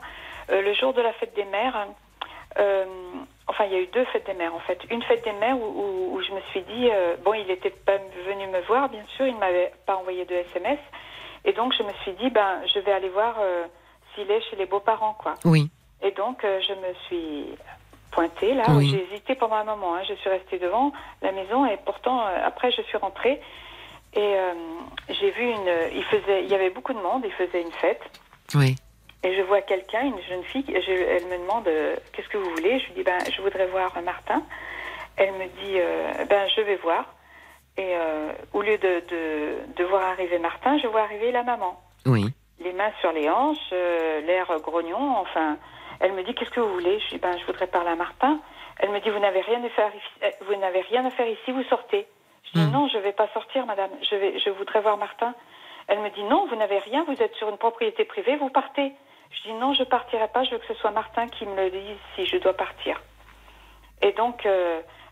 euh, 0.52 0.62
le 0.62 0.74
jour 0.76 0.94
de 0.94 1.02
la 1.02 1.14
fête 1.14 1.36
des 1.36 1.46
mères, 1.46 1.88
euh, 2.60 2.86
enfin 3.48 3.66
il 3.66 3.72
y 3.72 3.76
a 3.76 3.80
eu 3.80 3.88
deux 3.88 4.06
fêtes 4.06 4.28
des 4.28 4.36
mères 4.36 4.54
en 4.54 4.60
fait. 4.60 4.78
Une 4.92 5.02
fête 5.02 5.24
des 5.24 5.34
mères 5.34 5.58
où, 5.58 6.22
je 6.22 6.32
me 6.34 6.42
suis 6.52 6.62
dit, 6.62 6.90
bon 7.26 7.34
il 7.34 7.50
était 7.50 7.72
pas 7.72 7.98
venu 8.28 8.46
me 8.46 8.62
voir 8.68 8.90
bien 8.90 9.04
sûr, 9.16 9.26
il 9.26 9.38
m'avait 9.38 9.72
pas 9.88 9.96
envoyé 9.96 10.24
de 10.26 10.36
SMS. 10.36 10.78
Et 11.46 11.54
donc, 11.54 11.74
je 11.78 11.84
me 11.84 11.92
suis 12.04 12.14
dit, 12.14 12.30
ben, 12.30 12.62
je 12.74 12.80
vais 12.80 12.92
aller 12.92 13.10
voir 13.10 13.36
euh, 13.40 13.66
s'il 14.14 14.30
est 14.30 14.42
chez 14.50 14.56
les 14.56 14.66
beaux-parents, 14.66 15.16
quoi. 15.20 15.36
Oui. 15.46 15.70
Et 16.02 16.12
donc, 16.12 16.44
euh, 16.44 16.60
je 16.68 16.74
me 16.74 16.94
suis 17.06 17.46
pointée, 18.12 18.54
là. 18.54 18.64
J'ai 18.80 19.08
hésité 19.12 19.36
pendant 19.36 19.56
un 19.56 19.64
moment. 19.64 19.96
Hein. 19.96 20.02
Je 20.08 20.14
suis 20.16 20.30
restée 20.30 20.60
devant 20.60 20.92
la 21.22 21.32
maison 21.32 21.66
et 21.66 21.78
pourtant, 21.86 22.22
euh, 22.22 22.46
après, 22.46 22.72
je 22.72 22.82
suis 22.84 22.98
rentrée. 22.98 23.42
Et 24.14 24.36
j'ai 25.08 25.32
vu 25.32 25.50
une. 25.52 25.72
Il, 25.96 26.04
faisait, 26.04 26.44
il 26.44 26.50
y 26.50 26.54
avait 26.54 26.70
beaucoup 26.70 26.92
de 26.92 27.00
monde, 27.00 27.24
il 27.24 27.32
faisait 27.32 27.62
une 27.62 27.72
fête. 27.72 28.02
Oui. 28.54 28.76
Et 29.24 29.38
je 29.38 29.42
vois 29.44 29.62
quelqu'un, 29.62 30.02
une 30.02 30.22
jeune 30.28 30.44
fille, 30.44 30.66
elle 30.68 31.28
me 31.28 31.38
demande 31.38 31.70
Qu'est-ce 32.12 32.28
que 32.28 32.38
vous 32.38 32.50
voulez? 32.50 32.78
Je 32.80 32.88
lui 32.88 32.94
dis 32.96 33.04
ben, 33.04 33.20
Je 33.34 33.42
voudrais 33.42 33.68
voir 33.68 33.94
Martin. 34.04 34.44
Elle 35.16 35.32
me 35.32 35.46
dit 35.46 35.80
ben, 36.28 36.46
Je 36.54 36.62
vais 36.62 36.76
voir. 36.76 37.06
Et 37.78 37.96
euh, 37.96 38.32
au 38.54 38.62
lieu 38.62 38.78
de, 38.78 39.02
de, 39.10 39.76
de, 39.76 39.84
voir 39.86 40.04
arriver 40.04 40.40
Martin, 40.40 40.78
je 40.78 40.88
vois 40.88 41.02
arriver 41.02 41.32
la 41.32 41.44
maman. 41.44 41.80
Oui. 42.06 42.26
Les 42.60 42.74
mains 42.74 42.92
sur 43.00 43.12
les 43.12 43.30
hanches, 43.30 43.58
euh, 43.72 44.22
l'air 44.22 44.48
grognon, 44.62 45.18
enfin. 45.18 45.58
Elle 46.00 46.14
me 46.14 46.24
dit 46.24 46.34
Qu'est-ce 46.34 46.52
que 46.52 46.60
vous 46.60 46.74
voulez? 46.74 47.00
Je 47.00 47.10
dis 47.10 47.18
ben, 47.18 47.38
Je 47.38 47.46
voudrais 47.46 47.68
parler 47.68 47.92
à 47.92 47.96
Martin. 47.96 48.40
Elle 48.80 48.90
me 48.92 49.00
dit 49.00 49.10
Vous 49.10 49.20
n'avez 49.20 49.42
rien 49.42 49.64
à 49.64 49.70
faire, 49.70 49.92
euh, 50.24 50.30
vous 50.48 50.56
n'avez 50.56 50.82
rien 50.82 51.06
à 51.06 51.12
faire 51.12 51.28
ici, 51.28 51.52
vous 51.52 51.64
sortez. 51.64 52.08
Je 52.44 52.60
dis 52.60 52.66
hmm. 52.66 52.72
Non, 52.72 52.88
je 52.90 52.98
ne 52.98 53.04
vais 53.04 53.14
pas 53.14 53.30
sortir, 53.34 53.66
madame. 53.66 53.92
Je, 54.10 54.16
vais, 54.16 54.40
je 54.40 54.50
voudrais 54.50 54.82
voir 54.82 54.98
Martin. 54.98 55.34
Elle 55.88 56.00
me 56.00 56.10
dit 56.10 56.24
Non, 56.24 56.48
vous 56.48 56.56
n'avez 56.56 56.80
rien, 56.80 57.06
vous 57.06 57.22
êtes 57.22 57.36
sur 57.36 57.50
une 57.50 57.58
propriété 57.58 58.04
privée, 58.04 58.36
vous 58.36 58.50
partez. 58.50 58.92
Je 59.32 59.44
dis 59.44 59.54
Non, 59.54 59.74
je 59.74 59.84
partirai 59.84 60.28
pas, 60.28 60.44
je 60.44 60.52
veux 60.52 60.58
que 60.58 60.68
ce 60.68 60.74
soit 60.76 60.92
Martin 60.92 61.28
qui 61.28 61.46
me 61.46 61.56
le 61.56 61.70
dise 61.70 61.98
si 62.16 62.26
je 62.26 62.38
dois 62.38 62.54
partir. 62.54 63.02
Et 64.02 64.12
donc 64.14 64.46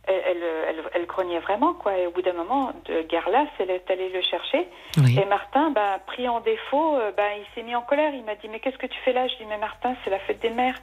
elle, 0.10 0.44
elle, 0.68 0.84
elle, 0.94 1.06
grognait 1.06 1.40
vraiment, 1.40 1.74
quoi. 1.74 1.98
Et 1.98 2.08
au 2.08 2.12
bout 2.12 2.22
d'un 2.22 2.34
moment, 2.34 2.74
de 2.86 3.02
guerre 3.04 3.30
elle 3.60 3.70
est 3.70 3.90
allée 3.90 4.10
le 4.10 4.22
chercher. 4.22 4.68
Et 4.98 5.26
Martin, 5.26 5.72
ben, 5.72 6.00
pris 6.08 6.28
en 6.28 6.40
défaut, 6.40 6.96
euh, 6.96 7.12
ben, 7.16 7.30
il 7.38 7.46
s'est 7.54 7.64
mis 7.64 7.76
en 7.76 7.82
colère. 7.82 8.14
Il 8.14 8.24
m'a 8.24 8.36
dit, 8.36 8.48
mais 8.50 8.60
qu'est-ce 8.60 8.78
que 8.78 8.88
tu 8.88 9.00
fais 9.06 9.14
là? 9.14 9.28
Je 9.28 9.36
dis, 9.36 9.46
mais 9.46 9.58
Martin, 9.58 9.96
c'est 10.04 10.10
la 10.10 10.20
fête 10.20 10.40
des 10.40 10.50
mères. 10.50 10.80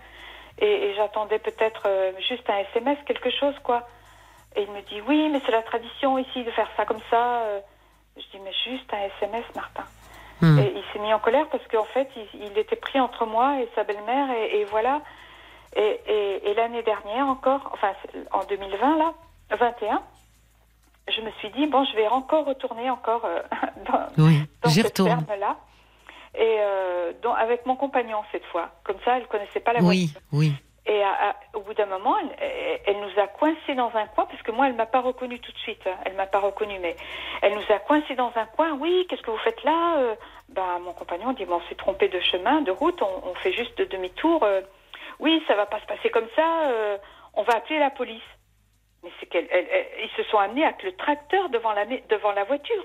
Et, 0.59 0.95
j'attendais 0.97 1.39
peut-être 1.39 1.83
euh, 1.87 2.13
juste 2.29 2.49
un 2.49 2.59
SMS, 2.59 2.99
quelque 3.07 3.31
chose, 3.31 3.55
quoi. 3.63 3.87
Et 4.55 4.63
il 4.63 4.71
me 4.71 4.81
dit, 4.83 5.03
oui, 5.07 5.29
mais 5.31 5.41
c'est 5.45 5.53
la 5.53 5.63
tradition 5.63 6.19
ici 6.19 6.45
de 6.45 6.51
faire 6.51 6.69
ça 6.77 6.85
comme 6.85 7.03
ça. 7.11 7.41
Euh. 7.43 7.61
Je 8.17 8.23
dis, 8.33 8.43
mais 8.43 8.53
juste 8.65 8.91
un 8.95 9.09
SMS, 9.21 9.45
Martin. 9.55 9.85
Hmm. 10.41 10.59
Et 10.59 10.73
il 10.75 10.85
s'est 10.93 10.99
mis 10.99 11.13
en 11.13 11.19
colère 11.19 11.47
parce 11.49 11.67
qu'en 11.69 11.85
fait, 11.85 12.09
il, 12.35 12.59
était 12.59 12.77
pris 12.77 13.01
entre 13.01 13.27
moi 13.27 13.61
et 13.61 13.69
sa 13.75 13.85
belle-mère. 13.85 14.29
et 14.53 14.65
voilà. 14.65 15.01
Et, 15.75 16.55
l'année 16.55 16.83
dernière 16.83 17.27
encore, 17.27 17.71
enfin 17.75 17.93
en 18.33 18.43
2020 18.45 18.97
là, 18.97 19.13
21, 19.51 20.03
je 21.15 21.21
me 21.21 21.31
suis 21.33 21.51
dit 21.51 21.67
bon, 21.67 21.85
je 21.85 21.97
vais 21.97 22.09
encore 22.09 22.47
retourner 22.47 22.89
encore 22.89 23.25
euh, 23.25 23.43
dans, 24.63 24.71
cette 24.71 24.97
ferme 24.97 25.27
là. 25.39 25.57
Et 26.35 26.57
euh, 26.61 27.13
avec 27.37 27.67
mon 27.67 27.77
compagnon 27.77 28.19
cette 28.33 28.45
fois. 28.47 28.71
Comme 28.85 28.97
ça, 29.05 29.19
elle 29.19 29.27
connaissait 29.27 29.61
pas 29.61 29.73
la 29.73 29.81
oui, 29.83 30.13
Oui, 30.33 30.53
Et 30.87 31.03
au 31.55 31.61
bout 31.61 31.75
d'un 31.75 31.87
moment, 31.87 32.17
elle, 32.39 32.97
nous 32.99 33.23
a 33.23 33.27
coincés 33.27 33.75
dans 33.75 33.91
un 33.95 34.07
coin 34.07 34.27
parce 34.27 34.43
que 34.43 34.53
moi, 34.53 34.69
elle 34.69 34.75
m'a 34.75 34.87
pas 34.87 35.01
reconnu 35.01 35.39
tout 35.39 35.53
de 35.53 35.59
suite. 35.59 35.83
Hein. 35.87 35.97
Elle 36.05 36.15
m'a 36.15 36.27
pas 36.27 36.41
reconnu, 36.41 36.79
mais 36.81 36.97
elle 37.43 37.55
nous 37.55 37.75
a 37.75 37.79
coincés 37.79 38.15
dans 38.15 38.33
un 38.37 38.47
coin. 38.47 38.73
Oui, 38.75 39.07
qu'est-ce 39.09 39.23
que 39.23 39.31
vous 39.31 39.39
faites 39.39 39.63
là 39.65 39.97
euh, 39.99 40.15
Bah, 40.49 40.79
mon 40.83 40.93
compagnon 40.93 41.33
dit 41.33 41.45
bon, 41.45 41.57
on 41.57 41.69
s'est 41.69 41.75
trompé 41.75 42.09
de 42.09 42.21
chemin, 42.21 42.61
de 42.63 42.71
route. 42.71 43.01
On, 43.03 43.35
fait 43.35 43.53
juste 43.53 43.81
demi-tour 43.81 44.45
oui, 45.21 45.43
ça 45.47 45.55
va 45.55 45.67
pas 45.67 45.81
se 45.81 45.87
passer 45.87 46.11
comme 46.11 46.29
ça, 46.35 46.63
euh, 46.65 46.99
on 47.35 47.43
va 47.43 47.57
appeler 47.57 47.79
la 47.79 47.91
police. 47.91 48.23
Mais 49.03 49.11
c'est 49.21 49.27
qu'elle, 49.27 49.49
ils 50.03 50.11
se 50.17 50.29
sont 50.31 50.39
amenés 50.39 50.65
avec 50.65 50.83
le 50.83 50.93
tracteur 50.97 51.49
devant 51.51 51.73
la, 51.73 51.85
devant 51.85 52.33
la 52.33 52.45
voiture. 52.45 52.85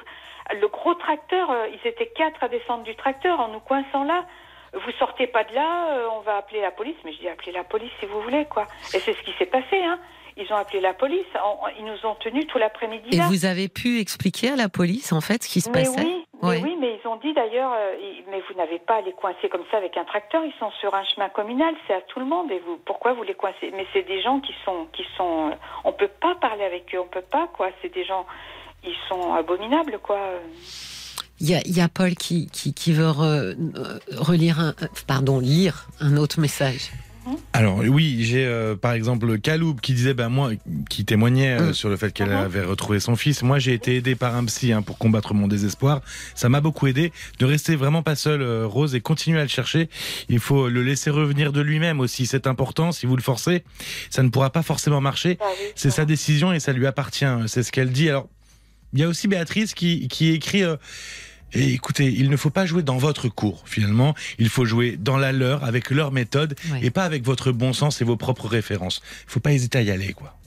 Le 0.53 0.67
gros 0.67 0.93
tracteur, 0.95 1.49
euh, 1.49 1.67
ils 1.69 1.88
étaient 1.88 2.11
quatre 2.15 2.43
à 2.43 2.47
descendre 2.47 2.84
du 2.84 2.95
tracteur 2.95 3.39
en 3.39 3.47
nous 3.47 3.59
coinçant 3.59 4.03
là. 4.03 4.25
Vous 4.73 4.91
sortez 4.99 5.27
pas 5.27 5.43
de 5.43 5.53
là, 5.53 5.97
euh, 5.97 6.07
on 6.13 6.21
va 6.21 6.38
appeler 6.38 6.61
la 6.61 6.71
police. 6.71 6.95
Mais 7.03 7.13
je 7.13 7.19
dis 7.19 7.27
appelez 7.27 7.51
la 7.51 7.63
police 7.63 7.91
si 7.99 8.05
vous 8.05 8.21
voulez, 8.21 8.45
quoi. 8.45 8.67
Et 8.93 8.99
c'est 8.99 9.13
ce 9.13 9.21
qui 9.23 9.34
s'est 9.38 9.45
passé, 9.45 9.84
hein. 9.84 9.99
Ils 10.38 10.51
ont 10.53 10.55
appelé 10.55 10.79
la 10.79 10.93
police. 10.93 11.25
ils 11.77 11.86
nous 11.86 12.05
ont 12.05 12.15
tenus 12.15 12.47
tout 12.47 12.57
l'après-midi. 12.57 13.09
Et 13.11 13.19
vous 13.19 13.45
avez 13.45 13.67
pu 13.67 13.99
expliquer 13.99 14.51
à 14.51 14.55
la 14.55 14.69
police, 14.69 15.11
en 15.11 15.19
fait, 15.19 15.43
ce 15.43 15.49
qui 15.49 15.59
se 15.59 15.69
mais 15.69 15.84
passait? 15.84 16.01
oui, 16.01 16.25
mais 16.43 16.61
oui, 16.61 16.77
mais 16.79 16.99
ils 17.01 17.07
ont 17.07 17.17
dit 17.17 17.33
d'ailleurs, 17.33 17.71
euh, 17.73 17.95
mais 18.29 18.41
vous 18.47 18.55
n'avez 18.55 18.79
pas 18.79 18.95
à 18.95 19.01
les 19.01 19.13
coincer 19.13 19.49
comme 19.49 19.63
ça 19.69 19.77
avec 19.77 19.97
un 19.97 20.05
tracteur. 20.05 20.43
Ils 20.43 20.53
sont 20.59 20.71
sur 20.79 20.93
un 20.93 21.03
chemin 21.03 21.29
communal, 21.29 21.73
c'est 21.87 21.93
à 21.93 22.01
tout 22.01 22.19
le 22.19 22.25
monde. 22.25 22.51
Et 22.51 22.59
vous, 22.59 22.77
pourquoi 22.85 23.13
vous 23.13 23.23
les 23.23 23.33
coincez? 23.33 23.71
Mais 23.73 23.85
c'est 23.93 24.03
des 24.03 24.21
gens 24.21 24.39
qui 24.39 24.53
sont, 24.65 24.87
qui 24.93 25.05
sont. 25.17 25.51
Euh, 25.51 25.55
on 25.83 25.93
peut 25.93 26.07
pas 26.07 26.35
parler 26.35 26.63
avec 26.63 26.93
eux, 26.95 26.99
on 26.99 27.07
peut 27.07 27.21
pas, 27.21 27.47
quoi. 27.53 27.69
C'est 27.81 27.93
des 27.93 28.05
gens, 28.05 28.25
ils 28.83 28.95
sont 29.07 29.33
abominables, 29.33 29.99
quoi. 29.99 30.19
Il 31.39 31.49
y 31.49 31.55
a, 31.55 31.61
y 31.65 31.81
a, 31.81 31.89
Paul 31.89 32.13
qui, 32.13 32.47
qui, 32.47 32.73
qui 32.73 32.93
veut 32.93 33.09
relire 34.17 34.59
un, 34.59 34.73
pardon, 35.07 35.39
lire 35.39 35.87
un 35.99 36.17
autre 36.17 36.39
message. 36.39 36.91
Alors 37.53 37.78
oui, 37.80 38.17
j'ai 38.24 38.45
euh, 38.45 38.76
par 38.76 38.93
exemple 38.93 39.38
Kaloub 39.39 39.76
qui 39.80 39.93
disait, 39.93 40.13
ben 40.13 40.30
moi, 40.30 40.51
qui 40.89 41.05
témoignait 41.05 41.59
euh, 41.59 41.69
Mm. 41.69 41.74
sur 41.74 41.89
le 41.89 41.97
fait 41.97 42.11
qu'elle 42.11 42.32
avait 42.32 42.63
retrouvé 42.63 42.99
son 42.99 43.15
fils. 43.15 43.43
Moi, 43.43 43.59
j'ai 43.59 43.74
été 43.74 43.95
aidé 43.95 44.15
par 44.15 44.36
un 44.36 44.45
psy 44.45 44.72
hein, 44.74 44.82
pour 44.82 44.97
combattre 44.97 45.34
mon 45.34 45.47
désespoir. 45.47 46.01
Ça 46.34 46.49
m'a 46.49 46.61
beaucoup 46.61 46.88
aidé 46.88 47.11
de 47.39 47.45
rester 47.45 47.76
vraiment 47.76 48.01
pas 48.01 48.15
seul, 48.15 48.41
euh, 48.41 48.65
Rose, 48.65 48.95
et 48.95 49.01
continuer 49.01 49.39
à 49.39 49.43
le 49.43 49.49
chercher. 49.49 49.89
Il 50.30 50.39
faut 50.39 50.69
le 50.69 50.82
laisser 50.82 51.09
revenir 51.09 51.51
de 51.51 51.61
lui-même 51.61 51.99
aussi. 51.99 52.26
C'est 52.26 52.47
important. 52.47 52.91
Si 52.91 53.05
vous 53.05 53.15
le 53.15 53.22
forcez, 53.22 53.63
ça 54.09 54.24
ne 54.24 54.30
pourra 54.30 54.49
pas 54.49 54.63
forcément 54.63 55.01
marcher. 55.01 55.38
Ah 55.41 55.45
C'est 55.76 55.91
sa 55.91 56.05
décision 56.05 56.51
et 56.53 56.59
ça 56.59 56.74
lui 56.74 56.88
appartient. 56.88 57.26
C'est 57.47 57.63
ce 57.63 57.72
qu'elle 57.72 57.91
dit. 57.91 58.09
Alors, 58.09 58.28
il 58.93 58.99
y 58.99 59.03
a 59.03 59.07
aussi 59.07 59.28
Béatrice 59.28 59.74
qui, 59.74 60.07
qui 60.07 60.32
écrit. 60.32 60.63
Et 61.54 61.74
écoutez, 61.74 62.06
il 62.06 62.30
ne 62.30 62.38
faut 62.38 62.49
pas 62.49 62.66
jouer 62.66 62.84
dans 62.84 62.97
votre 62.97 63.28
cours, 63.30 63.64
finalement. 63.66 64.16
Il 64.39 64.49
faut 64.49 64.66
jouer 64.66 64.97
dans 64.97 65.18
la 65.18 65.32
leur, 65.32 65.64
avec 65.64 65.89
leur 65.89 66.12
méthode, 66.12 66.56
et 66.82 66.91
pas 66.91 67.04
avec 67.04 67.24
votre 67.24 67.52
bon 67.52 67.74
sens 67.74 68.02
et 68.02 68.06
vos 68.06 68.18
propres 68.18 68.47
références. 68.47 69.02
Il 69.28 69.32
faut 69.32 69.39
pas 69.39 69.54
hésiter 69.54 69.78
à 69.80 69.82
y 69.82 69.91
aller, 69.91 70.14
quoi. 70.14 70.38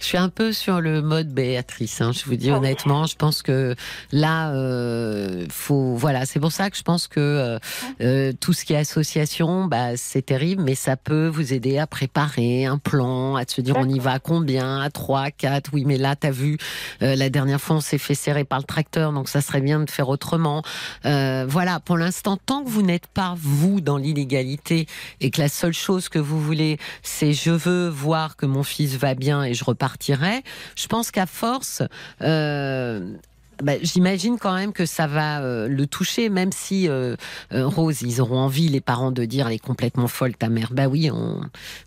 Je 0.00 0.04
suis 0.04 0.18
un 0.18 0.28
peu 0.28 0.52
sur 0.52 0.80
le 0.80 1.02
mode 1.02 1.28
Béatrice. 1.28 2.00
Hein, 2.00 2.12
je 2.12 2.24
vous 2.24 2.36
dis 2.36 2.50
oui. 2.50 2.56
honnêtement, 2.56 3.06
je 3.06 3.16
pense 3.16 3.42
que 3.42 3.74
là, 4.12 4.52
euh, 4.52 5.46
faut 5.50 5.94
voilà, 5.96 6.26
c'est 6.26 6.40
pour 6.40 6.52
ça 6.52 6.70
que 6.70 6.76
je 6.76 6.82
pense 6.82 7.08
que 7.08 7.20
euh, 7.20 7.58
euh, 8.00 8.32
tout 8.38 8.52
ce 8.52 8.64
qui 8.64 8.72
est 8.72 8.76
association, 8.76 9.66
bah 9.66 9.96
c'est 9.96 10.22
terrible, 10.22 10.62
mais 10.62 10.74
ça 10.74 10.96
peut 10.96 11.26
vous 11.26 11.52
aider 11.52 11.78
à 11.78 11.86
préparer 11.86 12.64
un 12.64 12.78
plan, 12.78 13.36
à 13.36 13.44
se 13.46 13.60
dire 13.60 13.76
on 13.78 13.88
y 13.88 13.98
va 13.98 14.12
à 14.12 14.18
combien, 14.18 14.80
à 14.80 14.90
3, 14.90 15.30
4, 15.30 15.70
Oui, 15.72 15.84
mais 15.84 15.98
là, 15.98 16.16
t'as 16.16 16.30
vu, 16.30 16.58
euh, 17.02 17.16
la 17.16 17.30
dernière 17.30 17.60
fois 17.60 17.76
on 17.76 17.80
s'est 17.80 17.98
fait 17.98 18.14
serrer 18.14 18.44
par 18.44 18.58
le 18.58 18.64
tracteur, 18.64 19.12
donc 19.12 19.28
ça 19.28 19.40
serait 19.40 19.60
bien 19.60 19.80
de 19.80 19.90
faire 19.90 20.08
autrement. 20.08 20.62
Voilà, 21.04 21.80
pour 21.80 21.96
l'instant, 21.96 22.36
tant 22.36 22.64
que 22.64 22.68
vous 22.68 22.82
n'êtes 22.82 23.06
pas 23.06 23.34
vous 23.36 23.80
dans 23.80 23.96
l'illégalité 23.96 24.86
et 25.20 25.30
que 25.30 25.40
la 25.40 25.48
seule 25.48 25.72
chose 25.72 26.08
que 26.08 26.18
vous 26.18 26.40
voulez, 26.40 26.78
c'est 27.02 27.32
je 27.32 27.50
veux 27.50 27.88
voir 27.88 28.36
que 28.36 28.46
mon 28.46 28.62
fils 28.62 28.96
va 28.96 29.14
bien 29.14 29.39
et 29.42 29.54
je 29.54 29.64
repartirai. 29.64 30.42
Je 30.76 30.86
pense 30.86 31.10
qu'à 31.10 31.26
force, 31.26 31.82
euh, 32.22 33.14
bah, 33.62 33.74
j'imagine 33.82 34.38
quand 34.38 34.54
même 34.54 34.72
que 34.72 34.86
ça 34.86 35.06
va 35.06 35.42
euh, 35.42 35.68
le 35.68 35.86
toucher, 35.86 36.30
même 36.30 36.50
si 36.50 36.88
euh, 36.88 37.16
Rose, 37.52 38.00
ils 38.02 38.20
auront 38.20 38.38
envie 38.38 38.68
les 38.68 38.80
parents 38.80 39.12
de 39.12 39.24
dire 39.24 39.48
elle 39.48 39.54
est 39.54 39.58
complètement 39.58 40.08
folle 40.08 40.34
ta 40.34 40.48
mère. 40.48 40.70
Bah 40.72 40.86
oui, 40.86 41.10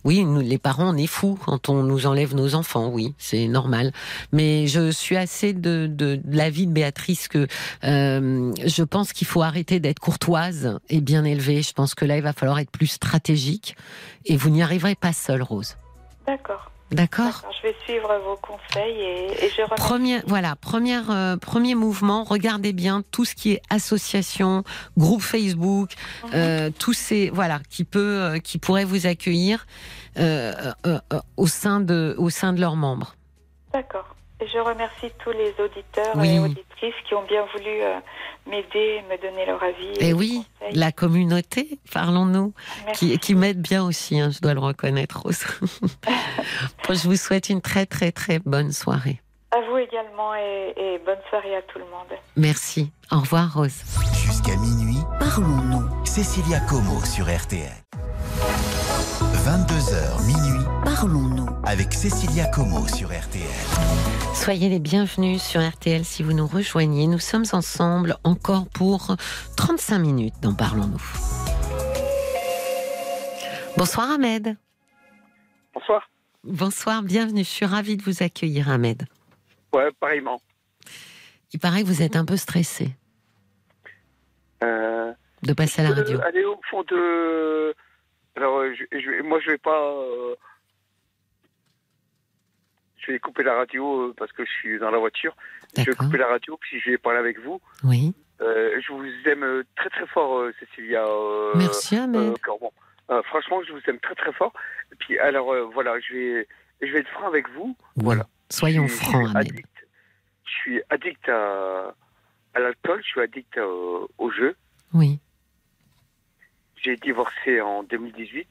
oui, 0.04 0.24
nous 0.24 0.42
les 0.42 0.58
parents 0.58 0.94
on 0.94 0.98
est 0.98 1.08
fous 1.08 1.40
quand 1.44 1.70
on 1.70 1.84
nous 1.84 2.06
enlève 2.06 2.36
nos 2.36 2.54
enfants. 2.54 2.90
Oui, 2.90 3.16
c'est 3.18 3.48
normal. 3.48 3.92
Mais 4.32 4.68
je 4.68 4.92
suis 4.92 5.18
assez 5.18 5.54
de, 5.54 5.88
de, 5.88 6.16
de 6.24 6.38
l'avis 6.38 6.68
de 6.68 6.72
Béatrice 6.72 7.28
que 7.28 7.48
je 7.82 8.84
pense 8.84 9.14
qu'il 9.14 9.28
faut 9.28 9.42
arrêter 9.42 9.80
d'être 9.80 10.00
courtoise 10.00 10.80
et 10.90 11.02
bien 11.02 11.24
élevée. 11.24 11.62
Je 11.64 11.74
pense 11.74 11.96
que 11.96 12.06
là 12.06 12.18
il 12.18 12.24
va 12.24 12.34
falloir 12.34 12.60
être 12.60 12.72
plus 12.72 12.88
stratégique 12.88 13.76
et 14.26 14.38
vous 14.38 14.50
n'y 14.50 14.62
arriverez 14.62 14.96
pas 14.96 15.14
seule, 15.14 15.42
Rose. 15.42 15.76
D'accord. 16.28 16.73
D'accord. 16.94 17.42
Je 17.62 17.68
vais 17.68 17.76
suivre 17.86 18.10
vos 18.26 18.36
conseils 18.38 19.00
et, 19.00 19.46
et 19.46 19.50
je 19.50 19.62
remercie. 19.64 19.76
Premier, 19.84 20.22
voilà, 20.28 20.56
première, 20.56 21.10
euh, 21.12 21.38
premier 21.38 21.76
mouvement. 21.76 22.24
Regardez 22.24 22.74
bien 22.74 23.04
tout 23.12 23.26
ce 23.26 23.36
qui 23.36 23.54
est 23.54 23.62
association, 23.70 24.64
groupe 24.98 25.22
Facebook, 25.22 25.92
Mhm. 26.24 26.30
euh, 26.34 26.70
tous 26.78 26.94
ces, 26.94 27.30
voilà, 27.30 27.60
qui 27.70 27.84
peut, 27.84 28.00
euh, 28.22 28.38
qui 28.40 28.58
pourrait 28.60 28.86
vous 28.86 29.08
accueillir 29.08 29.66
au 31.38 31.48
sein 31.48 31.80
de, 31.80 32.16
au 32.18 32.30
sein 32.30 32.54
de 32.54 32.60
leurs 32.62 32.76
membres. 32.76 33.16
D'accord. 33.74 34.16
Et 34.44 34.48
je 34.50 34.58
remercie 34.60 35.10
tous 35.24 35.32
les 35.32 35.54
auditeurs 35.64 36.16
Oui. 36.16 36.36
et 36.36 36.40
auditrices 36.40 36.96
qui 37.08 37.14
ont 37.16 37.24
bien 37.24 37.46
voulu 37.54 37.82
euh, 37.82 37.98
m'aider, 38.46 39.02
me 39.10 39.16
donner 39.22 39.46
leur 39.46 39.64
avis. 39.64 39.88
Et 40.00 40.08
des 40.08 40.14
oui, 40.14 40.44
conseils. 40.60 40.76
la 40.78 40.92
communauté, 40.92 41.80
parlons-nous, 41.94 42.54
qui, 42.94 43.18
qui 43.20 43.36
m'aide 43.36 43.62
bien 43.62 43.86
aussi. 43.86 44.20
hein, 44.20 44.32
je 44.32 44.40
dois 44.42 44.54
le 44.54 44.60
reconnaître, 44.60 45.22
Rose. 45.22 45.46
Bon, 46.88 46.94
je 46.94 47.08
vous 47.08 47.16
souhaite 47.16 47.48
une 47.50 47.62
très 47.62 47.86
très 47.86 48.12
très 48.12 48.40
bonne 48.40 48.74
soirée. 48.74 49.22
À 49.52 49.62
vous 49.70 49.78
également 49.78 50.36
et, 50.36 50.74
et 50.76 51.00
bonne 51.06 51.22
soirée 51.30 51.56
à 51.56 51.62
tout 51.62 51.80
le 51.80 51.86
monde. 51.86 52.20
Merci. 52.36 52.92
Au 53.12 53.20
revoir, 53.22 53.54
Rose. 53.54 53.82
Jusqu'à 54.26 54.58
minuit, 54.58 55.00
parlons-nous. 55.20 56.06
Cécilia 56.06 56.60
Como 56.62 57.00
sur 57.06 57.26
RTL. 57.34 57.72
22h 59.46 60.26
minuit, 60.26 60.66
parlons-nous 60.84 61.43
avec 61.66 61.94
Cécilia 61.94 62.46
Como 62.48 62.88
sur 62.88 63.08
RTL. 63.10 63.44
Soyez 64.36 64.70
les 64.70 64.80
bienvenus 64.80 65.42
sur 65.42 65.62
RTL 65.62 66.04
si 66.04 66.24
vous 66.24 66.34
nous 66.34 66.48
rejoignez. 66.48 67.08
Nous 67.08 67.20
sommes 67.20 67.46
ensemble 67.54 68.16
encore 68.24 68.68
pour 68.70 69.16
35 69.58 70.00
minutes 70.00 70.34
dans 70.42 70.54
Parlons-nous. 70.54 71.02
Bonsoir 73.78 74.12
Ahmed. 74.12 74.56
Bonsoir. 75.74 76.10
Bonsoir, 76.44 77.02
bienvenue. 77.04 77.44
Je 77.44 77.50
suis 77.50 77.66
ravie 77.66 77.98
de 77.98 78.04
vous 78.04 78.22
accueillir 78.24 78.70
Ahmed. 78.70 79.04
Ouais, 79.74 79.90
pareillement. 80.00 80.42
Il 81.54 81.60
paraît 81.60 81.82
que 81.84 81.88
vous 81.88 82.02
êtes 82.02 82.16
un 82.16 82.26
peu 82.26 82.38
stressé 82.38 82.90
Euh, 84.64 85.12
de 85.44 85.54
passer 85.54 85.82
à 85.82 85.90
la 85.90 85.96
radio. 85.96 86.20
aller 86.22 86.44
au 86.46 86.60
fond 86.70 86.84
de. 86.84 87.74
Alors, 88.36 88.60
euh, 88.60 88.74
je, 88.92 89.22
moi, 89.24 89.40
je 89.46 89.52
vais 89.52 89.58
pas. 89.58 89.78
euh, 89.92 90.36
Je 93.06 93.12
vais 93.12 93.20
couper 93.20 93.44
la 93.44 93.56
radio 93.56 94.10
euh, 94.10 94.14
parce 94.18 94.32
que 94.32 94.46
je 94.46 94.52
suis 94.52 94.80
dans 94.80 94.90
la 94.92 94.98
voiture. 94.98 95.36
Je 95.78 95.84
vais 95.84 95.96
couper 95.96 96.18
la 96.18 96.28
radio 96.28 96.58
puis 96.58 96.80
je 96.80 96.92
vais 96.92 96.98
parler 96.98 97.20
avec 97.20 97.40
vous. 97.40 97.60
Oui. 97.84 98.14
Euh, 98.42 98.80
je 98.82 98.92
vous 98.94 99.06
aime 99.30 99.44
euh, 99.44 99.64
très 99.76 99.90
très 99.90 100.08
fort, 100.08 100.38
euh, 100.40 100.54
Cécilia. 100.60 101.06
euh, 101.06 101.52
Merci 101.56 101.96
Ahmed. 101.98 102.34
franchement, 103.26 103.62
je 103.68 103.74
vous 103.74 103.80
aime 103.88 104.00
très 104.00 104.16
très 104.16 104.34
fort. 104.34 104.54
Et 104.92 104.96
puis, 104.96 105.18
alors, 105.20 105.54
voilà, 105.74 106.00
je 106.00 106.14
vais, 106.14 106.48
je 106.82 106.92
vais 106.92 107.00
être 107.00 107.10
franc 107.10 107.28
avec 107.28 107.48
vous. 107.52 107.76
Voilà. 107.96 108.26
Soyons 108.50 108.88
francs 108.88 109.24
je 109.24 109.28
suis 109.30 109.38
Ahmed. 109.38 109.52
addict. 109.52 109.70
Je 110.46 110.52
suis 110.52 110.82
addict 110.90 111.30
à, 111.30 111.96
à 112.54 112.60
l'alcool, 112.60 113.02
je 113.04 113.08
suis 113.08 113.22
addict 113.22 113.58
euh, 113.58 114.06
au 114.18 114.32
jeu. 114.32 114.56
Oui. 114.94 115.20
J'ai 116.82 116.96
divorcé 116.98 117.62
en 117.62 117.84
2018. 117.84 118.48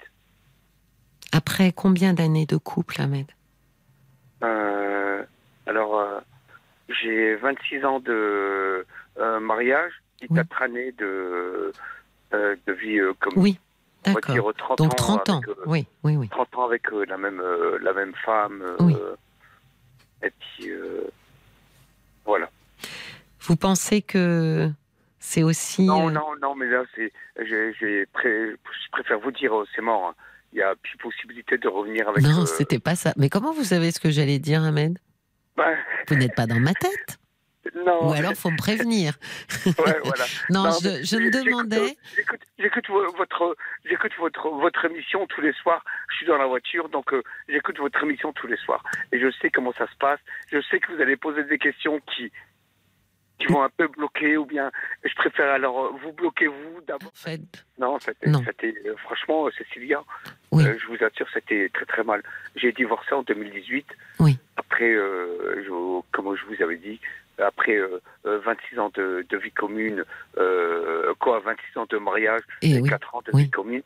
Après 1.32 1.72
combien 1.72 2.12
d'années 2.14 2.46
de 2.46 2.56
couple 2.56 3.00
Ahmed? 3.00 3.26
Alors, 5.66 5.98
euh, 6.00 6.20
j'ai 6.88 7.36
26 7.36 7.84
ans 7.84 8.00
de 8.00 8.84
euh, 9.18 9.40
mariage 9.40 9.92
et 10.20 10.26
Oui. 10.30 10.36
4 10.36 10.62
années 10.62 10.92
de, 10.92 11.72
euh, 12.34 12.56
de 12.66 12.72
vie 12.72 12.98
euh, 12.98 13.12
commune. 13.20 13.40
Oui. 13.42 13.58
D'accord. 14.04 14.34
dire 14.34 14.44
30 14.58 14.78
Donc 14.78 14.92
ans 14.92 14.96
30 14.96 15.28
ans. 15.30 15.36
avec, 15.38 15.48
euh, 15.48 15.62
Oui, 15.66 15.86
oui, 16.02 16.16
oui. 16.16 16.28
30 16.28 16.56
ans 16.56 16.64
avec 16.64 16.92
euh, 16.92 17.04
la, 17.06 17.16
même, 17.18 17.40
euh, 17.40 17.78
la 17.80 17.92
même 17.92 18.12
femme. 18.24 18.60
euh, 18.62 18.76
Oui. 18.80 18.96
Et 20.24 20.30
puis, 20.30 20.70
euh, 20.70 21.02
voilà. 22.24 22.48
Vous 23.42 23.56
pensez 23.56 24.02
que 24.02 24.68
c'est 25.20 25.42
aussi 25.44 25.84
Non, 25.86 26.08
euh, 26.08 26.12
non, 26.12 26.34
non, 26.40 26.54
mais 26.56 26.66
là, 26.66 26.82
c'est, 26.96 27.12
pré- 28.12 28.50
je 28.56 28.90
préfère 28.90 29.18
vous 29.20 29.30
dire, 29.32 29.56
euh, 29.56 29.66
c'est 29.74 29.82
mort. 29.82 30.08
hein. 30.08 30.14
Il 30.52 30.56
n'y 30.56 30.62
a 30.62 30.74
plus 30.76 30.96
possibilité 30.98 31.56
de 31.58 31.68
revenir 31.68 32.08
avec. 32.08 32.22
Non, 32.22 32.42
euh, 32.42 32.46
c'était 32.46 32.78
pas 32.78 32.94
ça. 32.94 33.12
Mais 33.16 33.28
comment 33.28 33.52
vous 33.52 33.64
savez 33.64 33.90
ce 33.90 34.00
que 34.00 34.10
j'allais 34.10 34.38
dire, 34.38 34.62
Ahmed? 34.62 34.98
Ben, 35.56 35.76
Vous 36.08 36.14
n'êtes 36.16 36.34
pas 36.34 36.46
dans 36.46 36.60
ma 36.60 36.74
tête. 36.74 37.18
non. 37.86 38.08
Ou 38.08 38.12
alors, 38.12 38.34
faut 38.34 38.50
me 38.50 38.56
prévenir. 38.58 39.14
Ouais, 39.66 39.72
voilà. 40.04 40.24
Non, 40.50 40.64
Non, 40.64 40.70
je, 40.82 41.16
me 41.16 41.30
demandais. 41.30 41.96
J'écoute, 42.16 42.40
j'écoute 42.58 42.88
vo- 42.88 43.12
votre, 43.16 43.56
j'écoute 43.88 44.12
votre, 44.18 44.48
votre 44.50 44.84
émission 44.84 45.26
tous 45.26 45.40
les 45.40 45.52
soirs. 45.54 45.84
Je 46.10 46.16
suis 46.16 46.26
dans 46.26 46.36
la 46.38 46.46
voiture, 46.46 46.88
donc 46.88 47.12
euh, 47.14 47.22
j'écoute 47.48 47.78
votre 47.78 48.02
émission 48.02 48.32
tous 48.32 48.46
les 48.46 48.56
soirs. 48.58 48.82
Et 49.12 49.20
je 49.20 49.30
sais 49.40 49.50
comment 49.50 49.72
ça 49.72 49.86
se 49.86 49.96
passe. 49.98 50.20
Je 50.50 50.60
sais 50.70 50.80
que 50.80 50.92
vous 50.92 51.00
allez 51.00 51.16
poser 51.16 51.44
des 51.44 51.58
questions 51.58 52.00
qui, 52.14 52.30
qui 53.46 53.52
vont 53.52 53.62
un 53.62 53.68
peu 53.70 53.88
bloquer, 53.88 54.36
ou 54.36 54.44
bien 54.46 54.70
je 55.04 55.14
préfère 55.14 55.50
alors 55.52 55.84
euh, 55.86 55.90
vous 56.02 56.12
bloquez 56.12 56.46
vous 56.46 56.80
d'abord. 56.86 57.10
En 57.10 57.14
fait, 57.14 57.40
Non, 57.78 57.98
c'était, 58.44 58.74
euh, 58.86 58.94
franchement, 58.98 59.46
euh, 59.46 59.50
Cécilia, 59.58 60.02
Oui. 60.52 60.64
euh, 60.66 60.76
je 60.78 60.86
vous 60.86 61.02
assure, 61.04 61.26
c'était 61.32 61.68
très 61.74 61.84
très 61.86 62.04
mal. 62.04 62.22
J'ai 62.56 62.72
divorcé 62.72 63.12
en 63.14 63.22
2018. 63.22 63.86
Oui. 64.20 64.38
Après, 64.56 64.90
euh, 64.92 65.62
je- 65.64 66.00
comme 66.12 66.36
je 66.36 66.44
vous 66.46 66.62
avais 66.62 66.76
dit, 66.76 67.00
après 67.38 67.76
euh, 67.76 68.00
euh, 68.26 68.38
26 68.44 68.78
ans 68.78 68.90
de, 68.94 69.24
de 69.28 69.36
vie 69.38 69.50
commune, 69.52 70.04
quoi, 71.18 71.40
26 71.40 71.78
ans 71.78 71.86
de 71.88 71.98
mariage 71.98 72.42
et 72.62 72.70
et 72.70 72.74
Eh 72.76 72.80
oui. 72.82 72.88
4 72.88 73.14
ans 73.14 73.22
de 73.26 73.36
vie 73.36 73.50
commune, 73.50 73.82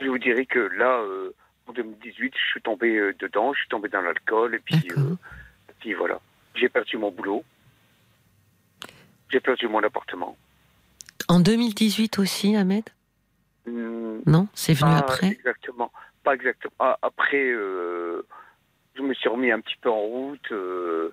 je 0.00 0.06
vous 0.06 0.18
dirais 0.18 0.46
que 0.46 0.58
là, 0.76 1.02
en 1.66 1.72
2018, 1.72 2.34
je 2.36 2.50
suis 2.50 2.62
tombé 2.62 3.12
dedans, 3.18 3.52
je 3.54 3.60
suis 3.60 3.68
tombé 3.68 3.88
dans 3.88 4.00
l'alcool, 4.02 4.54
et 4.54 4.58
puis, 4.58 4.88
et 4.88 5.72
puis 5.80 5.94
voilà. 5.94 6.20
J'ai 6.54 6.68
perdu 6.68 6.96
mon 6.96 7.10
boulot. 7.10 7.44
J'ai 9.30 9.40
perdu 9.40 9.68
mon 9.68 9.82
appartement. 9.82 10.36
En 11.28 11.40
2018 11.40 12.18
aussi, 12.18 12.56
Ahmed? 12.56 12.84
Hmm, 13.66 14.18
Non 14.26 14.48
C'est 14.54 14.74
venu 14.74 14.90
pas 14.90 14.98
après? 14.98 15.28
Exactement. 15.28 15.92
Pas 16.24 16.34
exactement. 16.34 16.72
Ah, 16.78 16.98
après, 17.02 17.44
euh, 17.44 18.26
je 18.94 19.02
me 19.02 19.14
suis 19.14 19.28
remis 19.28 19.50
un 19.50 19.60
petit 19.60 19.76
peu 19.80 19.90
en 19.90 20.00
route, 20.00 20.52
euh, 20.52 21.12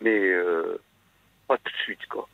mais 0.00 0.16
euh, 0.30 0.80
pas 1.48 1.56
tout 1.58 1.72
de 1.72 1.78
suite, 1.82 2.06
quoi. 2.08 2.28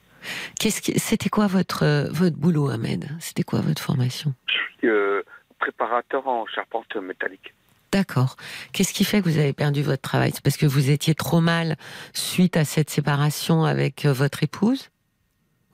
Qu'est-ce. 0.61 0.99
C'était 0.99 1.31
quoi 1.31 1.47
votre, 1.47 2.09
votre 2.13 2.37
boulot, 2.37 2.69
Ahmed? 2.69 3.07
C'était 3.19 3.43
quoi 3.43 3.61
votre 3.61 3.83
formation? 3.83 4.35
Je 4.47 4.53
suis, 4.53 4.89
euh, 4.89 5.23
réparateur 5.61 6.29
en 6.29 6.47
charpente 6.47 6.95
métallique. 6.97 7.55
D'accord. 7.93 8.37
Qu'est-ce 8.73 8.95
qui 8.95 9.05
fait 9.05 9.21
que 9.21 9.29
vous 9.29 9.39
avez 9.39 9.53
perdu 9.53 9.83
votre 9.83 10.01
travail? 10.01 10.33
C'est 10.35 10.43
parce 10.43 10.57
que 10.57 10.65
vous 10.67 10.91
étiez 10.91 11.15
trop 11.15 11.41
mal 11.41 11.77
suite 12.15 12.57
à 12.57 12.65
cette 12.65 12.89
séparation 12.91 13.65
avec 13.65 14.07
euh, 14.07 14.13
votre 14.13 14.43
épouse? 14.43 14.89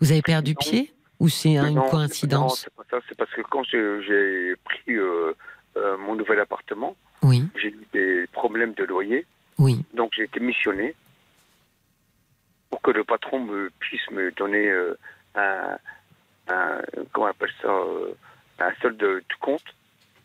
Vous 0.00 0.10
avez 0.10 0.22
perdu 0.22 0.50
Non. 0.52 0.56
pied? 0.58 0.92
Ou 1.20 1.28
c'est 1.28 1.50
une 1.56 1.62
Non, 1.62 1.84
Non, 1.84 1.88
coïncidence? 1.90 2.62
c'est 2.64 2.74
pas 2.74 2.82
ça. 2.90 2.98
C'est 3.08 3.16
parce 3.16 3.30
que 3.32 3.42
quand 3.42 3.62
j'ai 3.64 4.54
pris 4.64 4.94
euh, 4.96 5.32
euh, 5.76 5.96
mon 5.98 6.16
nouvel 6.16 6.40
appartement, 6.40 6.96
Oui, 7.22 7.44
j'ai 7.56 7.68
eu 7.68 7.86
des 7.92 8.26
problèmes 8.32 8.74
de 8.74 8.84
loyer. 8.84 9.24
oui. 9.58 9.84
Donc 9.94 10.12
j'ai 10.16 10.24
été 10.24 10.40
missionné 10.40 10.94
pour 12.70 12.80
que 12.82 12.90
le 12.90 13.04
patron 13.04 13.40
me 13.40 13.70
puisse 13.78 14.08
me 14.10 14.30
donner 14.32 14.68
euh, 14.68 14.94
un, 15.36 15.76
un 16.48 16.80
comment 17.12 17.26
on 17.26 17.30
appelle 17.30 17.52
ça 17.62 17.72
un 18.60 18.72
solde 18.82 18.96
de 18.96 19.22
tout 19.28 19.38
compte 19.40 19.64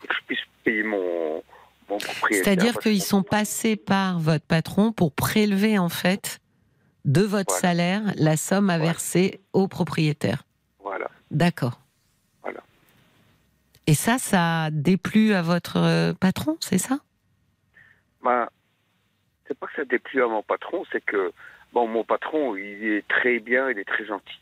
et 0.03 0.07
que 0.07 0.13
je 0.15 0.21
puisse 0.27 0.39
payer 0.63 0.83
mon 0.83 1.43
mon 1.89 1.97
propriétaire. 1.97 2.43
C'est-à-dire 2.43 2.80
qu'ils 2.80 3.01
sont 3.01 3.23
passés 3.23 3.76
par 3.76 4.19
votre 4.19 4.45
patron 4.45 4.91
pour 4.91 5.11
prélever 5.14 5.77
en 5.77 5.89
fait 5.89 6.39
de 7.05 7.22
votre 7.22 7.53
Voilà. 7.53 7.61
salaire 7.61 8.01
la 8.18 8.38
somme 8.38 8.69
à 8.69 8.77
Voilà. 8.77 8.91
verser 8.91 9.41
au 9.53 9.68
propriétaire. 9.68 10.43
Voilà. 10.80 11.10
D'accord. 11.31 11.80
Voilà. 12.41 12.61
Et 13.88 13.93
ça, 13.93 14.18
ça 14.18 14.64
a 14.65 14.72
déplu 14.72 15.34
à 15.34 15.41
votre 15.41 15.77
euh, 15.77 16.14
patron, 16.14 16.57
c'est 16.61 16.77
ça? 16.77 16.99
Ben, 18.23 18.47
c'est 19.47 19.57
pas 19.57 19.68
que 19.68 19.76
ça 19.76 19.85
déplu 19.85 20.23
à 20.23 20.27
mon 20.27 20.41
patron, 20.43 20.85
c'est 20.91 21.03
que 21.03 21.34
bon, 21.73 21.88
mon 21.88 22.03
patron, 22.05 22.55
il 22.55 22.84
est 22.85 23.07
très 23.07 23.39
bien, 23.39 23.69
il 23.69 23.77
est 23.77 23.84
très 23.88 24.05
gentil, 24.05 24.39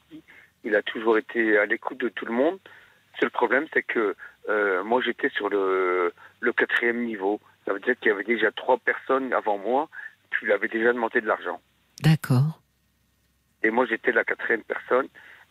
il 0.64 0.76
a 0.76 0.84
toujours 0.84 1.18
été 1.18 1.58
à 1.58 1.66
l'écoute 1.66 1.98
de 1.98 2.10
tout 2.10 2.26
le 2.26 2.34
monde. 2.34 2.60
C'est 3.20 3.26
le 3.26 3.32
problème, 3.32 3.66
c'est 3.74 3.84
que 3.84 4.16
euh, 4.50 4.84
moi 4.84 5.02
j'étais 5.04 5.30
sur 5.30 5.50
le, 5.50 6.14
le 6.42 6.52
quatrième 6.52 7.06
niveau. 7.06 7.40
Ça 7.66 7.74
veut 7.74 7.80
dire 7.80 7.98
qu'il 8.00 8.10
y 8.10 8.12
avait 8.12 8.24
déjà 8.24 8.52
trois 8.52 8.78
personnes 8.78 9.32
avant 9.34 9.58
moi 9.58 9.90
qui 10.32 10.46
lui 10.46 10.54
avaient 10.54 10.68
déjà 10.68 10.92
demandé 10.92 11.22
de 11.22 11.28
l'argent. 11.28 11.62
D'accord. 12.02 12.60
Et 13.64 13.70
moi 13.70 13.86
j'étais 13.86 14.12
la 14.12 14.24
quatrième 14.24 14.64
personne. 14.64 15.08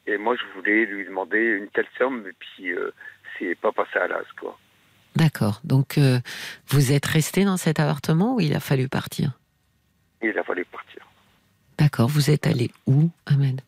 Et 0.07 0.19
moi 0.19 0.37
je 0.37 0.45
voulais 0.55 0.85
lui 0.85 1.05
demander 1.05 1.39
une 1.39 1.69
telle 1.69 1.89
somme, 1.97 2.27
et 2.27 2.35
puis 2.39 2.73
euh, 2.73 2.91
c'est 3.39 3.55
pas 3.55 3.73
passé 3.73 3.99
à 3.99 4.09
l'as, 4.09 4.25
quoi. 4.39 4.59
D'accord. 5.17 5.61
Donc, 5.65 5.99
euh, 5.99 6.21
vous 6.69 6.93
êtes 6.93 7.07
resté 7.07 7.45
dans 7.45 7.57
cet 7.57 7.81
appartement 7.81 8.37
ou 8.37 8.41
il 8.41 8.55
a 8.55 8.61
fallu 8.61 8.89
partir? 8.89 9.33
Il 10.23 10.39
a 10.39 10.45
fallu 10.45 10.65
partir. 10.65 11.07
D'accord. 11.79 12.09
Vous 12.09 12.31
êtes 12.31 12.47
allé 12.47 12.71
où, 12.87 13.11
Ahmed? 13.27 13.61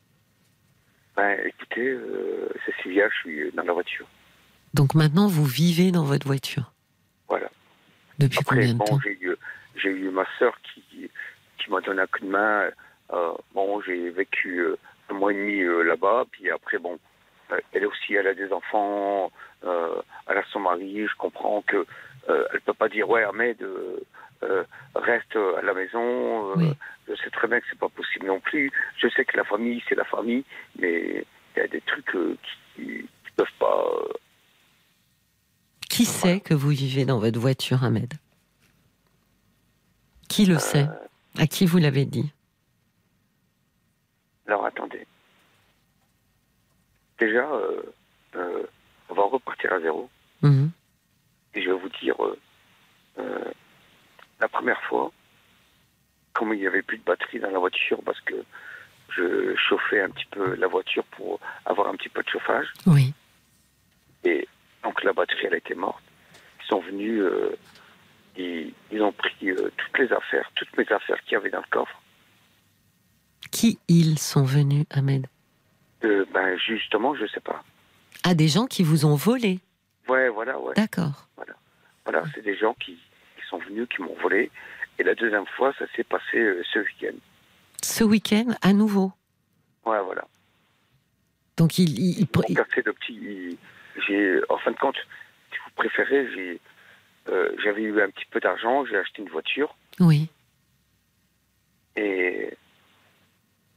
Ben 1.17 1.39
écoutez, 1.45 1.89
euh, 1.89 2.49
Cécilia, 2.65 3.09
je 3.09 3.17
suis 3.17 3.53
dans 3.53 3.65
la 3.65 3.73
voiture. 3.73 4.07
Donc 4.73 4.95
maintenant, 4.95 5.27
vous 5.27 5.45
vivez 5.45 5.91
dans 5.91 6.05
votre 6.05 6.27
voiture? 6.27 6.73
Voilà. 7.33 7.49
Depuis 8.19 8.41
Après, 8.41 8.57
combien 8.57 8.75
de 8.75 8.79
bon, 8.79 8.85
temps 8.85 8.99
j'ai 9.03 9.19
eu, 9.19 9.35
j'ai 9.77 9.89
eu 9.89 10.11
ma 10.11 10.27
sœur 10.39 10.55
qui, 10.61 10.83
qui 11.57 11.71
m'a 11.71 11.81
donné 11.81 12.03
un 12.03 12.07
coup 12.07 12.21
de 12.21 12.27
main. 12.27 12.69
Euh, 13.11 13.33
bon, 13.55 13.81
j'ai 13.81 14.11
vécu 14.11 14.59
euh, 14.59 14.77
un 15.09 15.15
mois 15.15 15.33
et 15.33 15.37
demi 15.37 15.63
euh, 15.63 15.83
là-bas. 15.83 16.27
Puis 16.31 16.51
après, 16.51 16.77
bon, 16.77 16.99
elle 17.73 17.87
aussi, 17.87 18.13
elle 18.13 18.27
a 18.27 18.35
des 18.35 18.53
enfants. 18.53 19.33
Elle 19.63 20.37
a 20.37 20.43
son 20.53 20.61
mari. 20.61 21.07
Je 21.07 21.17
comprends 21.17 21.63
que 21.63 21.87
elle 22.29 22.61
peut 22.67 22.75
pas 22.75 22.91
dire 22.91 23.09
ouais, 23.09 23.25
Ahmed, 23.25 23.67
reste 24.95 25.35
à 25.35 25.63
la 25.63 25.73
maison. 25.73 26.53
Oui. 26.57 26.71
Je 27.09 27.15
sais 27.15 27.31
très 27.31 27.49
bien 27.49 27.61
que 27.61 27.67
c'est 27.71 27.79
pas 27.79 27.89
possible 27.89 28.27
non 28.27 28.41
plus. 28.41 28.71
Je 28.99 29.09
sais 29.09 29.25
que 29.25 29.39
la 29.39 29.45
famille, 29.45 29.83
c'est 29.89 29.95
la 29.95 30.05
famille, 30.05 30.45
mais 30.79 31.25
il 31.57 31.59
y 31.59 31.61
a 31.61 31.67
des 31.67 31.81
trucs 31.81 32.13
qui, 32.77 33.09
qui 33.25 33.33
peuvent 33.37 33.59
pas. 33.59 33.87
Euh, 35.93 35.97
Qui 35.97 36.05
sait 36.05 36.41
que 36.41 36.55
vous 36.55 36.71
vivez 36.71 37.05
dans 37.05 37.19
votre 37.19 37.39
voiture, 37.39 37.85
Ahmed? 37.85 38.15
Qui 40.29 40.47
le 40.47 40.59
sait? 40.59 40.89
À 41.39 41.47
qui 41.47 41.67
vous 41.67 41.79
l'avez 41.79 42.05
dit? 42.05 42.33
Alors 44.47 44.65
attendez. 44.67 45.07
Déjà, 47.19 47.47
euh, 47.51 47.83
euh, 48.37 48.63
on 49.09 49.15
va 49.15 49.23
repartir 49.25 49.73
à 49.73 49.81
zéro. 49.81 50.09
Mhm. 50.43 50.71
Et 51.55 51.63
je 51.63 51.71
vais 51.71 51.79
vous 51.79 51.89
dire, 52.03 52.15
euh, 52.25 52.39
euh, 53.19 53.53
la 54.41 54.49
première 54.49 54.81
fois, 54.83 55.13
comme 56.33 56.53
il 56.55 56.61
n'y 56.61 56.67
avait 56.67 56.83
plus 56.83 56.99
de 56.99 57.05
batterie 57.05 57.39
dans 57.41 57.51
la 57.51 57.59
voiture 57.59 58.01
parce 58.05 58.21
que 58.23 58.35
je 59.11 59.55
chauffais 59.57 60.01
un 60.01 60.09
petit 60.09 60.27
peu 60.31 60.55
la 60.55 60.67
voiture 60.67 61.05
pour 61.17 61.39
avoir 61.67 61.89
un 61.89 61.95
petit 61.97 62.09
peu 62.09 62.23
de 62.23 62.29
chauffage, 62.29 62.67
Oui. 62.87 63.13
Donc 65.03 65.05
la 65.05 65.13
batterie 65.13 65.47
elle 65.47 65.55
était 65.55 65.75
morte. 65.75 66.03
Ils 66.63 66.67
sont 66.69 66.81
venus, 66.81 67.21
euh, 67.21 67.57
ils, 68.37 68.73
ils 68.91 69.03
ont 69.03 69.13
pris 69.13 69.51
euh, 69.51 69.71
toutes 69.77 69.99
les 69.99 70.13
affaires, 70.13 70.51
toutes 70.55 70.77
mes 70.77 70.87
affaires 70.93 71.21
qu'il 71.25 71.33
y 71.33 71.37
avait 71.37 71.51
dans 71.51 71.59
le 71.61 71.67
coffre. 71.71 72.01
Qui 73.51 73.79
ils 73.89 74.19
sont 74.19 74.45
venus, 74.45 74.87
Ahmed? 74.91 75.27
Euh, 76.05 76.25
ben 76.33 76.57
justement, 76.59 77.15
je 77.15 77.27
sais 77.27 77.41
pas. 77.41 77.63
Ah, 78.25 78.35
des 78.35 78.49
gens 78.49 78.67
qui 78.67 78.83
vous 78.83 79.05
ont 79.05 79.15
volé. 79.17 79.61
Ouais, 80.09 80.29
voilà, 80.29 80.59
ouais. 80.59 80.75
D'accord. 80.75 81.29
Voilà, 82.05 82.25
c'est 82.35 82.43
des 82.43 82.57
gens 82.57 82.75
qui, 82.75 82.95
qui 82.95 83.47
sont 83.49 83.59
venus, 83.59 83.87
qui 83.95 84.03
m'ont 84.03 84.17
volé. 84.21 84.51
Et 84.99 85.05
la 85.05 85.15
deuxième 85.15 85.47
fois, 85.57 85.73
ça 85.79 85.85
s'est 85.95 86.03
passé 86.05 86.61
ce 86.73 86.81
week-end. 86.81 87.17
Ce 87.83 88.03
week-end, 88.03 88.47
à 88.61 88.73
nouveau. 88.73 89.13
Ouais, 89.87 90.01
voilà. 90.05 90.25
Donc, 91.57 91.79
il, 91.79 91.97
il- 91.99 92.21
il- 92.21 92.29
Ils 92.49 93.57
J'ai, 94.07 94.41
en 94.49 94.59
fin 94.59 94.71
de 94.73 94.77
compte, 94.79 94.97
si 95.53 95.59
vous 95.65 95.71
préférez, 95.77 96.29
j'ai, 96.35 96.61
euh, 97.29 97.51
j'avais 97.63 97.83
eu 97.83 98.01
un 98.01 98.11
petit 98.11 98.25
peu 98.31 98.41
d'argent, 98.41 98.85
j'ai 98.87 98.97
acheté 98.97 99.23
une 99.23 99.29
voiture. 99.29 99.75
oui. 100.01 100.29
Et 101.97 102.57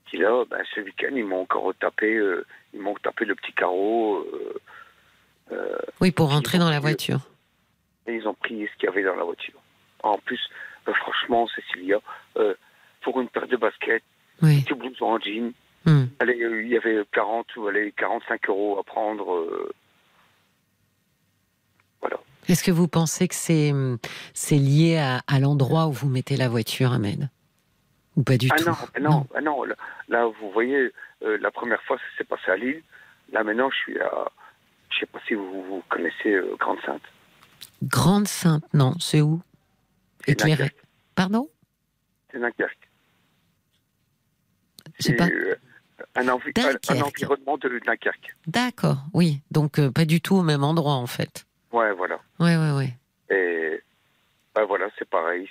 puis 0.06 0.18
là, 0.20 0.46
ben, 0.50 0.64
ce 0.74 0.80
week-end, 0.80 1.12
ils 1.14 1.26
m'ont 1.26 1.42
encore 1.42 1.74
tapé, 1.80 2.16
euh, 2.16 2.46
ils 2.74 2.80
m'ont 2.80 2.94
tapé 2.96 3.26
le 3.26 3.36
petit 3.36 3.52
carreau. 3.52 4.26
euh, 5.52 5.78
Oui, 6.00 6.12
pour 6.12 6.30
rentrer 6.30 6.58
dans 6.58 6.70
la 6.70 6.80
voiture. 6.80 7.20
et 8.08 8.14
ils 8.16 8.28
ont 8.28 8.34
pris 8.34 8.68
ce 8.72 8.78
qu'il 8.78 8.86
y 8.86 8.88
avait 8.88 9.04
dans 9.04 9.16
la 9.16 9.24
voiture. 9.26 9.60
En 10.04 10.18
plus, 10.20 10.40
franchement, 10.86 11.48
Cécilia, 11.48 12.00
pour 13.02 13.20
une 13.20 13.28
paire 13.30 13.48
de 13.48 13.58
baskets, 13.58 14.04
Oui. 14.42 14.62
petit 14.64 14.74
blouson 14.74 15.06
en 15.08 15.20
jean, 15.20 15.52
Hmm. 15.86 16.06
allez, 16.20 16.36
il 16.38 16.68
y 16.70 16.78
avait 16.78 17.04
40 17.12 17.56
ou 17.58 17.68
allez, 17.68 17.92
45 17.92 18.50
euros 18.50 18.80
à 18.80 18.84
prendre. 18.84 19.46
Est-ce 22.50 22.64
que 22.64 22.72
vous 22.72 22.88
pensez 22.88 23.28
que 23.28 23.36
c'est 23.36 23.72
hum, 23.72 23.98
c'est 24.34 24.58
lié 24.58 24.98
à, 24.98 25.22
à 25.28 25.40
l'endroit 25.40 25.88
où 25.88 25.92
vous 25.92 26.10
mettez 26.10 26.38
la 26.38 26.50
voiture, 26.50 26.92
Ahmed? 26.94 27.30
Ou 28.16 28.24
pas 28.24 28.38
du 28.38 28.50
Ah 28.52 28.56
tout? 28.58 28.66
non, 28.66 28.76
ah 28.94 29.00
non, 29.00 29.28
ah 29.36 29.42
non, 29.42 29.64
là, 30.08 30.26
vous 30.40 30.52
voyez, 30.52 30.92
euh, 31.24 31.38
la 31.42 31.52
première 31.52 31.82
fois, 31.84 31.98
ça 31.98 32.04
s'est 32.18 32.24
passé 32.24 32.50
à 32.50 32.56
Lille. 32.56 32.82
Là, 33.32 33.44
maintenant, 33.44 33.70
je 33.72 33.76
suis 33.78 34.00
à. 34.00 34.10
Je 34.90 35.00
sais 35.00 35.06
pas 35.08 35.20
si 35.28 35.34
vous, 35.34 35.64
vous 35.64 35.84
connaissez 35.90 36.34
euh, 36.34 36.56
Grande 36.60 36.78
Sainte. 36.86 37.02
Grande 37.84 38.28
Sainte, 38.28 38.64
non, 38.74 38.94
c'est 39.00 39.22
où? 39.22 39.42
Éclairé. 40.28 40.72
Pardon? 41.16 41.50
C'est 42.32 42.40
Dunkerque. 42.40 42.90
C'est 45.00 45.14
pas. 45.14 45.28
euh, 45.28 45.56
un, 46.16 46.28
envi- 46.30 46.52
un- 46.58 47.02
environnement 47.02 47.58
de 47.58 47.80
Dunkerque. 47.86 48.36
D'accord, 48.48 48.98
oui. 49.14 49.42
Donc, 49.52 49.80
pas 49.90 50.06
du 50.06 50.22
tout 50.22 50.36
au 50.36 50.42
même 50.44 50.64
endroit, 50.64 50.94
en 50.96 51.08
fait. 51.08 51.46
Ouais, 51.76 51.92
voilà. 51.94 52.20
Ouais, 52.40 52.56
ouais, 52.56 52.72
ouais. 52.72 52.94
Et 53.36 53.82
ben 54.56 54.64
voilà, 54.66 54.86
c'est 54.98 55.10
pareil. 55.10 55.50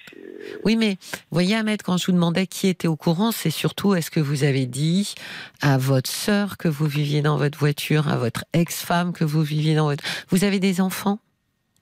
Oui, 0.65 0.77
mais 0.77 0.97
voyez, 1.31 1.55
Ahmed, 1.57 1.83
quand 1.83 1.99
je 1.99 2.07
vous 2.07 2.13
demandais 2.13 2.47
qui 2.47 2.69
était 2.69 2.89
au 2.89 2.97
courant, 2.97 3.31
c'est 3.31 3.51
surtout 3.51 3.95
est-ce 3.95 4.11
que 4.11 4.21
vous 4.21 4.43
avez 4.45 4.65
dit 4.65 5.15
à 5.61 5.77
votre 5.77 6.09
sœur 6.09 6.57
que 6.57 6.69
vous 6.69 6.87
viviez 6.87 7.21
dans 7.21 7.37
votre 7.37 7.59
voiture, 7.59 8.09
à 8.09 8.17
votre 8.17 8.45
ex-femme 8.55 9.13
que 9.13 9.25
vous 9.25 9.43
viviez 9.43 9.75
dans 9.75 9.85
votre. 9.87 10.03
Vous 10.31 10.45
avez 10.45 10.61
des 10.61 10.81
enfants? 10.81 11.19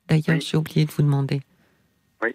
D'ailleurs, 0.08 0.24
Oui. 0.38 0.40
j'ai 0.40 0.56
oublié 0.56 0.84
de 0.84 0.90
vous 0.90 1.02
demander. 1.02 1.40
Oui. 2.22 2.34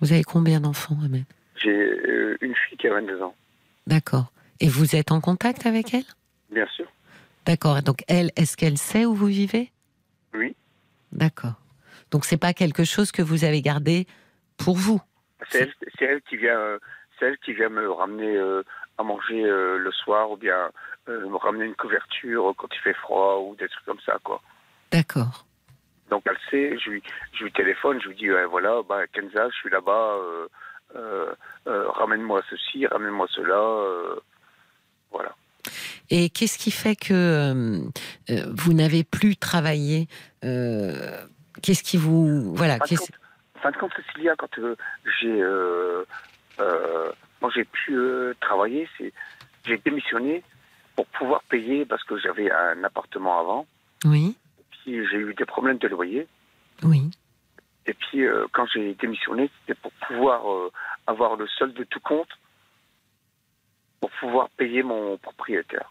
Vous 0.00 0.12
avez 0.12 0.22
combien 0.22 0.60
d'enfants, 0.60 0.96
Ahmed? 1.04 1.24
J'ai 1.56 1.70
euh, 1.70 2.38
une 2.40 2.54
fille 2.54 2.78
qui 2.78 2.86
a 2.86 2.92
22 2.94 3.20
ans, 3.22 3.34
D'accord. 3.88 4.32
Et 4.60 4.68
vous 4.68 4.94
êtes 4.94 5.10
en 5.10 5.20
contact 5.20 5.66
avec 5.66 5.92
elle? 5.94 6.04
Bien 6.52 6.66
sûr. 6.76 6.86
D'accord. 7.44 7.82
Donc, 7.82 8.04
elle, 8.06 8.30
est-ce 8.36 8.56
qu'elle 8.56 8.78
sait 8.78 9.04
où 9.06 9.14
vous 9.14 9.26
vivez? 9.26 9.72
Oui. 10.34 10.54
D'accord. 11.12 11.54
Donc, 12.10 12.24
c'est 12.24 12.40
pas 12.40 12.52
quelque 12.52 12.84
chose 12.84 13.12
que 13.12 13.22
vous 13.22 13.44
avez 13.44 13.62
gardé 13.62 14.06
pour 14.56 14.76
vous 14.76 15.00
C'est 15.50 15.62
elle, 15.62 15.74
c'est 15.98 16.04
elle 16.04 16.22
qui 16.22 16.36
vient, 16.36 16.58
euh, 16.58 16.78
c'est 17.20 17.26
elle 17.26 17.38
qui 17.38 17.52
vient 17.52 17.68
me 17.68 17.90
ramener 17.90 18.36
euh, 18.36 18.62
à 18.98 19.02
manger 19.02 19.44
euh, 19.44 19.78
le 19.78 19.92
soir 19.92 20.30
ou 20.30 20.36
bien 20.36 20.70
euh, 21.08 21.28
me 21.28 21.36
ramener 21.36 21.66
une 21.66 21.74
couverture 21.74 22.52
quand 22.56 22.68
il 22.72 22.80
fait 22.80 22.94
froid 22.94 23.38
ou 23.38 23.54
des 23.56 23.68
trucs 23.68 23.84
comme 23.84 24.00
ça, 24.00 24.18
quoi. 24.24 24.40
D'accord. 24.90 25.46
Donc 26.10 26.24
elle 26.26 26.38
sait, 26.50 26.78
je 26.78 26.90
lui, 26.90 27.02
je 27.32 27.44
lui 27.44 27.52
téléphone, 27.52 28.00
je 28.02 28.08
lui 28.08 28.16
dis 28.16 28.32
ouais, 28.32 28.46
voilà, 28.46 28.82
bah, 28.88 29.06
Kenza, 29.06 29.48
je 29.50 29.56
suis 29.56 29.70
là-bas, 29.70 30.16
ramène-moi 31.66 32.42
ceci, 32.50 32.84
ramène-moi 32.86 33.28
cela, 33.30 34.18
voilà. 35.12 35.36
Et 36.10 36.30
qu'est-ce 36.30 36.58
qui 36.58 36.70
fait 36.70 36.96
que 36.96 37.12
euh, 37.14 37.80
euh, 38.30 38.46
vous 38.56 38.72
n'avez 38.72 39.04
plus 39.04 39.36
travaillé 39.36 40.08
euh, 40.44 41.16
qu'est-ce 41.62 41.82
qui 41.82 41.96
vous 41.96 42.54
voilà 42.54 42.78
En 42.82 42.86
fin 43.60 43.70
de 43.70 43.76
compte- 43.76 43.92
Cécilia, 44.06 44.34
quand 44.36 44.58
euh, 44.58 44.74
j'ai 45.20 45.42
j'ai 47.54 47.64
pu 47.64 47.96
travailler, 48.40 48.88
c'est 48.96 49.12
j'ai 49.66 49.78
démissionné 49.78 50.42
pour 50.96 51.06
pouvoir 51.06 51.42
payer 51.44 51.84
parce 51.84 52.02
que 52.04 52.18
j'avais 52.18 52.50
un 52.50 52.82
appartement 52.84 53.40
avant. 53.40 53.66
Oui, 54.04 54.36
Puis 54.70 55.04
j'ai 55.10 55.16
eu 55.18 55.34
des 55.34 55.44
problèmes 55.44 55.78
de 55.78 55.88
loyer. 55.88 56.26
oui. 56.82 57.10
Et 57.86 57.94
puis 57.94 58.24
quand 58.52 58.66
j'ai 58.72 58.94
démissionné, 58.94 59.50
c'était 59.60 59.78
pour 59.80 59.90
pouvoir 60.06 60.42
avoir 61.06 61.36
le 61.36 61.46
solde 61.48 61.74
de 61.74 61.84
tout 61.84 62.00
compte 62.00 62.28
pouvoir 64.20 64.48
payer 64.50 64.82
mon 64.82 65.16
propriétaire. 65.18 65.90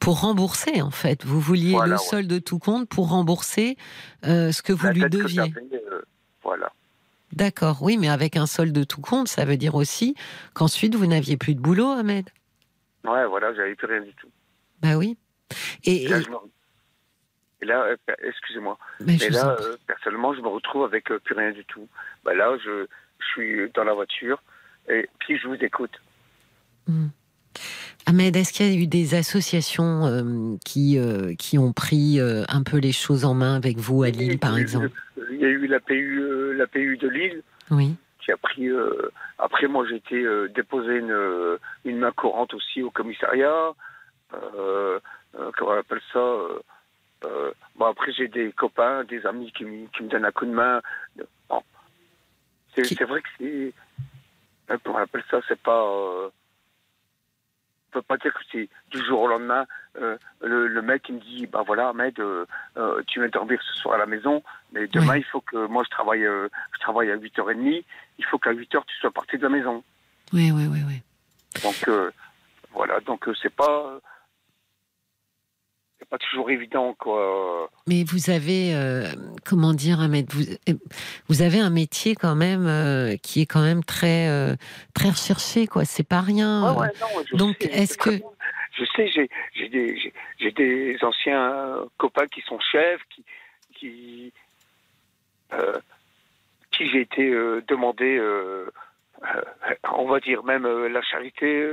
Pour 0.00 0.20
rembourser, 0.20 0.82
en 0.82 0.90
fait, 0.90 1.24
vous 1.24 1.40
vouliez 1.40 1.72
Voilà, 1.72 1.94
le 1.94 1.98
ouais. 2.00 2.06
solde 2.06 2.26
de 2.28 2.38
tout 2.38 2.58
compte 2.58 2.88
pour 2.88 3.08
rembourser 3.10 3.76
euh, 4.24 4.52
ce 4.52 4.62
que 4.62 4.72
vous 4.72 4.86
La 4.86 4.92
lui 4.92 5.08
deviez. 5.08 5.40
euh, 5.90 6.02
voilà. 6.42 6.72
D'accord, 7.32 7.82
oui, 7.82 7.96
mais 7.98 8.08
avec 8.08 8.36
un 8.36 8.46
solde 8.46 8.72
de 8.72 8.84
tout 8.84 9.00
compte, 9.02 9.28
ça 9.28 9.44
veut 9.44 9.56
dire 9.56 9.74
aussi 9.74 10.14
qu'ensuite 10.54 10.94
vous 10.94 11.06
n'aviez 11.06 11.36
plus 11.36 11.54
de 11.54 11.60
boulot, 11.60 11.90
Ahmed. 11.90 12.30
Ouais, 13.04 13.26
voilà, 13.26 13.52
j'avais 13.54 13.74
plus 13.74 13.86
rien 13.86 14.00
du 14.00 14.12
tout. 14.14 14.28
Bah 14.80 14.96
oui. 14.96 15.18
Et, 15.84 16.04
Et 16.04 16.08
là, 16.08 16.18
et- 17.60 17.64
euh, 17.64 17.96
excusez-moi. 18.22 18.78
mais 19.00 19.18
je 19.18 19.24
Mais 19.24 19.30
là, 19.30 19.56
personnellement, 19.86 20.34
je 20.34 20.40
me 20.40 20.48
retrouve 20.48 20.84
avec 20.84 21.04
plus 21.06 21.34
rien 21.34 21.50
du 21.52 21.64
tout. 21.64 21.88
Bah 22.24 22.32
là, 22.34 22.56
je, 22.64 22.86
je 23.18 23.26
suis 23.32 23.70
dans 23.74 23.84
la 23.84 23.92
voiture 23.94 24.40
et 24.88 25.08
puis 25.18 25.36
je 25.38 25.48
vous 25.48 25.54
écoute. 25.56 26.00
Hmm. 26.86 27.08
Ahmed, 28.06 28.36
est-ce 28.36 28.52
qu'il 28.52 28.66
y 28.66 28.76
a 28.76 28.80
eu 28.82 28.86
des 28.86 29.14
associations 29.14 30.06
euh, 30.06 30.56
qui, 30.64 30.98
euh, 30.98 31.34
qui 31.34 31.58
ont 31.58 31.72
pris 31.72 32.20
euh, 32.20 32.44
un 32.48 32.62
peu 32.62 32.78
les 32.78 32.92
choses 32.92 33.24
en 33.24 33.34
main 33.34 33.54
avec 33.56 33.76
vous 33.78 34.02
à 34.02 34.10
Lille, 34.10 34.38
par 34.38 34.56
eu- 34.56 34.60
exemple 34.62 34.90
Il 35.30 35.40
y 35.40 35.44
a 35.44 35.48
eu 35.48 35.66
la 35.66 35.80
PU, 35.80 36.54
la 36.56 36.66
PU 36.66 36.96
de 36.96 37.08
Lille 37.08 37.42
Oui, 37.70 37.94
qui 38.24 38.32
a 38.32 38.36
pris. 38.36 38.68
après, 39.38 39.66
moi, 39.68 39.84
j'ai 39.88 39.96
été 39.96 40.24
déposer 40.54 40.96
une, 40.98 41.58
une 41.84 41.98
main 41.98 42.12
courante 42.12 42.54
aussi 42.54 42.82
au 42.82 42.90
commissariat. 42.90 43.72
Comment 44.30 45.72
on 45.72 45.78
appelle 45.78 46.00
ça 46.12 46.20
Bon, 47.76 47.86
après, 47.86 48.12
j'ai 48.12 48.28
des 48.28 48.52
copains, 48.52 49.04
des 49.04 49.24
amis 49.26 49.52
qui, 49.52 49.64
me- 49.64 49.86
qui 49.88 50.02
me 50.02 50.08
donnent 50.08 50.24
un 50.24 50.30
coup 50.32 50.46
de 50.46 50.52
main. 50.52 50.80
Bon. 51.48 51.62
C'est 52.74 52.82
Qui- 52.82 52.94
vrai 53.04 53.20
que 53.22 53.28
c'est. 53.38 53.72
Comment 54.84 54.98
on 54.98 55.02
appelle 55.02 55.24
ça 55.30 55.40
C'est 55.48 55.58
pas. 55.60 56.30
On 57.88 57.92
peut 57.94 58.02
pas 58.02 58.16
dire 58.18 58.32
que 58.34 58.40
c'est 58.52 58.68
du 58.90 59.04
jour 59.04 59.22
au 59.22 59.28
lendemain. 59.28 59.64
euh, 60.00 60.16
le, 60.42 60.68
le 60.68 60.82
mec 60.82 61.08
il 61.08 61.16
me 61.16 61.20
dit 61.20 61.46
bah 61.46 61.62
voilà 61.66 61.88
Ahmed 61.88 62.18
euh, 62.20 62.44
euh, 62.76 63.02
tu 63.06 63.18
viens 63.20 63.28
dormir 63.28 63.58
ce 63.62 63.74
soir 63.80 63.94
à 63.94 63.98
la 63.98 64.06
maison 64.06 64.42
mais 64.72 64.86
demain 64.88 65.16
il 65.16 65.24
faut 65.24 65.40
que 65.40 65.66
moi 65.66 65.82
je 65.84 65.90
travaille 65.90 66.22
je 66.22 66.78
travaille 66.80 67.10
à 67.10 67.16
8h30 67.16 67.84
il 68.18 68.24
faut 68.26 68.38
qu'à 68.38 68.52
8h 68.52 68.82
tu 68.86 68.96
sois 69.00 69.10
parti 69.10 69.38
de 69.38 69.42
la 69.42 69.48
maison 69.48 69.82
oui, 70.32 70.50
oui, 70.52 70.66
oui. 70.70 70.80
oui. 70.86 71.02
donc 71.62 71.90
voilà 72.72 73.00
donc 73.00 73.28
c'est 73.42 73.54
pas 73.54 73.98
c'est 76.08 76.18
pas 76.18 76.18
toujours 76.18 76.50
évident 76.50 76.94
quoi 76.98 77.68
Mais 77.86 78.02
vous 78.04 78.30
avez, 78.30 78.74
euh, 78.74 79.04
comment 79.44 79.74
dire, 79.74 79.98
vous, 80.30 80.42
euh, 80.68 80.74
vous 81.28 81.42
avez 81.42 81.60
un 81.60 81.68
métier 81.70 82.14
quand 82.14 82.34
même 82.34 82.66
euh, 82.66 83.16
qui 83.22 83.42
est 83.42 83.46
quand 83.46 83.62
même 83.62 83.84
très, 83.84 84.28
euh, 84.28 84.54
très 84.94 85.10
recherché, 85.10 85.66
quoi. 85.66 85.84
C'est 85.84 86.08
pas 86.08 86.20
rien. 86.20 86.74
Ouais, 86.74 86.88
non, 87.00 87.36
donc, 87.36 87.62
est-ce 87.64 87.98
que- 87.98 88.20
je 88.72 88.84
sais 88.96 89.10
j'ai 89.10 90.50
des 90.52 90.96
anciens 91.02 91.78
copains 91.98 92.26
qui 92.28 92.40
sont 92.42 92.60
chefs 92.60 93.00
qui 93.10 93.24
qui 93.74 94.32
qui 96.70 96.86
j'ai 96.88 97.00
été 97.00 97.30
demandé 97.66 98.20
on 99.92 100.06
va 100.06 100.20
dire 100.20 100.44
même 100.44 100.64
la 100.86 101.02
charité 101.02 101.68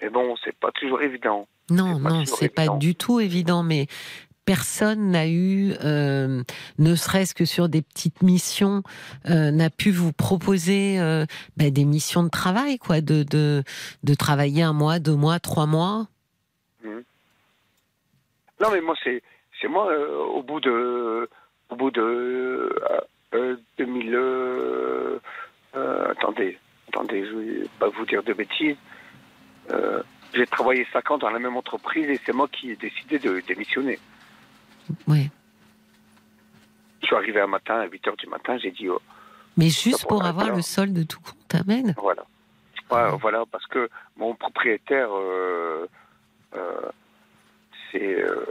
mais 0.00 0.08
bon 0.08 0.36
c'est 0.44 0.56
pas 0.56 0.70
toujours 0.70 1.02
évident 1.02 1.48
Non, 1.70 1.98
non, 1.98 2.24
c'est 2.24 2.48
pas 2.48 2.68
du 2.68 2.94
tout 2.94 3.20
évident, 3.20 3.62
mais 3.62 3.86
personne 4.44 5.10
n'a 5.12 5.28
eu, 5.28 5.74
euh, 5.84 6.42
ne 6.78 6.94
serait-ce 6.96 7.34
que 7.34 7.44
sur 7.44 7.68
des 7.68 7.82
petites 7.82 8.22
missions, 8.22 8.82
euh, 9.28 9.52
n'a 9.52 9.70
pu 9.70 9.92
vous 9.92 10.12
proposer 10.12 10.98
euh, 10.98 11.24
bah, 11.56 11.70
des 11.70 11.84
missions 11.84 12.24
de 12.24 12.30
travail, 12.30 12.78
quoi, 12.78 13.00
de, 13.00 13.22
de, 13.22 13.62
de 14.02 14.14
travailler 14.14 14.62
un 14.64 14.72
mois, 14.72 14.98
deux 14.98 15.14
mois, 15.14 15.38
trois 15.38 15.66
mois. 15.66 16.08
Non, 18.60 18.70
mais 18.72 18.80
moi, 18.80 18.94
c'est, 19.02 19.22
c'est 19.60 19.68
moi, 19.68 19.88
au 20.34 20.42
bout 20.42 20.60
de, 20.60 21.28
au 21.70 21.76
bout 21.76 21.90
de 21.90 22.02
euh, 22.02 23.00
euh, 23.34 23.56
2000, 23.78 24.14
euh, 24.14 25.18
euh, 25.76 26.10
attendez, 26.10 26.58
attendez, 26.88 27.24
je 27.24 27.36
vais 27.36 27.68
pas 27.78 27.88
vous 27.88 28.04
dire 28.04 28.22
de 28.22 28.32
bêtises. 28.32 28.76
J'ai 30.34 30.46
travaillé 30.46 30.86
5 30.92 31.10
ans 31.10 31.18
dans 31.18 31.30
la 31.30 31.38
même 31.38 31.56
entreprise 31.56 32.08
et 32.08 32.20
c'est 32.24 32.32
moi 32.32 32.48
qui 32.48 32.70
ai 32.70 32.76
décidé 32.76 33.18
de 33.18 33.40
démissionner. 33.40 33.98
Ouais. 35.08 35.30
Je 37.02 37.06
suis 37.06 37.16
arrivé 37.16 37.40
un 37.40 37.46
matin, 37.46 37.80
à 37.80 37.86
8 37.86 38.08
heures 38.08 38.16
du 38.16 38.26
matin, 38.26 38.56
j'ai 38.58 38.70
dit, 38.70 38.88
oh, 38.88 39.00
Mais 39.56 39.68
juste 39.70 40.06
pour 40.06 40.24
avoir 40.24 40.54
le 40.54 40.62
solde 40.62 40.92
de 40.92 41.02
tout 41.02 41.20
compte, 41.20 41.54
Amen. 41.54 41.94
voilà. 41.98 42.22
Ouais, 42.90 43.16
voilà, 43.20 43.44
parce 43.50 43.66
que 43.66 43.88
mon 44.16 44.34
propriétaire, 44.34 45.08
euh, 45.12 45.86
euh, 46.56 46.90
c'est. 47.90 48.20
euh, 48.22 48.44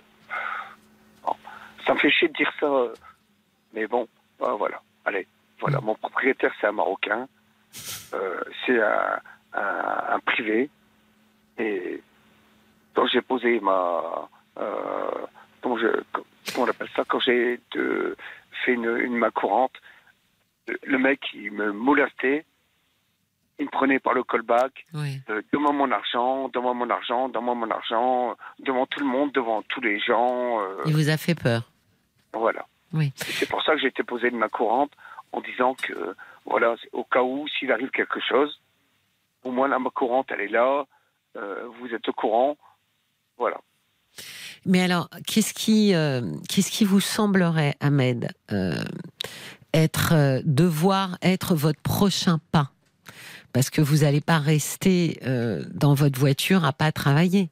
bon, 1.25 1.35
ça 1.85 1.93
me 1.93 1.99
fait 1.99 2.09
chier 2.09 2.29
de 2.29 2.33
dire 2.33 2.51
ça, 2.59 2.67
mais 3.73 3.85
bon, 3.87 4.07
ouais, 4.39 4.55
voilà. 4.57 4.81
Allez, 5.05 5.27
voilà, 5.59 5.81
mon 5.81 5.95
propriétaire, 5.95 6.53
c'est 6.61 6.67
un 6.67 6.71
Marocain, 6.71 7.27
c'est 7.71 8.81
un, 8.81 9.19
un, 9.53 10.03
un 10.15 10.19
privé, 10.21 10.69
et 11.59 12.01
quand 12.93 13.07
j'ai 13.07 13.21
posé 13.21 13.59
ma. 13.59 14.27
Euh, 14.57 15.11
comment, 15.61 15.77
je, 15.77 15.87
comment 16.13 16.25
on 16.65 16.69
appelle 16.69 16.89
ça 16.95 17.03
Quand 17.07 17.19
j'ai 17.19 17.59
fait 18.65 18.73
une, 18.73 18.97
une 18.97 19.15
main 19.17 19.31
courante, 19.31 19.73
le- 20.83 20.97
mec, 20.97 21.21
il 21.33 21.51
me 21.51 21.71
molestait. 21.71 22.45
Il 23.61 23.65
me 23.65 23.71
prenait 23.71 23.99
par 23.99 24.13
le 24.13 24.23
callback. 24.23 24.85
Ouais. 24.93 25.19
Euh, 25.29 25.41
donne-moi 25.51 25.73
mon 25.73 25.91
argent, 25.91 26.47
donne-moi 26.47 26.73
mon 26.73 26.89
argent, 26.89 27.27
donne-moi 27.27 27.55
mon 27.55 27.69
argent, 27.69 28.37
devant 28.59 28.85
tout 28.85 29.01
le 29.01 29.05
monde, 29.05 29.33
devant 29.33 29.61
tous 29.63 29.81
les 29.81 29.99
gens. 29.99 30.61
euh, 30.61 30.81
Il 30.85 30.93
vous 30.93 31.09
a 31.09 31.17
fait 31.17 31.35
peur. 31.35 31.69
voilà. 32.33 32.65
Oui. 32.93 33.11
C'est 33.17 33.49
pour 33.49 33.61
ça 33.63 33.73
que 33.73 33.81
j'ai 33.81 33.87
été 33.87 34.01
posé 34.03 34.31
de 34.31 34.35
ma 34.37 34.47
courante 34.49 34.91
en 35.33 35.41
disant 35.41 35.73
que, 35.75 36.15
voilà, 36.45 36.75
au 36.93 37.03
cas 37.03 37.21
où, 37.21 37.47
s'il 37.49 37.71
arrive 37.71 37.89
quelque 37.91 38.19
chose, 38.21 38.59
au 39.43 39.51
moins 39.51 39.67
la 39.67 39.77
main 39.77 39.91
courante, 39.93 40.27
elle 40.31 40.41
est 40.41 40.47
là, 40.47 40.85
vous 41.79 41.93
êtes 41.93 42.07
au 42.09 42.13
courant. 42.13 42.57
Voilà. 43.37 43.57
Mais 44.65 44.81
alors, 44.81 45.09
qu'est-ce 45.25 45.53
qui, 45.53 45.93
euh, 45.93 46.21
qu'est-ce 46.49 46.71
qui 46.71 46.83
vous 46.85 46.99
semblerait, 46.99 47.75
Ahmed, 47.79 48.29
euh, 48.51 48.73
être, 49.73 50.13
euh, 50.13 50.41
devoir 50.43 51.17
être 51.21 51.55
votre 51.55 51.81
prochain 51.81 52.39
pas? 52.51 52.71
Parce 53.53 53.69
que 53.69 53.81
vous 53.81 53.97
n'allez 54.03 54.21
pas 54.21 54.37
rester 54.37 55.19
euh, 55.25 55.63
dans 55.73 55.93
votre 55.93 56.19
voiture 56.19 56.65
à 56.65 56.73
pas 56.73 56.91
travailler. 56.91 57.49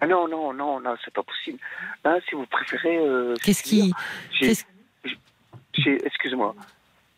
Ah 0.00 0.06
non, 0.06 0.28
non, 0.28 0.52
non, 0.52 0.80
non, 0.80 0.94
c'est 1.04 1.14
pas 1.14 1.22
possible. 1.22 1.58
Là, 2.04 2.18
si 2.28 2.34
vous 2.34 2.44
préférez. 2.46 2.98
euh, 2.98 3.34
Qu'est-ce 3.42 3.62
qui, 3.62 3.92
qu'est-ce- 4.38 4.64
Excuse-moi. 6.04 6.54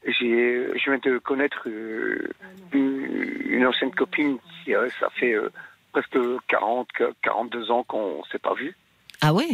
J'ai, 0.06 0.69
je 0.78 0.90
viens 0.90 0.98
de 1.02 1.19
connaître 1.19 1.69
euh, 1.69 2.28
une, 2.73 3.43
une 3.47 3.66
ancienne 3.66 3.90
copine 3.93 4.39
qui, 4.65 4.74
euh, 4.74 4.89
ça 5.01 5.09
fait 5.10 5.32
euh, 5.35 5.51
presque 5.93 6.19
40, 6.48 6.89
42 7.23 7.70
ans 7.70 7.85
qu'on 7.85 8.23
s'est 8.31 8.39
pas 8.39 8.55
vu. 8.55 8.77
Ah 9.20 9.32
ouais? 9.32 9.48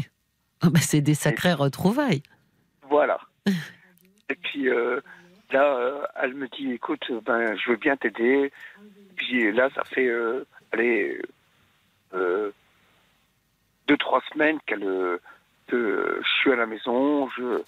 Ah 0.60 0.70
bah, 0.70 0.80
C'est 0.80 1.00
des 1.00 1.14
sacrées 1.14 1.52
retrouvailles. 1.52 2.22
Voilà. 2.88 3.18
Et 4.28 4.34
puis 4.34 4.68
euh, 4.68 5.00
là, 5.52 5.64
euh, 5.64 6.04
elle 6.16 6.34
me 6.34 6.48
dit, 6.48 6.72
écoute, 6.72 7.04
ben, 7.24 7.56
je 7.56 7.70
veux 7.70 7.76
bien 7.76 7.96
t'aider. 7.96 8.52
Puis 9.16 9.52
là, 9.52 9.68
ça 9.74 9.84
fait, 9.84 10.06
euh, 10.08 10.44
allez, 10.72 11.20
euh, 12.14 12.50
deux, 13.86 13.96
trois 13.96 14.22
semaines 14.32 14.58
qu'elle, 14.66 15.18
que 15.68 16.20
je 16.22 16.28
suis 16.40 16.52
à 16.52 16.56
la 16.56 16.66
maison, 16.66 17.28
je, 17.36 17.62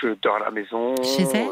je 0.00 0.08
dors 0.22 0.36
à 0.36 0.40
la 0.40 0.50
maison. 0.50 0.94
Chez 1.02 1.24
elle? 1.34 1.48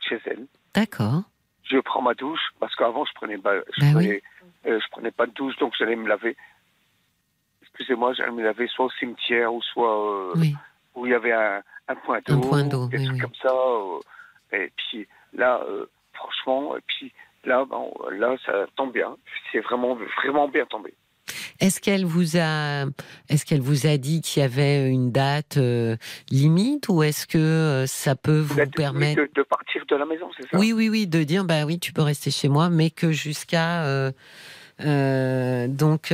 Chez 0.00 0.20
elle. 0.26 0.46
D'accord. 0.74 1.22
Je 1.64 1.78
prends 1.78 2.02
ma 2.02 2.14
douche 2.14 2.40
parce 2.60 2.74
qu'avant 2.74 3.04
je 3.04 3.12
prenais 3.14 3.38
pas, 3.38 3.56
je, 3.76 3.80
Bah 3.80 3.86
oui. 3.96 4.20
Euh, 4.66 4.80
je 4.80 4.88
prenais 4.90 5.10
pas 5.10 5.26
de 5.26 5.32
douche 5.32 5.56
donc 5.58 5.74
j'allais 5.78 5.96
me 5.96 6.08
laver. 6.08 6.36
Excusez-moi, 7.62 8.12
j'allais 8.14 8.32
me 8.32 8.42
laver 8.42 8.66
soit 8.68 8.86
au 8.86 8.90
cimetière 8.90 9.52
ou 9.52 9.62
soit 9.62 9.94
euh, 9.94 10.32
Oui. 10.36 10.54
où 10.94 11.06
il 11.06 11.12
y 11.12 11.14
avait 11.14 11.32
un, 11.32 11.62
un 11.88 11.94
point 11.96 12.20
d'eau, 12.26 12.86
des 12.88 12.98
oui, 12.98 13.04
trucs 13.06 13.16
oui. 13.16 13.18
comme 13.20 13.34
ça. 13.40 13.48
euh, 13.52 14.00
et 14.52 14.70
puis 14.76 15.08
là, 15.32 15.62
euh, 15.66 15.86
franchement, 16.12 16.76
et 16.76 16.80
puis 16.86 17.12
là, 17.44 17.64
bon, 17.64 17.92
là, 18.10 18.36
ça 18.44 18.66
tombe 18.76 18.92
bien. 18.92 19.16
C'est 19.50 19.60
vraiment, 19.60 19.96
vraiment 20.18 20.48
bien 20.48 20.66
tombé. 20.66 20.92
Est-ce 21.60 21.80
qu'elle 21.80 22.04
vous 22.04 22.36
a, 22.36 22.84
est-ce 23.28 23.44
qu'elle 23.44 23.60
vous 23.60 23.86
a 23.86 23.96
dit 23.96 24.20
qu'il 24.20 24.42
y 24.42 24.44
avait 24.44 24.88
une 24.88 25.12
date 25.12 25.56
euh, 25.56 25.96
limite 26.30 26.88
ou 26.88 27.02
est-ce 27.02 27.26
que 27.26 27.38
euh, 27.38 27.86
ça 27.86 28.16
peut 28.16 28.40
vous 28.40 28.58
permettre 28.74 29.22
de, 29.22 29.30
de 29.34 29.42
partir 29.42 29.84
de 29.88 29.96
la 29.96 30.04
maison, 30.04 30.28
c'est 30.36 30.42
ça? 30.48 30.58
Oui, 30.58 30.72
oui, 30.72 30.88
oui, 30.88 31.06
de 31.06 31.22
dire 31.22 31.44
bah 31.44 31.64
oui, 31.64 31.78
tu 31.78 31.92
peux 31.92 32.02
rester 32.02 32.30
chez 32.30 32.48
moi, 32.48 32.68
mais 32.70 32.90
que 32.90 33.12
jusqu'à 33.12 33.84
euh, 33.84 34.10
donc. 35.68 36.12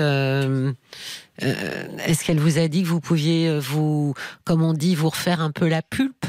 Est-ce 1.40 2.24
qu'elle 2.24 2.40
vous 2.40 2.58
a 2.58 2.66
dit 2.66 2.82
que 2.82 2.88
vous 2.88 3.00
pouviez 3.00 3.58
vous, 3.60 4.12
comme 4.44 4.62
on 4.62 4.72
dit, 4.72 4.96
vous 4.96 5.08
refaire 5.08 5.40
un 5.40 5.52
peu 5.52 5.68
la 5.68 5.82
pulpe 5.82 6.26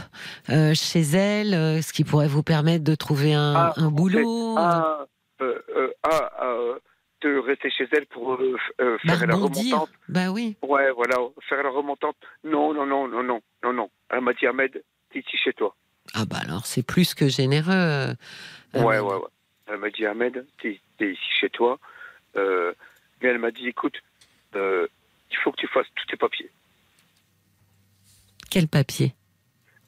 chez 0.47 1.01
elle, 1.01 1.83
ce 1.83 1.91
qui 1.91 2.03
pourrait 2.03 2.27
vous 2.27 2.43
permettre 2.43 2.83
de 2.83 2.93
trouver 2.95 3.33
un, 3.33 3.55
Ah, 3.55 3.73
un 3.77 3.89
boulot? 3.89 4.55
Ah, 4.57 5.07
ah, 5.41 6.29
rester 7.27 7.69
chez 7.69 7.87
elle 7.91 8.05
pour 8.07 8.33
euh, 8.35 8.55
euh, 8.81 8.97
faire 8.99 9.25
la 9.27 9.35
remontante. 9.35 9.89
Bah 10.07 10.31
oui. 10.31 10.55
Ouais, 10.61 10.89
voilà, 10.91 11.15
faire 11.47 11.61
la 11.63 11.69
remontante. 11.69 12.15
Non, 12.43 12.73
non, 12.73 12.85
non, 12.85 13.07
non, 13.07 13.23
non, 13.23 13.41
non, 13.63 13.73
non. 13.73 13.89
Elle 14.09 14.21
m'a 14.21 14.33
dit, 14.33 14.47
Ahmed, 14.47 14.83
t'es 15.11 15.19
ici 15.19 15.37
chez 15.37 15.53
toi. 15.53 15.75
Ah 16.15 16.25
bah 16.25 16.37
alors 16.43 16.65
c'est 16.65 16.81
plus 16.81 17.13
que 17.13 17.27
généreux. 17.27 17.71
euh, 17.71 18.13
Ouais, 18.73 18.99
ouais, 18.99 18.99
ouais. 18.99 19.27
Elle 19.67 19.77
m'a 19.77 19.89
dit, 19.89 20.05
Ahmed, 20.05 20.45
t'es 20.61 20.79
ici 20.99 21.19
chez 21.39 21.49
toi. 21.49 21.77
Mais 22.35 23.27
elle 23.27 23.39
m'a 23.39 23.51
dit, 23.51 23.67
écoute, 23.67 23.97
il 24.55 25.37
faut 25.43 25.51
que 25.51 25.57
tu 25.59 25.67
fasses 25.67 25.87
tous 25.95 26.05
tes 26.07 26.17
papiers. 26.17 26.49
Quel 28.49 28.67
papier 28.67 29.13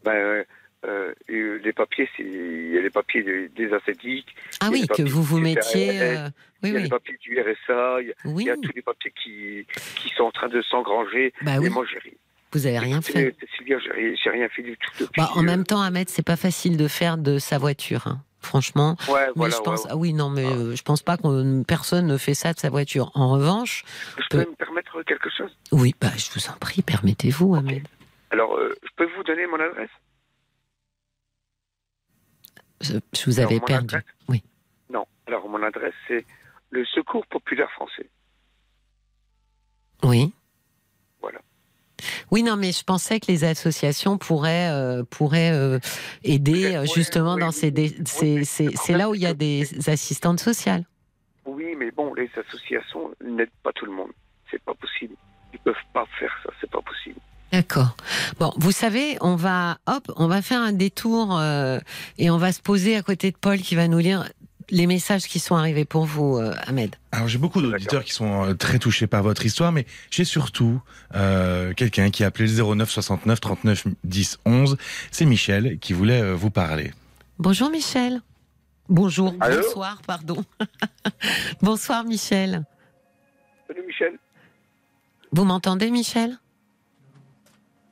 Ben, 0.04 0.46
euh, 0.86 1.14
euh, 1.30 1.60
les 1.64 1.74
papiers, 1.74 2.10
il 2.20 2.72
y 2.74 2.78
a 2.78 2.82
les 2.82 2.90
papiers 2.90 3.24
des, 3.24 3.50
des 3.50 3.74
ascétiques, 3.74 4.36
Ah 4.60 4.68
Il 4.70 4.74
oui, 4.74 4.88
que 4.88 5.04
vous 5.04 5.22
vous 5.24 5.40
mettiez. 5.40 6.02
Euh, 6.02 6.30
il 6.64 6.74
y 6.74 6.76
a 6.76 6.80
les 6.80 6.90
papiers 6.90 7.18
du 7.22 7.40
RSA, 7.40 8.02
il 8.02 8.08
y 8.08 8.12
a, 8.12 8.14
il 8.26 8.32
Oui. 8.34 8.44
y 8.46 8.50
a 8.50 8.56
tous 8.56 8.72
les 8.76 8.82
papiers 8.82 9.14
qui, 9.24 9.66
qui 9.96 10.10
sont 10.16 10.24
en 10.24 10.32
train 10.32 10.48
de 10.50 10.62
s'engranger. 10.62 11.34
Bah 11.42 11.58
Et 11.62 11.70
moi, 11.70 11.86
j'ai 11.92 12.00
rien. 12.00 12.14
Vous 12.54 12.68
avez 12.68 12.80
rien 12.80 13.02
fait. 13.02 13.34
Cécilia, 13.40 13.80
j'ai 13.80 13.92
rien, 13.92 14.14
j'ai 14.22 14.30
rien 14.30 14.50
fait 14.50 14.62
du 14.62 14.76
tout 14.78 14.92
depuis. 15.00 15.22
Bah, 15.22 15.30
en 15.36 15.40
euh, 15.40 15.46
même 15.46 15.64
temps, 15.64 15.82
Ahmed, 15.82 16.10
c'est 16.10 16.26
pas 16.26 16.36
facile 16.36 16.76
de 16.78 16.88
faire 16.88 17.18
de 17.18 17.38
sa 17.40 17.58
voiture. 17.58 18.08
hein. 18.08 18.22
Franchement. 18.44 18.98
Ouais, 19.08 19.28
Mais 19.28 19.32
voilà, 19.36 19.56
je 19.56 19.62
pense, 19.62 19.84
ouais. 19.86 19.90
ah 19.92 19.98
oui, 19.98 20.14
non, 20.14 20.30
mais 20.32 20.44
Ah. 20.46 20.50
euh, 20.58 20.76
je 20.76 20.82
pense 20.82 21.04
pas 21.04 21.16
que 21.16 21.64
personne 21.64 22.08
ne 22.08 22.18
fait 22.18 22.34
ça 22.34 22.54
de 22.54 22.60
sa 22.60 22.70
voiture. 22.70 23.12
En 23.14 23.30
revanche, 23.32 23.84
Je 24.18 24.24
peux 24.32 24.40
me 24.40 24.56
permettre 24.56 25.02
quelque 25.04 25.30
chose? 25.30 25.56
Oui, 25.72 25.94
bah, 26.02 26.08
je 26.18 26.28
vous 26.34 26.50
en 26.50 26.58
prie, 26.58 26.82
permettez-vous, 26.82 27.54
Ahmed. 27.56 27.88
Alors, 28.32 28.56
euh, 28.58 28.74
je 28.84 28.90
peux 28.98 29.08
vous 29.16 29.24
donner 29.24 29.46
mon 29.46 29.60
adresse? 29.60 29.90
Je, 32.82 32.94
je 33.16 33.26
vous 33.26 33.40
avais 33.40 33.60
perdu. 33.60 33.96
adresse 33.96 34.14
Oui. 34.30 34.44
Non. 34.90 35.06
Alors, 35.28 35.48
mon 35.50 35.62
adresse, 35.64 35.94
c'est 36.08 36.26
le 36.72 36.86
Secours 36.86 37.26
Populaire 37.28 37.70
Français. 37.72 38.10
Oui. 40.04 40.34
Voilà. 41.22 41.40
Oui, 42.32 42.42
non, 42.44 42.56
mais 42.58 42.72
je 42.72 42.84
pensais 42.84 43.20
que 43.20 43.28
les 43.28 43.44
associations 43.44 44.18
pourraient, 44.18 44.70
euh, 44.72 45.04
pourraient 45.04 45.52
euh, 45.54 45.80
aider 46.24 46.76
euh, 46.76 46.86
justement 46.86 47.36
oui, 47.36 47.42
dans 47.42 47.48
oui, 47.48 47.54
ces. 47.54 47.72
dé- 47.72 47.96
C'est 48.06 48.94
là 48.98 49.10
où 49.10 49.16
il 49.16 49.22
y 49.22 49.28
a 49.28 49.34
des 49.34 49.88
assistantes 49.90 50.40
sociales. 50.40 50.86
Oui, 51.46 51.76
mais 51.78 51.92
bon, 51.92 52.14
les 52.16 52.30
associations 52.38 53.12
n'aident 53.24 53.50
pas 53.64 53.72
tout 53.74 53.86
le 53.86 53.92
monde. 53.92 54.12
C'est 54.50 54.62
pas 54.64 54.74
possible. 54.74 55.16
Ils 55.54 55.60
peuvent 55.60 55.76
pas 55.94 56.06
faire 56.20 56.34
ça. 56.44 56.50
C'est 56.60 56.70
pas 56.72 56.82
possible. 56.82 57.20
D'accord. 57.52 57.98
Bon, 58.40 58.54
vous 58.58 58.72
savez, 58.72 59.18
on 59.22 59.36
va, 59.36 59.78
hop, 59.86 60.12
on 60.16 60.28
va 60.28 60.42
faire 60.42 60.62
un 60.62 60.72
détour 60.72 61.38
euh, 61.38 61.80
et 62.18 62.30
on 62.30 62.38
va 62.38 62.54
se 62.54 62.62
poser 62.62 62.96
à 62.96 63.02
côté 63.02 63.32
de 63.32 63.38
Paul 63.38 63.60
qui 63.60 63.76
va 63.76 63.88
nous 63.88 64.00
lire 64.00 64.26
les 64.72 64.88
messages 64.88 65.28
qui 65.28 65.40
sont 65.40 65.56
arrivés 65.56 65.86
pour 65.86 66.06
vous, 66.06 66.38
euh, 66.38 66.54
Ahmed. 66.66 66.96
Alors 67.12 67.28
j'ai 67.28 67.38
beaucoup 67.38 67.62
d'auditeurs 67.62 68.04
qui 68.04 68.14
sont 68.14 68.46
euh, 68.46 68.54
très 68.54 68.80
touchés 68.80 69.06
par 69.06 69.22
votre 69.22 69.46
histoire, 69.46 69.72
mais 69.72 69.86
j'ai 70.10 70.24
surtout 70.24 70.82
euh, 71.14 71.74
quelqu'un 71.74 72.10
qui 72.10 72.24
a 72.24 72.28
appelé 72.28 72.48
le 72.48 72.76
09 72.76 72.90
69 72.90 73.40
39 73.42 73.88
10 74.06 74.40
11. 74.46 74.78
C'est 75.12 75.26
Michel 75.26 75.78
qui 75.80 75.92
voulait 75.94 76.22
euh, 76.22 76.34
vous 76.34 76.50
parler. 76.50 76.94
Bonjour 77.38 77.70
Michel. 77.70 78.22
Bonjour, 78.88 79.34
Allô 79.42 79.62
bonsoir, 79.62 80.02
pardon. 80.08 80.44
bonsoir 81.62 82.04
Michel. 82.06 82.64
Salut 83.68 83.84
Michel. 83.86 84.18
Vous 85.34 85.44
m'entendez 85.44 85.92
Michel? 85.92 86.38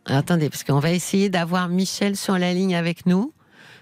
Attendez, 0.10 0.50
parce 0.50 0.64
qu'on 0.64 0.80
va 0.80 0.92
essayer 0.92 1.30
d'avoir 1.30 1.70
Michel 1.70 2.16
sur 2.16 2.38
la 2.38 2.54
ligne 2.54 2.76
avec 2.76 3.06
nous. 3.06 3.34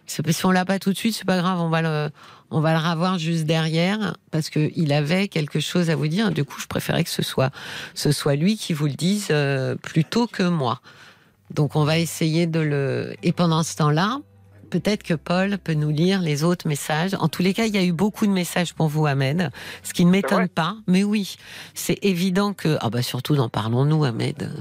Si 0.05 0.45
on 0.45 0.51
l'a 0.51 0.65
pas 0.65 0.79
tout 0.79 0.91
de 0.91 0.97
suite, 0.97 1.15
c'est 1.15 1.25
pas 1.25 1.37
grave, 1.37 1.59
on 1.59 1.69
va 1.69 1.81
le, 1.81 2.09
on 2.49 2.61
va 2.61 2.73
le 2.73 2.79
revoir 2.79 3.19
juste 3.19 3.43
derrière 3.43 4.15
parce 4.31 4.49
que 4.49 4.71
il 4.75 4.93
avait 4.93 5.27
quelque 5.27 5.59
chose 5.59 5.89
à 5.89 5.95
vous 5.95 6.07
dire. 6.07 6.31
Du 6.31 6.45
coup, 6.45 6.59
je 6.61 6.67
préférais 6.67 7.03
que 7.03 7.09
ce 7.09 7.23
soit, 7.23 7.51
ce 7.93 8.11
soit 8.11 8.35
lui 8.35 8.57
qui 8.57 8.73
vous 8.73 8.87
le 8.87 8.93
dise 8.93 9.27
euh, 9.31 9.75
plutôt 9.75 10.27
que 10.27 10.43
moi. 10.43 10.81
Donc, 11.53 11.75
on 11.75 11.83
va 11.83 11.97
essayer 11.97 12.47
de 12.47 12.59
le. 12.59 13.15
Et 13.23 13.31
pendant 13.31 13.63
ce 13.63 13.75
temps-là, 13.77 14.19
peut-être 14.69 15.03
que 15.03 15.13
Paul 15.13 15.57
peut 15.57 15.73
nous 15.73 15.89
lire 15.89 16.21
les 16.21 16.43
autres 16.43 16.67
messages. 16.67 17.15
En 17.19 17.27
tous 17.27 17.41
les 17.41 17.53
cas, 17.53 17.65
il 17.65 17.75
y 17.75 17.77
a 17.77 17.83
eu 17.83 17.91
beaucoup 17.91 18.25
de 18.25 18.31
messages 18.31 18.73
pour 18.73 18.87
vous, 18.87 19.05
Ahmed, 19.05 19.49
ce 19.83 19.93
qui 19.93 20.05
ne 20.05 20.11
m'étonne 20.11 20.47
pas. 20.47 20.75
Mais 20.87 21.03
oui, 21.03 21.37
c'est 21.73 21.97
évident 22.03 22.53
que. 22.53 22.77
Ah 22.81 22.89
bah 22.89 23.01
surtout, 23.01 23.35
n'en 23.35 23.49
parlons-nous, 23.49 24.03
Ahmed. 24.03 24.51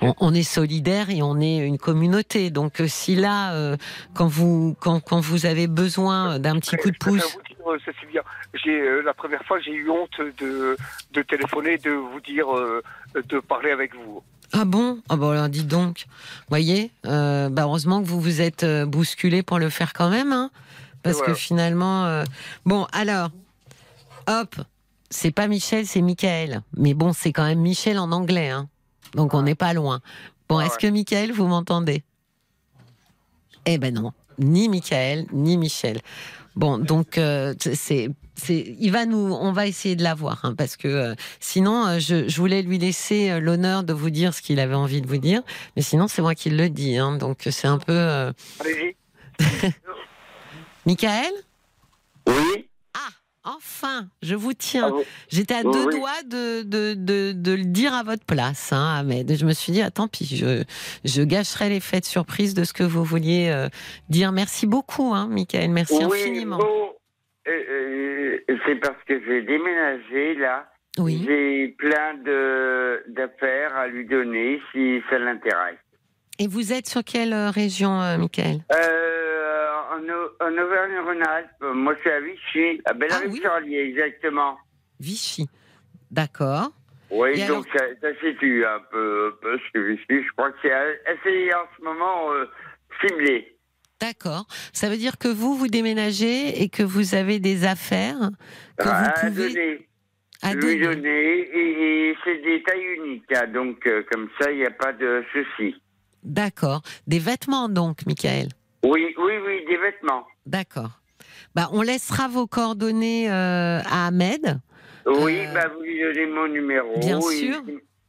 On, 0.00 0.14
on 0.20 0.34
est 0.34 0.42
solidaire 0.42 1.10
et 1.10 1.22
on 1.22 1.40
est 1.40 1.58
une 1.58 1.78
communauté. 1.78 2.50
Donc, 2.50 2.80
euh, 2.80 2.86
si 2.88 3.14
là, 3.14 3.54
euh, 3.54 3.76
quand 4.14 4.26
vous 4.26 4.76
quand, 4.80 5.00
quand 5.00 5.20
vous 5.20 5.46
avez 5.46 5.66
besoin 5.66 6.38
d'un 6.38 6.58
petit 6.58 6.76
coup 6.76 6.90
de 6.90 6.98
pouce, 6.98 7.36
vous 7.36 7.42
dire, 7.42 7.70
euh, 7.70 7.78
Cécilia, 7.84 8.24
j'ai 8.54 8.80
euh, 8.80 9.02
la 9.02 9.14
première 9.14 9.42
fois, 9.44 9.58
j'ai 9.60 9.72
eu 9.72 9.88
honte 9.90 10.20
de, 10.38 10.76
de 11.12 11.22
téléphoner, 11.22 11.78
de 11.78 11.90
vous 11.90 12.20
dire, 12.20 12.54
euh, 12.56 12.82
de 13.14 13.38
parler 13.40 13.70
avec 13.70 13.94
vous. 13.94 14.22
Ah 14.52 14.64
bon, 14.64 15.00
ah 15.08 15.16
bon, 15.16 15.30
alors 15.30 15.48
dites 15.48 15.66
donc, 15.66 16.06
voyez, 16.48 16.90
euh, 17.06 17.48
bah 17.48 17.62
heureusement 17.62 18.02
que 18.02 18.06
vous 18.08 18.20
vous 18.20 18.40
êtes 18.40 18.62
euh, 18.64 18.86
bousculé 18.86 19.42
pour 19.42 19.58
le 19.58 19.70
faire 19.70 19.92
quand 19.92 20.08
même, 20.10 20.32
hein, 20.32 20.50
parce 21.02 21.16
Voilà. 21.18 21.32
que 21.32 21.38
finalement, 21.38 22.04
euh, 22.06 22.24
bon, 22.64 22.86
alors, 22.92 23.30
hop, 24.28 24.56
c'est 25.10 25.30
pas 25.30 25.46
Michel, 25.48 25.86
c'est 25.86 26.00
Michael, 26.02 26.62
mais 26.76 26.94
bon, 26.94 27.12
c'est 27.12 27.32
quand 27.32 27.44
même 27.44 27.60
Michel 27.60 27.98
en 27.98 28.12
anglais, 28.12 28.50
hein, 28.50 28.68
donc 29.14 29.34
on 29.34 29.42
n'est 29.42 29.54
pas 29.54 29.72
loin. 29.72 30.00
Bon, 30.48 30.58
Ah 30.58 30.64
est-ce 30.66 30.74
ouais. 30.74 30.82
que 30.82 30.86
Michael, 30.88 31.32
vous 31.32 31.46
m'entendez? 31.46 32.02
Eh 33.66 33.78
ben 33.78 33.92
non, 33.94 34.12
ni 34.38 34.68
Michael, 34.68 35.26
ni 35.32 35.56
Michel. 35.58 36.00
Bon, 36.54 36.78
donc 36.78 37.18
euh, 37.18 37.52
c'est, 37.58 38.08
il 38.48 38.90
va 38.90 39.06
nous, 39.06 39.16
on 39.32 39.52
va 39.52 39.66
essayer 39.66 39.96
de 39.96 40.02
l'avoir, 40.02 40.44
hein, 40.44 40.54
parce 40.56 40.76
que 40.76 40.88
euh, 40.88 41.14
sinon, 41.40 41.86
euh, 41.86 41.98
je, 41.98 42.28
je 42.28 42.36
voulais 42.36 42.62
lui 42.62 42.78
laisser 42.78 43.30
euh, 43.30 43.40
l'honneur 43.40 43.82
de 43.84 43.92
vous 43.92 44.10
dire 44.10 44.34
ce 44.34 44.42
qu'il 44.42 44.60
avait 44.60 44.74
envie 44.74 45.00
de 45.00 45.06
vous 45.06 45.18
dire, 45.18 45.42
mais 45.76 45.82
sinon 45.82 46.06
c'est 46.08 46.22
moi 46.22 46.34
qui 46.34 46.50
le 46.50 46.68
dis, 46.68 46.96
hein, 46.96 47.16
donc 47.16 47.48
c'est 47.50 47.66
un 47.68 47.78
peu. 47.78 47.92
euh, 47.92 48.32
Allez-y. 48.60 48.96
Michael, 50.86 51.32
Oui. 52.28 52.68
enfin, 53.44 54.08
je 54.22 54.34
vous 54.34 54.52
tiens. 54.54 54.92
Ah, 54.94 55.00
J'étais 55.28 55.54
à 55.54 55.62
deux 55.62 55.86
oui. 55.86 55.98
doigts 55.98 56.22
de, 56.24 56.62
de, 56.62 56.94
de, 56.94 57.32
de 57.32 57.52
le 57.52 57.64
dire 57.64 57.92
à 57.94 58.02
votre 58.02 58.24
place, 58.24 58.72
hein, 58.72 58.96
Ahmed. 58.98 59.36
Je 59.36 59.44
me 59.46 59.52
suis 59.52 59.72
dit, 59.72 59.82
ah, 59.82 59.90
tant 59.90 60.08
pis, 60.08 60.26
je, 60.36 60.62
je 61.04 61.22
gâcherai 61.22 61.68
l'effet 61.68 62.00
de 62.00 62.04
surprise 62.04 62.54
de 62.54 62.64
ce 62.64 62.72
que 62.72 62.82
vous 62.84 63.04
vouliez 63.04 63.48
euh, 63.48 63.68
dire. 64.10 64.30
Merci 64.32 64.66
beaucoup, 64.66 65.12
hein, 65.14 65.26
Michael. 65.28 65.70
Merci 65.70 65.94
oui, 65.96 66.04
infiniment. 66.04 66.58
bon, 66.58 66.90
euh, 67.48 68.38
euh, 68.48 68.56
c'est 68.66 68.76
parce 68.76 69.02
que 69.06 69.20
j'ai 69.24 69.42
déménagé 69.42 70.34
là. 70.34 70.68
Oui. 70.98 71.22
J'ai 71.26 71.68
plein 71.78 72.14
de 72.14 73.02
d'affaires 73.08 73.76
à 73.76 73.86
lui 73.86 74.06
donner 74.06 74.60
si 74.72 75.02
ça 75.10 75.18
l'intéresse. 75.18 75.76
Et 76.38 76.48
vous 76.48 76.72
êtes 76.72 76.86
sur 76.86 77.02
quelle 77.04 77.32
euh, 77.32 77.50
région, 77.50 78.00
euh, 78.00 78.16
Michael? 78.18 78.60
Euh, 78.72 79.68
en, 79.92 80.02
Au- 80.08 80.44
en 80.44 80.52
Auvergne-Rhône-Alpes, 80.58 81.48
moi 81.74 81.94
je 81.96 82.00
suis 82.00 82.10
à 82.10 82.20
Vichy, 82.20 82.82
à 82.84 82.92
Ah 83.10 83.20
oui 83.26 83.76
exactement. 83.76 84.58
Vichy. 85.00 85.48
D'accord. 86.10 86.70
Oui, 87.10 87.40
Et 87.40 87.46
donc 87.46 87.66
ça, 87.74 87.84
ça 88.00 88.08
situe 88.20 88.64
un 88.64 88.80
peu, 88.90 89.32
un 89.32 89.42
peu 89.42 89.58
ce 89.72 89.78
Vichy. 89.78 90.04
Je 90.24 90.32
crois 90.36 90.50
que 90.50 90.58
c'est 90.62 90.72
assez 90.72 91.52
en 91.54 91.66
ce 91.78 91.84
moment 91.84 92.32
euh, 92.32 92.46
ciblé. 93.00 93.55
D'accord. 94.00 94.46
Ça 94.72 94.88
veut 94.90 94.96
dire 94.96 95.16
que 95.18 95.28
vous, 95.28 95.54
vous 95.56 95.68
déménagez 95.68 96.62
et 96.62 96.68
que 96.68 96.82
vous 96.82 97.14
avez 97.14 97.38
des 97.40 97.64
affaires 97.64 98.30
que 98.78 98.84
vous 98.88 99.30
pouvez 99.30 99.48
donner. 99.54 99.88
à 100.42 100.54
lui 100.54 100.78
donner. 100.78 100.96
donner 100.96 101.08
et, 101.08 102.10
et 102.10 102.16
c'est 102.24 102.42
des 102.42 102.62
tailles 102.62 102.84
uniques, 102.98 103.24
hein, 103.34 103.46
donc 103.54 103.86
euh, 103.86 104.02
comme 104.12 104.28
ça 104.38 104.50
il 104.52 104.58
n'y 104.58 104.66
a 104.66 104.70
pas 104.70 104.92
de 104.92 105.24
souci. 105.32 105.74
D'accord. 106.22 106.82
Des 107.06 107.18
vêtements, 107.20 107.68
donc, 107.68 108.04
Michael? 108.04 108.48
Oui, 108.84 109.14
oui, 109.16 109.32
oui, 109.46 109.64
des 109.66 109.76
vêtements. 109.78 110.26
D'accord. 110.44 111.00
Bah, 111.54 111.68
on 111.72 111.80
laissera 111.82 112.28
vos 112.28 112.46
coordonnées 112.46 113.30
euh, 113.30 113.78
à 113.88 114.08
Ahmed. 114.08 114.60
Oui, 115.06 115.38
Euh, 115.38 115.54
bah 115.54 115.68
vous 115.74 115.82
lui 115.82 116.00
donnez 116.00 116.26
mon 116.26 116.48
numéro. 116.48 116.98
bien 116.98 117.18
et- 117.20 117.22
sûr. 117.22 117.62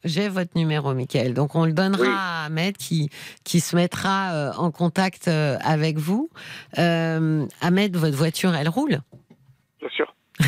J'ai 0.03 0.30
votre 0.30 0.56
numéro, 0.56 0.94
Michael. 0.94 1.34
Donc, 1.34 1.56
on 1.56 1.65
le 1.65 1.74
donnera 1.74 2.02
Oui. 2.02 2.07
à 2.10 2.45
Ahmed 2.45 2.78
qui, 2.78 3.10
qui 3.44 3.60
se 3.60 3.76
mettra 3.76 4.32
euh, 4.34 4.52
en 4.53 4.72
contact 4.72 5.28
euh, 5.28 5.57
avec 5.61 5.98
vous. 5.98 6.30
Euh, 6.78 7.45
Ahmed, 7.61 7.95
votre 7.98 8.15
voiture, 8.15 8.53
elle 8.56 8.69
roule? 8.69 8.99
Bien 9.80 9.90
sûr. 9.90 10.15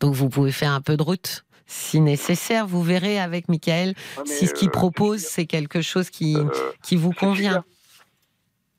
Donc, 0.00 0.14
vous 0.14 0.28
pouvez 0.28 0.52
faire 0.52 0.72
un 0.72 0.80
peu 0.80 0.96
de 0.96 1.02
route. 1.02 1.44
si 1.66 2.00
nécessaire. 2.00 2.66
Vous 2.66 2.82
verrez 2.82 3.18
avec 3.20 3.48
Michael 3.48 3.94
si 4.26 4.46
ce 4.46 4.54
qu'il 4.54 4.70
propose, 4.70 5.20
c'est 5.20 5.46
quelque 5.46 5.80
chose 5.82 6.10
qui, 6.10 6.36
qui 6.82 6.96
vous 6.96 7.12
convient. 7.12 7.62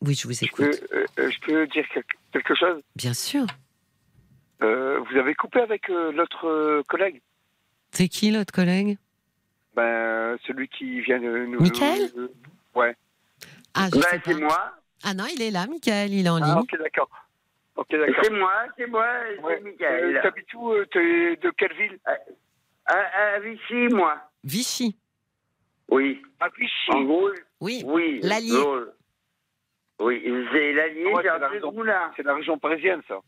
Oui, 0.02 0.14
je 0.16 0.28
vous 0.28 0.34
je 0.34 0.46
écoute. 0.46 0.66
peux, 0.90 0.98
euh, 0.98 1.06
euh, 1.20 1.30
je 1.32 1.40
peux 1.46 1.68
dire 1.68 1.86
quelque- 2.34 2.56
chose? 2.56 2.82
Bien 2.96 3.14
sûr. 3.14 3.46
Vous 4.62 5.18
avez 5.18 5.34
coupé 5.36 5.60
avec 5.62 5.88
l'autre 5.88 6.84
collègue? 6.88 7.22
C'est 7.92 8.08
qui 8.08 8.32
l'autre 8.32 8.52
collègue? 8.54 8.98
Ben, 9.80 10.38
celui 10.46 10.68
qui 10.68 11.00
vient 11.02 11.20
de 11.20 11.46
nous. 11.46 11.62
Michael 11.62 12.10
Ouais. 12.76 12.96
Ah, 13.74 13.88
je 13.94 13.96
Ben, 13.96 14.02
sais 14.02 14.22
c'est 14.26 14.34
pas. 14.34 14.40
moi. 14.40 14.72
Ah 15.06 15.14
non, 15.14 15.24
il 15.34 15.42
est 15.42 15.52
là, 15.52 15.66
Michael, 15.68 16.14
il 16.14 16.26
est 16.26 16.30
en 16.30 16.42
Ah, 16.42 16.46
ligne. 16.46 16.58
ok, 16.60 16.78
d'accord. 16.80 17.10
Ok, 17.78 17.88
d'accord. 17.92 18.16
C'est 18.24 18.30
moi, 18.32 18.52
c'est 18.78 18.88
moi, 18.88 19.08
c'est 19.36 19.42
Ouais. 19.42 19.62
Michael. 19.62 20.18
Euh, 20.18 20.22
T'habites 20.22 20.54
où 20.56 20.72
euh, 20.74 20.86
T'es 20.92 21.38
de 21.38 21.50
quelle 21.58 21.74
ville 21.78 21.98
À, 22.86 22.94
à 23.36 23.40
Vichy, 23.40 23.88
moi. 23.96 24.18
Vichy. 24.44 24.98
Oui. 25.90 26.22
À 26.42 26.50
Vichy. 26.50 26.92
En 26.92 27.04
gros, 27.04 27.30
Oui. 27.62 27.82
oui. 27.86 28.20
L'Allier. 28.22 28.62
Oui, 30.02 30.22
c'est 30.52 30.74
l'Allier, 30.74 31.06
Ouais, 31.06 31.24
c'est 31.24 31.84
la. 31.86 32.12
C'est 32.18 32.24
la 32.24 32.34
région 32.36 32.58
parisienne, 32.58 33.02
ça. 33.08 33.20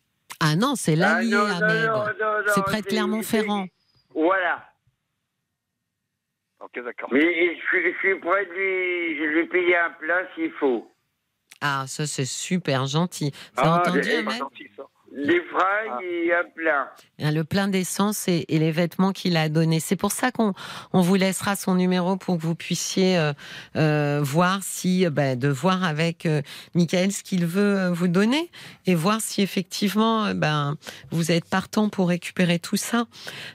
Ah 0.42 0.56
non, 0.58 0.76
c'est 0.76 0.96
l'Allier, 0.98 1.36
Ah, 1.38 1.60
non, 1.62 1.70
non, 1.70 2.42
non, 2.42 2.44
C'est 2.54 2.64
près 2.64 2.82
de 2.82 2.88
Clermont-Ferrand. 2.88 3.68
Voilà. 4.14 4.66
Ok, 6.64 6.84
d'accord. 6.84 7.10
Mais 7.12 7.56
je 7.56 7.62
suis, 7.62 7.92
je 7.94 7.98
suis 8.00 8.20
prêt 8.20 8.46
de 8.46 8.52
lui, 8.52 9.20
de 9.20 9.26
lui 9.26 9.48
payer 9.48 9.76
un 9.78 9.92
plat 10.00 10.22
s'il 10.36 10.52
faut. 10.54 10.88
Ah, 11.60 11.86
ça 11.88 12.08
c'est 12.08 12.26
super 12.26 12.86
gentil. 12.88 13.32
Vous 13.56 13.62
avez 13.62 13.70
Ah, 13.70 13.80
entendu, 13.82 14.12
Ahmed 14.12 14.38
gentil, 14.38 14.68
ça. 14.76 14.84
Des 15.14 15.42
fringues 15.42 15.92
Ah. 15.92 16.00
et 16.04 16.34
un 16.34 16.44
plat. 16.56 16.96
Hein, 17.20 17.32
Le 17.34 17.44
plein 17.44 17.68
d'essence 17.68 18.28
et, 18.30 18.46
et 18.48 18.60
les 18.60 18.72
vêtements 18.72 19.12
qu'il 19.12 19.36
a 19.36 19.50
donnés. 19.50 19.80
C'est 19.82 19.98
pour 19.98 20.12
ça 20.14 20.32
qu'on 20.32 20.54
on 20.94 21.02
vous 21.02 21.16
laissera 21.16 21.56
son 21.58 21.76
numéro 21.76 22.16
pour 22.16 22.38
que 22.38 22.42
vous 22.42 22.56
puissiez 22.56 23.18
euh, 23.18 23.34
euh, 23.76 24.22
voir 24.24 24.60
si, 24.64 25.06
ben, 25.10 25.38
de 25.38 25.50
voir 25.50 25.84
avec 25.84 26.26
euh, 26.26 26.42
Michael 26.76 27.12
ce 27.12 27.24
qu'il 27.24 27.46
veut 27.46 27.78
euh, 27.78 27.92
vous 27.92 28.08
donner 28.08 28.50
et 28.86 28.96
voir 28.96 29.20
si 29.20 29.42
effectivement, 29.42 30.28
euh, 30.28 30.34
ben, 30.34 30.78
vous 31.12 31.32
êtes 31.32 31.50
partant 31.50 31.90
pour 31.90 32.08
récupérer 32.08 32.58
tout 32.60 32.78
ça. 32.78 33.06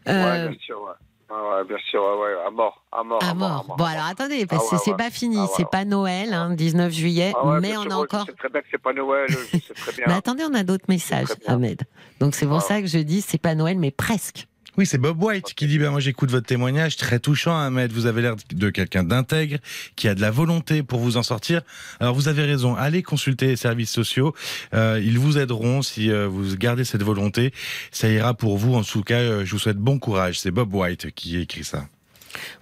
Ouais, 0.07 0.49
bien 0.49 0.59
sûr, 0.61 0.83
ouais. 0.83 0.93
Ouais, 1.29 1.37
ouais, 1.37 1.65
bien 1.65 1.77
sûr, 1.91 2.01
ouais, 2.03 2.19
ouais, 2.37 2.47
à 2.47 2.51
mort, 2.51 2.85
à 2.93 3.03
mort, 3.03 3.19
à 3.23 3.35
mort. 3.35 3.75
Bon, 3.77 3.85
alors 3.85 4.05
attendez, 4.07 4.47
parce 4.47 4.65
Ah 4.67 4.71
que 4.71 4.75
ouais, 4.77 4.83
c'est 4.85 4.97
pas 4.97 5.11
fini, 5.11 5.39
Ah 5.41 5.47
c'est 5.57 5.69
pas 5.69 5.85
Noël, 5.85 6.33
hein, 6.33 6.51
19 6.55 6.93
juillet, 6.93 7.33
Ah 7.37 7.59
mais 7.61 7.77
on 7.77 7.83
a 7.91 7.95
encore. 7.97 8.27
Sais 8.27 8.33
très 8.35 8.49
bien 8.49 8.61
que 8.61 8.67
c'est 8.71 8.81
pas 8.83 8.93
Noël, 8.93 9.27
je 9.29 9.59
sais 9.59 9.75
très 9.75 9.93
bien. 9.97 10.05
Mais 10.07 10.15
attendez, 10.15 10.45
on 10.49 10.55
a 10.55 10.63
d'autres 10.63 10.85
messages. 10.89 11.27
Ahmed. 11.49 11.83
Donc 12.21 12.35
c'est 12.37 12.47
pour 12.47 12.59
Ah. 12.59 12.61
ça 12.61 12.81
que 12.81 12.87
je 12.87 12.99
dis, 12.99 13.23
c'est 13.23 13.39
pas 13.43 13.55
Noël, 13.57 13.77
mais 13.79 13.91
presque. 13.91 14.47
Oui, 14.79 14.85
c'est 14.85 14.99
Bob 14.99 15.23
White 15.23 15.55
qui 15.55 15.67
dit 15.67 15.79
ben 15.79 15.91
moi 15.91 16.01
j'écoute 16.01 16.31
votre 16.31 16.47
témoignage 16.47 16.97
très 16.97 17.19
touchant 17.19 17.59
Ahmed, 17.59 17.93
vous 17.93 18.05
avez 18.05 18.21
l'air 18.21 18.37
de 18.53 18.69
quelqu'un 18.69 19.05
d'intègre 19.05 19.57
qui 19.97 20.07
a 20.07 20.15
de 20.15 20.21
la 20.21 20.31
volonté 20.31 20.83
pour 20.83 21.01
vous 21.01 21.17
en 21.17 21.23
sortir. 21.23 21.63
Alors 21.99 22.15
vous 22.15 22.29
avez 22.29 22.45
raison, 22.45 22.75
allez 22.75 23.03
consulter 23.03 23.47
les 23.47 23.57
services 23.57 23.91
sociaux, 23.91 24.35
Euh, 24.75 25.01
ils 25.03 25.19
vous 25.19 25.39
aideront 25.39 25.81
si 25.81 26.11
euh, 26.11 26.29
vous 26.29 26.57
gardez 26.57 26.85
cette 26.85 27.03
volonté, 27.03 27.53
ça 27.91 28.09
ira 28.09 28.35
pour 28.35 28.59
vous 28.59 28.75
en 28.75 28.83
tout 28.83 29.03
cas, 29.03 29.19
euh, 29.19 29.45
je 29.47 29.53
vous 29.53 29.59
souhaite 29.59 29.79
bon 29.79 29.99
courage. 29.99 30.41
C'est 30.41 30.51
Bob 30.51 30.75
White 30.75 31.11
qui 31.13 31.39
écrit 31.39 31.65
ça. 31.65 31.87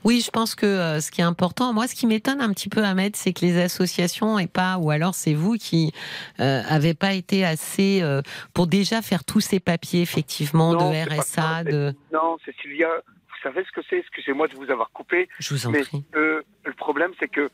Oui, 0.04 0.20
je 0.20 0.30
pense 0.30 0.54
que 0.54 0.66
euh, 0.66 1.00
ce 1.00 1.10
qui 1.10 1.20
est 1.20 1.24
important, 1.24 1.72
moi, 1.72 1.86
ce 1.86 1.94
qui 1.94 2.06
m'étonne 2.06 2.40
un 2.40 2.52
petit 2.52 2.68
peu, 2.68 2.82
Ahmed, 2.84 3.16
c'est 3.16 3.32
que 3.32 3.44
les 3.44 3.58
associations 3.60 4.38
et 4.38 4.46
pas, 4.46 4.78
ou 4.78 4.90
alors 4.90 5.14
c'est 5.14 5.34
vous 5.34 5.54
qui 5.56 5.92
euh, 6.40 6.62
avez 6.68 6.94
pas 6.94 7.12
été 7.14 7.44
assez 7.44 8.00
euh, 8.02 8.22
pour 8.52 8.66
déjà 8.66 9.02
faire 9.02 9.24
tous 9.24 9.40
ces 9.40 9.60
papiers, 9.60 10.02
effectivement, 10.02 10.72
Non, 10.72 10.90
de 10.90 10.94
c'est 10.94 11.20
RSA, 11.20 11.64
de. 11.64 11.94
Non, 12.12 12.36
Cécilia, 12.44 12.88
vous 13.06 13.36
savez 13.42 13.64
ce 13.64 13.72
que 13.72 13.86
c'est? 13.88 13.98
Excusez-moi 13.98 14.48
de 14.48 14.54
vous 14.56 14.70
avoir 14.70 14.90
coupé, 14.90 15.28
Je 15.38 15.54
vous 15.54 15.66
en 15.66 15.70
mais 15.70 15.82
prie. 15.82 16.04
le 16.14 16.44
problème 16.76 17.10
c'est 17.20 17.28
que 17.28 17.50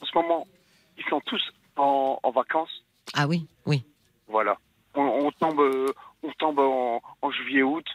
en 0.00 0.06
ce 0.06 0.10
moment, 0.16 0.46
ils 0.96 1.04
sont 1.10 1.20
tous 1.26 1.42
en, 1.76 2.18
en 2.22 2.30
vacances. 2.30 2.84
Ah 3.14 3.26
oui, 3.26 3.46
oui. 3.66 3.84
Voilà. 4.28 4.58
On, 4.94 5.02
on 5.02 5.30
tombe, 5.32 5.60
euh, 5.60 5.86
on 6.22 6.30
tombe 6.38 6.58
en, 6.60 7.00
en 7.22 7.30
juillet-août. 7.30 7.86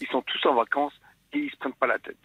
Ils 0.00 0.06
sont 0.08 0.22
tous 0.22 0.46
en 0.48 0.54
vacances 0.54 0.92
et 1.32 1.38
ils 1.38 1.50
se 1.50 1.56
prennent 1.56 1.72
pas 1.74 1.86
la 1.86 1.98
tête. 1.98 2.16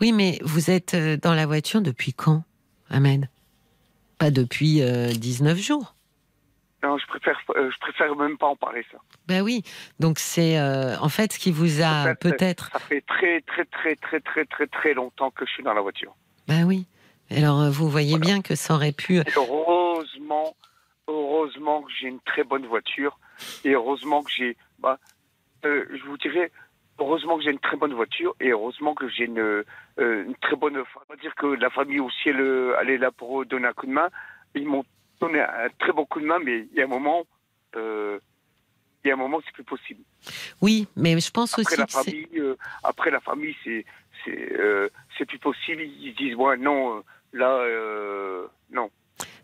Oui, 0.00 0.12
mais 0.12 0.38
vous 0.42 0.70
êtes 0.70 0.94
euh, 0.94 1.16
dans 1.16 1.34
la 1.34 1.46
voiture 1.46 1.82
depuis 1.82 2.14
quand, 2.14 2.42
Ahmed? 2.88 3.28
Pas 4.18 4.30
depuis 4.30 4.82
euh, 4.82 5.08
19 5.08 5.58
jours. 5.58 5.94
Non, 6.82 6.96
je 6.96 7.06
préfère, 7.06 7.38
euh, 7.56 7.70
je 7.70 7.78
préfère 7.80 8.16
même 8.16 8.38
pas 8.38 8.46
en 8.46 8.56
parler 8.56 8.84
ça. 8.90 8.98
Ben 9.26 9.42
oui. 9.42 9.62
Donc 9.98 10.18
c'est 10.18 10.58
euh, 10.58 10.96
en 11.00 11.10
fait 11.10 11.34
ce 11.34 11.38
qui 11.38 11.52
vous 11.52 11.82
a 11.82 12.14
Peut-être. 12.14 12.70
Ça 12.72 12.78
fait 12.78 13.02
très, 13.02 13.42
très, 13.42 13.66
très, 13.66 13.96
très, 13.96 14.20
très, 14.20 14.44
très, 14.46 14.66
très 14.66 14.94
longtemps 14.94 15.30
que 15.30 15.44
je 15.44 15.50
suis 15.52 15.62
dans 15.62 15.74
la 15.74 15.82
voiture. 15.82 16.14
Ben 16.48 16.64
oui. 16.64 16.86
Alors 17.30 17.70
vous 17.70 17.90
voyez 17.90 18.18
bien 18.18 18.40
que 18.40 18.54
ça 18.54 18.74
aurait 18.74 18.92
pu. 18.92 19.18
Et 19.18 19.24
heureusement, 19.36 20.56
heureusement 21.06 21.82
que 21.82 21.92
j'ai 22.00 22.08
une 22.08 22.20
très 22.20 22.44
bonne 22.44 22.66
voiture 22.66 23.18
et 23.64 23.74
heureusement 23.74 24.22
que 24.22 24.30
j'ai, 24.34 24.56
bah, 24.78 24.98
je 25.62 26.02
vous 26.06 26.16
dirais, 26.16 26.50
heureusement 27.00 27.38
que 27.38 27.42
j'ai 27.44 27.50
une 27.50 27.58
très 27.58 27.76
bonne 27.76 27.94
voiture 27.94 28.34
et 28.40 28.50
heureusement 28.50 28.94
que 28.94 29.08
j'ai 29.08 29.24
une, 29.24 29.38
euh, 29.40 29.64
une 29.98 30.36
très 30.36 30.54
bonne. 30.56 30.76
On 30.78 31.12
va 31.12 31.16
dire 31.20 31.34
que 31.34 31.46
la 31.46 31.70
famille 31.70 32.00
aussi, 32.00 32.28
elle, 32.28 32.40
euh, 32.40 32.76
elle 32.80 32.90
est 32.90 32.98
là 32.98 33.10
pour 33.10 33.44
donner 33.46 33.66
un 33.66 33.72
coup 33.72 33.86
de 33.86 33.92
main. 33.92 34.08
Ils 34.54 34.66
m'ont 34.68 34.84
donné 35.20 35.40
un 35.40 35.68
très 35.78 35.92
bon 35.92 36.04
coup 36.04 36.20
de 36.20 36.26
main, 36.26 36.38
mais 36.38 36.66
il 36.70 36.76
y 36.76 36.80
a 36.80 36.84
un 36.84 36.88
moment, 36.88 37.24
euh, 37.76 38.18
il 39.04 39.08
y 39.08 39.10
a 39.10 39.14
un 39.14 39.16
moment, 39.18 39.40
c'est 39.44 39.52
plus 39.54 39.64
possible. 39.64 40.02
Oui, 40.60 40.86
mais 40.96 41.18
je 41.18 41.30
pense 41.30 41.52
Après 41.54 41.62
aussi 41.62 41.76
la 41.80 41.86
que 41.86 41.92
c'est. 41.92 42.10
famille, 42.10 42.28
euh, 42.38 42.56
après 42.84 43.10
la 43.10 43.20
famille, 43.20 43.56
c'est, 43.64 43.84
c'est, 44.24 44.52
euh, 44.58 44.88
c'est 45.16 45.24
plus 45.26 45.38
possible. 45.38 45.82
Ils 45.82 46.14
disent, 46.14 46.34
ouais, 46.34 46.56
non, 46.58 47.02
là, 47.32 47.64
non. 48.70 48.90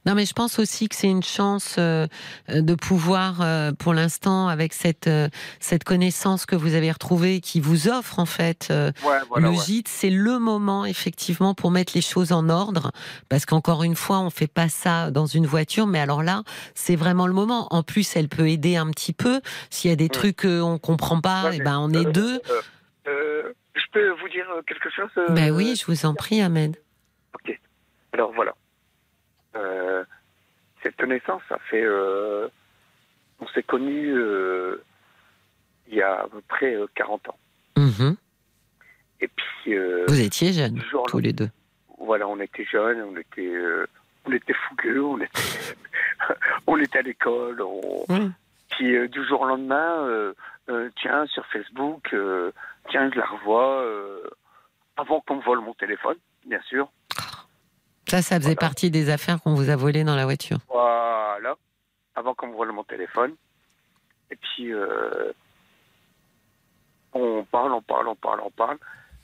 Non, 0.07 0.15
mais 0.15 0.25
je 0.25 0.33
pense 0.33 0.61
aussi 0.61 0.89
que 0.89 0.95
c'est 0.95 1.09
une 1.09 1.25
chance 1.25 1.77
euh, 1.79 2.07
de 2.49 2.75
pouvoir, 2.77 3.41
euh, 3.41 3.73
pour 3.73 3.93
l'instant, 3.93 4.47
avec 4.47 4.73
cette 4.73 5.09
euh, 5.09 5.29
cette 5.59 5.83
connaissance 5.83 6.47
que 6.47 6.55
vous 6.55 6.75
avez 6.75 6.93
retrouvée, 6.93 7.41
qui 7.41 7.61
vous 7.61 7.89
offre 7.89 8.21
en 8.21 8.27
fait 8.27 8.69
Ouais, 8.71 9.19
voilà, 9.29 9.49
le 9.49 9.49
ouais. 9.51 9.65
gîte, 9.65 9.89
c'est 9.89 10.11
le 10.11 10.39
moment 10.39 10.85
effectivement 10.85 11.55
pour 11.55 11.73
mettre 11.73 11.93
les 11.97 12.01
choses 12.01 12.31
en 12.31 12.49
ordre, 12.49 12.93
parce 13.29 13.47
qu'encore 13.47 13.83
une 13.83 13.97
fois, 13.97 14.21
on 14.21 14.31
fait 14.31 14.47
pas 14.47 14.69
ça 14.69 15.11
dans 15.11 15.27
une 15.27 15.47
voiture, 15.47 15.89
mais 15.89 15.99
alors 15.99 16.23
là, 16.23 16.45
c'est 16.75 16.97
vraiment 16.97 17.27
le 17.27 17.33
moment. 17.33 17.67
En 17.71 17.83
plus, 17.83 18.15
elle 18.15 18.29
peut 18.29 18.49
aider 18.49 18.77
un 18.77 18.91
petit 18.91 19.13
peu 19.13 19.41
s'il 19.71 19.91
y 19.91 19.93
a 19.93 19.97
des 19.97 20.09
trucs 20.09 20.43
qu'on 20.43 20.79
comprend 20.79 21.21
pas, 21.21 21.53
et 21.53 21.59
mais, 21.59 21.65
ben 21.65 21.79
on 21.81 21.91
est 21.91 22.05
deux. 22.13 22.41
je 23.05 23.85
peux 23.93 24.11
vous 24.11 24.29
dire 24.29 24.47
quelque 24.69 24.89
chose 24.95 25.11
Ben 25.31 25.51
oui, 25.51 25.75
je 25.75 25.85
vous 25.87 26.07
en 26.07 26.15
prie, 26.15 26.41
Ahmed. 26.41 26.77
Ok. 27.35 27.59
Alors 28.13 28.33
voilà. 28.33 28.55
Euh, 29.57 30.05
cette 30.83 30.97
connaissance, 30.97 31.43
ça 31.49 31.59
fait. 31.71 31.83
euh, 31.85 32.49
on 33.41 33.47
s'est 33.49 33.63
connus 33.63 34.15
euh, 34.17 34.83
il 35.89 35.95
y 35.97 36.03
a 36.03 36.21
à 36.23 36.29
peu 36.29 36.41
près 36.49 36.75
euh, 36.75 36.87
40 36.95 37.29
ans. 37.29 37.39
Mhm. 37.77 38.17
Et 39.21 39.29
puis, 39.29 39.75
Vous 40.09 40.21
étiez 40.21 40.53
jeunes, 40.53 40.83
tous 41.09 41.19
les 41.19 41.33
deux. 41.33 41.49
voilà, 41.99 42.29
on 42.29 42.39
était 42.41 42.65
jeunes, 42.65 43.01
on 43.03 43.17
était, 43.17 43.53
on 44.27 44.33
était 44.33 44.53
fougueux, 44.69 45.03
on 45.03 45.19
était, 45.19 45.43
on 46.67 46.77
était 46.79 46.99
à 46.99 47.03
l'école. 47.03 47.63
On... 47.63 48.05
Puis 48.71 49.09
du 49.09 49.27
jour 49.27 49.41
au 49.41 49.47
lendemain, 49.47 50.33
tiens, 51.01 51.27
sur 51.27 51.47
Facebook, 51.47 52.15
tiens, 52.91 53.11
je 53.11 53.19
la 53.19 53.25
revois. 53.27 53.85
avant 54.99 55.21
qu'on 55.23 55.37
me 55.37 55.43
vole 55.43 55.61
mon 55.61 55.75
téléphone, 55.75 56.17
bien 56.45 56.61
sûr. 56.69 56.89
Ça, 58.09 58.23
ça 58.23 58.37
faisait 58.37 58.55
Voilà. 58.55 58.61
partie 58.61 58.91
des 58.91 59.11
affaires 59.11 59.41
qu'on 59.43 59.55
vous 59.55 59.69
a 59.71 59.77
volées 59.77 60.05
dans 60.05 60.15
la 60.17 60.25
voiture. 60.25 60.59
Voilà. 60.69 61.55
Avant 62.15 62.35
qu'on 62.35 62.49
me 62.49 62.55
vole 62.57 62.73
mon 62.73 62.85
téléphone. 62.85 63.35
Et 64.31 64.37
puis, 64.37 64.73
euh, 64.73 65.33
on 67.13 67.45
parle, 67.45 67.73
on 67.73 67.83
parle, 67.83 68.09
on 68.09 68.15
parle, 68.17 68.41
on 68.45 68.51
parle. 68.51 68.79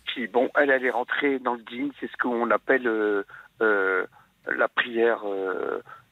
Puis, 0.06 0.26
bon, 0.26 0.50
elle, 0.56 0.70
elle 0.70 0.84
est 0.84 0.90
rentrée 0.90 1.38
dans 1.38 1.54
le 1.54 1.62
dîme. 1.62 1.90
C'est 2.00 2.10
ce 2.10 2.16
qu'on 2.16 2.50
appelle 2.50 2.86
euh, 2.86 3.24
euh, 3.60 4.06
la 4.46 4.68
prière 4.68 5.22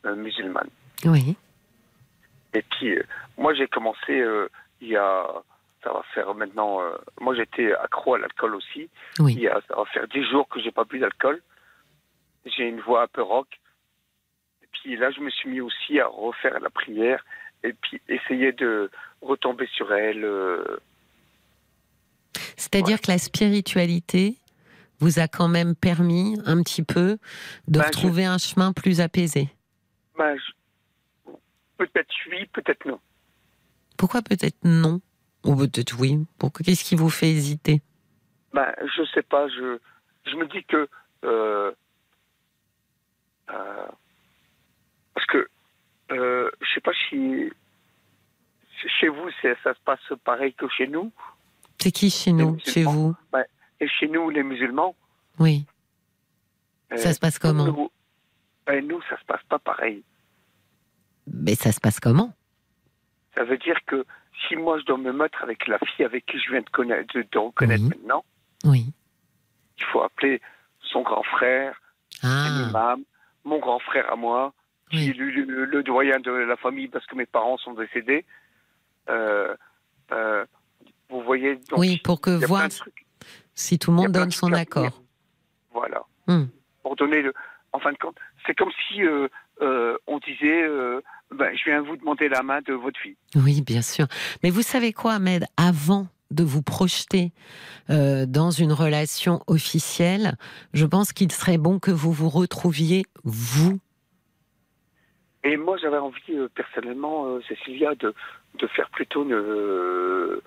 musulmane. 0.04 0.68
Oui. 1.04 1.36
Et 2.54 2.62
puis, 2.62 2.98
moi, 3.38 3.54
j'ai 3.54 3.66
commencé 3.68 4.24
il 4.80 4.88
y 4.88 4.96
a. 4.96 5.26
Ça 5.82 5.92
va 5.94 6.02
faire 6.14 6.34
maintenant. 6.34 6.82
euh, 6.82 6.90
moi, 7.22 7.34
j'étais 7.34 7.72
accro 7.72 8.14
à 8.14 8.18
l'alcool 8.18 8.54
aussi. 8.54 8.90
Il 9.18 9.24
Oui. 9.24 9.34
y 9.36 9.48
a, 9.48 9.58
ça 9.66 9.76
va 9.76 9.86
faire 9.86 10.06
10 10.08 10.24
jours 10.30 10.46
que 10.48 10.60
j'ai 10.60 10.70
pas 10.70 10.84
bu 10.84 10.98
d'alcool. 10.98 11.40
J'ai 12.46 12.64
une 12.68 12.80
voix 12.80 13.02
un 13.04 13.06
peu 13.08 13.22
rock. 13.22 13.48
Et 14.62 14.66
puis 14.72 14.96
là, 14.96 15.10
je 15.10 15.20
me 15.20 15.30
suis 15.30 15.48
mis 15.50 15.60
aussi 15.60 16.00
à 16.00 16.06
refaire 16.06 16.58
la 16.60 16.70
prière 16.70 17.24
et 17.62 17.72
puis 17.74 18.00
essayer 18.08 18.52
de 18.52 18.90
retomber 19.20 19.66
sur 19.74 19.92
elle. 19.92 20.24
euh, 20.24 20.78
C'est-à-dire 22.56 23.00
que 23.00 23.10
la 23.10 23.18
spiritualité 23.18 24.36
vous 24.98 25.18
a 25.18 25.28
quand 25.28 25.48
même 25.48 25.74
permis 25.74 26.36
un 26.46 26.62
petit 26.62 26.82
peu 26.82 27.18
de 27.68 27.78
Ben, 27.78 27.82
je- 27.82 27.86
retrouver 27.88 28.24
un 28.24 28.38
chemin 28.38 28.72
plus 28.72 29.00
apaisé. 29.00 29.48
ben, 30.16 30.36
je- 30.36 30.52
Peut-être 31.78 32.10
oui, 32.30 32.44
peut-être 32.52 32.84
non. 32.84 33.00
Pourquoi 33.96 34.20
peut-être 34.20 34.58
non? 34.64 35.00
Ou 35.44 35.56
peut-être 35.56 35.98
oui 35.98 36.18
Qu'est-ce 36.62 36.84
qui 36.84 36.94
vous 36.94 37.08
fait 37.08 37.30
hésiter? 37.30 37.80
Ben, 38.52 38.74
je 38.96 39.02
sais 39.14 39.22
pas, 39.22 39.48
je, 39.48 39.78
je 40.26 40.36
me 40.36 40.46
dis 40.48 40.62
que. 40.64 40.86
euh, 41.24 41.72
parce 45.14 45.26
que. 45.26 45.48
Euh, 46.12 46.50
je 46.60 46.74
sais 46.74 46.80
pas 46.80 46.92
si. 47.08 47.50
Chez 48.98 49.08
vous, 49.08 49.28
ça 49.42 49.74
se 49.74 49.80
passe 49.84 50.00
pareil 50.24 50.54
que 50.54 50.66
chez 50.68 50.86
nous. 50.86 51.12
C'est 51.78 51.90
qui 51.92 52.10
chez 52.10 52.32
nous, 52.32 52.58
chez 52.60 52.84
vous? 52.84 53.14
Et 53.78 53.88
chez 53.88 54.08
nous, 54.08 54.28
les 54.30 54.42
musulmans. 54.42 54.94
Oui. 55.38 55.64
euh, 56.92 56.96
Ça 56.96 57.12
se 57.12 57.20
passe 57.20 57.38
comment? 57.38 57.64
nous, 57.66 57.90
ben, 58.66 58.86
nous, 58.86 59.00
ça 59.02 59.18
se 59.18 59.24
passe 59.24 59.42
pas 59.48 59.58
pareil. 59.58 60.02
Mais 61.26 61.54
ça 61.54 61.72
se 61.72 61.80
passe 61.80 62.00
comment? 62.00 62.32
Ça 63.34 63.44
veut 63.44 63.56
dire 63.58 63.78
que 63.86 64.04
si 64.48 64.56
moi, 64.56 64.78
je 64.80 64.84
dois 64.84 64.98
me 64.98 65.12
mettre 65.12 65.42
avec 65.42 65.66
la 65.68 65.78
fille 65.78 66.04
avec 66.04 66.26
qui 66.26 66.38
je 66.38 66.50
viens 66.50 66.60
de, 66.62 66.70
connaître, 66.70 67.14
de, 67.14 67.22
de 67.30 67.38
reconnaître 67.38 67.82
Oui. 67.84 67.88
maintenant, 67.90 68.24
Oui. 68.64 68.86
il 69.78 69.84
faut 69.84 70.02
appeler 70.02 70.40
son 70.82 71.02
grand 71.02 71.22
frère, 71.22 71.80
un 72.22 72.64
Ah, 72.64 72.68
imam, 72.68 73.04
mon 73.50 73.58
grand 73.58 73.78
frère 73.80 74.10
à 74.12 74.16
moi, 74.16 74.52
qui 74.90 74.96
Oui. 74.96 75.08
est 75.10 75.18
le, 75.18 75.26
le- 75.30 75.64
le 75.66 75.82
doyen 75.82 76.18
de 76.20 76.30
la 76.30 76.56
famille 76.56 76.88
parce 76.88 77.06
que 77.06 77.14
mes 77.16 77.26
parents 77.26 77.58
sont 77.58 77.74
décédés. 77.74 78.24
Euh, 79.08 79.54
euh, 80.12 80.44
vous 81.10 81.22
voyez 81.22 81.56
donc, 81.68 81.78
oui, 81.78 82.00
pour 82.02 82.20
que 82.20 82.30
voir 82.46 82.68
si 83.54 83.78
tout 83.78 83.90
le 83.90 83.96
monde 83.98 84.12
donne 84.12 84.30
son 84.30 84.52
accord. 84.52 85.02
Voilà. 85.72 86.02
Hmm. 86.26 86.46
Pour 86.82 86.96
donner 86.96 87.20
le. 87.22 87.32
En 87.72 87.78
fin 87.78 87.92
de 87.92 87.98
compte, 87.98 88.16
c'est 88.46 88.54
comme 88.56 88.72
si 88.88 89.02
euh, 89.04 89.28
on 90.06 90.18
disait 90.18 90.62
ben, 91.38 91.50
je 91.56 91.64
viens 91.70 91.80
vous 91.82 91.96
demander 91.96 92.28
la 92.28 92.42
main 92.42 92.60
de 92.62 92.72
votre 92.72 92.98
fille. 92.98 93.16
Oui, 93.36 93.62
bien 93.62 93.82
sûr. 93.82 94.06
Mais 94.42 94.50
vous 94.50 94.62
savez 94.62 94.92
quoi, 94.92 95.12
Ahmed? 95.14 95.44
Avant 95.56 96.08
de 96.30 96.44
vous 96.44 96.62
projeter 96.62 97.32
euh, 97.90 98.26
dans 98.26 98.50
une 98.50 98.72
relation 98.72 99.40
officielle, 99.46 100.36
je 100.72 100.86
pense 100.86 101.12
qu'il 101.12 101.32
serait 101.32 101.58
bon 101.58 101.78
que 101.78 101.90
vous 101.90 102.12
vous 102.12 102.28
retrouviez, 102.28 103.04
vous. 103.24 103.78
Et 105.42 105.56
moi, 105.56 105.76
j'avais 105.78 105.98
envie, 105.98 106.20
euh, 106.30 106.48
personnellement, 106.54 107.26
euh, 107.26 107.40
Cécilia, 107.48 107.94
de, 107.94 108.14
de 108.58 108.66
faire 108.68 108.90
plutôt 108.90 109.24
une, 109.24 109.32
euh, 109.32 110.40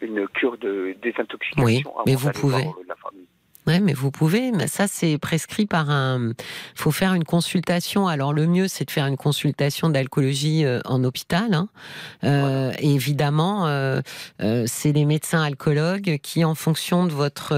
une 0.00 0.28
cure 0.28 0.56
de 0.58 0.94
désintoxication. 1.02 1.64
Oui, 1.64 1.82
mais 2.06 2.14
vous 2.14 2.30
pouvez. 2.30 2.62
voir, 2.62 2.76
la 2.86 2.96
famille. 2.96 3.26
Oui, 3.66 3.80
mais 3.80 3.92
vous 3.92 4.10
pouvez. 4.10 4.50
Mais 4.52 4.66
ça, 4.66 4.86
c'est 4.88 5.18
prescrit 5.18 5.66
par 5.66 5.88
un. 5.90 6.30
Il 6.30 6.34
faut 6.80 6.90
faire 6.90 7.14
une 7.14 7.24
consultation. 7.24 8.08
Alors, 8.08 8.32
le 8.32 8.46
mieux, 8.46 8.66
c'est 8.68 8.84
de 8.84 8.90
faire 8.90 9.06
une 9.06 9.16
consultation 9.16 9.88
d'alcoolologie 9.88 10.64
euh, 10.64 10.80
en 10.84 11.04
hôpital. 11.04 11.54
hein. 11.54 11.68
Euh, 12.24 12.72
Et 12.80 12.94
évidemment, 12.94 13.66
euh, 13.66 14.00
euh, 14.40 14.64
c'est 14.66 14.92
les 14.92 15.04
médecins 15.04 15.42
alcoologues 15.42 16.18
qui, 16.22 16.44
en 16.44 16.54
fonction 16.54 17.06
de 17.06 17.12
votre 17.12 17.54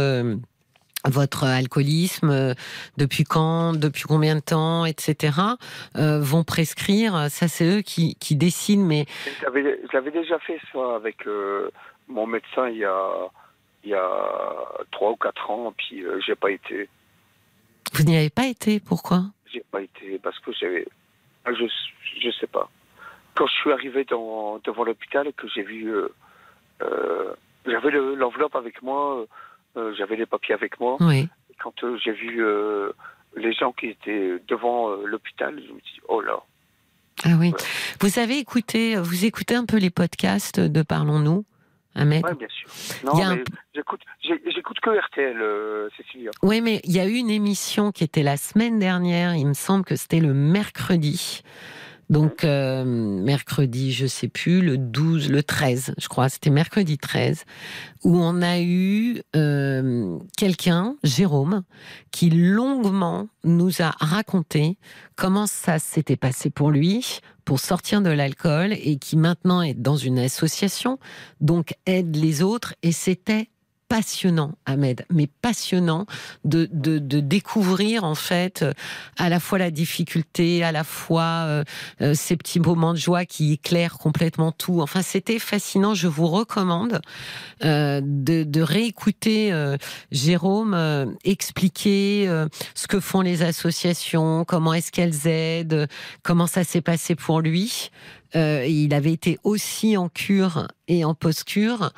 votre 1.06 1.44
alcoolisme, 1.44 2.54
depuis 2.96 3.24
quand, 3.24 3.74
depuis 3.74 4.04
combien 4.04 4.36
de 4.36 4.40
temps, 4.40 4.86
etc., 4.86 5.36
euh, 5.98 6.18
vont 6.20 6.44
prescrire. 6.44 7.26
Ça, 7.28 7.46
c'est 7.46 7.66
eux 7.78 7.82
qui, 7.82 8.14
qui 8.14 8.36
décident. 8.36 8.82
Mais 8.84 9.04
J'avais 9.42 9.80
j'avais 9.92 10.10
déjà 10.10 10.38
fait 10.38 10.58
ça 10.72 10.96
avec 10.96 11.26
euh, 11.26 11.70
mon 12.08 12.26
médecin 12.26 12.68
il 12.70 12.78
y 12.78 12.84
a 12.86 13.10
il 13.84 13.90
y 13.90 13.94
a 13.94 14.08
trois 14.90 15.10
ou 15.12 15.16
quatre 15.16 15.50
ans, 15.50 15.72
puis 15.76 16.02
euh, 16.02 16.20
j'ai 16.26 16.34
pas 16.34 16.50
été. 16.50 16.88
vous 17.92 18.04
n'y 18.04 18.16
avez 18.16 18.30
pas 18.30 18.46
été. 18.46 18.80
Pourquoi? 18.80 19.24
J'ai 19.52 19.64
pas 19.70 19.82
été 19.82 20.18
parce 20.18 20.38
que 20.40 20.52
j'avais. 20.52 20.86
ah, 21.44 21.52
Je, 21.52 21.64
je 22.20 22.30
sais 22.40 22.46
pas. 22.46 22.68
Quand 23.34 23.46
je 23.46 23.52
suis 23.52 23.72
arrivé 23.72 24.04
dans, 24.04 24.58
devant 24.64 24.84
l'hôpital 24.84 25.26
et 25.28 25.32
que 25.32 25.46
j'ai 25.54 25.62
vu. 25.62 25.88
euh, 25.94 26.08
euh, 26.82 27.34
j'avais 27.66 27.90
le- 27.90 28.14
l'enveloppe 28.14 28.56
avec 28.56 28.82
moi, 28.82 29.24
euh, 29.76 29.94
j'avais 29.96 30.16
les 30.16 30.26
papiers 30.26 30.54
avec 30.54 30.78
moi. 30.80 30.96
Oui. 31.00 31.28
Quand 31.62 31.74
j'ai 32.02 32.12
vu 32.12 32.44
les 33.36 33.52
gens 33.52 33.72
qui 33.72 33.86
étaient 33.86 34.38
devant 34.48 34.94
l'hôpital, 34.96 35.54
je 35.56 35.72
me 35.72 35.78
suis 35.80 35.94
dit, 35.94 36.00
oh 36.08 36.20
là. 36.20 36.40
Ah 37.24 37.36
oui. 37.38 37.52
Vous 38.00 38.18
avez 38.18 38.38
écouté, 38.38 38.96
vous 38.96 39.24
écoutez 39.24 39.54
un 39.54 39.64
peu 39.64 39.78
les 39.78 39.90
podcasts 39.90 40.58
de 40.60 40.82
Parlons-nous, 40.82 41.44
Ouais, 41.96 42.04
bien 42.04 42.48
sûr. 42.48 42.68
Non, 43.04 43.22
un 43.22 43.36
mais 43.36 43.44
j'écoute, 43.74 44.00
j'écoute 44.22 44.80
que 44.80 44.90
RTL, 44.90 45.40
euh, 45.40 45.88
Cécilia. 45.96 46.30
Oui, 46.42 46.60
mais 46.60 46.80
il 46.84 46.92
y 46.92 47.00
a 47.00 47.06
eu 47.06 47.14
une 47.14 47.30
émission 47.30 47.92
qui 47.92 48.02
était 48.02 48.22
la 48.22 48.36
semaine 48.36 48.78
dernière, 48.78 49.34
il 49.34 49.46
me 49.46 49.54
semble 49.54 49.84
que 49.84 49.94
c'était 49.94 50.20
le 50.20 50.34
mercredi. 50.34 51.42
Donc, 52.10 52.44
euh, 52.44 52.84
mercredi, 52.84 53.92
je 53.92 54.06
sais 54.06 54.28
plus, 54.28 54.60
le 54.60 54.76
12, 54.76 55.30
le 55.30 55.42
13, 55.42 55.94
je 55.96 56.08
crois, 56.08 56.28
c'était 56.28 56.50
mercredi 56.50 56.98
13, 56.98 57.44
où 58.04 58.18
on 58.18 58.42
a 58.42 58.60
eu 58.60 59.22
euh, 59.34 60.18
quelqu'un, 60.36 60.96
Jérôme, 61.02 61.62
qui 62.10 62.28
longuement 62.28 63.28
nous 63.42 63.80
a 63.80 63.90
raconté 63.98 64.76
comment 65.16 65.46
ça 65.46 65.78
s'était 65.78 66.16
passé 66.16 66.50
pour 66.50 66.70
lui, 66.70 67.20
pour 67.44 67.60
sortir 67.60 68.00
de 68.00 68.10
l'alcool, 68.10 68.72
et 68.72 68.96
qui 68.96 69.16
maintenant 69.16 69.62
est 69.62 69.74
dans 69.74 69.96
une 69.96 70.18
association, 70.18 70.98
donc 71.40 71.74
aide 71.86 72.16
les 72.16 72.42
autres, 72.42 72.74
et 72.82 72.92
c'était 72.92 73.48
passionnant, 73.94 74.56
Ahmed, 74.66 75.06
mais 75.08 75.28
passionnant 75.28 76.06
de, 76.44 76.68
de, 76.72 77.20
découvrir 77.20 78.02
en 78.02 78.16
fait 78.16 78.64
à 79.16 79.28
la 79.28 79.38
fois 79.38 79.58
la 79.58 79.70
difficulté, 79.70 80.64
à 80.64 80.72
la 80.72 80.82
fois 80.82 81.44
euh, 81.46 81.64
euh, 82.00 82.12
ces 82.12 82.36
petits 82.36 82.58
moments 82.58 82.92
de 82.92 82.98
joie 82.98 83.24
qui 83.24 83.52
éclairent 83.52 83.98
complètement 83.98 84.50
tout. 84.50 84.80
Enfin, 84.80 85.00
c'était 85.00 85.38
fascinant. 85.38 85.94
Je 85.94 86.08
vous 86.08 86.26
recommande 86.26 87.02
euh, 87.64 88.00
de, 88.02 88.60
réécouter 88.60 89.52
Jérôme 90.10 91.14
expliquer 91.22 92.26
ce 92.74 92.88
que 92.88 92.98
font 92.98 93.20
les 93.20 93.42
associations, 93.42 94.44
comment 94.44 94.74
est-ce 94.74 94.90
qu'elles 94.90 95.28
aident, 95.28 95.86
comment 96.24 96.48
ça 96.48 96.64
s'est 96.64 96.80
passé 96.80 97.14
pour 97.14 97.40
lui. 97.40 97.90
Euh, 98.36 98.64
il 98.66 98.92
avait 98.94 99.12
été 99.12 99.38
aussi 99.44 99.96
en 99.96 100.08
cure 100.08 100.68
et 100.88 101.04
en 101.04 101.14
post-cure. 101.14 101.90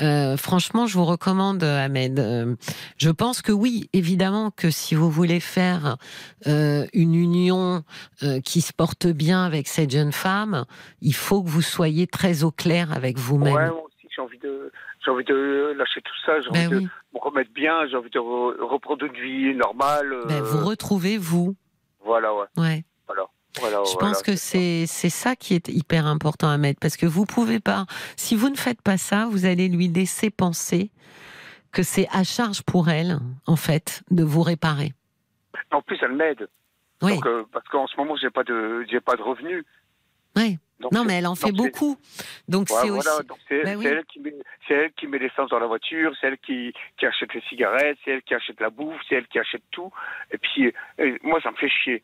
Euh, 0.00 0.36
franchement, 0.36 0.86
je 0.86 0.98
vous 0.98 1.04
recommande, 1.04 1.62
Ahmed. 1.62 2.18
Euh, 2.18 2.56
je 2.98 3.10
pense 3.10 3.42
que 3.42 3.52
oui, 3.52 3.88
évidemment 3.92 4.50
que 4.50 4.70
si 4.70 4.94
vous 4.94 5.10
voulez 5.10 5.40
faire 5.40 5.96
une 6.46 7.14
union 7.14 7.82
qui 8.44 8.60
se 8.60 8.72
porte 8.72 9.06
bien 9.06 9.44
avec 9.44 9.68
cette 9.68 9.90
jeune 9.90 10.12
femme, 10.12 10.64
il 11.00 11.14
faut 11.14 11.42
que 11.42 11.48
vous 11.48 11.62
soyez 11.62 12.06
très 12.06 12.44
au 12.44 12.50
clair 12.50 12.92
avec 12.92 13.18
vous-même. 13.18 13.54
Ouais, 13.54 13.68
moi 13.70 13.82
aussi, 13.86 14.08
j'ai 14.14 14.22
envie 14.22 14.38
de, 14.38 14.70
j'ai 15.04 15.10
envie 15.10 15.24
de 15.24 15.74
lâcher 15.78 16.00
tout 16.02 16.12
ça, 16.26 16.40
j'ai 16.40 16.50
Ben 16.50 16.66
envie 16.66 16.76
oui. 16.76 16.84
de 16.84 16.88
me 17.18 17.20
remettre 17.20 17.52
bien, 17.54 17.86
j'ai 17.90 17.96
envie 17.96 18.10
de 18.10 18.18
re- 18.18 18.60
reprendre 18.62 19.04
une 19.06 19.12
vie 19.12 19.54
normale. 19.56 20.12
Ben, 20.28 20.42
vous 20.42 20.64
retrouvez 20.66 21.18
vous. 21.18 21.54
Voilà, 22.04 22.34
ouais. 22.34 22.46
Ouais. 22.58 22.84
Voilà. 23.60 23.82
Je 23.84 23.92
voilà, 23.92 24.08
pense 24.08 24.22
que 24.22 24.36
c'est 24.36 24.86
ça 24.86 25.36
qui 25.36 25.54
est 25.54 25.68
hyper 25.68 26.06
important 26.06 26.48
à 26.48 26.58
mettre 26.58 26.80
parce 26.80 26.96
que 26.96 27.06
vous 27.06 27.24
pouvez 27.24 27.60
pas. 27.60 27.86
Si 28.16 28.34
vous 28.36 28.48
ne 28.50 28.56
faites 28.56 28.82
pas 28.82 28.96
ça, 28.98 29.26
vous 29.30 29.44
allez 29.46 29.68
lui 29.68 29.88
laisser 29.88 30.30
penser 30.30 30.90
que 31.72 31.82
c'est 31.82 32.08
à 32.12 32.24
charge 32.24 32.62
pour 32.62 32.88
elle, 32.88 33.18
en 33.46 33.56
fait, 33.56 34.02
de 34.10 34.22
vous 34.22 34.42
réparer. 34.42 34.92
En 35.72 35.82
plus, 35.82 35.98
elle 36.02 36.12
m'aide. 36.12 36.48
Oui, 37.02 37.14
Donc, 37.16 37.26
euh, 37.26 37.44
parce 37.52 37.66
qu'en 37.68 37.86
ce 37.86 37.96
moment, 37.96 38.16
j'ai 38.16 38.30
pas 38.30 38.44
de, 38.44 38.84
j'ai 38.90 39.00
pas 39.00 39.16
de 39.16 39.22
revenus. 39.22 39.64
oui. 40.36 40.58
Donc, 40.80 40.90
Non, 40.92 41.04
mais 41.04 41.14
elle 41.14 41.26
en 41.28 41.36
fait 41.36 41.52
beaucoup. 41.52 41.96
Donc 42.48 42.68
Ouais, 42.68 42.76
c'est 42.82 42.88
voilà, 42.88 43.18
aussi. 43.18 43.26
donc 43.28 43.38
c'est 43.48 43.76
oui. 43.76 43.86
elle 43.86 44.04
qui 44.06 44.18
met, 44.18 44.34
c'est 44.66 44.74
elle 44.74 44.92
qui 44.94 45.06
met 45.06 45.18
l'essence 45.20 45.48
dans 45.48 45.60
la 45.60 45.68
voiture, 45.68 46.12
c'est 46.20 46.26
elle 46.26 46.38
qui, 46.38 46.72
qui 46.98 47.06
achète 47.06 47.32
les 47.32 47.40
cigarettes, 47.42 47.96
c'est 48.04 48.10
elle 48.10 48.22
qui 48.22 48.34
achète 48.34 48.60
la 48.60 48.70
bouffe, 48.70 49.00
c'est 49.08 49.14
elle 49.14 49.28
qui 49.28 49.38
achète 49.38 49.62
tout. 49.70 49.92
Et 50.32 50.36
puis 50.38 50.72
euh, 51.00 51.16
moi, 51.22 51.40
ça 51.42 51.52
me 51.52 51.56
fait 51.56 51.68
chier. 51.68 52.02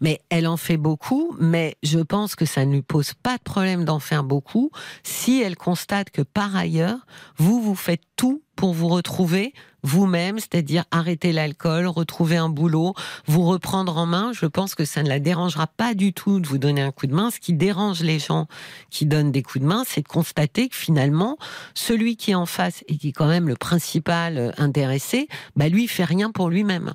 Mais 0.00 0.20
elle 0.30 0.46
en 0.46 0.56
fait 0.56 0.76
beaucoup, 0.76 1.36
mais 1.38 1.76
je 1.82 1.98
pense 1.98 2.34
que 2.34 2.44
ça 2.44 2.64
ne 2.64 2.72
lui 2.72 2.82
pose 2.82 3.14
pas 3.14 3.36
de 3.36 3.42
problème 3.42 3.84
d'en 3.84 3.98
faire 3.98 4.24
beaucoup 4.24 4.70
si 5.02 5.42
elle 5.42 5.56
constate 5.56 6.10
que 6.10 6.22
par 6.22 6.54
ailleurs, 6.56 6.98
vous, 7.36 7.60
vous 7.60 7.74
faites 7.74 8.02
tout 8.16 8.42
pour 8.56 8.72
vous 8.72 8.88
retrouver 8.88 9.52
vous-même, 9.84 10.38
c'est-à-dire 10.38 10.84
arrêter 10.90 11.30
l'alcool, 11.30 11.86
retrouver 11.86 12.38
un 12.38 12.48
boulot, 12.48 12.94
vous 13.26 13.42
reprendre 13.42 13.96
en 13.98 14.06
main. 14.06 14.32
Je 14.32 14.46
pense 14.46 14.74
que 14.74 14.84
ça 14.84 15.02
ne 15.02 15.08
la 15.08 15.20
dérangera 15.20 15.66
pas 15.66 15.94
du 15.94 16.12
tout 16.12 16.40
de 16.40 16.48
vous 16.48 16.58
donner 16.58 16.80
un 16.80 16.90
coup 16.90 17.06
de 17.06 17.14
main. 17.14 17.30
Ce 17.30 17.38
qui 17.38 17.52
dérange 17.52 18.00
les 18.00 18.18
gens 18.18 18.48
qui 18.90 19.04
donnent 19.04 19.30
des 19.30 19.42
coups 19.42 19.62
de 19.62 19.68
main, 19.68 19.84
c'est 19.86 20.00
de 20.00 20.08
constater 20.08 20.68
que 20.70 20.76
finalement, 20.76 21.36
celui 21.74 22.16
qui 22.16 22.30
est 22.30 22.34
en 22.34 22.46
face 22.46 22.82
et 22.88 22.96
qui 22.96 23.08
est 23.08 23.12
quand 23.12 23.28
même 23.28 23.46
le 23.46 23.56
principal 23.56 24.38
euh, 24.38 24.50
intéressé, 24.56 25.28
bah 25.54 25.68
lui, 25.68 25.84
il 25.84 25.88
fait 25.88 26.04
rien 26.04 26.30
pour 26.30 26.48
lui-même. 26.48 26.94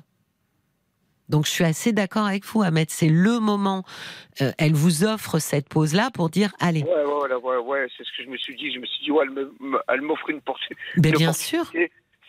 Donc 1.30 1.46
je 1.46 1.50
suis 1.50 1.64
assez 1.64 1.92
d'accord 1.92 2.26
avec 2.26 2.44
vous, 2.44 2.62
Ahmed. 2.62 2.90
C'est 2.90 3.08
le 3.08 3.40
moment. 3.40 3.84
euh, 4.42 4.52
elle 4.58 4.74
vous 4.74 5.04
offre 5.04 5.38
cette 5.38 5.68
pause-là 5.68 6.10
pour 6.12 6.28
dire 6.28 6.52
allez. 6.60 6.82
Ouais, 6.82 6.90
ouais, 7.04 7.34
ouais, 7.34 7.56
ouais, 7.58 7.86
c'est 7.96 8.04
ce 8.04 8.10
que 8.16 8.24
je 8.24 8.28
me 8.30 8.36
suis 8.36 8.56
dit. 8.56 8.72
Je 8.72 8.78
me 8.80 8.86
suis 8.86 9.04
dit, 9.04 9.10
ouais, 9.10 9.24
elle 9.88 10.02
m'offre 10.02 10.28
une 10.30 10.40
porte. 10.40 10.60
Ben, 10.96 11.12
bien 11.12 11.32
sûr, 11.32 11.70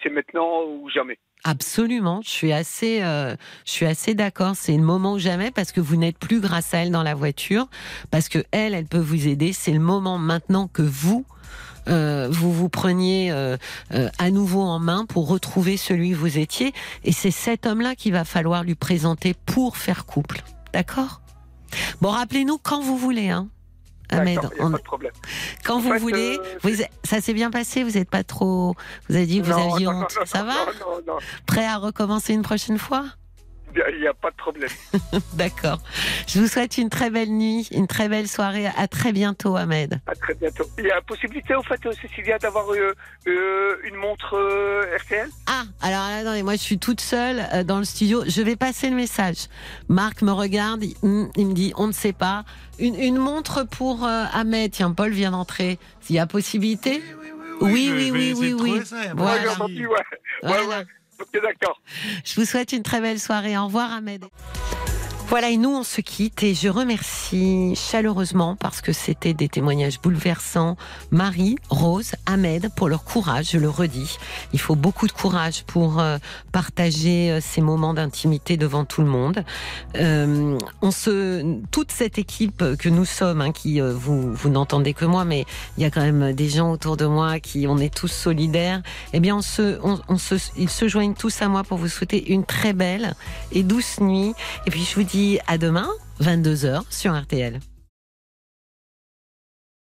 C'est 0.03 0.09
maintenant 0.09 0.63
ou 0.63 0.89
jamais. 0.89 1.17
absolument. 1.43 2.21
Je 2.23 2.29
suis 2.29 2.51
assez, 2.53 3.01
euh, 3.03 3.35
je 3.65 3.71
suis 3.71 3.85
assez 3.85 4.13
d'accord. 4.15 4.55
C'est 4.55 4.75
le 4.75 4.83
moment 4.83 5.13
ou 5.13 5.19
jamais 5.19 5.51
parce 5.51 5.71
que 5.71 5.81
vous 5.81 5.95
n'êtes 5.95 6.17
plus 6.17 6.39
grâce 6.39 6.73
à 6.73 6.79
elle 6.79 6.91
dans 6.91 7.03
la 7.03 7.13
voiture, 7.15 7.67
parce 8.11 8.29
que 8.29 8.39
elle, 8.51 8.73
elle 8.73 8.85
peut 8.87 8.97
vous 8.99 9.27
aider. 9.27 9.53
C'est 9.53 9.73
le 9.73 9.79
moment 9.79 10.17
maintenant 10.17 10.67
que 10.67 10.81
vous 10.81 11.25
euh, 11.87 12.27
vous 12.31 12.51
vous 12.53 12.69
preniez 12.69 13.31
euh, 13.31 13.57
euh, 13.93 14.09
à 14.19 14.31
nouveau 14.31 14.61
en 14.61 14.79
main 14.79 15.05
pour 15.05 15.27
retrouver 15.27 15.77
celui 15.77 16.11
que 16.11 16.15
vous 16.15 16.37
étiez. 16.37 16.73
Et 17.03 17.11
c'est 17.11 17.31
cet 17.31 17.65
homme-là 17.65 17.95
qu'il 17.95 18.13
va 18.13 18.25
falloir 18.25 18.63
lui 18.63 18.75
présenter 18.75 19.33
pour 19.45 19.77
faire 19.77 20.05
couple. 20.05 20.41
D'accord? 20.73 21.21
Bon, 22.01 22.09
rappelez-nous 22.09 22.57
quand 22.57 22.81
vous 22.81 22.97
voulez, 22.97 23.29
hein. 23.29 23.47
Ahmed, 24.13 24.39
on- 24.59 24.71
pas 24.71 24.77
de 24.77 24.83
problème. 24.83 25.13
quand 25.63 25.75
En 25.75 25.79
vous 25.79 25.93
fait, 25.93 25.99
voulez, 25.99 26.37
euh, 26.37 26.57
vous- 26.63 26.83
ça 27.05 27.21
s'est 27.21 27.33
bien 27.33 27.49
passé, 27.49 27.81
vous 27.83 27.91
n'êtes 27.91 28.09
pas 28.09 28.25
trop, 28.25 28.75
vous 29.07 29.15
avez 29.15 29.25
dit 29.25 29.39
que 29.39 29.45
vous 29.45 29.53
aviez 29.57 29.85
non, 29.85 29.91
honte, 30.01 30.13
non, 30.19 30.25
ça 30.25 30.43
va? 30.43 30.53
Prêt 31.45 31.65
à 31.65 31.77
recommencer 31.77 32.33
une 32.33 32.41
prochaine 32.41 32.77
fois? 32.77 33.05
il 33.93 34.01
n'y 34.01 34.07
a, 34.07 34.13
pas 34.13 34.31
de 34.31 34.35
problème. 34.35 34.69
D'accord. 35.33 35.79
Je 36.27 36.39
vous 36.39 36.47
souhaite 36.47 36.77
une 36.77 36.89
très 36.89 37.09
belle 37.09 37.31
nuit, 37.31 37.67
une 37.71 37.87
très 37.87 38.09
belle 38.09 38.27
soirée. 38.27 38.67
À 38.77 38.87
très 38.87 39.11
bientôt, 39.11 39.55
Ahmed. 39.55 39.99
À 40.07 40.15
très 40.15 40.33
bientôt. 40.33 40.65
Il 40.77 40.85
y 40.85 40.91
a 40.91 40.95
la 40.95 41.01
possibilité, 41.01 41.55
au 41.55 41.63
fait, 41.63 41.79
euh, 41.85 41.91
Cécilia, 42.01 42.37
d'avoir 42.37 42.71
euh, 42.73 42.93
euh, 43.27 43.75
une 43.83 43.95
montre 43.95 44.35
euh, 44.35 44.97
RTL 44.97 45.29
Ah, 45.47 45.63
alors 45.81 46.01
attendez, 46.01 46.43
moi 46.43 46.53
je 46.53 46.61
suis 46.61 46.79
toute 46.79 47.01
seule 47.01 47.45
euh, 47.53 47.63
dans 47.63 47.79
le 47.79 47.85
studio. 47.85 48.23
Je 48.27 48.41
vais 48.41 48.55
passer 48.55 48.89
le 48.89 48.95
message. 48.95 49.47
Marc 49.89 50.21
me 50.21 50.31
regarde, 50.31 50.83
il, 50.83 50.95
il 51.35 51.47
me 51.47 51.53
dit 51.53 51.73
on 51.77 51.87
ne 51.87 51.91
sait 51.91 52.13
pas. 52.13 52.43
Une, 52.79 52.95
une 52.95 53.17
montre 53.17 53.63
pour 53.63 54.05
euh, 54.05 54.23
Ahmed. 54.33 54.71
Tiens, 54.71 54.91
Paul 54.91 55.11
vient 55.11 55.31
d'entrer. 55.31 55.77
S'il 56.01 56.15
y 56.15 56.19
a 56.19 56.25
possibilité 56.25 57.01
Oui, 57.61 57.91
oui, 57.93 58.09
oui, 58.11 58.33
oui, 58.35 58.53
oui. 58.53 58.79
pas 58.79 59.07
de 59.07 59.15
Voilà. 59.15 59.55
Voilà. 60.43 60.83
Je 62.25 62.35
vous 62.35 62.45
souhaite 62.45 62.71
une 62.71 62.83
très 62.83 63.01
belle 63.01 63.19
soirée. 63.19 63.57
Au 63.57 63.65
revoir, 63.65 63.91
Ahmed. 63.91 64.25
Voilà, 65.31 65.49
et 65.49 65.55
nous, 65.55 65.69
on 65.69 65.83
se 65.83 66.01
quitte 66.01 66.43
et 66.43 66.53
je 66.53 66.67
remercie 66.67 67.73
chaleureusement 67.77 68.57
parce 68.57 68.81
que 68.81 68.91
c'était 68.91 69.33
des 69.33 69.47
témoignages 69.47 70.01
bouleversants. 70.01 70.75
Marie, 71.09 71.55
Rose, 71.69 72.15
Ahmed 72.25 72.69
pour 72.75 72.89
leur 72.89 73.05
courage, 73.05 73.51
je 73.51 73.57
le 73.57 73.69
redis. 73.69 74.17
Il 74.51 74.59
faut 74.59 74.75
beaucoup 74.75 75.07
de 75.07 75.13
courage 75.13 75.63
pour 75.63 76.01
euh, 76.01 76.17
partager 76.51 77.31
euh, 77.31 77.39
ces 77.41 77.61
moments 77.61 77.93
d'intimité 77.93 78.57
devant 78.57 78.83
tout 78.83 78.99
le 78.99 79.07
monde. 79.07 79.45
Euh, 79.95 80.59
on 80.81 80.91
se, 80.91 81.61
toute 81.71 81.93
cette 81.93 82.17
équipe 82.17 82.75
que 82.77 82.89
nous 82.89 83.05
sommes, 83.05 83.39
hein, 83.39 83.53
qui 83.53 83.79
euh, 83.79 83.93
vous, 83.93 84.33
vous 84.33 84.49
n'entendez 84.49 84.93
que 84.93 85.05
moi, 85.05 85.23
mais 85.23 85.45
il 85.77 85.83
y 85.83 85.85
a 85.85 85.91
quand 85.91 86.01
même 86.01 86.33
des 86.33 86.49
gens 86.49 86.71
autour 86.71 86.97
de 86.97 87.05
moi 87.05 87.39
qui, 87.39 87.67
on 87.69 87.77
est 87.77 87.95
tous 87.95 88.11
solidaires. 88.11 88.81
Eh 89.13 89.21
bien, 89.21 89.37
on 89.37 89.41
se, 89.41 89.79
on, 89.81 89.97
on 90.09 90.17
se, 90.17 90.35
ils 90.57 90.69
se 90.69 90.89
joignent 90.89 91.13
tous 91.13 91.41
à 91.41 91.47
moi 91.47 91.63
pour 91.63 91.77
vous 91.77 91.87
souhaiter 91.87 92.33
une 92.33 92.43
très 92.43 92.73
belle 92.73 93.13
et 93.53 93.63
douce 93.63 94.01
nuit. 94.01 94.33
Et 94.65 94.71
puis, 94.71 94.83
je 94.83 94.95
vous 94.95 95.03
dis 95.03 95.20
à 95.47 95.57
demain, 95.57 95.89
22h 96.19 96.83
sur 96.89 97.19
RTL. 97.19 97.59